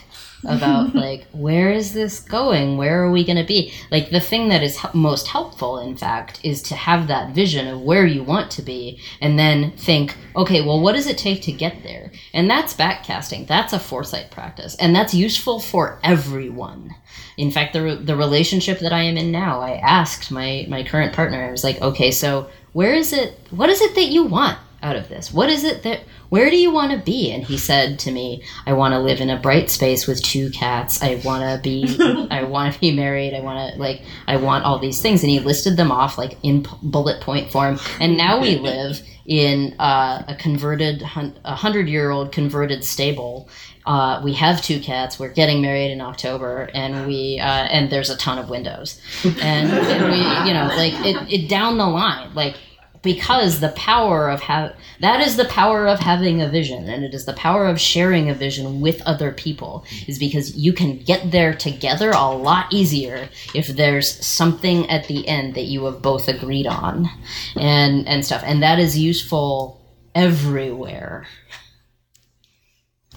about 0.46 0.96
like 1.08 1.26
where 1.32 1.72
is 1.72 1.94
this 1.94 2.20
going? 2.20 2.78
Where 2.78 3.04
are 3.04 3.12
we 3.12 3.24
going 3.24 3.38
to 3.38 3.46
be? 3.46 3.74
Like 3.92 4.10
the 4.10 4.20
thing 4.20 4.50
that 4.50 4.64
is 4.64 4.80
most 4.94 5.28
helpful 5.28 5.80
in 5.80 5.96
fact 5.98 6.40
is 6.44 6.62
to 6.64 6.76
have 6.76 7.08
that 7.08 7.34
vision 7.34 7.68
of 7.68 7.82
where 7.82 8.06
you 8.06 8.24
want 8.24 8.52
to 8.52 8.62
be 8.62 9.00
and 9.20 9.38
then 9.38 9.72
think 9.72 10.16
okay 10.36 10.62
well 10.62 10.82
what 10.82 10.94
does 10.94 11.08
it 11.08 11.18
take 11.18 11.42
to 11.44 11.52
get 11.52 11.84
there? 11.84 12.12
And 12.34 12.50
that's 12.50 12.74
backcasting. 12.74 13.48
That's 13.48 13.74
a 13.74 13.80
foresight 13.80 14.32
practice. 14.32 14.76
And 14.76 14.96
that's 14.96 15.14
useful 15.14 15.60
for 15.60 16.00
everyone. 16.04 16.96
In 17.38 17.52
fact 17.52 17.74
the, 17.74 18.00
the 18.02 18.16
relationship 18.16 18.80
that 18.80 18.94
i 18.94 19.02
am 19.02 19.18
in 19.18 19.32
now 19.32 19.62
i 19.62 19.74
asked 19.74 20.32
my 20.32 20.66
my 20.70 20.84
current 20.84 21.14
partner 21.14 21.44
i 21.44 21.52
was 21.52 21.64
like 21.64 21.82
okay 21.82 22.12
so 22.12 22.50
where 22.74 22.94
is 22.94 23.14
it 23.14 23.38
what 23.52 23.70
is 23.70 23.82
it 23.82 23.96
that 23.96 24.06
you 24.06 24.24
want 24.24 24.58
out 24.84 24.96
of 24.96 25.10
this? 25.10 25.32
What 25.32 25.50
is 25.50 25.64
it 25.64 25.84
that, 25.84 26.02
where 26.30 26.50
do 26.50 26.58
you 26.58 26.72
want 26.72 26.92
to 26.92 26.98
be? 26.98 27.32
And 27.32 27.44
he 27.44 27.58
said 27.58 28.00
to 28.00 28.12
me, 28.12 28.44
I 28.66 28.74
want 28.74 28.94
to 28.94 29.00
live 29.00 29.22
in 29.22 29.30
a 29.30 29.40
bright 29.40 29.70
space 29.70 30.08
with 30.08 30.22
two 30.24 30.50
cats. 30.52 31.02
I 31.02 31.22
want 31.24 31.44
to 31.44 31.62
be, 31.62 31.98
I 32.32 32.44
want 32.44 32.74
to 32.74 32.80
be 32.80 32.92
married. 32.92 33.34
I 33.34 33.42
want 33.42 33.74
to, 33.74 33.80
like, 33.80 34.02
I 34.28 34.38
want 34.38 34.66
all 34.66 34.80
these 34.80 35.02
things. 35.02 35.24
And 35.24 35.30
he 35.30 35.40
listed 35.40 35.78
them 35.78 35.92
off, 35.92 36.18
like, 36.18 36.38
in 36.44 36.66
bullet 36.82 37.22
point 37.22 37.52
form. 37.52 37.80
And 38.00 38.18
now 38.18 38.42
we 38.42 38.58
live 38.58 39.02
in 39.26 39.76
uh, 39.80 40.24
a 40.28 40.36
converted, 40.36 41.02
a 41.04 41.56
hundred 41.56 41.88
year 41.88 42.10
old 42.10 42.32
converted 42.32 42.84
stable. 42.84 43.48
Uh, 43.86 44.22
we 44.24 44.34
have 44.34 44.62
two 44.62 44.80
cats. 44.80 45.20
We're 45.20 45.34
getting 45.34 45.62
married 45.62 45.92
in 45.92 46.02
October, 46.02 46.70
and 46.74 47.08
we 47.08 47.40
uh, 47.40 47.46
and 47.46 47.92
there's 47.92 48.10
a 48.10 48.18
ton 48.18 48.38
of 48.38 48.50
windows, 48.50 49.02
and, 49.24 49.72
and 49.72 50.12
we, 50.12 50.18
you 50.48 50.54
know, 50.54 50.68
like 50.76 50.94
it, 51.06 51.34
it 51.34 51.50
down 51.50 51.78
the 51.78 51.88
line, 51.88 52.34
like 52.36 52.56
because 53.02 53.60
the 53.60 53.70
power 53.70 54.30
of 54.30 54.42
have 54.42 54.76
that 55.00 55.22
is 55.22 55.36
the 55.36 55.46
power 55.46 55.88
of 55.88 56.00
having 56.00 56.42
a 56.42 56.48
vision 56.48 56.88
and 56.88 57.04
it 57.04 57.14
is 57.14 57.26
the 57.26 57.34
power 57.34 57.66
of 57.66 57.80
sharing 57.80 58.30
a 58.30 58.34
vision 58.34 58.80
with 58.82 59.02
other 59.02 59.32
people 59.32 59.84
is 60.08 60.20
because 60.20 60.56
you 60.56 60.72
can 60.72 60.98
get 60.98 61.32
there 61.32 61.54
together 61.54 62.12
a 62.12 62.30
lot 62.30 62.72
easier 62.72 63.28
if 63.56 63.68
there's 63.68 64.24
something 64.26 64.90
at 64.90 65.08
the 65.08 65.28
end 65.28 65.56
that 65.56 65.66
you 65.66 65.84
have 65.86 66.02
both 66.02 66.28
agreed 66.28 66.68
on 66.68 67.10
and 67.56 68.08
and 68.08 68.26
stuff. 68.26 68.44
And 68.46 68.62
that 68.62 68.80
is 68.80 68.98
useful 68.98 69.82
everywhere 70.14 71.28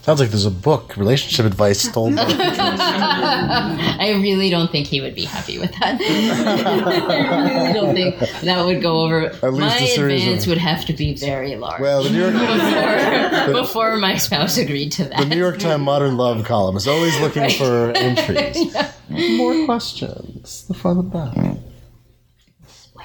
Sounds 0.05 0.21
like 0.21 0.29
there's 0.29 0.45
a 0.45 0.51
book, 0.51 0.99
relationship 0.99 1.47
advice 1.47 1.91
told. 1.91 2.15
by 2.17 2.25
I 2.29 4.11
really 4.21 4.51
don't 4.51 4.71
think 4.71 4.87
he 4.87 5.01
would 5.01 5.15
be 5.15 5.25
happy 5.25 5.59
with 5.59 5.73
that. 5.81 5.99
I 5.99 7.55
really 7.55 7.73
don't 7.73 7.95
think 7.95 8.19
that 8.43 8.67
would 8.67 8.83
go 8.83 9.01
over. 9.01 9.29
At 9.29 9.55
least 9.55 9.61
my 9.61 9.79
a 9.79 9.87
series 9.87 10.23
advance 10.25 10.43
of- 10.43 10.51
would 10.51 10.59
have 10.59 10.85
to 10.85 10.93
be 10.93 11.15
very 11.15 11.57
large 11.57 11.81
well, 11.81 12.03
the 12.03 12.11
New 12.11 12.19
York, 12.21 12.35
before, 12.35 13.53
before 13.63 13.97
my 13.97 14.19
spouse 14.19 14.59
agreed 14.59 14.93
to 14.93 15.05
that. 15.05 15.21
the 15.21 15.25
New 15.25 15.39
York 15.39 15.59
Times 15.59 15.83
Modern 15.83 16.19
Love 16.19 16.45
column 16.45 16.77
is 16.77 16.87
always 16.87 17.19
looking 17.21 17.49
for 17.49 17.93
entries. 17.97 18.77
More 19.09 19.65
questions. 19.65 20.67
The 20.69 20.75
front 20.75 20.99
and 20.99 21.11
back. 21.11 21.37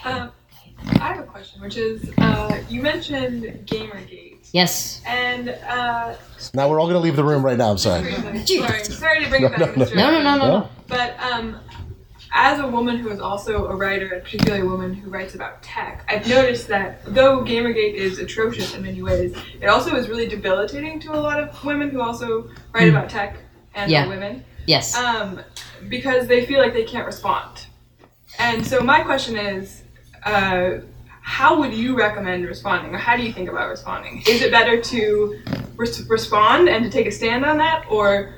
Um, 0.03 0.31
I 0.99 1.13
have 1.13 1.19
a 1.19 1.23
question, 1.23 1.61
which 1.61 1.77
is 1.77 2.11
uh, 2.17 2.61
you 2.67 2.81
mentioned 2.81 3.43
Gamergate, 3.65 4.28
Yes. 4.51 5.01
and 5.05 5.49
uh, 5.49 6.15
Now 6.53 6.69
we're 6.69 6.79
all 6.79 6.87
going 6.87 6.95
to 6.95 6.99
leave 6.99 7.15
the 7.15 7.23
room 7.23 7.45
right 7.45 7.57
now. 7.57 7.69
I'm 7.71 7.77
sorry. 7.77 8.11
sorry, 8.45 8.83
sorry 8.83 9.23
to 9.23 9.29
bring 9.29 9.43
it 9.43 9.51
back. 9.57 9.77
No, 9.77 9.83
in 9.85 9.95
no, 9.95 9.95
No, 9.95 10.11
no, 10.11 10.21
no, 10.21 10.21
no, 10.21 10.37
No? 10.37 10.59
no. 10.59 10.69
But 10.87 11.19
um, 11.19 11.59
as 12.33 12.59
a 12.59 12.67
woman 12.67 12.97
who 12.97 13.09
is 13.09 13.19
also 13.19 13.67
a 13.67 13.75
writer, 13.75 14.07
and 14.13 14.23
particularly 14.23 14.61
a 14.61 14.65
woman 14.69 14.93
who 14.93 15.09
writes 15.09 15.35
about 15.35 15.61
tech, 15.61 16.03
I've 16.09 16.27
noticed 16.27 16.67
that 16.69 17.03
though 17.05 17.43
Gamergate 17.43 17.93
is 17.93 18.19
atrocious 18.19 18.73
in 18.75 18.81
many 18.83 19.01
ways, 19.03 19.35
it 19.61 19.67
also 19.67 19.95
is 19.95 20.09
really 20.09 20.27
debilitating 20.27 20.99
to 21.01 21.13
a 21.13 21.19
lot 21.19 21.39
of 21.39 21.63
women 21.63 21.89
who 21.89 22.01
also 22.01 22.49
write 22.73 22.89
about 22.89 23.09
tech 23.09 23.37
and 23.75 23.91
Yeah. 23.91 24.05
are 24.05 24.09
women, 24.09 24.43
Yes. 24.65 24.95
um, 24.95 25.41
because 25.89 26.27
they 26.27 26.45
feel 26.45 26.59
like 26.59 26.73
they 26.73 26.83
can't 26.85 27.05
respond. 27.05 27.65
And 28.39 28.65
so 28.65 28.81
my 28.81 29.01
question 29.01 29.35
is, 29.35 29.83
uh, 30.23 30.77
how 31.29 31.59
would 31.59 31.71
you 31.73 31.95
recommend 31.95 32.43
responding, 32.47 32.93
or 32.95 32.97
how 32.97 33.15
do 33.15 33.21
you 33.21 33.31
think 33.31 33.47
about 33.49 33.69
responding? 33.69 34.23
Is 34.27 34.41
it 34.41 34.51
better 34.51 34.81
to 34.81 35.39
res- 35.77 36.01
respond 36.09 36.67
and 36.67 36.83
to 36.83 36.89
take 36.89 37.05
a 37.05 37.11
stand 37.11 37.45
on 37.45 37.57
that, 37.59 37.85
or 37.87 38.33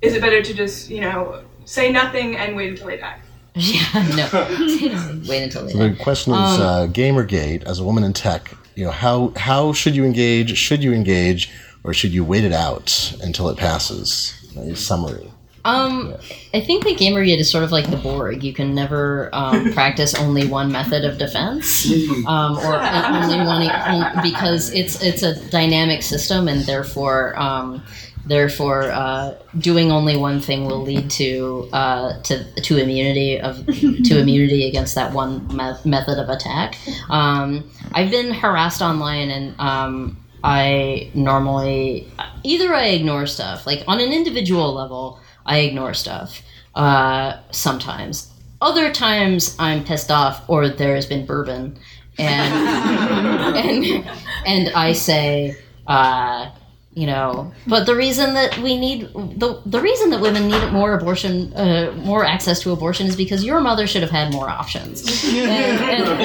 is 0.00 0.14
it 0.14 0.20
better 0.22 0.40
to 0.40 0.54
just, 0.54 0.88
you 0.88 1.00
know, 1.00 1.42
say 1.64 1.90
nothing 1.90 2.36
and 2.36 2.54
wait 2.54 2.70
until 2.70 2.86
they 2.86 2.98
die? 2.98 3.18
yeah. 3.56 3.82
No. 4.14 5.22
Wait 5.28 5.42
until 5.42 5.68
So 5.68 5.78
later. 5.78 5.88
the 5.88 5.96
question 6.00 6.34
is, 6.34 6.38
Um, 6.60 6.60
uh, 6.62 6.86
Gamergate, 6.88 7.64
as 7.64 7.80
a 7.80 7.84
woman 7.84 8.04
in 8.04 8.12
tech, 8.12 8.52
you 8.76 8.84
know, 8.84 8.90
how 8.92 9.32
how 9.34 9.72
should 9.72 9.96
you 9.96 10.04
engage? 10.04 10.56
Should 10.56 10.84
you 10.84 10.92
engage, 10.92 11.50
or 11.82 11.92
should 11.94 12.12
you 12.12 12.22
wait 12.22 12.44
it 12.44 12.52
out 12.52 13.16
until 13.22 13.48
it 13.48 13.56
passes? 13.56 14.34
A 14.56 14.76
summary. 14.76 15.32
Um, 15.66 16.14
I 16.54 16.60
think 16.60 16.84
that 16.84 16.96
Gamergate 16.96 17.40
is 17.40 17.50
sort 17.50 17.64
of 17.64 17.72
like 17.72 17.90
the 17.90 17.96
Borg. 17.96 18.44
You 18.44 18.52
can 18.52 18.72
never 18.72 19.28
um, 19.32 19.72
practice 19.74 20.14
only 20.14 20.46
one 20.46 20.70
method 20.70 21.04
of 21.04 21.18
defense, 21.18 21.90
um, 22.26 22.56
or 22.58 22.76
only 22.76 23.38
one 23.44 24.22
because 24.22 24.70
it's 24.72 25.02
it's 25.02 25.24
a 25.24 25.34
dynamic 25.50 26.02
system, 26.02 26.46
and 26.46 26.62
therefore, 26.62 27.36
um, 27.36 27.82
therefore, 28.26 28.92
uh, 28.92 29.34
doing 29.58 29.90
only 29.90 30.16
one 30.16 30.40
thing 30.40 30.66
will 30.66 30.82
lead 30.82 31.10
to 31.10 31.68
uh, 31.72 32.22
to 32.22 32.44
to 32.60 32.78
immunity 32.78 33.40
of 33.40 33.66
to 33.66 34.18
immunity 34.22 34.68
against 34.68 34.94
that 34.94 35.12
one 35.12 35.48
me- 35.48 35.74
method 35.84 36.20
of 36.20 36.28
attack. 36.28 36.78
Um, 37.10 37.68
I've 37.90 38.12
been 38.12 38.32
harassed 38.32 38.82
online, 38.82 39.30
and 39.30 39.60
um, 39.60 40.16
I 40.44 41.10
normally 41.12 42.06
either 42.44 42.72
I 42.72 42.86
ignore 42.90 43.26
stuff 43.26 43.66
like 43.66 43.82
on 43.88 44.00
an 44.00 44.12
individual 44.12 44.72
level. 44.72 45.20
I 45.46 45.58
ignore 45.60 45.94
stuff 45.94 46.42
uh, 46.74 47.38
sometimes. 47.50 48.30
Other 48.60 48.92
times 48.92 49.56
I'm 49.58 49.84
pissed 49.84 50.10
off, 50.10 50.48
or 50.48 50.68
there 50.68 50.94
has 50.94 51.06
been 51.06 51.26
bourbon, 51.26 51.78
and 52.18 52.54
and 53.56 54.10
and 54.46 54.68
I 54.74 54.92
say, 54.92 55.56
uh, 55.86 56.50
you 56.96 57.06
know 57.06 57.52
but 57.66 57.84
the 57.84 57.94
reason 57.94 58.32
that 58.32 58.56
we 58.58 58.78
need 58.78 59.02
the 59.12 59.60
the 59.66 59.78
reason 59.80 60.08
that 60.08 60.20
women 60.20 60.48
need 60.48 60.72
more 60.72 60.94
abortion 60.94 61.52
uh, 61.52 61.92
more 62.04 62.24
access 62.24 62.62
to 62.62 62.72
abortion 62.72 63.06
is 63.06 63.14
because 63.14 63.44
your 63.44 63.60
mother 63.60 63.86
should 63.86 64.00
have 64.00 64.10
had 64.10 64.32
more 64.32 64.48
options. 64.48 65.04
And, 65.46 65.78
and, 65.78 66.18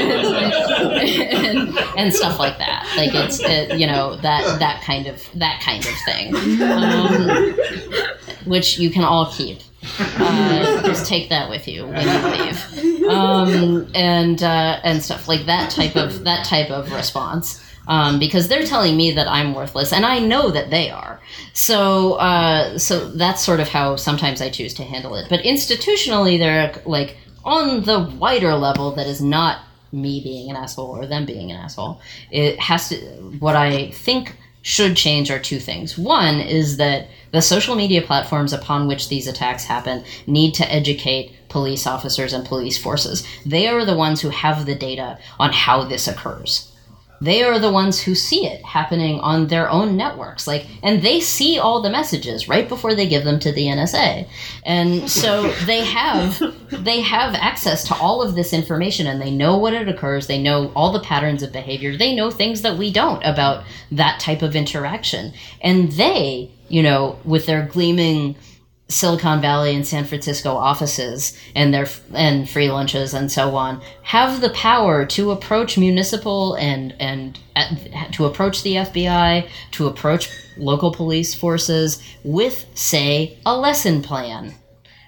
and, 0.98 1.80
and 1.98 2.14
stuff 2.14 2.40
like 2.40 2.58
that. 2.58 2.92
Like 2.96 3.14
it's 3.14 3.40
it, 3.42 3.78
you 3.78 3.86
know 3.86 4.16
that 4.18 4.60
that 4.60 4.82
kind 4.84 5.08
of 5.08 5.22
that 5.36 5.62
kind 5.62 5.86
of 5.86 5.94
thing. 6.06 6.36
Um, 6.62 7.56
which 8.46 8.80
you 8.80 8.90
can 8.90 9.04
all 9.04 9.32
keep 9.32 9.60
uh, 10.00 10.82
just 10.86 11.06
take 11.08 11.30
that 11.30 11.50
with 11.50 11.68
you 11.68 11.88
when 11.88 12.02
you 12.02 12.94
leave 12.94 13.08
um, 13.10 13.90
and 13.96 14.44
uh, 14.44 14.80
and 14.84 15.02
stuff 15.02 15.28
like 15.28 15.46
that 15.46 15.72
type 15.72 15.96
of 15.96 16.24
that 16.24 16.46
type 16.46 16.70
of 16.70 16.92
response 16.92 17.64
um, 17.88 18.20
because 18.20 18.48
they're 18.48 18.64
telling 18.64 18.96
me 18.96 19.12
that 19.12 19.28
I'm 19.28 19.54
worthless, 19.54 19.92
and 19.92 20.06
I 20.06 20.20
know 20.20 20.52
that 20.52 20.70
they 20.70 20.90
are. 20.90 21.20
So, 21.54 22.14
uh, 22.14 22.78
so 22.78 23.10
that's 23.10 23.44
sort 23.44 23.60
of 23.60 23.68
how 23.68 23.96
sometimes 23.96 24.42
I 24.42 24.50
choose 24.50 24.74
to 24.76 24.84
handle 24.84 25.16
it. 25.16 25.28
But 25.30 25.42
institutionally, 25.42 26.38
they're 26.38 26.74
like 26.86 27.18
on 27.44 27.84
the 27.84 28.00
wider 28.18 28.54
level 28.54 28.92
that 28.92 29.08
is 29.08 29.22
not 29.22 29.64
me 29.92 30.22
being 30.24 30.50
an 30.50 30.56
asshole 30.56 30.96
or 30.96 31.06
them 31.06 31.26
being 31.26 31.52
an 31.52 31.58
asshole. 31.58 32.00
It 32.30 32.60
has 32.60 32.90
to. 32.90 32.98
What 33.40 33.56
I 33.56 33.92
think 33.92 34.38
should 34.62 34.96
change 34.96 35.32
are 35.32 35.40
two 35.40 35.60
things. 35.60 35.98
One 35.98 36.40
is 36.40 36.78
that 36.78 37.08
the 37.32 37.42
social 37.42 37.76
media 37.76 38.02
platforms 38.02 38.54
upon 38.54 38.88
which 38.88 39.10
these 39.10 39.28
attacks 39.28 39.66
happen 39.66 40.04
need 40.28 40.54
to 40.56 40.72
educate 40.72 41.34
police 41.50 41.88
officers 41.88 42.34
and 42.34 42.46
police 42.46 42.78
forces. 42.78 43.26
They 43.46 43.68
are 43.68 43.86
the 43.86 43.96
ones 43.96 44.22
who 44.22 44.30
have 44.30 44.66
the 44.66 44.76
data 44.76 45.18
on 45.40 45.52
how 45.52 45.84
this 45.84 46.08
occurs 46.08 46.71
they 47.22 47.44
are 47.44 47.60
the 47.60 47.72
ones 47.72 48.02
who 48.02 48.16
see 48.16 48.46
it 48.46 48.64
happening 48.66 49.20
on 49.20 49.48
their 49.48 49.70
own 49.70 49.96
networks 49.96 50.48
like 50.48 50.68
and 50.84 51.02
they 51.02 51.20
see 51.20 51.58
all 51.60 51.82
the 51.82 51.90
messages 51.90 52.48
right 52.48 52.68
before 52.68 52.96
they 52.96 53.08
give 53.08 53.24
them 53.24 53.40
to 53.40 53.52
the 53.52 53.68
NSA 53.68 54.28
and 54.66 55.10
so 55.10 55.52
they 55.66 55.86
have 55.86 56.42
they 56.72 57.02
have 57.02 57.36
access 57.36 57.88
to 57.88 57.96
all 57.96 58.22
of 58.22 58.36
this 58.36 58.54
information 58.54 59.08
and 59.08 59.22
they 59.22 59.32
know 59.32 59.58
what 59.58 59.74
it 59.74 59.88
occurs 59.88 60.28
they 60.28 60.42
know 60.42 60.72
all 60.76 60.92
the 60.92 61.00
patterns 61.00 61.44
of 61.44 61.52
behavior 61.52 61.96
they 61.96 62.16
know 62.16 62.32
things 62.32 62.62
that 62.62 62.78
we 62.78 62.92
don't 62.92 63.22
about 63.24 63.64
that 63.92 64.20
type 64.20 64.42
of 64.42 64.56
interaction. 64.56 65.34
And 65.62 65.92
they 65.94 66.52
you 66.70 66.84
know 66.84 67.20
with 67.26 67.46
their 67.46 67.66
gleaming 67.66 68.36
Silicon 68.92 69.42
Valley 69.42 69.74
and 69.74 69.88
San 69.88 70.06
Francisco 70.06 70.52
offices 70.52 71.38
and 71.56 71.74
their 71.74 71.88
and 72.14 72.50
free 72.50 72.70
lunches 72.70 73.14
and 73.14 73.32
so 73.32 73.56
on 73.56 73.82
have 74.04 74.42
the 74.42 74.50
power 74.52 75.06
to 75.06 75.32
approach 75.32 75.78
municipal 75.78 76.56
and 76.56 76.94
and 77.00 77.40
uh, 77.56 77.76
to 78.12 78.26
approach 78.26 78.64
the 78.64 78.76
FBI 78.76 79.48
to 79.72 79.88
approach 79.88 80.30
local 80.58 80.92
police 80.92 81.34
forces 81.34 82.04
with 82.24 82.66
say 82.74 83.38
a 83.46 83.58
lesson 83.58 84.02
plan 84.02 84.54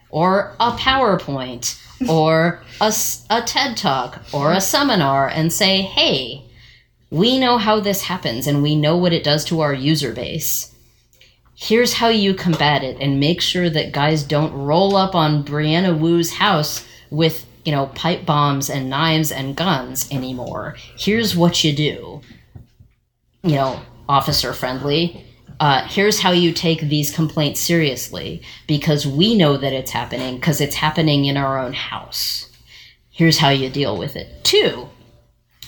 or 0.09 0.55
a 0.59 0.71
PowerPoint 0.71 1.79
or 2.09 2.63
a, 2.79 2.93
a 3.29 3.41
TED 3.41 3.77
talk 3.77 4.23
or 4.31 4.53
a 4.53 4.61
seminar 4.61 5.27
and 5.27 5.51
say 5.51 5.81
hey 5.81 6.45
we 7.09 7.37
know 7.37 7.57
how 7.57 7.79
this 7.79 8.03
happens 8.03 8.47
and 8.47 8.63
we 8.63 8.75
know 8.75 8.97
what 8.97 9.13
it 9.13 9.23
does 9.23 9.45
to 9.45 9.61
our 9.61 9.73
user 9.73 10.13
base 10.13 10.72
here's 11.63 11.93
how 11.93 12.09
you 12.09 12.33
combat 12.33 12.83
it 12.83 12.97
and 12.99 13.21
make 13.21 13.39
sure 13.39 13.69
that 13.69 13.93
guys 13.93 14.21
don't 14.23 14.51
roll 14.51 14.97
up 14.97 15.15
on 15.15 15.45
Brianna 15.45 15.97
Wu's 15.97 16.33
house 16.33 16.85
with, 17.09 17.45
you 17.63 17.71
know, 17.71 17.85
pipe 17.87 18.25
bombs 18.25 18.69
and 18.69 18.89
knives 18.89 19.31
and 19.31 19.55
guns 19.55 20.11
anymore. 20.11 20.75
Here's 20.97 21.37
what 21.37 21.63
you 21.63 21.73
do. 21.73 22.21
You 23.43 23.55
know, 23.55 23.81
officer 24.09 24.51
friendly. 24.51 25.25
Uh, 25.57 25.87
here's 25.87 26.19
how 26.19 26.31
you 26.31 26.51
take 26.51 26.81
these 26.81 27.15
complaints 27.15 27.61
seriously 27.61 28.41
because 28.67 29.07
we 29.07 29.33
know 29.33 29.55
that 29.55 29.71
it's 29.71 29.91
happening 29.91 30.35
because 30.35 30.59
it's 30.59 30.75
happening 30.75 31.23
in 31.25 31.37
our 31.37 31.57
own 31.57 31.71
house. 31.71 32.49
Here's 33.09 33.37
how 33.37 33.49
you 33.49 33.69
deal 33.69 33.97
with 33.97 34.17
it. 34.17 34.43
Two, 34.43 34.89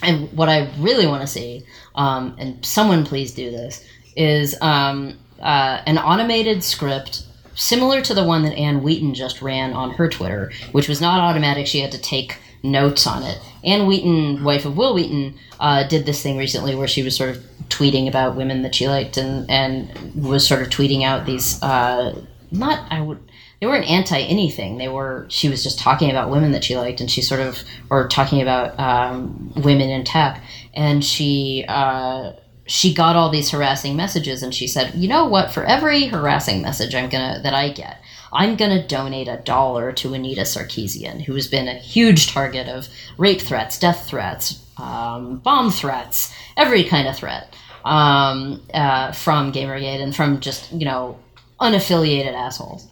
and 0.01 0.29
what 0.33 0.49
I 0.49 0.69
really 0.77 1.07
want 1.07 1.21
to 1.21 1.27
see, 1.27 1.63
um, 1.93 2.35
and 2.37 2.65
someone 2.65 3.05
please 3.05 3.33
do 3.33 3.49
this, 3.49 3.85
is 4.17 4.59
um, 4.61 5.17
uh, 5.39 5.81
an 5.85 5.97
automated 5.97 6.63
script 6.63 7.23
similar 7.55 8.01
to 8.01 8.13
the 8.13 8.23
one 8.23 8.43
that 8.43 8.53
Anne 8.55 8.83
Wheaton 8.83 9.13
just 9.13 9.41
ran 9.41 9.73
on 9.73 9.91
her 9.91 10.09
Twitter, 10.09 10.51
which 10.71 10.87
was 10.87 11.01
not 11.01 11.19
automatic. 11.19 11.67
She 11.67 11.79
had 11.79 11.91
to 11.93 12.01
take 12.01 12.37
notes 12.63 13.07
on 13.07 13.23
it. 13.23 13.39
Anne 13.63 13.87
Wheaton, 13.87 14.43
wife 14.43 14.65
of 14.65 14.77
Wil 14.77 14.93
Wheaton, 14.93 15.35
uh, 15.59 15.87
did 15.87 16.05
this 16.05 16.21
thing 16.21 16.37
recently 16.37 16.75
where 16.75 16.87
she 16.87 17.03
was 17.03 17.15
sort 17.15 17.29
of 17.29 17.43
tweeting 17.69 18.07
about 18.07 18.35
women 18.35 18.61
that 18.61 18.75
she 18.75 18.87
liked 18.87 19.17
and, 19.17 19.49
and 19.49 20.13
was 20.15 20.47
sort 20.47 20.61
of 20.61 20.69
tweeting 20.69 21.03
out 21.03 21.25
these, 21.25 21.61
uh, 21.63 22.19
not, 22.51 22.91
I 22.91 23.01
would, 23.01 23.19
they 23.59 23.67
weren't 23.67 23.89
anti 23.89 24.19
anything. 24.19 24.77
They 24.77 24.89
were, 24.89 25.25
she 25.29 25.49
was 25.49 25.63
just 25.63 25.79
talking 25.79 26.09
about 26.09 26.29
women 26.29 26.51
that 26.51 26.63
she 26.63 26.77
liked 26.77 26.99
and 26.99 27.09
she 27.09 27.21
sort 27.21 27.39
of, 27.39 27.63
or 27.89 28.07
talking 28.07 28.41
about 28.41 28.77
um, 28.79 29.53
women 29.55 29.89
in 29.89 30.03
tech. 30.03 30.43
And 30.73 31.03
she, 31.03 31.65
uh, 31.67 32.33
she 32.67 32.93
got 32.93 33.15
all 33.15 33.29
these 33.29 33.51
harassing 33.51 33.95
messages 33.95 34.41
and 34.41 34.53
she 34.53 34.67
said, 34.67 34.95
"You 34.95 35.07
know 35.07 35.25
what? 35.25 35.51
For 35.51 35.63
every 35.63 36.05
harassing 36.05 36.61
message 36.61 36.95
I'm 36.95 37.09
going 37.09 37.35
to 37.35 37.41
that 37.41 37.53
I 37.53 37.69
get, 37.69 38.01
I'm 38.33 38.55
going 38.55 38.71
to 38.71 38.85
donate 38.85 39.27
a 39.27 39.37
dollar 39.37 39.91
to 39.93 40.13
Anita 40.13 40.41
Sarkeesian, 40.41 41.23
who 41.23 41.35
has 41.35 41.47
been 41.47 41.67
a 41.67 41.75
huge 41.75 42.27
target 42.27 42.67
of 42.67 42.87
rape 43.17 43.41
threats, 43.41 43.79
death 43.79 44.07
threats, 44.07 44.61
um, 44.77 45.37
bomb 45.37 45.71
threats, 45.71 46.33
every 46.57 46.83
kind 46.83 47.07
of 47.07 47.15
threat 47.15 47.55
um, 47.85 48.61
uh, 48.73 49.11
from 49.11 49.51
Gamergate 49.51 50.01
and 50.01 50.15
from 50.15 50.39
just, 50.39 50.71
you 50.73 50.85
know, 50.85 51.17
unaffiliated 51.61 52.33
assholes 52.33 52.87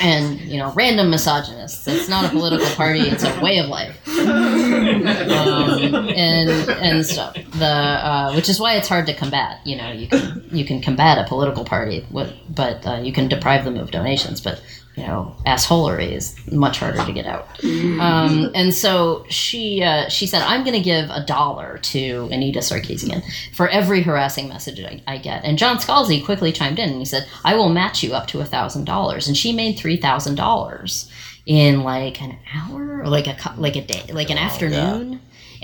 and 0.00 0.40
you 0.40 0.58
know 0.58 0.72
random 0.72 1.10
misogynists. 1.10 1.86
It's 1.86 2.08
not 2.08 2.24
a 2.24 2.28
political 2.28 2.68
party 2.76 3.00
it's 3.00 3.24
a 3.24 3.40
way 3.40 3.58
of 3.58 3.68
life. 3.68 3.96
Um, 4.16 5.94
and 6.08 6.50
and 6.70 7.06
stuff. 7.06 7.34
The 7.58 7.66
uh, 7.66 8.32
which 8.34 8.48
is 8.48 8.60
why 8.60 8.74
it's 8.74 8.88
hard 8.88 9.06
to 9.06 9.14
combat 9.14 9.60
you 9.64 9.76
know 9.76 9.90
you 9.90 10.08
can 10.08 10.44
you 10.50 10.64
can 10.64 10.80
combat 10.80 11.18
a 11.18 11.24
political 11.28 11.64
party 11.64 12.04
but 12.10 12.86
uh, 12.86 12.96
you 12.96 13.12
can 13.12 13.28
deprive 13.28 13.64
them 13.64 13.76
of 13.76 13.90
donations. 13.90 14.40
But 14.40 14.60
you 14.96 15.02
know, 15.02 15.36
assholery 15.46 16.12
is 16.12 16.34
much 16.50 16.78
harder 16.78 17.04
to 17.04 17.12
get 17.12 17.26
out. 17.26 17.46
Um, 17.62 18.50
and 18.54 18.72
so 18.72 19.26
she 19.28 19.82
uh, 19.82 20.08
she 20.08 20.26
said, 20.26 20.42
I'm 20.42 20.64
going 20.64 20.74
to 20.74 20.80
give 20.80 21.10
a 21.10 21.24
dollar 21.24 21.78
to 21.78 22.28
Anita 22.32 22.60
Sarkeesian 22.60 23.22
for 23.54 23.68
every 23.68 24.02
harassing 24.02 24.48
message 24.48 24.80
I, 24.80 25.02
I, 25.06 25.18
get. 25.18 25.44
And 25.44 25.58
John 25.58 25.76
Scalzi 25.76 26.24
quickly 26.24 26.50
chimed 26.50 26.78
in 26.78 26.88
and 26.88 26.98
he 26.98 27.04
said, 27.04 27.28
I 27.44 27.56
will 27.56 27.68
match 27.68 28.02
you 28.02 28.14
up 28.14 28.26
to 28.28 28.40
a 28.40 28.46
thousand 28.46 28.86
dollars. 28.86 29.28
And 29.28 29.36
she 29.36 29.52
made 29.52 29.78
three 29.78 29.98
thousand 29.98 30.36
dollars 30.36 31.10
in 31.44 31.82
like 31.82 32.22
an 32.22 32.38
hour 32.54 33.02
or 33.02 33.08
like 33.08 33.26
a 33.26 33.36
like 33.58 33.76
a 33.76 33.82
day, 33.82 34.02
like 34.12 34.30
an 34.30 34.38
oh, 34.38 34.42
afternoon, 34.42 35.12
yeah. 35.12 35.18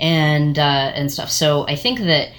and 0.05 0.59
uh, 0.59 0.91
and 0.93 1.11
stuff. 1.11 1.31
So 1.31 1.65
I 1.67 1.75
think 1.75 1.99
that 1.99 2.29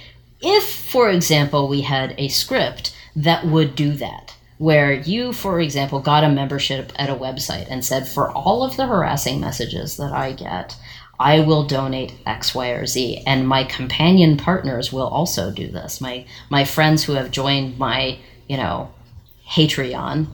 if, 0.40 0.64
for 0.64 1.10
example, 1.10 1.66
we 1.66 1.80
had 1.80 2.14
a 2.18 2.28
script 2.28 2.94
that 3.16 3.46
would 3.46 3.74
do 3.74 3.92
that 3.92 4.33
where 4.58 4.92
you, 4.92 5.32
for 5.32 5.60
example, 5.60 6.00
got 6.00 6.24
a 6.24 6.28
membership 6.28 6.92
at 6.96 7.10
a 7.10 7.14
website 7.14 7.66
and 7.68 7.84
said, 7.84 8.06
for 8.06 8.30
all 8.30 8.62
of 8.62 8.76
the 8.76 8.86
harassing 8.86 9.40
messages 9.40 9.96
that 9.96 10.12
I 10.12 10.32
get, 10.32 10.76
I 11.18 11.40
will 11.40 11.64
donate 11.64 12.14
X, 12.26 12.54
Y, 12.54 12.68
or 12.68 12.86
Z. 12.86 13.22
And 13.26 13.48
my 13.48 13.64
companion 13.64 14.36
partners 14.36 14.92
will 14.92 15.06
also 15.06 15.50
do 15.50 15.68
this. 15.68 16.00
My 16.00 16.26
my 16.50 16.64
friends 16.64 17.04
who 17.04 17.12
have 17.12 17.30
joined 17.30 17.78
my, 17.78 18.18
you 18.48 18.56
know, 18.56 18.92
Patreon, 19.48 20.26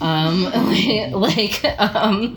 um, 0.00 0.44
like, 1.12 1.64
um, 1.78 2.36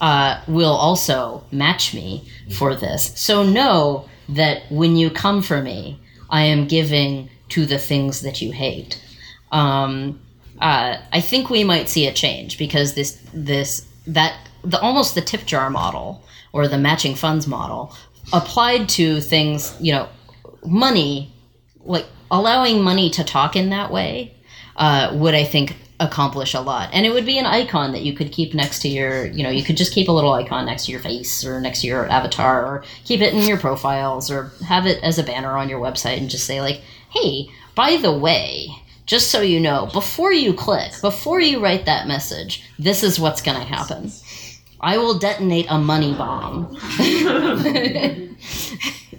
uh, 0.00 0.40
will 0.48 0.74
also 0.74 1.44
match 1.52 1.94
me 1.94 2.28
for 2.56 2.74
this. 2.74 3.12
So 3.18 3.42
know 3.42 4.08
that 4.28 4.62
when 4.70 4.96
you 4.96 5.10
come 5.10 5.42
for 5.42 5.62
me, 5.62 5.98
I 6.30 6.42
am 6.42 6.66
giving 6.66 7.30
to 7.50 7.66
the 7.66 7.78
things 7.78 8.22
that 8.22 8.42
you 8.42 8.52
hate. 8.52 9.02
Um, 9.50 10.20
uh, 10.60 10.98
I 11.12 11.20
think 11.20 11.50
we 11.50 11.64
might 11.64 11.88
see 11.88 12.06
a 12.06 12.12
change 12.12 12.58
because 12.58 12.94
this 12.94 13.22
this 13.32 13.86
that 14.06 14.36
the 14.64 14.80
almost 14.80 15.14
the 15.14 15.20
tip 15.20 15.46
jar 15.46 15.70
model 15.70 16.22
or 16.52 16.66
the 16.68 16.78
matching 16.78 17.14
funds 17.14 17.46
model 17.46 17.94
applied 18.32 18.88
to 18.88 19.20
things 19.20 19.76
you 19.80 19.92
know 19.92 20.08
money 20.64 21.32
like 21.84 22.06
allowing 22.30 22.82
money 22.82 23.10
to 23.10 23.24
talk 23.24 23.56
in 23.56 23.70
that 23.70 23.90
way 23.90 24.34
uh, 24.76 25.10
would 25.14 25.34
I 25.34 25.44
think 25.44 25.76
accomplish 26.00 26.54
a 26.54 26.60
lot. 26.60 26.90
And 26.92 27.04
it 27.04 27.12
would 27.12 27.26
be 27.26 27.38
an 27.38 27.46
icon 27.46 27.92
that 27.92 28.02
you 28.02 28.12
could 28.12 28.30
keep 28.30 28.54
next 28.54 28.80
to 28.82 28.88
your 28.88 29.26
you 29.26 29.42
know 29.42 29.50
you 29.50 29.64
could 29.64 29.76
just 29.76 29.92
keep 29.92 30.08
a 30.08 30.12
little 30.12 30.32
icon 30.32 30.66
next 30.66 30.86
to 30.86 30.92
your 30.92 31.00
face 31.00 31.44
or 31.44 31.60
next 31.60 31.80
to 31.80 31.86
your 31.86 32.06
avatar 32.08 32.64
or 32.64 32.84
keep 33.04 33.20
it 33.20 33.34
in 33.34 33.42
your 33.42 33.58
profiles 33.58 34.30
or 34.30 34.52
have 34.66 34.86
it 34.86 35.02
as 35.02 35.18
a 35.18 35.24
banner 35.24 35.56
on 35.56 35.68
your 35.68 35.80
website 35.80 36.18
and 36.18 36.30
just 36.30 36.46
say 36.46 36.60
like 36.60 36.80
hey 37.10 37.48
by 37.74 37.96
the 37.96 38.16
way 38.16 38.68
just 39.08 39.30
so 39.30 39.40
you 39.40 39.58
know, 39.58 39.88
before 39.92 40.32
you 40.32 40.52
click, 40.52 40.92
before 41.00 41.40
you 41.40 41.58
write 41.60 41.86
that 41.86 42.06
message, 42.06 42.62
this 42.78 43.02
is 43.02 43.18
what's 43.18 43.40
going 43.40 43.58
to 43.58 43.64
happen. 43.64 44.12
I 44.80 44.98
will 44.98 45.18
detonate 45.18 45.66
a 45.70 45.78
money 45.78 46.12
bomb 46.12 46.76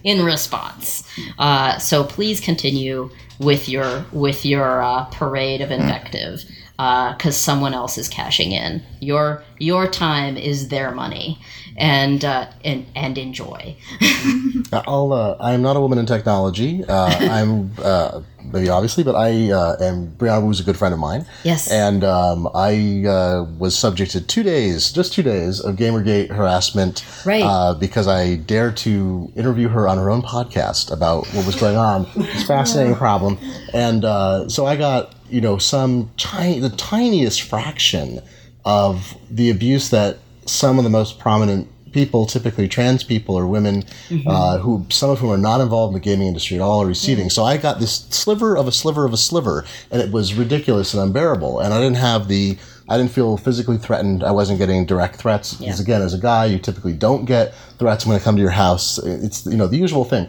in 0.04 0.24
response. 0.24 1.04
Uh, 1.40 1.80
so 1.80 2.04
please 2.04 2.40
continue 2.40 3.10
with 3.40 3.68
your 3.68 4.06
with 4.12 4.46
your 4.46 4.82
uh, 4.82 5.06
parade 5.06 5.62
of 5.62 5.72
invective 5.72 6.46
because 6.78 7.36
someone 7.36 7.74
else 7.74 7.98
is 7.98 8.08
cashing 8.08 8.52
in. 8.52 8.84
Your 9.02 9.44
your 9.58 9.88
time 9.88 10.38
is 10.38 10.70
their 10.70 10.92
money, 10.92 11.40
and 11.80 12.24
uh, 12.26 12.48
and 12.64 12.86
and 12.96 13.18
enjoy. 13.18 13.76
I'll. 14.74 15.14
Uh, 15.14 15.38
I'm 15.40 15.62
not 15.62 15.76
a 15.76 15.80
woman 15.80 15.98
in 15.98 16.06
technology. 16.06 16.84
Uh, 16.84 17.08
I'm 17.08 17.72
uh, 17.82 18.22
maybe 18.44 18.70
obviously, 18.70 19.04
but 19.04 19.16
I 19.16 19.52
uh, 19.52 19.78
am. 19.82 20.12
Brianna 20.12 20.44
Wu's 20.44 20.60
a 20.60 20.64
good 20.64 20.78
friend 20.78 20.94
of 20.94 21.00
mine, 21.00 21.26
Yes. 21.44 21.72
and 21.72 22.04
um, 22.04 22.50
I 22.54 23.06
uh, 23.08 23.46
was 23.58 23.78
subject 23.78 24.12
to 24.12 24.22
two 24.22 24.44
days, 24.44 24.92
just 24.92 25.14
two 25.14 25.24
days 25.24 25.62
of 25.62 25.78
GamerGate 25.78 26.30
harassment, 26.30 27.06
Right. 27.26 27.44
Uh, 27.44 27.74
because 27.74 28.08
I 28.08 28.36
dared 28.36 28.76
to 28.78 29.32
interview 29.36 29.70
her 29.70 29.88
on 29.88 29.98
her 29.98 30.10
own 30.10 30.22
podcast 30.22 30.92
about 30.92 31.26
what 31.28 31.46
was 31.46 31.56
going 31.56 31.78
on. 31.78 32.08
It's 32.16 32.44
a 32.44 32.48
fascinating 32.48 32.96
problem, 32.96 33.40
and 33.74 34.04
uh, 34.04 34.50
so 34.50 34.66
I 34.66 34.76
got 34.76 35.16
you 35.30 35.40
know 35.42 35.58
some 35.58 36.12
tiny, 36.18 36.60
the 36.60 36.70
tiniest 36.72 37.42
fraction 37.44 38.20
of 38.66 39.16
the 39.32 39.50
abuse 39.50 39.90
that 39.92 40.18
some 40.50 40.78
of 40.78 40.84
the 40.84 40.90
most 40.90 41.20
prominent 41.20 41.68
people, 41.92 42.26
typically 42.28 42.68
trans 42.68 43.04
people 43.04 43.34
or 43.36 43.48
women, 43.48 43.84
uh, 44.28 44.60
who 44.60 44.86
some 44.90 45.10
of 45.10 45.20
whom 45.20 45.32
are 45.32 45.38
not 45.38 45.60
involved 45.60 45.90
in 45.92 45.94
the 45.96 46.00
gaming 46.04 46.28
industry 46.28 46.56
at 46.58 46.62
all, 46.62 46.84
are 46.84 46.88
receiving. 46.88 47.30
So 47.30 47.44
I 47.44 47.58
got 47.58 47.80
this 47.80 48.06
sliver 48.10 48.56
of 48.56 48.68
a 48.68 48.72
sliver 48.72 49.06
of 49.06 49.14
a 49.14 49.18
sliver, 49.18 49.66
and 49.92 50.02
it 50.02 50.12
was 50.12 50.34
ridiculous 50.36 50.94
and 50.94 51.02
unbearable. 51.02 51.60
And 51.60 51.74
I 51.74 51.80
didn't 51.82 51.98
have 51.98 52.28
the, 52.28 52.58
I 52.88 52.98
didn't 52.98 53.12
feel 53.12 53.38
physically 53.38 53.78
threatened. 53.78 54.24
I 54.24 54.32
wasn't 54.32 54.60
getting 54.60 54.86
direct 54.86 55.16
threats 55.16 55.56
because 55.56 55.80
Yeah. 55.80 55.84
again, 55.84 56.02
as 56.04 56.14
a 56.14 56.20
guy, 56.20 56.46
you 56.46 56.60
typically 56.60 56.94
don't 56.94 57.26
get 57.26 57.56
threats 57.80 58.06
when 58.06 58.16
I 58.16 58.20
come 58.20 58.36
to 58.36 58.42
your 58.42 58.52
house. 58.52 59.00
It's 59.00 59.46
you 59.48 59.58
know 59.58 59.66
the 59.68 59.78
usual 59.78 60.06
thing. 60.06 60.28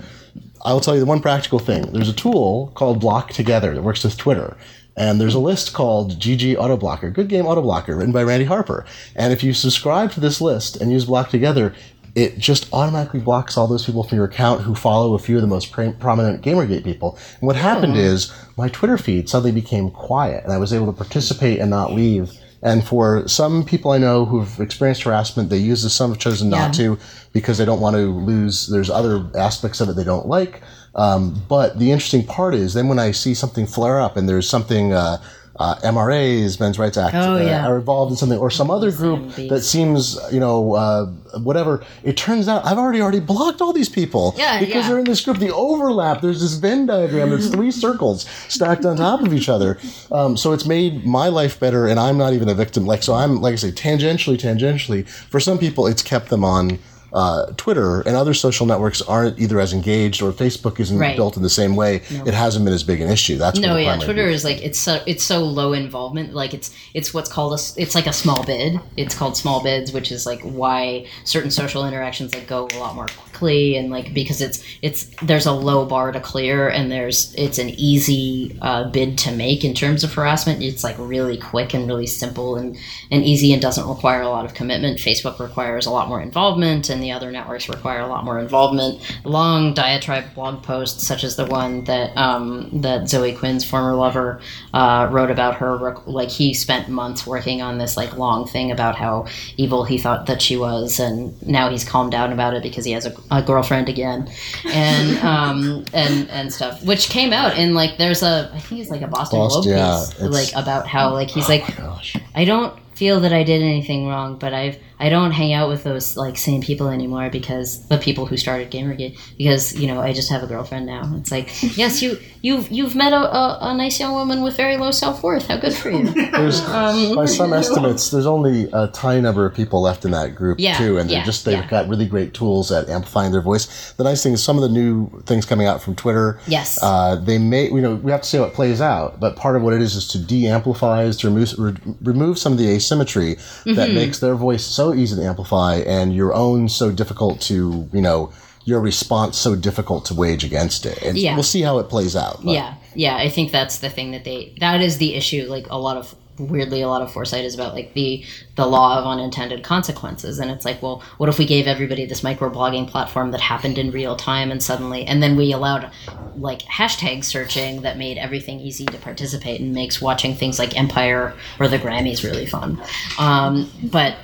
I 0.64 0.72
will 0.72 0.80
tell 0.80 0.94
you 0.94 1.00
the 1.00 1.06
one 1.06 1.20
practical 1.20 1.58
thing. 1.58 1.90
There's 1.92 2.08
a 2.08 2.12
tool 2.14 2.70
called 2.74 3.00
Block 3.00 3.32
Together 3.32 3.74
that 3.74 3.82
works 3.82 4.04
with 4.04 4.16
Twitter. 4.16 4.56
And 4.96 5.20
there's 5.20 5.34
a 5.34 5.40
list 5.40 5.72
called 5.72 6.18
GG 6.18 6.56
Autoblocker, 6.56 7.12
Good 7.12 7.28
Game 7.28 7.44
Autoblocker, 7.44 7.96
written 7.96 8.12
by 8.12 8.22
Randi 8.22 8.44
Harper. 8.44 8.84
And 9.16 9.32
if 9.32 9.42
you 9.42 9.54
subscribe 9.54 10.12
to 10.12 10.20
this 10.20 10.40
list 10.40 10.76
and 10.76 10.92
use 10.92 11.04
Block 11.04 11.30
Together, 11.30 11.74
it 12.14 12.38
just 12.38 12.72
automatically 12.72 13.20
blocks 13.20 13.56
all 13.56 13.66
those 13.66 13.86
people 13.86 14.02
from 14.02 14.16
your 14.16 14.26
account 14.26 14.62
who 14.62 14.74
follow 14.74 15.14
a 15.14 15.18
few 15.18 15.36
of 15.36 15.42
the 15.42 15.48
most 15.48 15.70
pre- 15.70 15.92
prominent 15.92 16.42
Gamergate 16.42 16.84
people. 16.84 17.18
And 17.40 17.46
what 17.46 17.56
happened 17.56 17.94
hmm. 17.94 18.00
is 18.00 18.32
my 18.56 18.68
Twitter 18.68 18.98
feed 18.98 19.28
suddenly 19.28 19.52
became 19.52 19.90
quiet, 19.90 20.44
and 20.44 20.52
I 20.52 20.58
was 20.58 20.72
able 20.72 20.86
to 20.86 20.92
participate 20.92 21.60
and 21.60 21.70
not 21.70 21.92
leave. 21.92 22.32
And 22.62 22.86
for 22.86 23.26
some 23.26 23.64
people 23.64 23.92
I 23.92 23.98
know 23.98 24.26
who've 24.26 24.60
experienced 24.60 25.04
harassment, 25.04 25.48
they 25.48 25.56
use 25.56 25.82
this. 25.82 25.94
Some 25.94 26.10
have 26.10 26.18
chosen 26.18 26.50
not 26.50 26.78
Yeah. 26.78 26.96
to 26.96 26.98
because 27.32 27.58
they 27.58 27.64
don't 27.64 27.80
want 27.80 27.96
to 27.96 28.12
lose. 28.12 28.66
There's 28.66 28.90
other 28.90 29.24
aspects 29.34 29.80
of 29.80 29.88
it 29.88 29.96
they 29.96 30.04
don't 30.04 30.28
like. 30.28 30.60
Um, 30.94 31.42
but 31.48 31.78
the 31.78 31.90
interesting 31.92 32.24
part 32.26 32.54
is 32.54 32.74
then 32.74 32.88
when 32.88 32.98
I 32.98 33.12
see 33.12 33.34
something 33.34 33.66
flare 33.66 34.00
up 34.00 34.16
and 34.16 34.28
there's 34.28 34.48
something. 34.48 34.92
Uh, 34.92 35.18
uh, 35.56 35.74
MRAs, 35.82 36.58
Men's 36.58 36.78
Rights 36.78 36.96
Act, 36.96 37.14
Oh, 37.14 37.34
uh, 37.34 37.38
yeah. 37.40 37.66
are 37.66 37.76
involved 37.76 38.10
in 38.12 38.16
something, 38.16 38.38
or 38.38 38.50
some 38.50 38.70
other 38.70 38.90
group 38.90 39.34
that 39.50 39.60
seems, 39.60 40.18
you 40.32 40.40
know, 40.40 40.72
uh, 40.74 41.04
whatever. 41.40 41.84
It 42.02 42.16
turns 42.16 42.48
out 42.48 42.64
I've 42.64 42.78
already 42.78 43.02
already 43.02 43.20
blocked 43.20 43.60
all 43.60 43.74
these 43.74 43.88
people 43.90 44.34
Yeah, 44.38 44.58
because 44.58 44.74
yeah. 44.84 44.88
they're 44.88 44.98
in 45.00 45.04
this 45.04 45.22
group. 45.22 45.36
The 45.36 45.52
overlap. 45.52 46.22
There's 46.22 46.40
this 46.40 46.54
Venn 46.54 46.86
diagram. 46.86 47.28
There's 47.28 47.50
three 47.52 47.70
circles 47.72 48.26
stacked 48.48 48.86
on 48.86 48.96
top 48.96 49.20
of 49.20 49.34
each 49.34 49.50
other. 49.50 49.76
Um, 50.10 50.34
so 50.34 50.52
it's 50.52 50.64
made 50.64 51.04
my 51.04 51.28
life 51.28 51.60
better, 51.60 51.86
and 51.86 52.00
I'm 52.00 52.16
not 52.16 52.32
even 52.32 52.48
a 52.48 52.54
victim. 52.54 52.86
Like 52.86 53.02
so, 53.02 53.12
I'm 53.12 53.42
like 53.42 53.52
I 53.52 53.56
say, 53.56 53.70
tangentially, 53.70 54.38
tangentially. 54.40 55.06
For 55.06 55.40
some 55.40 55.58
people, 55.58 55.86
it's 55.86 56.02
kept 56.02 56.30
them 56.30 56.42
on. 56.42 56.78
Uh, 57.12 57.46
Twitter 57.56 58.00
and 58.02 58.16
other 58.16 58.34
social 58.34 58.66
networks 58.66 59.00
aren't 59.02 59.38
either 59.38 59.58
as 59.60 59.72
engaged, 59.72 60.22
or 60.22 60.32
Facebook 60.32 60.78
isn't 60.80 60.98
Right. 60.98 61.16
built 61.16 61.36
in 61.36 61.42
the 61.42 61.50
same 61.50 61.76
way. 61.76 62.02
It 62.26 62.34
hasn't 62.34 62.64
been 62.64 62.74
as 62.74 62.82
big 62.82 63.00
an 63.00 63.10
issue. 63.10 63.36
That's 63.36 63.58
No, 63.58 63.76
yeah, 63.76 63.96
Twitter 63.96 64.26
is 64.28 64.44
like 64.44 64.62
it's 64.62 64.78
so 64.78 65.02
it's 65.06 65.24
so 65.24 65.40
low 65.40 65.72
involvement. 65.72 66.34
Like 66.34 66.54
it's 66.54 66.70
it's 66.94 67.12
what's 67.12 67.30
called 67.30 67.52
a 67.52 67.62
it's 67.80 67.94
like 67.94 68.06
a 68.06 68.12
small 68.12 68.42
bid. 68.44 68.78
It's 68.96 69.14
called 69.14 69.36
small 69.36 69.62
bids, 69.62 69.92
which 69.92 70.12
is 70.12 70.26
like 70.26 70.40
why 70.42 71.06
certain 71.24 71.50
social 71.50 71.86
interactions 71.86 72.34
like 72.34 72.46
go 72.46 72.68
a 72.72 72.78
lot 72.78 72.94
more 72.94 73.06
and 73.40 73.90
like 73.90 74.12
because 74.12 74.40
it's 74.40 74.62
it's 74.82 75.04
there's 75.22 75.46
a 75.46 75.52
low 75.52 75.86
bar 75.86 76.12
to 76.12 76.20
clear 76.20 76.68
and 76.68 76.90
there's 76.90 77.34
it's 77.34 77.58
an 77.58 77.70
easy 77.70 78.56
uh, 78.60 78.88
bid 78.90 79.18
to 79.18 79.32
make 79.32 79.64
in 79.64 79.74
terms 79.74 80.04
of 80.04 80.12
harassment. 80.12 80.62
It's 80.62 80.84
like 80.84 80.96
really 80.98 81.38
quick 81.38 81.74
and 81.74 81.86
really 81.86 82.06
simple 82.06 82.56
and 82.56 82.76
and 83.10 83.24
easy 83.24 83.52
and 83.52 83.62
doesn't 83.62 83.88
require 83.88 84.22
a 84.22 84.28
lot 84.28 84.44
of 84.44 84.54
commitment. 84.54 84.98
Facebook 84.98 85.38
requires 85.38 85.86
a 85.86 85.90
lot 85.90 86.08
more 86.08 86.20
involvement, 86.20 86.90
and 86.90 87.02
the 87.02 87.12
other 87.12 87.30
networks 87.30 87.68
require 87.68 88.00
a 88.00 88.06
lot 88.06 88.24
more 88.24 88.38
involvement. 88.38 89.00
Long 89.24 89.74
diatribe 89.74 90.34
blog 90.34 90.62
posts, 90.62 91.06
such 91.06 91.24
as 91.24 91.36
the 91.36 91.46
one 91.46 91.84
that 91.84 92.16
um, 92.16 92.80
that 92.82 93.08
Zoe 93.08 93.32
Quinn's 93.32 93.64
former 93.64 93.94
lover 93.94 94.40
uh, 94.74 95.08
wrote 95.10 95.30
about 95.30 95.56
her. 95.56 95.96
Like 96.06 96.30
he 96.30 96.54
spent 96.54 96.88
months 96.88 97.26
working 97.26 97.62
on 97.62 97.78
this 97.78 97.96
like 97.96 98.16
long 98.16 98.46
thing 98.46 98.70
about 98.70 98.96
how 98.96 99.26
evil 99.56 99.84
he 99.84 99.98
thought 99.98 100.26
that 100.26 100.42
she 100.42 100.56
was, 100.56 101.00
and 101.00 101.40
now 101.46 101.70
he's 101.70 101.84
calmed 101.84 102.12
down 102.12 102.32
about 102.32 102.54
it 102.54 102.62
because 102.62 102.84
he 102.84 102.92
has 102.92 103.06
a, 103.06 103.14
a 103.30 103.42
girlfriend 103.42 103.88
again, 103.88 104.30
and 104.64 105.18
um, 105.18 105.84
and 105.92 106.28
and 106.30 106.52
stuff, 106.52 106.82
which 106.84 107.08
came 107.08 107.32
out 107.32 107.56
in 107.56 107.74
like 107.74 107.98
there's 107.98 108.22
a 108.22 108.50
I 108.52 108.58
think 108.60 108.80
it's 108.80 108.90
like 108.90 109.02
a 109.02 109.08
Boston, 109.08 109.38
Boston, 109.38 109.62
Globe 109.62 109.76
yeah, 109.76 110.04
piece 110.08 110.22
Oh 110.22 110.26
like 110.26 110.52
about 110.54 110.86
how 110.86 111.12
like 111.12 111.30
he's 111.30 111.48
like 111.48 111.76
Gosh. 111.76 112.16
I 112.34 112.44
don't 112.44 112.78
feel 112.94 113.20
that 113.20 113.32
I 113.32 113.42
did 113.42 113.62
anything 113.62 114.08
wrong, 114.08 114.38
but 114.38 114.52
I've 114.52 114.78
I 115.00 115.08
don't 115.08 115.32
hang 115.32 115.52
out 115.52 115.68
with 115.68 115.82
those 115.84 116.16
like 116.16 116.36
same 116.36 116.60
people 116.62 116.88
anymore 116.88 117.30
because 117.30 117.86
the 117.88 117.98
people 117.98 118.26
who 118.26 118.36
started 118.36 118.70
Gamergate 118.70 119.18
because 119.38 119.74
you 119.80 119.86
know 119.86 120.00
I 120.00 120.12
just 120.12 120.30
have 120.30 120.42
a 120.42 120.46
girlfriend 120.46 120.86
now. 120.86 121.12
It's 121.16 121.30
like 121.32 121.48
yes, 121.76 122.02
you 122.02 122.18
you've 122.42 122.70
you've 122.70 122.94
met 122.94 123.12
a, 123.12 123.16
a, 123.16 123.58
a 123.62 123.74
nice 123.76 123.98
young 123.98 124.12
woman 124.14 124.42
with 124.42 124.56
very 124.56 124.76
low 124.76 124.90
self 124.90 125.22
worth. 125.22 125.46
How 125.48 125.56
good 125.56 125.74
for 125.74 125.90
you. 125.90 126.04
There's, 126.30 126.60
Um, 126.68 127.14
by 127.16 127.26
some 127.26 127.52
estimates, 127.52 128.10
there's 128.10 128.26
only 128.26 128.68
a 128.72 128.86
tiny 128.88 129.20
number 129.20 129.46
of 129.46 129.54
people 129.54 129.80
left 129.82 130.04
in 130.04 130.10
that 130.12 130.34
group 130.34 130.58
Yeah, 130.60 130.76
too, 130.78 130.98
and 130.98 131.08
they're 131.08 131.18
yeah, 131.18 131.24
just 131.24 131.44
they've 131.44 131.58
yeah. 131.58 131.68
got 131.68 131.88
really 131.88 132.06
great 132.06 132.34
tools 132.34 132.70
at 132.70 132.88
amplifying 132.88 133.32
their 133.32 133.40
voice. 133.42 133.92
The 133.92 134.04
nice 134.04 134.22
thing 134.22 134.32
is 134.34 134.42
some 134.42 134.56
of 134.56 134.62
the 134.62 134.68
new 134.68 135.08
things 135.26 135.46
coming 135.46 135.66
out 135.66 135.82
from 135.82 135.94
Twitter. 135.96 136.38
Yes. 136.46 136.78
Uh, 136.82 137.16
they 137.16 137.38
may, 137.38 137.64
you 137.68 137.80
know, 137.80 137.94
we 137.96 138.10
have 138.12 138.22
to 138.22 138.28
see 138.28 138.36
how 138.38 138.44
it 138.44 138.54
plays 138.54 138.80
out, 138.80 139.18
but 139.20 139.36
part 139.36 139.56
of 139.56 139.62
what 139.62 139.72
it 139.74 139.80
is 139.82 139.94
is 139.96 140.06
to 140.08 140.18
de-amplify, 140.18 141.02
is 141.04 141.16
to 141.18 141.28
remove, 141.28 141.52
re- 141.58 141.94
remove 142.02 142.38
some 142.38 142.52
of 142.52 142.58
the 142.58 142.68
asymmetry 142.68 143.36
Mm-hmm. 143.40 143.74
that 143.74 143.90
makes 143.92 144.18
their 144.20 144.34
voice 144.34 144.64
so 144.64 144.89
easy 144.94 145.16
to 145.16 145.22
amplify 145.24 145.76
and 145.76 146.14
your 146.14 146.34
own 146.34 146.68
so 146.68 146.90
difficult 146.90 147.40
to, 147.42 147.88
you 147.92 148.00
know, 148.00 148.32
your 148.64 148.80
response 148.80 149.36
so 149.38 149.56
difficult 149.56 150.04
to 150.06 150.14
wage 150.14 150.44
against 150.44 150.84
it. 150.86 151.00
And 151.02 151.16
Yeah. 151.16 151.34
we'll 151.34 151.42
see 151.42 151.62
how 151.62 151.78
it 151.78 151.88
plays 151.88 152.14
out. 152.14 152.44
but- 152.44 152.52
yeah, 152.52 152.74
yeah. 152.94 153.16
I 153.16 153.28
think 153.28 153.52
that's 153.52 153.78
the 153.78 153.88
thing 153.90 154.10
that 154.12 154.24
they 154.24 154.52
that 154.60 154.80
is 154.80 154.98
the 154.98 155.14
issue. 155.14 155.46
Like 155.48 155.66
a 155.70 155.78
lot 155.78 155.96
of 155.96 156.14
weirdly 156.40 156.82
a 156.82 156.88
lot 156.88 157.02
of 157.02 157.12
foresight 157.12 157.44
is 157.44 157.54
about 157.54 157.74
like 157.74 157.92
the 157.94 158.24
the 158.56 158.66
law 158.66 158.98
of 158.98 159.04
unintended 159.04 159.62
consequences. 159.62 160.38
And 160.38 160.50
it's 160.50 160.64
like 160.64 160.82
well 160.82 161.02
what 161.18 161.28
if 161.28 161.38
we 161.38 161.46
gave 161.46 161.66
everybody 161.66 162.06
this 162.06 162.22
microblogging 162.22 162.88
platform 162.88 163.30
that 163.30 163.40
happened 163.40 163.78
in 163.78 163.90
real 163.90 164.16
time 164.16 164.50
and 164.50 164.62
suddenly 164.62 165.04
and 165.04 165.22
then 165.22 165.36
we 165.36 165.52
allowed 165.52 165.90
like 166.36 166.62
hashtag 166.62 167.24
searching 167.24 167.82
that 167.82 167.98
made 167.98 168.18
everything 168.18 168.60
easy 168.60 168.86
to 168.86 168.98
participate 168.98 169.60
and 169.60 169.74
makes 169.74 170.00
watching 170.00 170.34
things 170.34 170.58
like 170.58 170.76
empire 170.76 171.34
or 171.58 171.68
the 171.68 171.78
grammys 171.78 172.24
really 172.24 172.46
fun. 172.46 172.80
Um, 173.18 173.70
but 173.84 174.16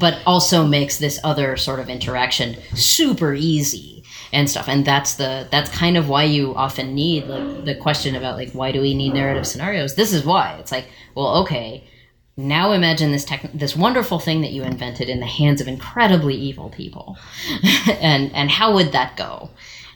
but 0.00 0.18
also 0.26 0.66
makes 0.66 0.98
this 0.98 1.18
other 1.24 1.56
sort 1.56 1.80
of 1.80 1.88
interaction 1.88 2.56
super 2.74 3.34
easy 3.34 3.93
and 4.34 4.50
stuff. 4.50 4.68
And 4.68 4.84
that's 4.84 5.14
the 5.14 5.48
that's 5.50 5.70
kind 5.70 5.96
of 5.96 6.08
why 6.08 6.24
you 6.24 6.54
often 6.54 6.94
need 6.94 7.26
like 7.26 7.64
the 7.64 7.74
question 7.74 8.14
about 8.14 8.36
like 8.36 8.52
why 8.52 8.72
do 8.72 8.80
we 8.80 8.94
need 8.94 9.14
narrative 9.14 9.46
scenarios? 9.46 9.94
This 9.94 10.12
is 10.12 10.24
why. 10.24 10.56
It's 10.60 10.72
like 10.72 10.86
well 11.14 11.42
okay 11.42 11.84
now 12.36 12.72
imagine 12.72 13.12
this 13.12 13.24
tech 13.24 13.48
this 13.54 13.76
wonderful 13.76 14.18
thing 14.18 14.40
that 14.40 14.50
you 14.50 14.64
invented 14.64 15.08
in 15.08 15.20
the 15.20 15.26
hands 15.26 15.60
of 15.60 15.68
incredibly 15.68 16.34
evil 16.34 16.68
people. 16.70 17.16
And 18.00 18.32
and 18.34 18.50
how 18.50 18.74
would 18.74 18.92
that 18.92 19.16
go? 19.16 19.50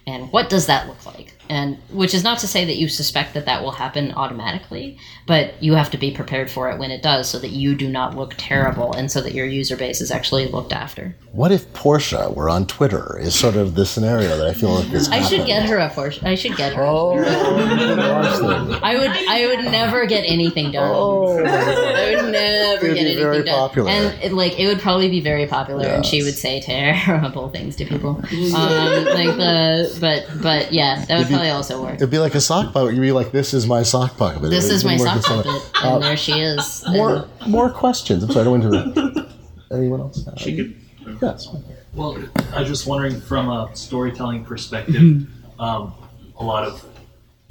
And 0.06 0.32
what 0.32 0.48
does 0.48 0.66
that 0.66 0.86
look 0.86 1.04
like 1.04 1.34
and 1.50 1.76
which 1.90 2.14
is 2.14 2.22
not 2.24 2.38
to 2.38 2.46
say 2.46 2.64
that 2.64 2.76
you 2.76 2.88
suspect 2.88 3.34
that 3.34 3.46
that 3.46 3.62
will 3.62 3.72
happen 3.72 4.12
automatically 4.12 4.98
but 5.26 5.62
you 5.62 5.74
have 5.74 5.90
to 5.90 5.98
be 5.98 6.10
prepared 6.10 6.50
for 6.50 6.70
it 6.70 6.78
when 6.78 6.90
it 6.90 7.02
does 7.02 7.28
so 7.28 7.38
that 7.38 7.50
you 7.50 7.74
do 7.74 7.88
not 7.88 8.16
look 8.16 8.34
terrible 8.38 8.92
and 8.94 9.10
so 9.10 9.20
that 9.20 9.32
your 9.34 9.46
user 9.46 9.76
base 9.76 10.00
is 10.00 10.10
actually 10.10 10.46
looked 10.48 10.72
after 10.72 11.14
What 11.32 11.52
if 11.52 11.70
Portia 11.74 12.30
were 12.34 12.48
on 12.48 12.66
Twitter? 12.66 13.18
Is 13.18 13.34
sort 13.34 13.56
of 13.56 13.74
the 13.74 13.84
scenario 13.84 14.36
that 14.36 14.46
I 14.46 14.54
feel 14.54 14.70
like 14.70 14.90
is. 14.92 15.08
I 15.18 15.22
should 15.22 15.46
get 15.46 15.68
her 15.68 15.76
a 15.78 15.90
Porsche. 15.90 16.22
I 16.24 16.34
should 16.34 16.56
get 16.56 16.72
her. 16.74 16.82
Oh, 16.82 17.14
good 17.16 17.96
gosh. 17.96 18.80
I 18.82 18.96
would. 18.96 19.10
I 19.28 19.46
would 19.46 19.64
never 19.70 20.06
get 20.06 20.22
anything 20.24 20.72
done. 20.72 20.90
Oh. 20.94 21.38
I 21.44 22.16
would 22.16 22.32
never 22.32 22.86
It 22.86 22.88
would 22.88 22.94
get 22.94 22.94
be 22.94 23.00
anything 23.00 23.18
very 23.22 23.44
done. 23.44 23.58
popular. 23.58 23.90
And 23.90 24.22
it, 24.22 24.32
like 24.32 24.58
it 24.58 24.66
would 24.66 24.80
probably 24.80 25.08
be 25.10 25.20
very 25.20 25.46
popular, 25.46 25.86
and 25.86 26.04
she 26.04 26.22
would 26.22 26.34
say 26.36 26.60
terrible 26.72 27.48
things 27.50 27.76
to 27.76 27.84
people. 27.84 28.16
Um, 28.16 29.04
like 29.04 29.36
the, 29.36 29.96
but 30.00 30.26
but 30.42 30.72
yeah, 30.72 31.04
that 31.06 31.18
would 31.18 31.28
be- 31.28 31.34
probably 31.38 31.50
also 31.50 31.82
work. 31.82 31.94
It'd 31.94 32.10
be 32.10 32.18
like 32.18 32.34
a 32.34 32.40
sock 32.40 32.72
puppet. 32.72 32.94
You'd 32.94 33.00
be 33.00 33.12
like, 33.12 33.32
"This 33.32 33.54
is 33.54 33.66
my 33.66 33.82
sock 33.82 34.16
puppet." 34.16 34.44
It 34.44 34.50
This 34.50 34.70
is 34.70 34.84
my 34.84 34.96
sock 34.96 35.16
the 35.16 35.22
same 35.22 35.36
way. 35.38 35.42
puppet, 35.44 35.84
and 35.84 36.02
there 36.02 36.16
she 36.16 36.32
is. 36.40 36.84
More, 36.88 37.26
more 37.46 37.70
questions. 37.70 38.22
I'm 38.24 38.30
sorry, 38.30 38.42
I 38.42 38.44
don't 38.44 38.70
want 38.70 38.94
to. 38.94 39.26
Anyone 39.72 40.00
else? 40.00 40.24
She 40.36 40.56
could. 40.56 40.76
Yes. 41.22 41.48
Well, 41.94 42.18
I 42.52 42.60
was 42.60 42.68
just 42.68 42.86
wondering 42.86 43.20
from 43.20 43.48
a 43.48 43.70
storytelling 43.74 44.44
perspective, 44.44 44.94
Mm-hmm. 44.96 45.60
um, 45.60 45.94
a 46.38 46.44
lot 46.44 46.64
of 46.64 46.84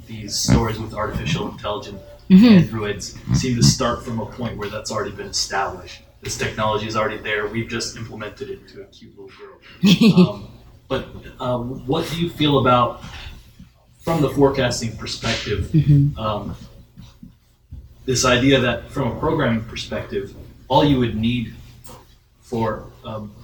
these 0.06 0.34
stories 0.34 0.78
with 0.78 0.94
artificial 0.94 1.50
intelligence 1.50 1.98
Mhm. 2.30 2.62
androids 2.62 3.14
seem 3.34 3.56
to 3.56 3.62
start 3.62 4.04
from 4.04 4.20
a 4.20 4.26
point 4.26 4.56
where 4.58 4.68
that's 4.68 4.90
already 4.92 5.10
been 5.10 5.26
established. 5.28 6.02
This 6.22 6.36
technology 6.36 6.86
is 6.86 6.94
already 6.96 7.16
there. 7.18 7.46
We've 7.46 7.68
just 7.68 7.96
implemented 7.96 8.48
it 8.50 8.60
into 8.60 8.80
a 8.82 8.84
cute 8.86 9.12
little 9.18 9.30
girl. 9.38 9.58
Um, 10.28 10.48
but 10.88 11.06
uh, 11.40 11.58
what 11.58 12.08
do 12.10 12.18
you 12.20 12.30
feel 12.30 12.58
about, 12.58 13.02
from 14.08 14.22
the 14.22 14.30
forecasting 14.30 14.96
perspective, 14.96 15.68
Mhm. 15.70 16.16
um, 16.18 16.56
this 18.06 18.24
idea 18.24 18.58
that 18.58 18.90
from 18.90 19.08
a 19.12 19.20
programming 19.20 19.62
perspective, 19.64 20.32
all 20.66 20.82
you 20.82 20.98
would 20.98 21.14
need 21.14 21.52
for 22.40 22.84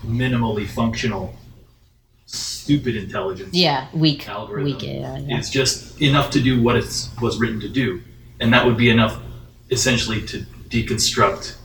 minimally 0.06 0.66
functional, 0.66 1.34
stupid 2.24 2.96
intelligence 2.96 3.54
Yeah, 3.54 3.88
weak, 3.92 4.26
algorithm 4.26 4.64
weak 4.64 4.82
AI. 4.84 5.18
Yeah. 5.28 5.38
is 5.38 5.50
just 5.50 6.00
enough 6.00 6.30
to 6.30 6.40
do 6.40 6.62
what 6.62 6.76
it 6.76 7.08
was 7.20 7.36
written 7.38 7.60
to 7.60 7.68
do, 7.68 8.00
and 8.40 8.50
that 8.54 8.64
would 8.64 8.78
be 8.78 8.88
enough, 8.88 9.18
essentially, 9.70 10.22
to 10.28 10.46
deconstruct 10.70 11.56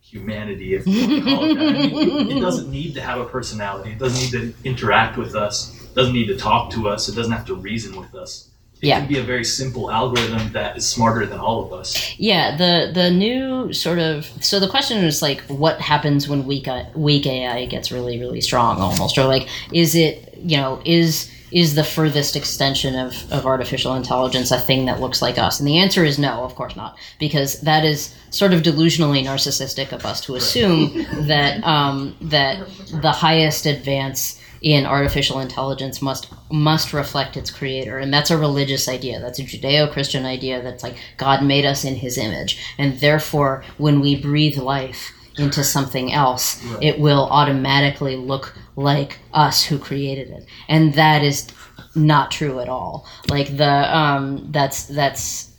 humanity, 0.00 0.74
if 0.74 0.86
you 0.86 1.20
call 1.20 1.44
it 1.44 1.54
that. 1.56 1.66
I 1.66 1.72
mean, 1.72 2.30
it 2.38 2.40
doesn't 2.40 2.70
need 2.70 2.94
to 2.94 3.00
have 3.00 3.18
a 3.20 3.24
personality. 3.24 3.90
It 3.90 3.98
doesn't 3.98 4.20
need 4.22 4.30
to 4.38 4.54
interact 4.68 5.18
with 5.18 5.34
us. 5.34 5.73
Doesn't 5.94 6.12
need 6.12 6.26
to 6.28 6.36
talk 6.36 6.70
to 6.72 6.88
us. 6.88 7.08
It 7.08 7.14
doesn't 7.14 7.32
have 7.32 7.46
to 7.46 7.54
reason 7.54 7.96
with 7.96 8.14
us. 8.14 8.48
It 8.82 8.88
Yeah. 8.88 8.98
can 8.98 9.08
be 9.08 9.18
a 9.18 9.22
very 9.22 9.44
simple 9.44 9.90
algorithm 9.90 10.52
that 10.52 10.76
is 10.76 10.86
smarter 10.86 11.24
than 11.24 11.38
all 11.38 11.64
of 11.64 11.72
us. 11.72 11.96
Yeah, 12.18 12.56
the 12.56 12.90
the 12.92 13.10
new 13.10 13.72
sort 13.72 13.98
of 13.98 14.28
so 14.40 14.60
the 14.60 14.68
question 14.68 14.98
is 15.04 15.22
like 15.22 15.40
what 15.42 15.80
happens 15.80 16.28
when 16.28 16.44
weak 16.44 16.68
weak 16.94 17.26
AI 17.26 17.64
gets 17.66 17.90
really 17.90 18.18
really 18.20 18.40
strong 18.40 18.80
almost 18.80 19.16
or 19.16 19.24
like 19.24 19.48
is 19.72 19.94
it 19.94 20.36
you 20.44 20.56
know 20.58 20.80
is 20.84 21.30
is 21.50 21.76
the 21.76 21.84
furthest 21.84 22.34
extension 22.34 22.96
of, 22.96 23.14
of 23.32 23.46
artificial 23.46 23.94
intelligence 23.94 24.50
a 24.50 24.58
thing 24.58 24.86
that 24.86 25.00
looks 25.00 25.22
like 25.22 25.38
us? 25.38 25.60
And 25.60 25.68
the 25.68 25.78
answer 25.78 26.04
is 26.04 26.18
no, 26.18 26.42
of 26.42 26.56
course 26.56 26.74
not, 26.74 26.96
because 27.20 27.60
that 27.60 27.84
is 27.84 28.12
sort 28.30 28.52
of 28.52 28.62
delusionally 28.62 29.22
narcissistic 29.24 29.92
of 29.92 30.04
us 30.04 30.20
to 30.22 30.34
assume 30.34 31.06
that 31.28 31.62
um, 31.62 32.16
that 32.22 32.66
the 33.00 33.12
highest 33.12 33.66
advance 33.66 34.40
in 34.64 34.86
artificial 34.86 35.40
intelligence 35.40 36.00
must 36.00 36.26
must 36.50 36.94
reflect 36.94 37.36
its 37.36 37.50
creator. 37.50 37.98
And 37.98 38.12
that's 38.12 38.30
a 38.30 38.38
religious 38.38 38.88
idea. 38.88 39.20
That's 39.20 39.38
a 39.38 39.42
judeo-christian 39.42 40.24
idea 40.24 40.62
that's 40.62 40.82
like 40.82 40.96
god 41.18 41.44
made 41.44 41.66
us 41.66 41.84
in 41.84 41.96
his 41.96 42.16
image. 42.16 42.58
And 42.78 42.98
therefore 42.98 43.62
when 43.76 44.00
we 44.00 44.20
breathe 44.20 44.56
life 44.56 45.12
into 45.36 45.62
something 45.64 46.12
else 46.12 46.64
Right. 46.64 46.82
it 46.82 46.98
will 46.98 47.26
automatically 47.30 48.16
look 48.16 48.54
like 48.76 49.18
us 49.34 49.62
who 49.64 49.78
created 49.78 50.28
it. 50.30 50.46
And 50.68 50.94
that 50.94 51.22
is 51.22 51.46
not 51.94 52.30
true 52.30 52.58
at 52.60 52.68
all. 52.70 53.06
Like 53.28 53.56
the 53.58 53.74
um 53.96 54.48
that's 54.50 54.86
that's 54.86 55.50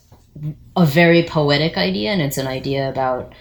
a 0.76 0.86
very 0.86 1.22
poetic 1.24 1.78
idea 1.78 2.10
and 2.10 2.22
it's 2.24 2.38
an 2.40 2.48
idea 2.48 2.90
about 2.90 3.34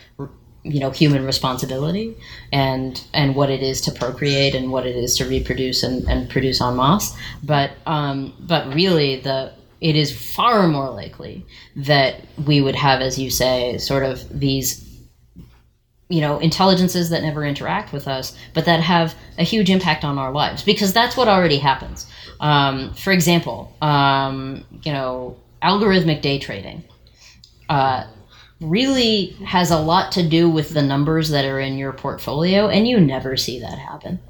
you 0.64 0.80
know 0.80 0.90
human 0.90 1.24
responsibility 1.24 2.16
and 2.50 3.04
and 3.12 3.36
what 3.36 3.50
it 3.50 3.62
is 3.62 3.82
to 3.82 3.92
procreate 3.92 4.54
and 4.54 4.72
what 4.72 4.86
it 4.86 4.96
is 4.96 5.16
to 5.18 5.24
reproduce 5.26 5.82
and, 5.82 6.08
and 6.08 6.28
produce 6.30 6.60
en 6.60 6.76
masse. 6.76 7.14
But 7.42 7.72
um 7.86 8.32
but 8.40 8.74
really 8.74 9.20
the 9.20 9.52
it 9.80 9.94
is 9.94 10.10
far 10.34 10.66
more 10.66 10.90
likely 10.90 11.44
that 11.76 12.22
we 12.46 12.62
would 12.62 12.74
have 12.74 13.02
as 13.02 13.18
you 13.18 13.30
say 13.30 13.76
sort 13.76 14.02
of 14.02 14.26
these 14.40 14.80
you 16.08 16.22
know 16.22 16.38
intelligences 16.38 17.10
that 17.10 17.22
never 17.22 17.44
interact 17.44 17.92
with 17.92 18.08
us 18.08 18.36
but 18.54 18.64
that 18.64 18.80
have 18.80 19.14
a 19.38 19.44
huge 19.44 19.68
impact 19.68 20.02
on 20.02 20.18
our 20.18 20.32
lives 20.32 20.62
because 20.62 20.92
that's 20.92 21.16
what 21.16 21.28
already 21.28 21.58
happens. 21.58 22.06
Um, 22.40 22.94
for 22.94 23.12
example 23.12 23.76
um, 23.82 24.64
you 24.82 24.92
know 24.92 25.36
algorithmic 25.62 26.22
day 26.22 26.38
trading 26.38 26.84
uh, 27.68 28.04
really 28.60 29.26
has 29.44 29.70
a 29.70 29.78
lot 29.78 30.12
to 30.12 30.28
do 30.28 30.48
with 30.48 30.70
the 30.70 30.82
numbers 30.82 31.30
that 31.30 31.44
are 31.44 31.60
in 31.60 31.76
your 31.76 31.92
portfolio 31.92 32.68
and 32.68 32.86
you 32.86 33.00
never 33.00 33.36
see 33.36 33.60
that 33.60 33.78
happen. 33.78 34.20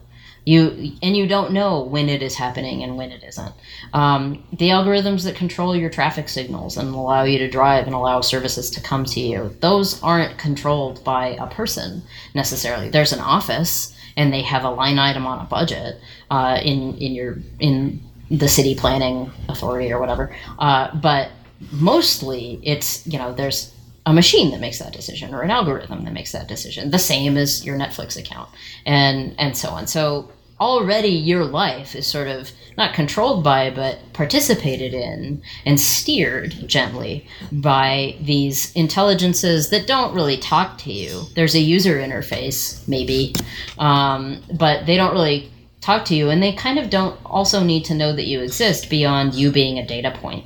You 0.46 0.92
and 1.02 1.16
you 1.16 1.26
don't 1.26 1.52
know 1.52 1.82
when 1.82 2.10
it 2.10 2.22
is 2.22 2.34
happening 2.34 2.82
and 2.82 2.98
when 2.98 3.10
it 3.12 3.24
isn't. 3.24 3.54
Um, 3.94 4.44
the 4.52 4.68
algorithms 4.68 5.24
that 5.24 5.36
control 5.36 5.74
your 5.74 5.88
traffic 5.88 6.28
signals 6.28 6.76
and 6.76 6.88
allow 6.94 7.24
you 7.24 7.38
to 7.38 7.48
drive 7.48 7.86
and 7.86 7.94
allow 7.94 8.20
services 8.20 8.70
to 8.72 8.80
come 8.82 9.06
to 9.06 9.20
you 9.20 9.56
those 9.60 10.02
aren't 10.02 10.36
controlled 10.36 11.02
by 11.02 11.28
a 11.28 11.46
person 11.46 12.02
necessarily. 12.34 12.90
There's 12.90 13.14
an 13.14 13.20
office 13.20 13.96
and 14.16 14.32
they 14.32 14.42
have 14.42 14.64
a 14.64 14.70
line 14.70 14.98
item 14.98 15.26
on 15.26 15.40
a 15.40 15.48
budget 15.48 15.98
uh, 16.30 16.58
in 16.62 16.96
in 16.98 17.14
your 17.14 17.38
in 17.58 18.02
the 18.30 18.48
city 18.48 18.74
planning 18.74 19.30
authority 19.48 19.92
or 19.92 19.98
whatever. 19.98 20.34
Uh, 20.58 20.94
but 20.96 21.30
mostly 21.72 22.60
it's 22.62 23.06
you 23.06 23.18
know 23.18 23.32
there's 23.32 23.73
a 24.06 24.12
machine 24.12 24.50
that 24.50 24.60
makes 24.60 24.78
that 24.78 24.92
decision 24.92 25.34
or 25.34 25.42
an 25.42 25.50
algorithm 25.50 26.04
that 26.04 26.12
makes 26.12 26.32
that 26.32 26.48
decision 26.48 26.90
the 26.90 26.98
same 26.98 27.36
as 27.36 27.64
your 27.64 27.76
netflix 27.76 28.18
account 28.18 28.48
and 28.84 29.34
and 29.38 29.56
so 29.56 29.70
on. 29.70 29.86
So 29.86 30.30
already 30.60 31.08
your 31.08 31.44
life 31.44 31.96
is 31.96 32.06
sort 32.06 32.28
of 32.28 32.50
not 32.76 32.94
controlled 32.94 33.42
by 33.42 33.70
but 33.70 33.98
participated 34.12 34.94
in 34.94 35.42
and 35.66 35.80
steered 35.80 36.54
gently 36.66 37.26
by 37.50 38.16
these 38.20 38.72
intelligences 38.74 39.70
that 39.70 39.86
don't 39.86 40.14
really 40.14 40.36
talk 40.36 40.78
to 40.78 40.92
you. 40.92 41.22
There's 41.34 41.54
a 41.54 41.60
user 41.60 41.98
interface 41.98 42.86
maybe 42.86 43.34
um, 43.78 44.42
but 44.52 44.86
they 44.86 44.96
don't 44.96 45.12
really 45.12 45.50
talk 45.80 46.04
to 46.06 46.14
you 46.14 46.30
and 46.30 46.42
they 46.42 46.52
kind 46.52 46.78
of 46.78 46.88
don't 46.88 47.18
also 47.24 47.62
need 47.62 47.84
to 47.86 47.94
know 47.94 48.14
that 48.14 48.26
you 48.26 48.40
exist 48.40 48.88
beyond 48.88 49.34
you 49.34 49.50
being 49.50 49.78
a 49.78 49.86
data 49.86 50.12
point 50.20 50.44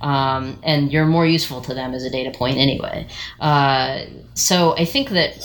um, 0.00 0.58
and 0.62 0.92
you're 0.92 1.06
more 1.06 1.26
useful 1.26 1.60
to 1.62 1.74
them 1.74 1.94
as 1.94 2.04
a 2.04 2.10
data 2.10 2.30
point 2.30 2.56
anyway. 2.56 3.06
Uh, 3.38 4.04
so 4.34 4.76
I 4.76 4.84
think 4.84 5.10
that 5.10 5.36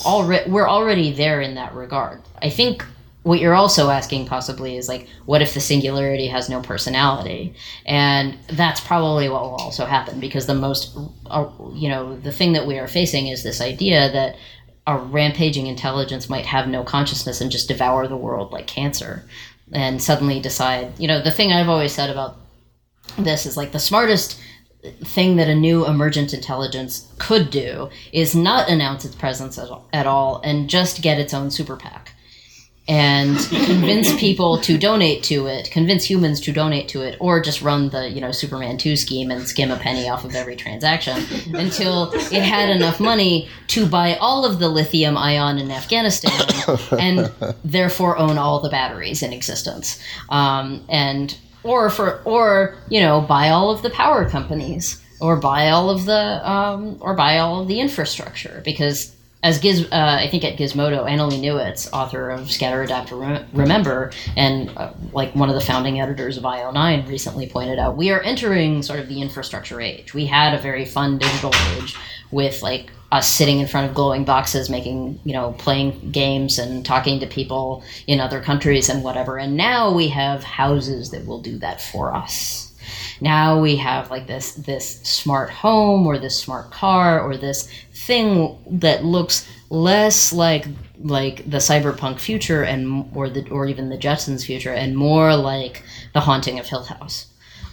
we're 0.48 0.68
already 0.68 1.12
there 1.12 1.40
in 1.40 1.54
that 1.54 1.74
regard. 1.74 2.22
I 2.42 2.50
think 2.50 2.84
what 3.26 3.40
you're 3.40 3.56
also 3.56 3.90
asking 3.90 4.24
possibly 4.24 4.76
is 4.76 4.88
like, 4.88 5.08
what 5.24 5.42
if 5.42 5.52
the 5.52 5.60
singularity 5.60 6.28
has 6.28 6.48
no 6.48 6.60
personality? 6.62 7.54
And 7.84 8.38
that's 8.46 8.80
probably 8.80 9.28
what 9.28 9.42
will 9.42 9.56
also 9.56 9.84
happen 9.84 10.20
because 10.20 10.46
the 10.46 10.54
most, 10.54 10.96
uh, 11.26 11.50
you 11.72 11.88
know, 11.88 12.16
the 12.16 12.30
thing 12.30 12.52
that 12.52 12.68
we 12.68 12.78
are 12.78 12.86
facing 12.86 13.26
is 13.26 13.42
this 13.42 13.60
idea 13.60 14.12
that 14.12 14.36
a 14.86 14.96
rampaging 14.96 15.66
intelligence 15.66 16.28
might 16.30 16.46
have 16.46 16.68
no 16.68 16.84
consciousness 16.84 17.40
and 17.40 17.50
just 17.50 17.66
devour 17.66 18.06
the 18.06 18.16
world 18.16 18.52
like 18.52 18.68
cancer 18.68 19.24
and 19.72 20.00
suddenly 20.00 20.38
decide, 20.38 20.96
you 20.96 21.08
know, 21.08 21.20
the 21.20 21.32
thing 21.32 21.52
I've 21.52 21.68
always 21.68 21.92
said 21.92 22.10
about 22.10 22.36
this 23.18 23.46
is 23.46 23.56
like 23.56 23.72
the 23.72 23.78
smartest 23.78 24.40
thing 25.04 25.36
that 25.36 25.48
a 25.48 25.54
new 25.54 25.86
emergent 25.86 26.32
intelligence 26.32 27.12
could 27.18 27.50
do 27.50 27.88
is 28.12 28.34
not 28.34 28.68
announce 28.68 29.04
its 29.04 29.14
presence 29.14 29.58
at 29.58 29.68
all, 29.68 29.88
at 29.92 30.06
all 30.06 30.40
and 30.44 30.70
just 30.70 31.02
get 31.02 31.18
its 31.18 31.34
own 31.34 31.50
super 31.50 31.76
PAC 31.76 32.12
and 32.88 33.36
convince 33.48 34.14
people 34.16 34.58
to 34.58 34.78
donate 34.78 35.22
to 35.24 35.46
it, 35.46 35.70
convince 35.70 36.04
humans 36.04 36.40
to 36.40 36.52
donate 36.52 36.88
to 36.88 37.02
it, 37.02 37.16
or 37.20 37.40
just 37.40 37.62
run 37.62 37.88
the 37.88 38.08
you 38.08 38.20
know 38.20 38.30
Superman 38.30 38.78
two 38.78 38.96
scheme 38.96 39.30
and 39.30 39.46
skim 39.46 39.70
a 39.70 39.76
penny 39.76 40.08
off 40.08 40.24
of 40.24 40.34
every 40.34 40.56
transaction 40.56 41.16
until 41.54 42.12
it 42.12 42.42
had 42.42 42.70
enough 42.70 43.00
money 43.00 43.48
to 43.68 43.86
buy 43.86 44.16
all 44.16 44.44
of 44.44 44.58
the 44.58 44.68
lithium 44.68 45.16
ion 45.16 45.58
in 45.58 45.70
Afghanistan 45.70 46.78
and 46.98 47.32
therefore 47.64 48.16
own 48.18 48.38
all 48.38 48.60
the 48.60 48.70
batteries 48.70 49.22
in 49.22 49.32
existence, 49.32 50.00
um, 50.28 50.84
and 50.88 51.36
or 51.66 51.90
for 51.90 52.22
or 52.24 52.76
you 52.88 53.00
know 53.00 53.20
buy 53.20 53.50
all 53.50 53.70
of 53.70 53.82
the 53.82 53.90
power 53.90 54.28
companies 54.28 55.02
or 55.20 55.36
buy 55.36 55.70
all 55.70 55.90
of 55.90 56.04
the 56.04 56.50
um, 56.50 56.96
or 57.00 57.14
buy 57.14 57.38
all 57.38 57.60
of 57.60 57.68
the 57.68 57.80
infrastructure 57.80 58.62
because 58.64 59.16
as 59.42 59.60
Giz, 59.60 59.86
uh, 59.92 60.18
I 60.20 60.28
think 60.28 60.44
at 60.44 60.56
Gizmodo, 60.56 61.04
Annalee 61.08 61.38
Newitz, 61.38 61.88
author 61.92 62.30
of 62.30 62.50
Scatter, 62.50 62.82
Adapt, 62.82 63.12
Rem- 63.12 63.46
Remember, 63.52 64.10
and 64.36 64.76
uh, 64.76 64.92
like 65.12 65.36
one 65.36 65.48
of 65.48 65.54
the 65.54 65.60
founding 65.60 66.00
editors 66.00 66.36
of 66.36 66.42
IO9, 66.42 67.06
recently 67.06 67.46
pointed 67.48 67.78
out, 67.78 67.96
we 67.96 68.10
are 68.10 68.20
entering 68.22 68.82
sort 68.82 68.98
of 68.98 69.08
the 69.08 69.22
infrastructure 69.22 69.80
age. 69.80 70.14
We 70.14 70.26
had 70.26 70.52
a 70.52 70.58
very 70.58 70.84
fun 70.84 71.18
digital 71.18 71.52
age 71.76 71.94
with 72.32 72.60
like 72.62 72.90
us 73.12 73.28
sitting 73.28 73.60
in 73.60 73.66
front 73.66 73.88
of 73.88 73.94
glowing 73.94 74.24
boxes, 74.24 74.68
making 74.68 75.20
you 75.24 75.32
know, 75.32 75.52
playing 75.58 76.10
games 76.10 76.58
and 76.58 76.84
talking 76.84 77.20
to 77.20 77.26
people 77.26 77.82
in 78.06 78.20
other 78.20 78.40
countries 78.40 78.88
and 78.88 79.04
whatever. 79.04 79.38
And 79.38 79.56
now 79.56 79.92
we 79.92 80.08
have 80.08 80.42
houses 80.42 81.10
that 81.10 81.26
will 81.26 81.40
do 81.40 81.58
that 81.58 81.80
for 81.80 82.14
us 82.14 82.66
now 83.20 83.60
we 83.60 83.76
have 83.76 84.10
like 84.10 84.26
this 84.26 84.52
this 84.54 85.00
smart 85.02 85.50
home 85.50 86.06
or 86.06 86.18
this 86.18 86.38
smart 86.38 86.70
car 86.70 87.20
or 87.20 87.36
this 87.36 87.68
thing 87.92 88.58
that 88.66 89.04
looks 89.04 89.48
less 89.70 90.32
like 90.32 90.66
like 91.00 91.48
the 91.50 91.58
cyberpunk 91.58 92.18
future 92.18 92.62
and 92.62 93.10
or 93.14 93.28
the 93.28 93.48
or 93.50 93.66
even 93.66 93.88
the 93.88 93.98
Jetsons 93.98 94.44
future 94.44 94.72
and 94.72 94.96
more 94.96 95.36
like 95.36 95.82
the 96.12 96.20
haunting 96.20 96.58
of 96.58 96.66
Hill 96.66 96.84
House. 96.84 97.26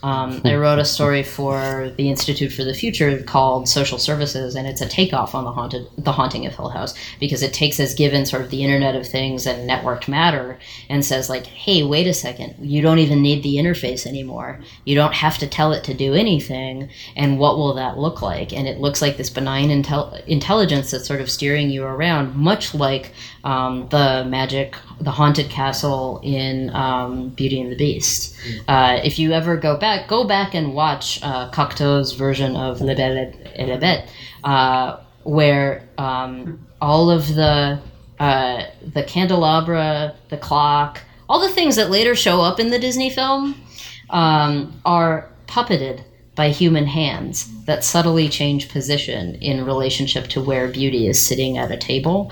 Um, 0.04 0.42
I 0.44 0.56
wrote 0.58 0.80
a 0.80 0.86
story 0.86 1.24
for 1.24 1.90
the 1.96 2.10
Institute 2.10 2.52
for 2.52 2.64
the 2.64 2.74
Future 2.74 3.24
called 3.24 3.68
Social 3.70 3.98
Services, 3.98 4.56
and 4.56 4.68
it's 4.68 4.82
a 4.82 4.88
takeoff 4.88 5.34
on 5.34 5.46
the 5.46 5.52
haunted, 5.52 5.88
the 5.98 6.12
haunting 6.12 6.46
of 6.46 6.54
Hill 6.54 6.70
House 6.70 6.94
because 7.20 7.42
it 7.42 7.54
takes 7.54 7.80
as 7.80 7.94
given 7.94 8.26
sort 8.26 8.44
of 8.44 8.52
the 8.52 8.64
Internet 8.64 8.96
of 8.96 9.08
Things 9.08 9.48
and 9.48 9.68
networked 9.68 10.08
matter, 10.08 10.60
and 10.90 11.04
says 11.04 11.30
like, 11.30 11.46
hey, 11.48 11.84
wait 11.84 12.06
a 12.06 12.14
second, 12.14 12.56
you 12.60 12.82
don't 12.82 13.00
even 13.00 13.22
need 13.22 13.42
the 13.44 13.56
interface 13.56 14.06
anymore. 14.06 14.60
You 14.86 14.96
don't 14.96 15.14
have 15.14 15.38
to 15.38 15.48
tell 15.48 15.72
it 15.72 15.84
to 15.86 15.94
do 15.94 16.14
anything, 16.14 16.90
and 17.16 17.40
what 17.40 17.58
will 17.58 17.74
that 17.76 17.98
look 17.98 18.22
like? 18.22 18.52
And 18.54 18.68
it 18.68 18.80
looks 18.80 19.02
like 19.02 19.18
this 19.18 19.30
benign 19.30 19.70
intel- 19.70 20.26
intelligence 20.28 20.92
that's 20.92 21.08
sort 21.08 21.22
of 21.22 21.32
steering 21.32 21.70
you 21.70 21.86
around, 21.86 22.36
much 22.36 22.76
like 22.76 23.14
um, 23.44 23.88
the 23.90 24.26
magic, 24.28 24.76
the 25.02 25.12
haunted 25.12 25.50
castle 25.50 26.20
in 26.24 26.70
um, 26.72 27.30
Beauty 27.30 27.60
and 27.62 27.72
the 27.72 27.76
Beast. 27.76 28.36
Uh, 28.68 29.00
if 29.04 29.20
you 29.20 29.32
ever 29.32 29.58
go 29.58 29.78
back, 29.78 30.08
go 30.08 30.24
back 30.24 30.54
and 30.54 30.74
watch 30.74 31.22
uh, 31.24 31.50
Cocteau's 31.52 32.14
version 32.14 32.56
of 32.56 32.82
Le 32.82 32.96
Belle 32.96 33.34
et 33.56 33.68
la 33.68 33.78
Bête, 33.78 34.08
uh, 34.44 34.98
where 35.24 35.88
um, 35.98 36.66
all 36.82 37.10
of 37.10 37.36
the 37.36 37.80
uh, 38.20 38.64
the 38.94 39.04
candelabra, 39.04 40.16
the 40.30 40.38
clock, 40.38 41.02
all 41.28 41.42
the 41.42 41.50
things 41.50 41.76
that 41.76 41.90
later 41.90 42.16
show 42.16 42.42
up 42.42 42.60
in 42.60 42.70
the 42.70 42.80
Disney 42.80 43.10
film 43.10 43.62
um, 44.10 44.80
are 44.86 45.30
puppeted 45.48 46.04
by 46.36 46.50
human 46.50 46.86
hands 46.86 47.50
that 47.66 47.84
subtly 47.84 48.30
change 48.30 48.70
position 48.70 49.36
in 49.36 49.66
relationship 49.66 50.28
to 50.28 50.42
where 50.42 50.68
beauty 50.68 51.08
is 51.08 51.26
sitting 51.26 51.58
at 51.58 51.72
a 51.72 51.78
table. 51.78 52.32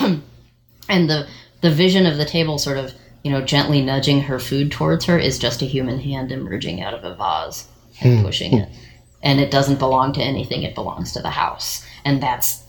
And 0.88 1.10
the 1.10 1.26
the 1.62 1.70
vision 1.70 2.06
of 2.06 2.16
the 2.16 2.24
table 2.24 2.58
sort 2.58 2.78
of 2.78 2.92
you 3.24 3.30
know 3.32 3.40
gently 3.40 3.82
nudging 3.82 4.20
her 4.22 4.38
food 4.38 4.70
towards 4.70 5.04
her 5.06 5.18
is 5.18 5.38
just 5.38 5.62
a 5.62 5.64
human 5.66 5.98
hand 5.98 6.30
emerging 6.30 6.80
out 6.80 6.94
of 6.94 7.02
a 7.04 7.14
vase 7.16 7.66
and 8.00 8.24
pushing 8.24 8.58
it 8.58 8.68
and 9.22 9.40
it 9.40 9.50
doesn't 9.50 9.78
belong 9.80 10.12
to 10.12 10.20
anything 10.20 10.62
it 10.62 10.74
belongs 10.76 11.12
to 11.12 11.20
the 11.22 11.30
house 11.30 11.84
and 12.04 12.22
that's 12.22 12.62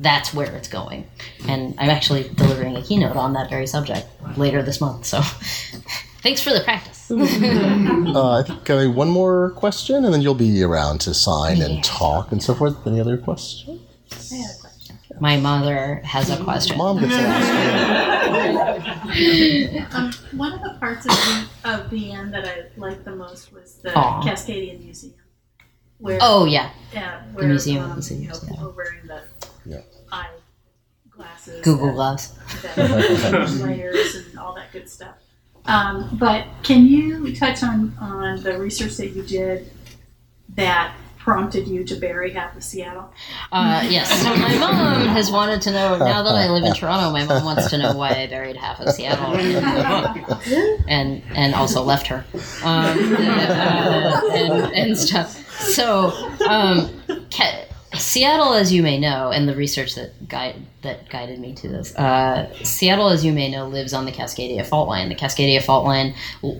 that's 0.00 0.34
where 0.34 0.54
it's 0.54 0.68
going 0.68 1.06
and 1.48 1.74
i'm 1.78 1.88
actually 1.88 2.28
delivering 2.34 2.76
a 2.76 2.82
keynote 2.82 3.16
on 3.16 3.32
that 3.32 3.48
very 3.48 3.66
subject 3.66 4.06
later 4.36 4.60
this 4.62 4.80
month 4.80 5.06
so 5.06 5.20
thanks 6.22 6.42
for 6.42 6.50
the 6.52 6.60
practice 6.60 7.10
Uh, 7.10 8.38
I 8.38 8.42
think 8.42 8.68
uh, 8.70 8.86
one 8.90 9.08
more 9.08 9.50
question, 9.50 10.04
and 10.04 10.12
then 10.12 10.20
you'll 10.22 10.34
be 10.34 10.62
around 10.62 11.00
to 11.02 11.14
sign 11.14 11.58
Yeah. 11.58 11.66
and 11.66 11.84
talk 11.84 12.32
and 12.32 12.42
so 12.42 12.54
forth. 12.54 12.86
Any 12.86 13.00
other 13.00 13.16
questions? 13.18 13.80
I 14.10 14.34
had 14.36 14.50
a 14.56 14.60
question. 14.60 14.61
My 15.20 15.36
mother 15.36 15.96
has 16.04 16.30
a 16.30 16.42
question 16.42 16.78
Mom 16.78 16.98
gets 17.00 17.14
to 17.14 17.20
ask. 17.22 18.52
Um, 19.92 20.12
one 20.32 20.52
of 20.52 20.62
the 20.62 20.76
parts 20.80 21.04
of 21.06 21.12
the, 21.12 21.46
of 21.70 21.90
the 21.90 22.12
end 22.12 22.32
that 22.32 22.44
I 22.46 22.64
liked 22.78 23.04
the 23.04 23.14
most 23.14 23.52
was 23.52 23.74
the 23.82 23.94
Aw. 23.94 24.22
Cascadian 24.22 24.80
Museum, 24.82 25.14
where 25.98 26.18
oh 26.22 26.46
yeah 26.46 26.70
yeah, 26.94 27.22
where 27.34 27.46
Museum 27.46 27.84
of 27.84 27.90
um, 27.90 27.96
the 27.96 28.02
City 28.02 28.22
you 28.22 28.28
know, 28.28 28.34
of 28.34 28.40
people 28.48 28.68
are 28.68 28.70
wearing 28.70 29.06
the 29.06 29.22
Yeah. 29.66 29.80
eye 30.10 30.30
glasses, 31.10 31.62
google 31.62 31.88
that- 31.88 31.94
glass 31.94 32.28
that 32.62 33.50
layers 33.62 34.14
and 34.14 34.38
all 34.38 34.54
that 34.54 34.72
good 34.72 34.88
stuff. 34.88 35.14
Um, 35.66 36.16
but 36.18 36.46
can 36.62 36.86
you 36.86 37.34
touch 37.36 37.62
on, 37.62 37.94
on 38.00 38.42
the 38.42 38.58
research 38.58 38.96
that 38.96 39.08
you 39.10 39.22
did 39.22 39.70
that 40.56 40.94
prompted 41.22 41.68
you 41.68 41.84
to 41.84 41.94
bury 41.94 42.32
half 42.32 42.56
of 42.56 42.64
Seattle? 42.64 43.08
Uh, 43.52 43.86
yes. 43.88 44.10
So 44.22 44.28
my 44.36 44.58
mom 44.58 45.06
has 45.08 45.30
wanted 45.30 45.62
to 45.62 45.70
know. 45.70 45.96
Now 45.98 46.22
that 46.24 46.34
I 46.34 46.48
live 46.50 46.64
in 46.64 46.74
Toronto, 46.80 47.10
my 47.10 47.24
mom 47.24 47.44
wants 47.44 47.70
to 47.70 47.78
know 47.78 47.94
why 47.94 48.10
I 48.10 48.26
buried 48.26 48.56
half 48.56 48.80
of 48.80 48.92
Seattle 48.92 49.34
in 49.38 49.52
the 49.54 50.24
book, 50.26 50.82
and 50.88 51.22
and 51.34 51.54
also 51.54 51.82
left 51.82 52.08
her, 52.08 52.24
um, 52.64 53.14
uh, 53.14 54.20
and 54.32 54.74
and 54.74 54.98
stuff. 54.98 55.38
So, 55.60 56.08
um, 56.48 56.90
ca- 57.30 57.66
Seattle, 57.94 58.54
as 58.54 58.72
you 58.72 58.82
may 58.82 58.98
know, 58.98 59.30
and 59.30 59.46
the 59.46 59.54
research 59.54 59.94
that 59.96 60.28
guide 60.28 60.56
that 60.82 61.08
guided 61.10 61.38
me 61.38 61.54
to 61.54 61.68
this, 61.68 61.94
uh, 61.96 62.52
Seattle, 62.64 63.08
as 63.08 63.24
you 63.24 63.32
may 63.32 63.50
know, 63.50 63.68
lives 63.68 63.92
on 63.92 64.06
the 64.06 64.12
Cascadia 64.12 64.66
Fault 64.66 64.88
Line. 64.88 65.08
The 65.08 65.14
Cascadia 65.14 65.62
Fault 65.62 65.84
Line, 65.84 66.14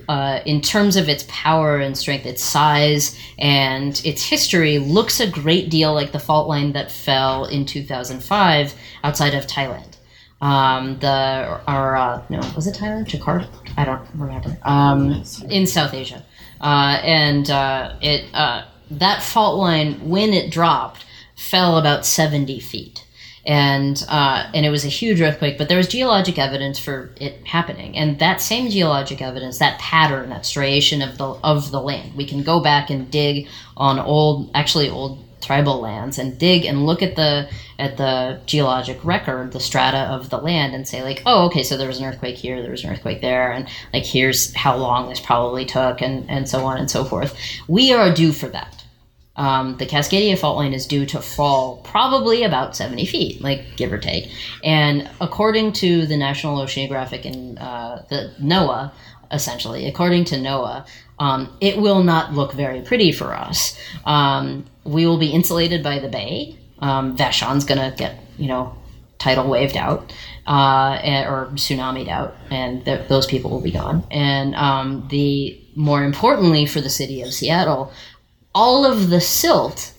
uh, 0.09 0.41
in 0.45 0.61
terms 0.61 0.97
of 0.97 1.09
its 1.09 1.25
power 1.29 1.79
and 1.79 1.97
strength, 1.97 2.27
its 2.27 2.45
size 2.45 3.19
and 3.39 4.01
its 4.05 4.23
history, 4.23 4.79
looks 4.79 5.21
a 5.21 5.31
great 5.31 5.71
deal 5.71 5.95
like 5.95 6.13
the 6.13 6.19
fault 6.19 6.49
line 6.49 6.73
that 6.73 6.93
fell 6.93 7.47
in 7.47 7.65
2005 7.65 8.75
outside 9.03 9.35
of 9.35 9.47
Thailand. 9.47 9.97
Um, 10.43 10.99
the 10.99 11.61
or 11.69 11.97
uh, 11.97 12.23
no, 12.29 12.41
was 12.55 12.67
it 12.67 12.75
Thailand? 12.75 13.07
Jakarta? 13.07 13.49
I 13.77 13.85
don't 13.85 14.07
remember. 14.15 14.59
Um, 14.65 15.23
in 15.49 15.67
South 15.67 15.95
Asia, 15.95 16.25
uh, 16.61 17.01
and 17.03 17.49
uh, 17.49 17.95
it 18.03 18.27
uh, 18.35 18.65
that 18.91 19.23
fault 19.23 19.57
line 19.59 20.09
when 20.09 20.35
it 20.35 20.51
dropped 20.51 21.05
fell 21.37 21.79
about 21.79 22.07
70 22.07 22.61
feet 22.61 23.05
and 23.45 24.05
uh, 24.09 24.49
and 24.55 24.65
it 24.65 24.71
was 24.71 24.85
a 24.85 24.89
huge 24.89 25.21
earthquake. 25.21 25.59
But 25.59 25.69
there 25.69 25.77
was 25.77 25.89
geologic 25.89 26.39
evidence 26.39 26.79
for 26.79 27.11
it 27.17 27.45
happening, 27.47 27.97
and 27.97 28.19
that 28.19 28.41
same 28.41 28.71
geologic 28.71 29.21
evidence, 29.21 29.59
that 29.59 29.79
pattern, 29.81 30.31
that 30.31 30.47
striation 30.47 31.03
of 31.03 31.19
the 31.19 31.27
of 31.43 31.71
the 31.71 31.81
land, 31.81 32.15
we 32.15 32.27
can 32.27 32.43
go 32.43 32.61
back 32.61 32.91
and 32.91 33.11
dig 33.11 33.49
on 33.77 33.99
old, 33.99 34.51
actually 34.55 34.89
old 34.89 35.25
tribal 35.41 35.81
lands, 35.81 36.19
and 36.19 36.39
dig 36.39 36.65
and 36.65 36.87
look 36.87 37.03
at 37.03 37.17
the 37.17 37.51
at 37.81 37.97
the 37.97 38.41
geologic 38.47 39.05
record, 39.05 39.51
the 39.51 39.59
strata 39.59 40.03
of 40.13 40.31
the 40.31 40.39
land, 40.39 40.73
and 40.73 40.87
say 40.87 41.03
like, 41.03 41.21
oh, 41.27 41.47
okay, 41.47 41.65
so 41.65 41.77
there 41.77 41.89
was 41.89 41.99
an 41.99 42.07
earthquake 42.07 42.37
here, 42.37 42.63
there 42.63 42.71
was 42.71 42.85
an 42.85 42.91
earthquake 42.91 43.21
there, 43.21 43.51
and 43.51 43.69
like 43.93 44.05
here's 44.05 44.55
how 44.55 44.77
long 44.77 45.09
this 45.09 45.21
probably 45.21 45.65
took, 45.65 46.01
and 46.01 46.31
and 46.31 46.49
so 46.49 46.65
on 46.65 46.79
and 46.79 46.91
so 46.91 47.05
forth. 47.05 47.37
We 47.67 47.93
are 47.93 48.15
due 48.15 48.33
for 48.33 48.47
that 48.51 48.82
um, 49.37 49.77
the 49.79 49.87
Cascadia 49.87 50.39
fault 50.39 50.57
line 50.57 50.73
is 50.73 50.87
due 50.87 51.07
to 51.07 51.21
fall 51.21 51.79
probably 51.79 52.43
about 52.43 52.77
70 52.77 53.07
feet, 53.07 53.41
like 53.41 53.77
give 53.77 53.93
or 53.93 53.99
take. 53.99 54.31
And 54.63 55.09
according 55.21 55.73
to 55.75 56.07
the 56.07 56.17
National 56.17 56.59
Oceanographic 56.59 57.25
and 57.25 57.59
uh, 57.59 58.03
the 58.11 58.35
NOAA, 58.41 58.93
essentially, 59.31 59.87
according 59.89 60.25
to 60.27 60.37
NOAA, 60.37 60.87
um, 61.19 61.57
it 61.61 61.79
will 61.79 62.03
not 62.03 62.35
look 62.35 62.53
very 62.53 62.83
pretty 62.83 63.13
for 63.13 63.33
us. 63.33 63.79
Um, 64.05 64.67
we 64.85 65.07
will 65.07 65.19
be 65.19 65.31
insulated 65.31 65.83
by 65.83 65.99
the 65.99 66.09
bay. 66.09 66.59
Um, 66.81 67.17
Vashon's 67.17 67.65
going 67.65 67.79
to 67.79 67.97
get, 67.97 68.19
you 68.37 68.49
know, 68.49 68.77
tidal 69.19 69.49
waved 69.49 69.77
out 69.77 70.13
uh, 70.47 71.25
or 71.27 71.49
tsunamied 71.55 72.09
out, 72.09 72.35
and 72.51 72.85
th- 72.85 73.09
those 73.09 73.27
people 73.27 73.51
will 73.51 73.61
be 73.61 73.71
gone. 73.71 74.05
And 74.11 74.55
um, 74.57 75.07
the 75.09 75.59
more 75.77 76.03
importantly 76.05 76.67
for 76.67 76.81
the 76.81 76.91
city 76.91 77.23
of 77.23 77.33
Seattle, 77.33 77.93
all 78.55 78.85
of 78.85 79.11
the 79.11 79.21
silt 79.21 79.93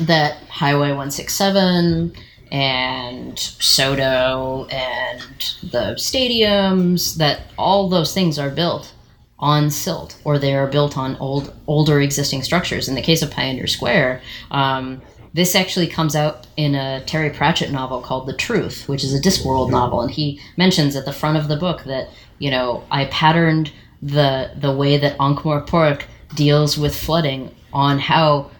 that 0.00 0.36
Highway 0.44 0.88
167 0.88 2.12
and 2.52 3.36
SoDo 3.36 4.72
and 4.72 5.70
the 5.70 5.94
stadiums 5.96 7.16
that 7.16 7.42
all 7.58 7.88
those 7.88 8.14
things 8.14 8.38
are 8.38 8.50
built 8.50 8.92
on 9.38 9.70
silt 9.70 10.18
or 10.24 10.38
they 10.38 10.54
are 10.54 10.66
built 10.66 10.96
on 10.96 11.16
old 11.16 11.54
older 11.66 12.00
existing 12.00 12.42
structures. 12.42 12.88
In 12.88 12.94
the 12.94 13.02
case 13.02 13.22
of 13.22 13.30
pioneer 13.30 13.66
square 13.66 14.20
um, 14.50 15.02
this 15.36 15.54
actually 15.54 15.86
comes 15.86 16.16
out 16.16 16.46
in 16.56 16.74
a 16.74 17.04
terry 17.04 17.28
pratchett 17.28 17.70
novel 17.70 18.00
called 18.00 18.26
the 18.26 18.32
truth 18.32 18.88
which 18.88 19.04
is 19.04 19.12
a 19.12 19.20
discworld 19.20 19.70
novel 19.70 20.00
and 20.00 20.10
he 20.10 20.40
mentions 20.56 20.96
at 20.96 21.04
the 21.04 21.12
front 21.12 21.36
of 21.36 21.48
the 21.48 21.56
book 21.56 21.84
that 21.84 22.08
you 22.38 22.50
know 22.50 22.82
i 22.90 23.04
patterned 23.06 23.70
the 24.00 24.50
the 24.56 24.72
way 24.72 24.96
that 24.96 25.16
ankh-morpork 25.20 26.04
deals 26.34 26.76
with 26.76 26.94
flooding 26.94 27.54
on 27.72 27.98
how 27.98 28.50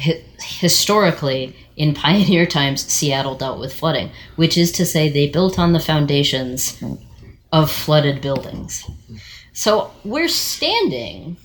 hi- 0.00 0.22
historically 0.40 1.54
in 1.76 1.94
pioneer 1.94 2.46
times 2.46 2.82
seattle 2.90 3.34
dealt 3.36 3.58
with 3.60 3.72
flooding 3.72 4.10
which 4.36 4.56
is 4.56 4.70
to 4.72 4.84
say 4.86 5.08
they 5.08 5.28
built 5.28 5.58
on 5.58 5.72
the 5.72 5.80
foundations 5.80 6.82
of 7.52 7.70
flooded 7.70 8.20
buildings. 8.22 8.88
So 9.52 9.90
we're 10.04 10.28
standing 10.28 11.36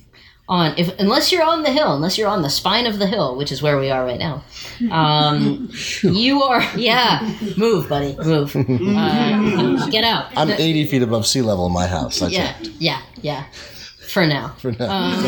on 0.47 0.76
if 0.77 0.97
unless 0.99 1.31
you're 1.31 1.43
on 1.43 1.64
the 1.64 1.72
hill 1.72 1.95
unless 1.95 2.18
you're 2.19 2.30
on 2.30 2.43
the 2.43 2.49
spine 2.52 2.85
of 2.85 2.99
the 2.99 3.07
hill 3.07 3.35
which 3.35 3.52
is 3.52 3.64
where 3.64 3.80
we 3.80 3.89
are 3.89 4.06
right 4.06 4.19
now 4.19 4.43
um, 4.91 5.68
you 6.03 6.43
are 6.43 6.61
yeah 6.77 7.34
move 7.57 7.89
buddy 7.89 8.15
move. 8.18 8.56
Uh, 8.95 9.89
get 9.89 10.03
out. 10.03 10.31
I'm 10.38 10.49
80 10.52 10.85
feet 10.85 11.02
above 11.02 11.26
sea 11.26 11.41
level 11.41 11.65
in 11.65 11.73
my 11.73 11.88
house. 11.88 12.22
I 12.22 12.27
yeah 12.27 12.53
checked 12.53 12.68
yeah 12.80 13.02
yeah 13.22 13.45
for 14.16 14.26
now. 14.26 14.56
For 14.60 14.72
now. 14.72 14.90
um, 14.90 15.24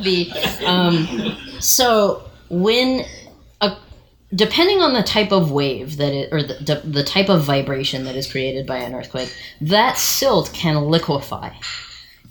the 0.02 0.32
um, 0.66 1.06
so 1.60 2.24
when 2.48 3.04
a, 3.60 3.76
depending 4.34 4.80
on 4.80 4.92
the 4.92 5.04
type 5.04 5.30
of 5.30 5.52
wave 5.52 5.96
that 5.98 6.12
it 6.12 6.32
or 6.32 6.42
the, 6.42 6.82
the 6.84 7.04
type 7.04 7.28
of 7.28 7.44
vibration 7.44 8.02
that 8.02 8.16
is 8.16 8.28
created 8.28 8.66
by 8.66 8.78
an 8.78 8.96
earthquake 8.96 9.32
that 9.60 9.96
silt 9.96 10.52
can 10.52 10.86
liquefy. 10.86 11.50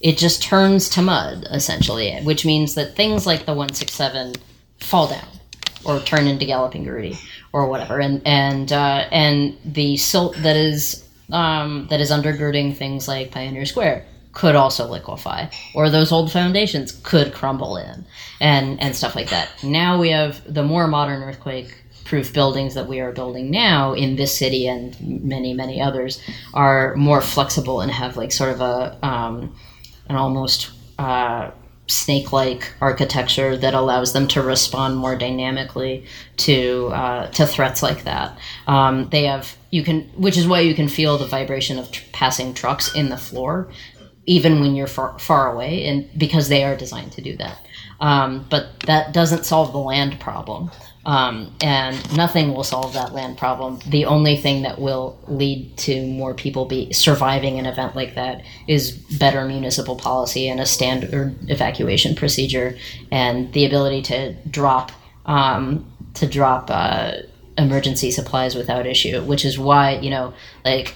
It 0.01 0.17
just 0.17 0.43
turns 0.43 0.89
to 0.89 1.01
mud 1.01 1.47
essentially 1.49 2.13
which 2.23 2.45
means 2.45 2.75
that 2.75 2.97
things 2.97 3.25
like 3.25 3.45
the 3.45 3.53
167 3.53 4.33
fall 4.81 5.07
down 5.07 5.29
or 5.85 6.01
turn 6.01 6.27
into 6.27 6.45
galloping 6.45 6.83
Gertie 6.83 7.17
or 7.53 7.69
whatever. 7.69 8.01
And 8.01 8.21
and 8.25 8.73
uh, 8.73 9.07
and 9.13 9.57
the 9.63 9.95
silt 9.95 10.35
that 10.37 10.57
is 10.57 11.05
um, 11.31 11.87
that 11.89 11.99
is 11.99 12.11
undergirding 12.11 12.75
things 12.75 13.07
like 13.07 13.31
Pioneer 13.31 13.65
Square 13.65 14.05
could 14.31 14.55
also 14.55 14.87
liquefy, 14.87 15.47
or 15.73 15.89
those 15.89 16.11
old 16.11 16.31
foundations 16.31 16.91
could 17.03 17.33
crumble 17.33 17.77
in, 17.77 18.05
and 18.39 18.79
and 18.81 18.95
stuff 18.95 19.15
like 19.15 19.29
that. 19.29 19.49
Now 19.63 19.99
we 19.99 20.09
have 20.09 20.41
the 20.51 20.63
more 20.63 20.87
modern 20.87 21.23
earthquake 21.23 21.83
proof 22.05 22.33
buildings 22.33 22.73
that 22.73 22.87
we 22.87 22.99
are 22.99 23.11
building 23.11 23.51
now 23.51 23.93
in 23.93 24.15
this 24.15 24.35
city 24.35 24.67
and 24.67 24.99
many 25.23 25.53
many 25.53 25.79
others 25.79 26.19
are 26.55 26.95
more 26.95 27.21
flexible 27.21 27.81
and 27.81 27.91
have 27.91 28.17
like 28.17 28.31
sort 28.31 28.51
of 28.51 28.61
a 28.61 28.97
um, 29.05 29.55
an 30.07 30.15
almost 30.15 30.71
uh, 30.97 31.51
snake-like 31.89 32.71
architecture 32.81 33.57
that 33.57 33.73
allows 33.73 34.13
them 34.13 34.27
to 34.27 34.41
respond 34.41 34.95
more 34.95 35.15
dynamically 35.15 36.05
to 36.37 36.87
uh, 36.93 37.27
to 37.31 37.45
threats 37.45 37.81
like 37.81 38.03
that. 38.03 38.37
Um, 38.67 39.09
they 39.09 39.23
have 39.23 39.57
you 39.71 39.83
can, 39.83 40.01
which 40.15 40.37
is 40.37 40.47
why 40.47 40.61
you 40.61 40.73
can 40.73 40.87
feel 40.87 41.17
the 41.17 41.27
vibration 41.27 41.79
of 41.79 41.91
tr- 41.91 42.03
passing 42.13 42.53
trucks 42.53 42.93
in 42.93 43.09
the 43.09 43.17
floor, 43.17 43.71
even 44.25 44.61
when 44.61 44.75
you're 44.75 44.87
far, 44.87 45.17
far 45.19 45.51
away, 45.51 45.85
and 45.85 46.07
because 46.17 46.49
they 46.49 46.63
are 46.63 46.75
designed 46.75 47.11
to 47.13 47.21
do 47.21 47.35
that. 47.37 47.57
Um, 47.99 48.45
but 48.49 48.79
that 48.81 49.13
doesn't 49.13 49.45
solve 49.45 49.71
the 49.71 49.79
land 49.79 50.19
problem. 50.19 50.71
Um, 51.05 51.55
and 51.61 52.15
nothing 52.15 52.53
will 52.53 52.65
solve 52.65 52.93
that 52.93 53.13
land 53.13 53.37
problem. 53.37 53.79
The 53.87 54.05
only 54.05 54.35
thing 54.35 54.63
that 54.63 54.79
will 54.79 55.17
lead 55.27 55.77
to 55.77 56.05
more 56.05 56.33
people 56.33 56.65
be 56.65 56.91
surviving 56.91 57.57
an 57.57 57.65
event 57.65 57.95
like 57.95 58.15
that 58.15 58.43
is 58.67 58.91
better 58.91 59.45
municipal 59.45 59.95
policy 59.95 60.49
and 60.49 60.59
a 60.59 60.65
standard 60.65 61.37
evacuation 61.49 62.15
procedure, 62.15 62.77
and 63.11 63.51
the 63.53 63.65
ability 63.65 64.01
to 64.03 64.33
drop 64.49 64.91
um, 65.25 65.89
to 66.15 66.27
drop 66.27 66.69
uh, 66.69 67.13
emergency 67.57 68.11
supplies 68.11 68.53
without 68.53 68.85
issue. 68.85 69.21
Which 69.23 69.45
is 69.45 69.57
why 69.57 69.99
you 69.99 70.09
know, 70.09 70.33
like 70.65 70.95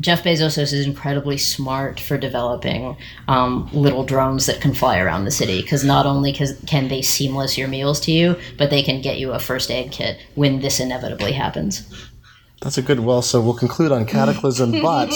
Jeff 0.00 0.24
Bezos 0.24 0.56
is 0.56 0.72
incredibly 0.72 1.36
smart 1.36 2.00
for 2.00 2.16
developing 2.16 2.96
um, 3.28 3.68
little 3.72 4.04
drones 4.04 4.46
that 4.46 4.60
can 4.60 4.72
fly 4.72 4.98
around 4.98 5.24
the 5.24 5.30
city 5.30 5.60
because 5.60 5.84
not 5.84 6.06
only 6.06 6.32
can 6.32 6.88
they 6.88 7.02
seamless 7.02 7.58
your 7.58 7.68
meals 7.68 8.00
to 8.00 8.12
you, 8.12 8.36
but 8.56 8.70
they 8.70 8.82
can 8.82 9.02
get 9.02 9.18
you 9.18 9.32
a 9.32 9.38
first 9.38 9.70
aid 9.70 9.92
kit 9.92 10.18
when 10.34 10.60
this 10.60 10.80
inevitably 10.80 11.32
happens. 11.32 11.86
That's 12.62 12.76
a 12.76 12.82
good. 12.82 13.00
Well, 13.00 13.22
so 13.22 13.40
we'll 13.40 13.54
conclude 13.54 13.90
on 13.90 14.04
cataclysm, 14.04 14.72
but 14.82 15.08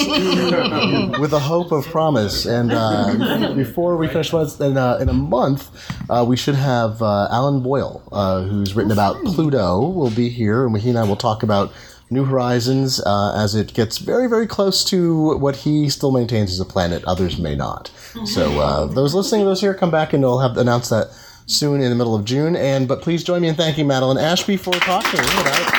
with 1.19 1.33
a 1.35 1.39
hope 1.39 1.73
of 1.73 1.85
promise. 1.87 2.47
And 2.47 2.73
uh, 2.73 3.53
before 3.55 3.99
we 3.99 4.09
finish, 4.09 4.33
in 4.33 4.79
a, 4.79 4.99
in 4.99 5.11
a 5.11 5.15
month, 5.15 5.71
uh, 6.09 6.25
we 6.27 6.39
should 6.39 6.55
have 6.55 7.03
uh, 7.03 7.29
Alan 7.31 7.63
Boyle, 7.63 8.03
uh, 8.13 8.45
who's 8.45 8.75
written 8.75 8.93
about 8.93 9.23
Pluto, 9.25 9.87
will 9.89 10.11
be 10.11 10.31
here, 10.31 10.67
and 10.67 10.75
he 10.79 10.89
and 10.89 10.99
I 10.99 11.05
will 11.05 11.17
talk 11.17 11.43
about 11.43 11.71
New 12.11 12.25
Horizons 12.25 13.01
uh, 13.01 13.35
as 13.37 13.55
it 13.55 13.75
gets 13.75 13.99
very, 13.99 14.29
very 14.29 14.47
close 14.47 14.85
to 14.85 15.39
what 15.39 15.57
he 15.57 15.89
still 15.89 16.13
maintains 16.13 16.53
as 16.53 16.61
a 16.61 16.65
planet. 16.65 17.05
Others 17.05 17.39
may 17.39 17.55
not. 17.55 17.91
So 18.27 18.61
uh, 18.61 18.87
those 18.87 19.15
listening 19.15 19.45
those 19.45 19.61
here, 19.61 19.75
come 19.75 19.91
back 19.91 20.13
and 20.13 20.23
we'll 20.23 20.39
have 20.39 20.57
announce 20.57 20.89
that 20.91 21.09
soon 21.47 21.81
in 21.81 21.91
the 21.91 21.97
middle 21.97 22.15
of 22.15 22.25
June. 22.25 22.57
And 22.57 22.87
but 22.87 23.03
please 23.03 23.25
join 23.25 23.43
me 23.43 23.49
in 23.49 23.55
thanking 23.55 23.87
Madeline 23.87 24.19
Ashby 24.19 24.57
for 24.57 24.73
talking 24.73 25.21
about. 25.21 25.75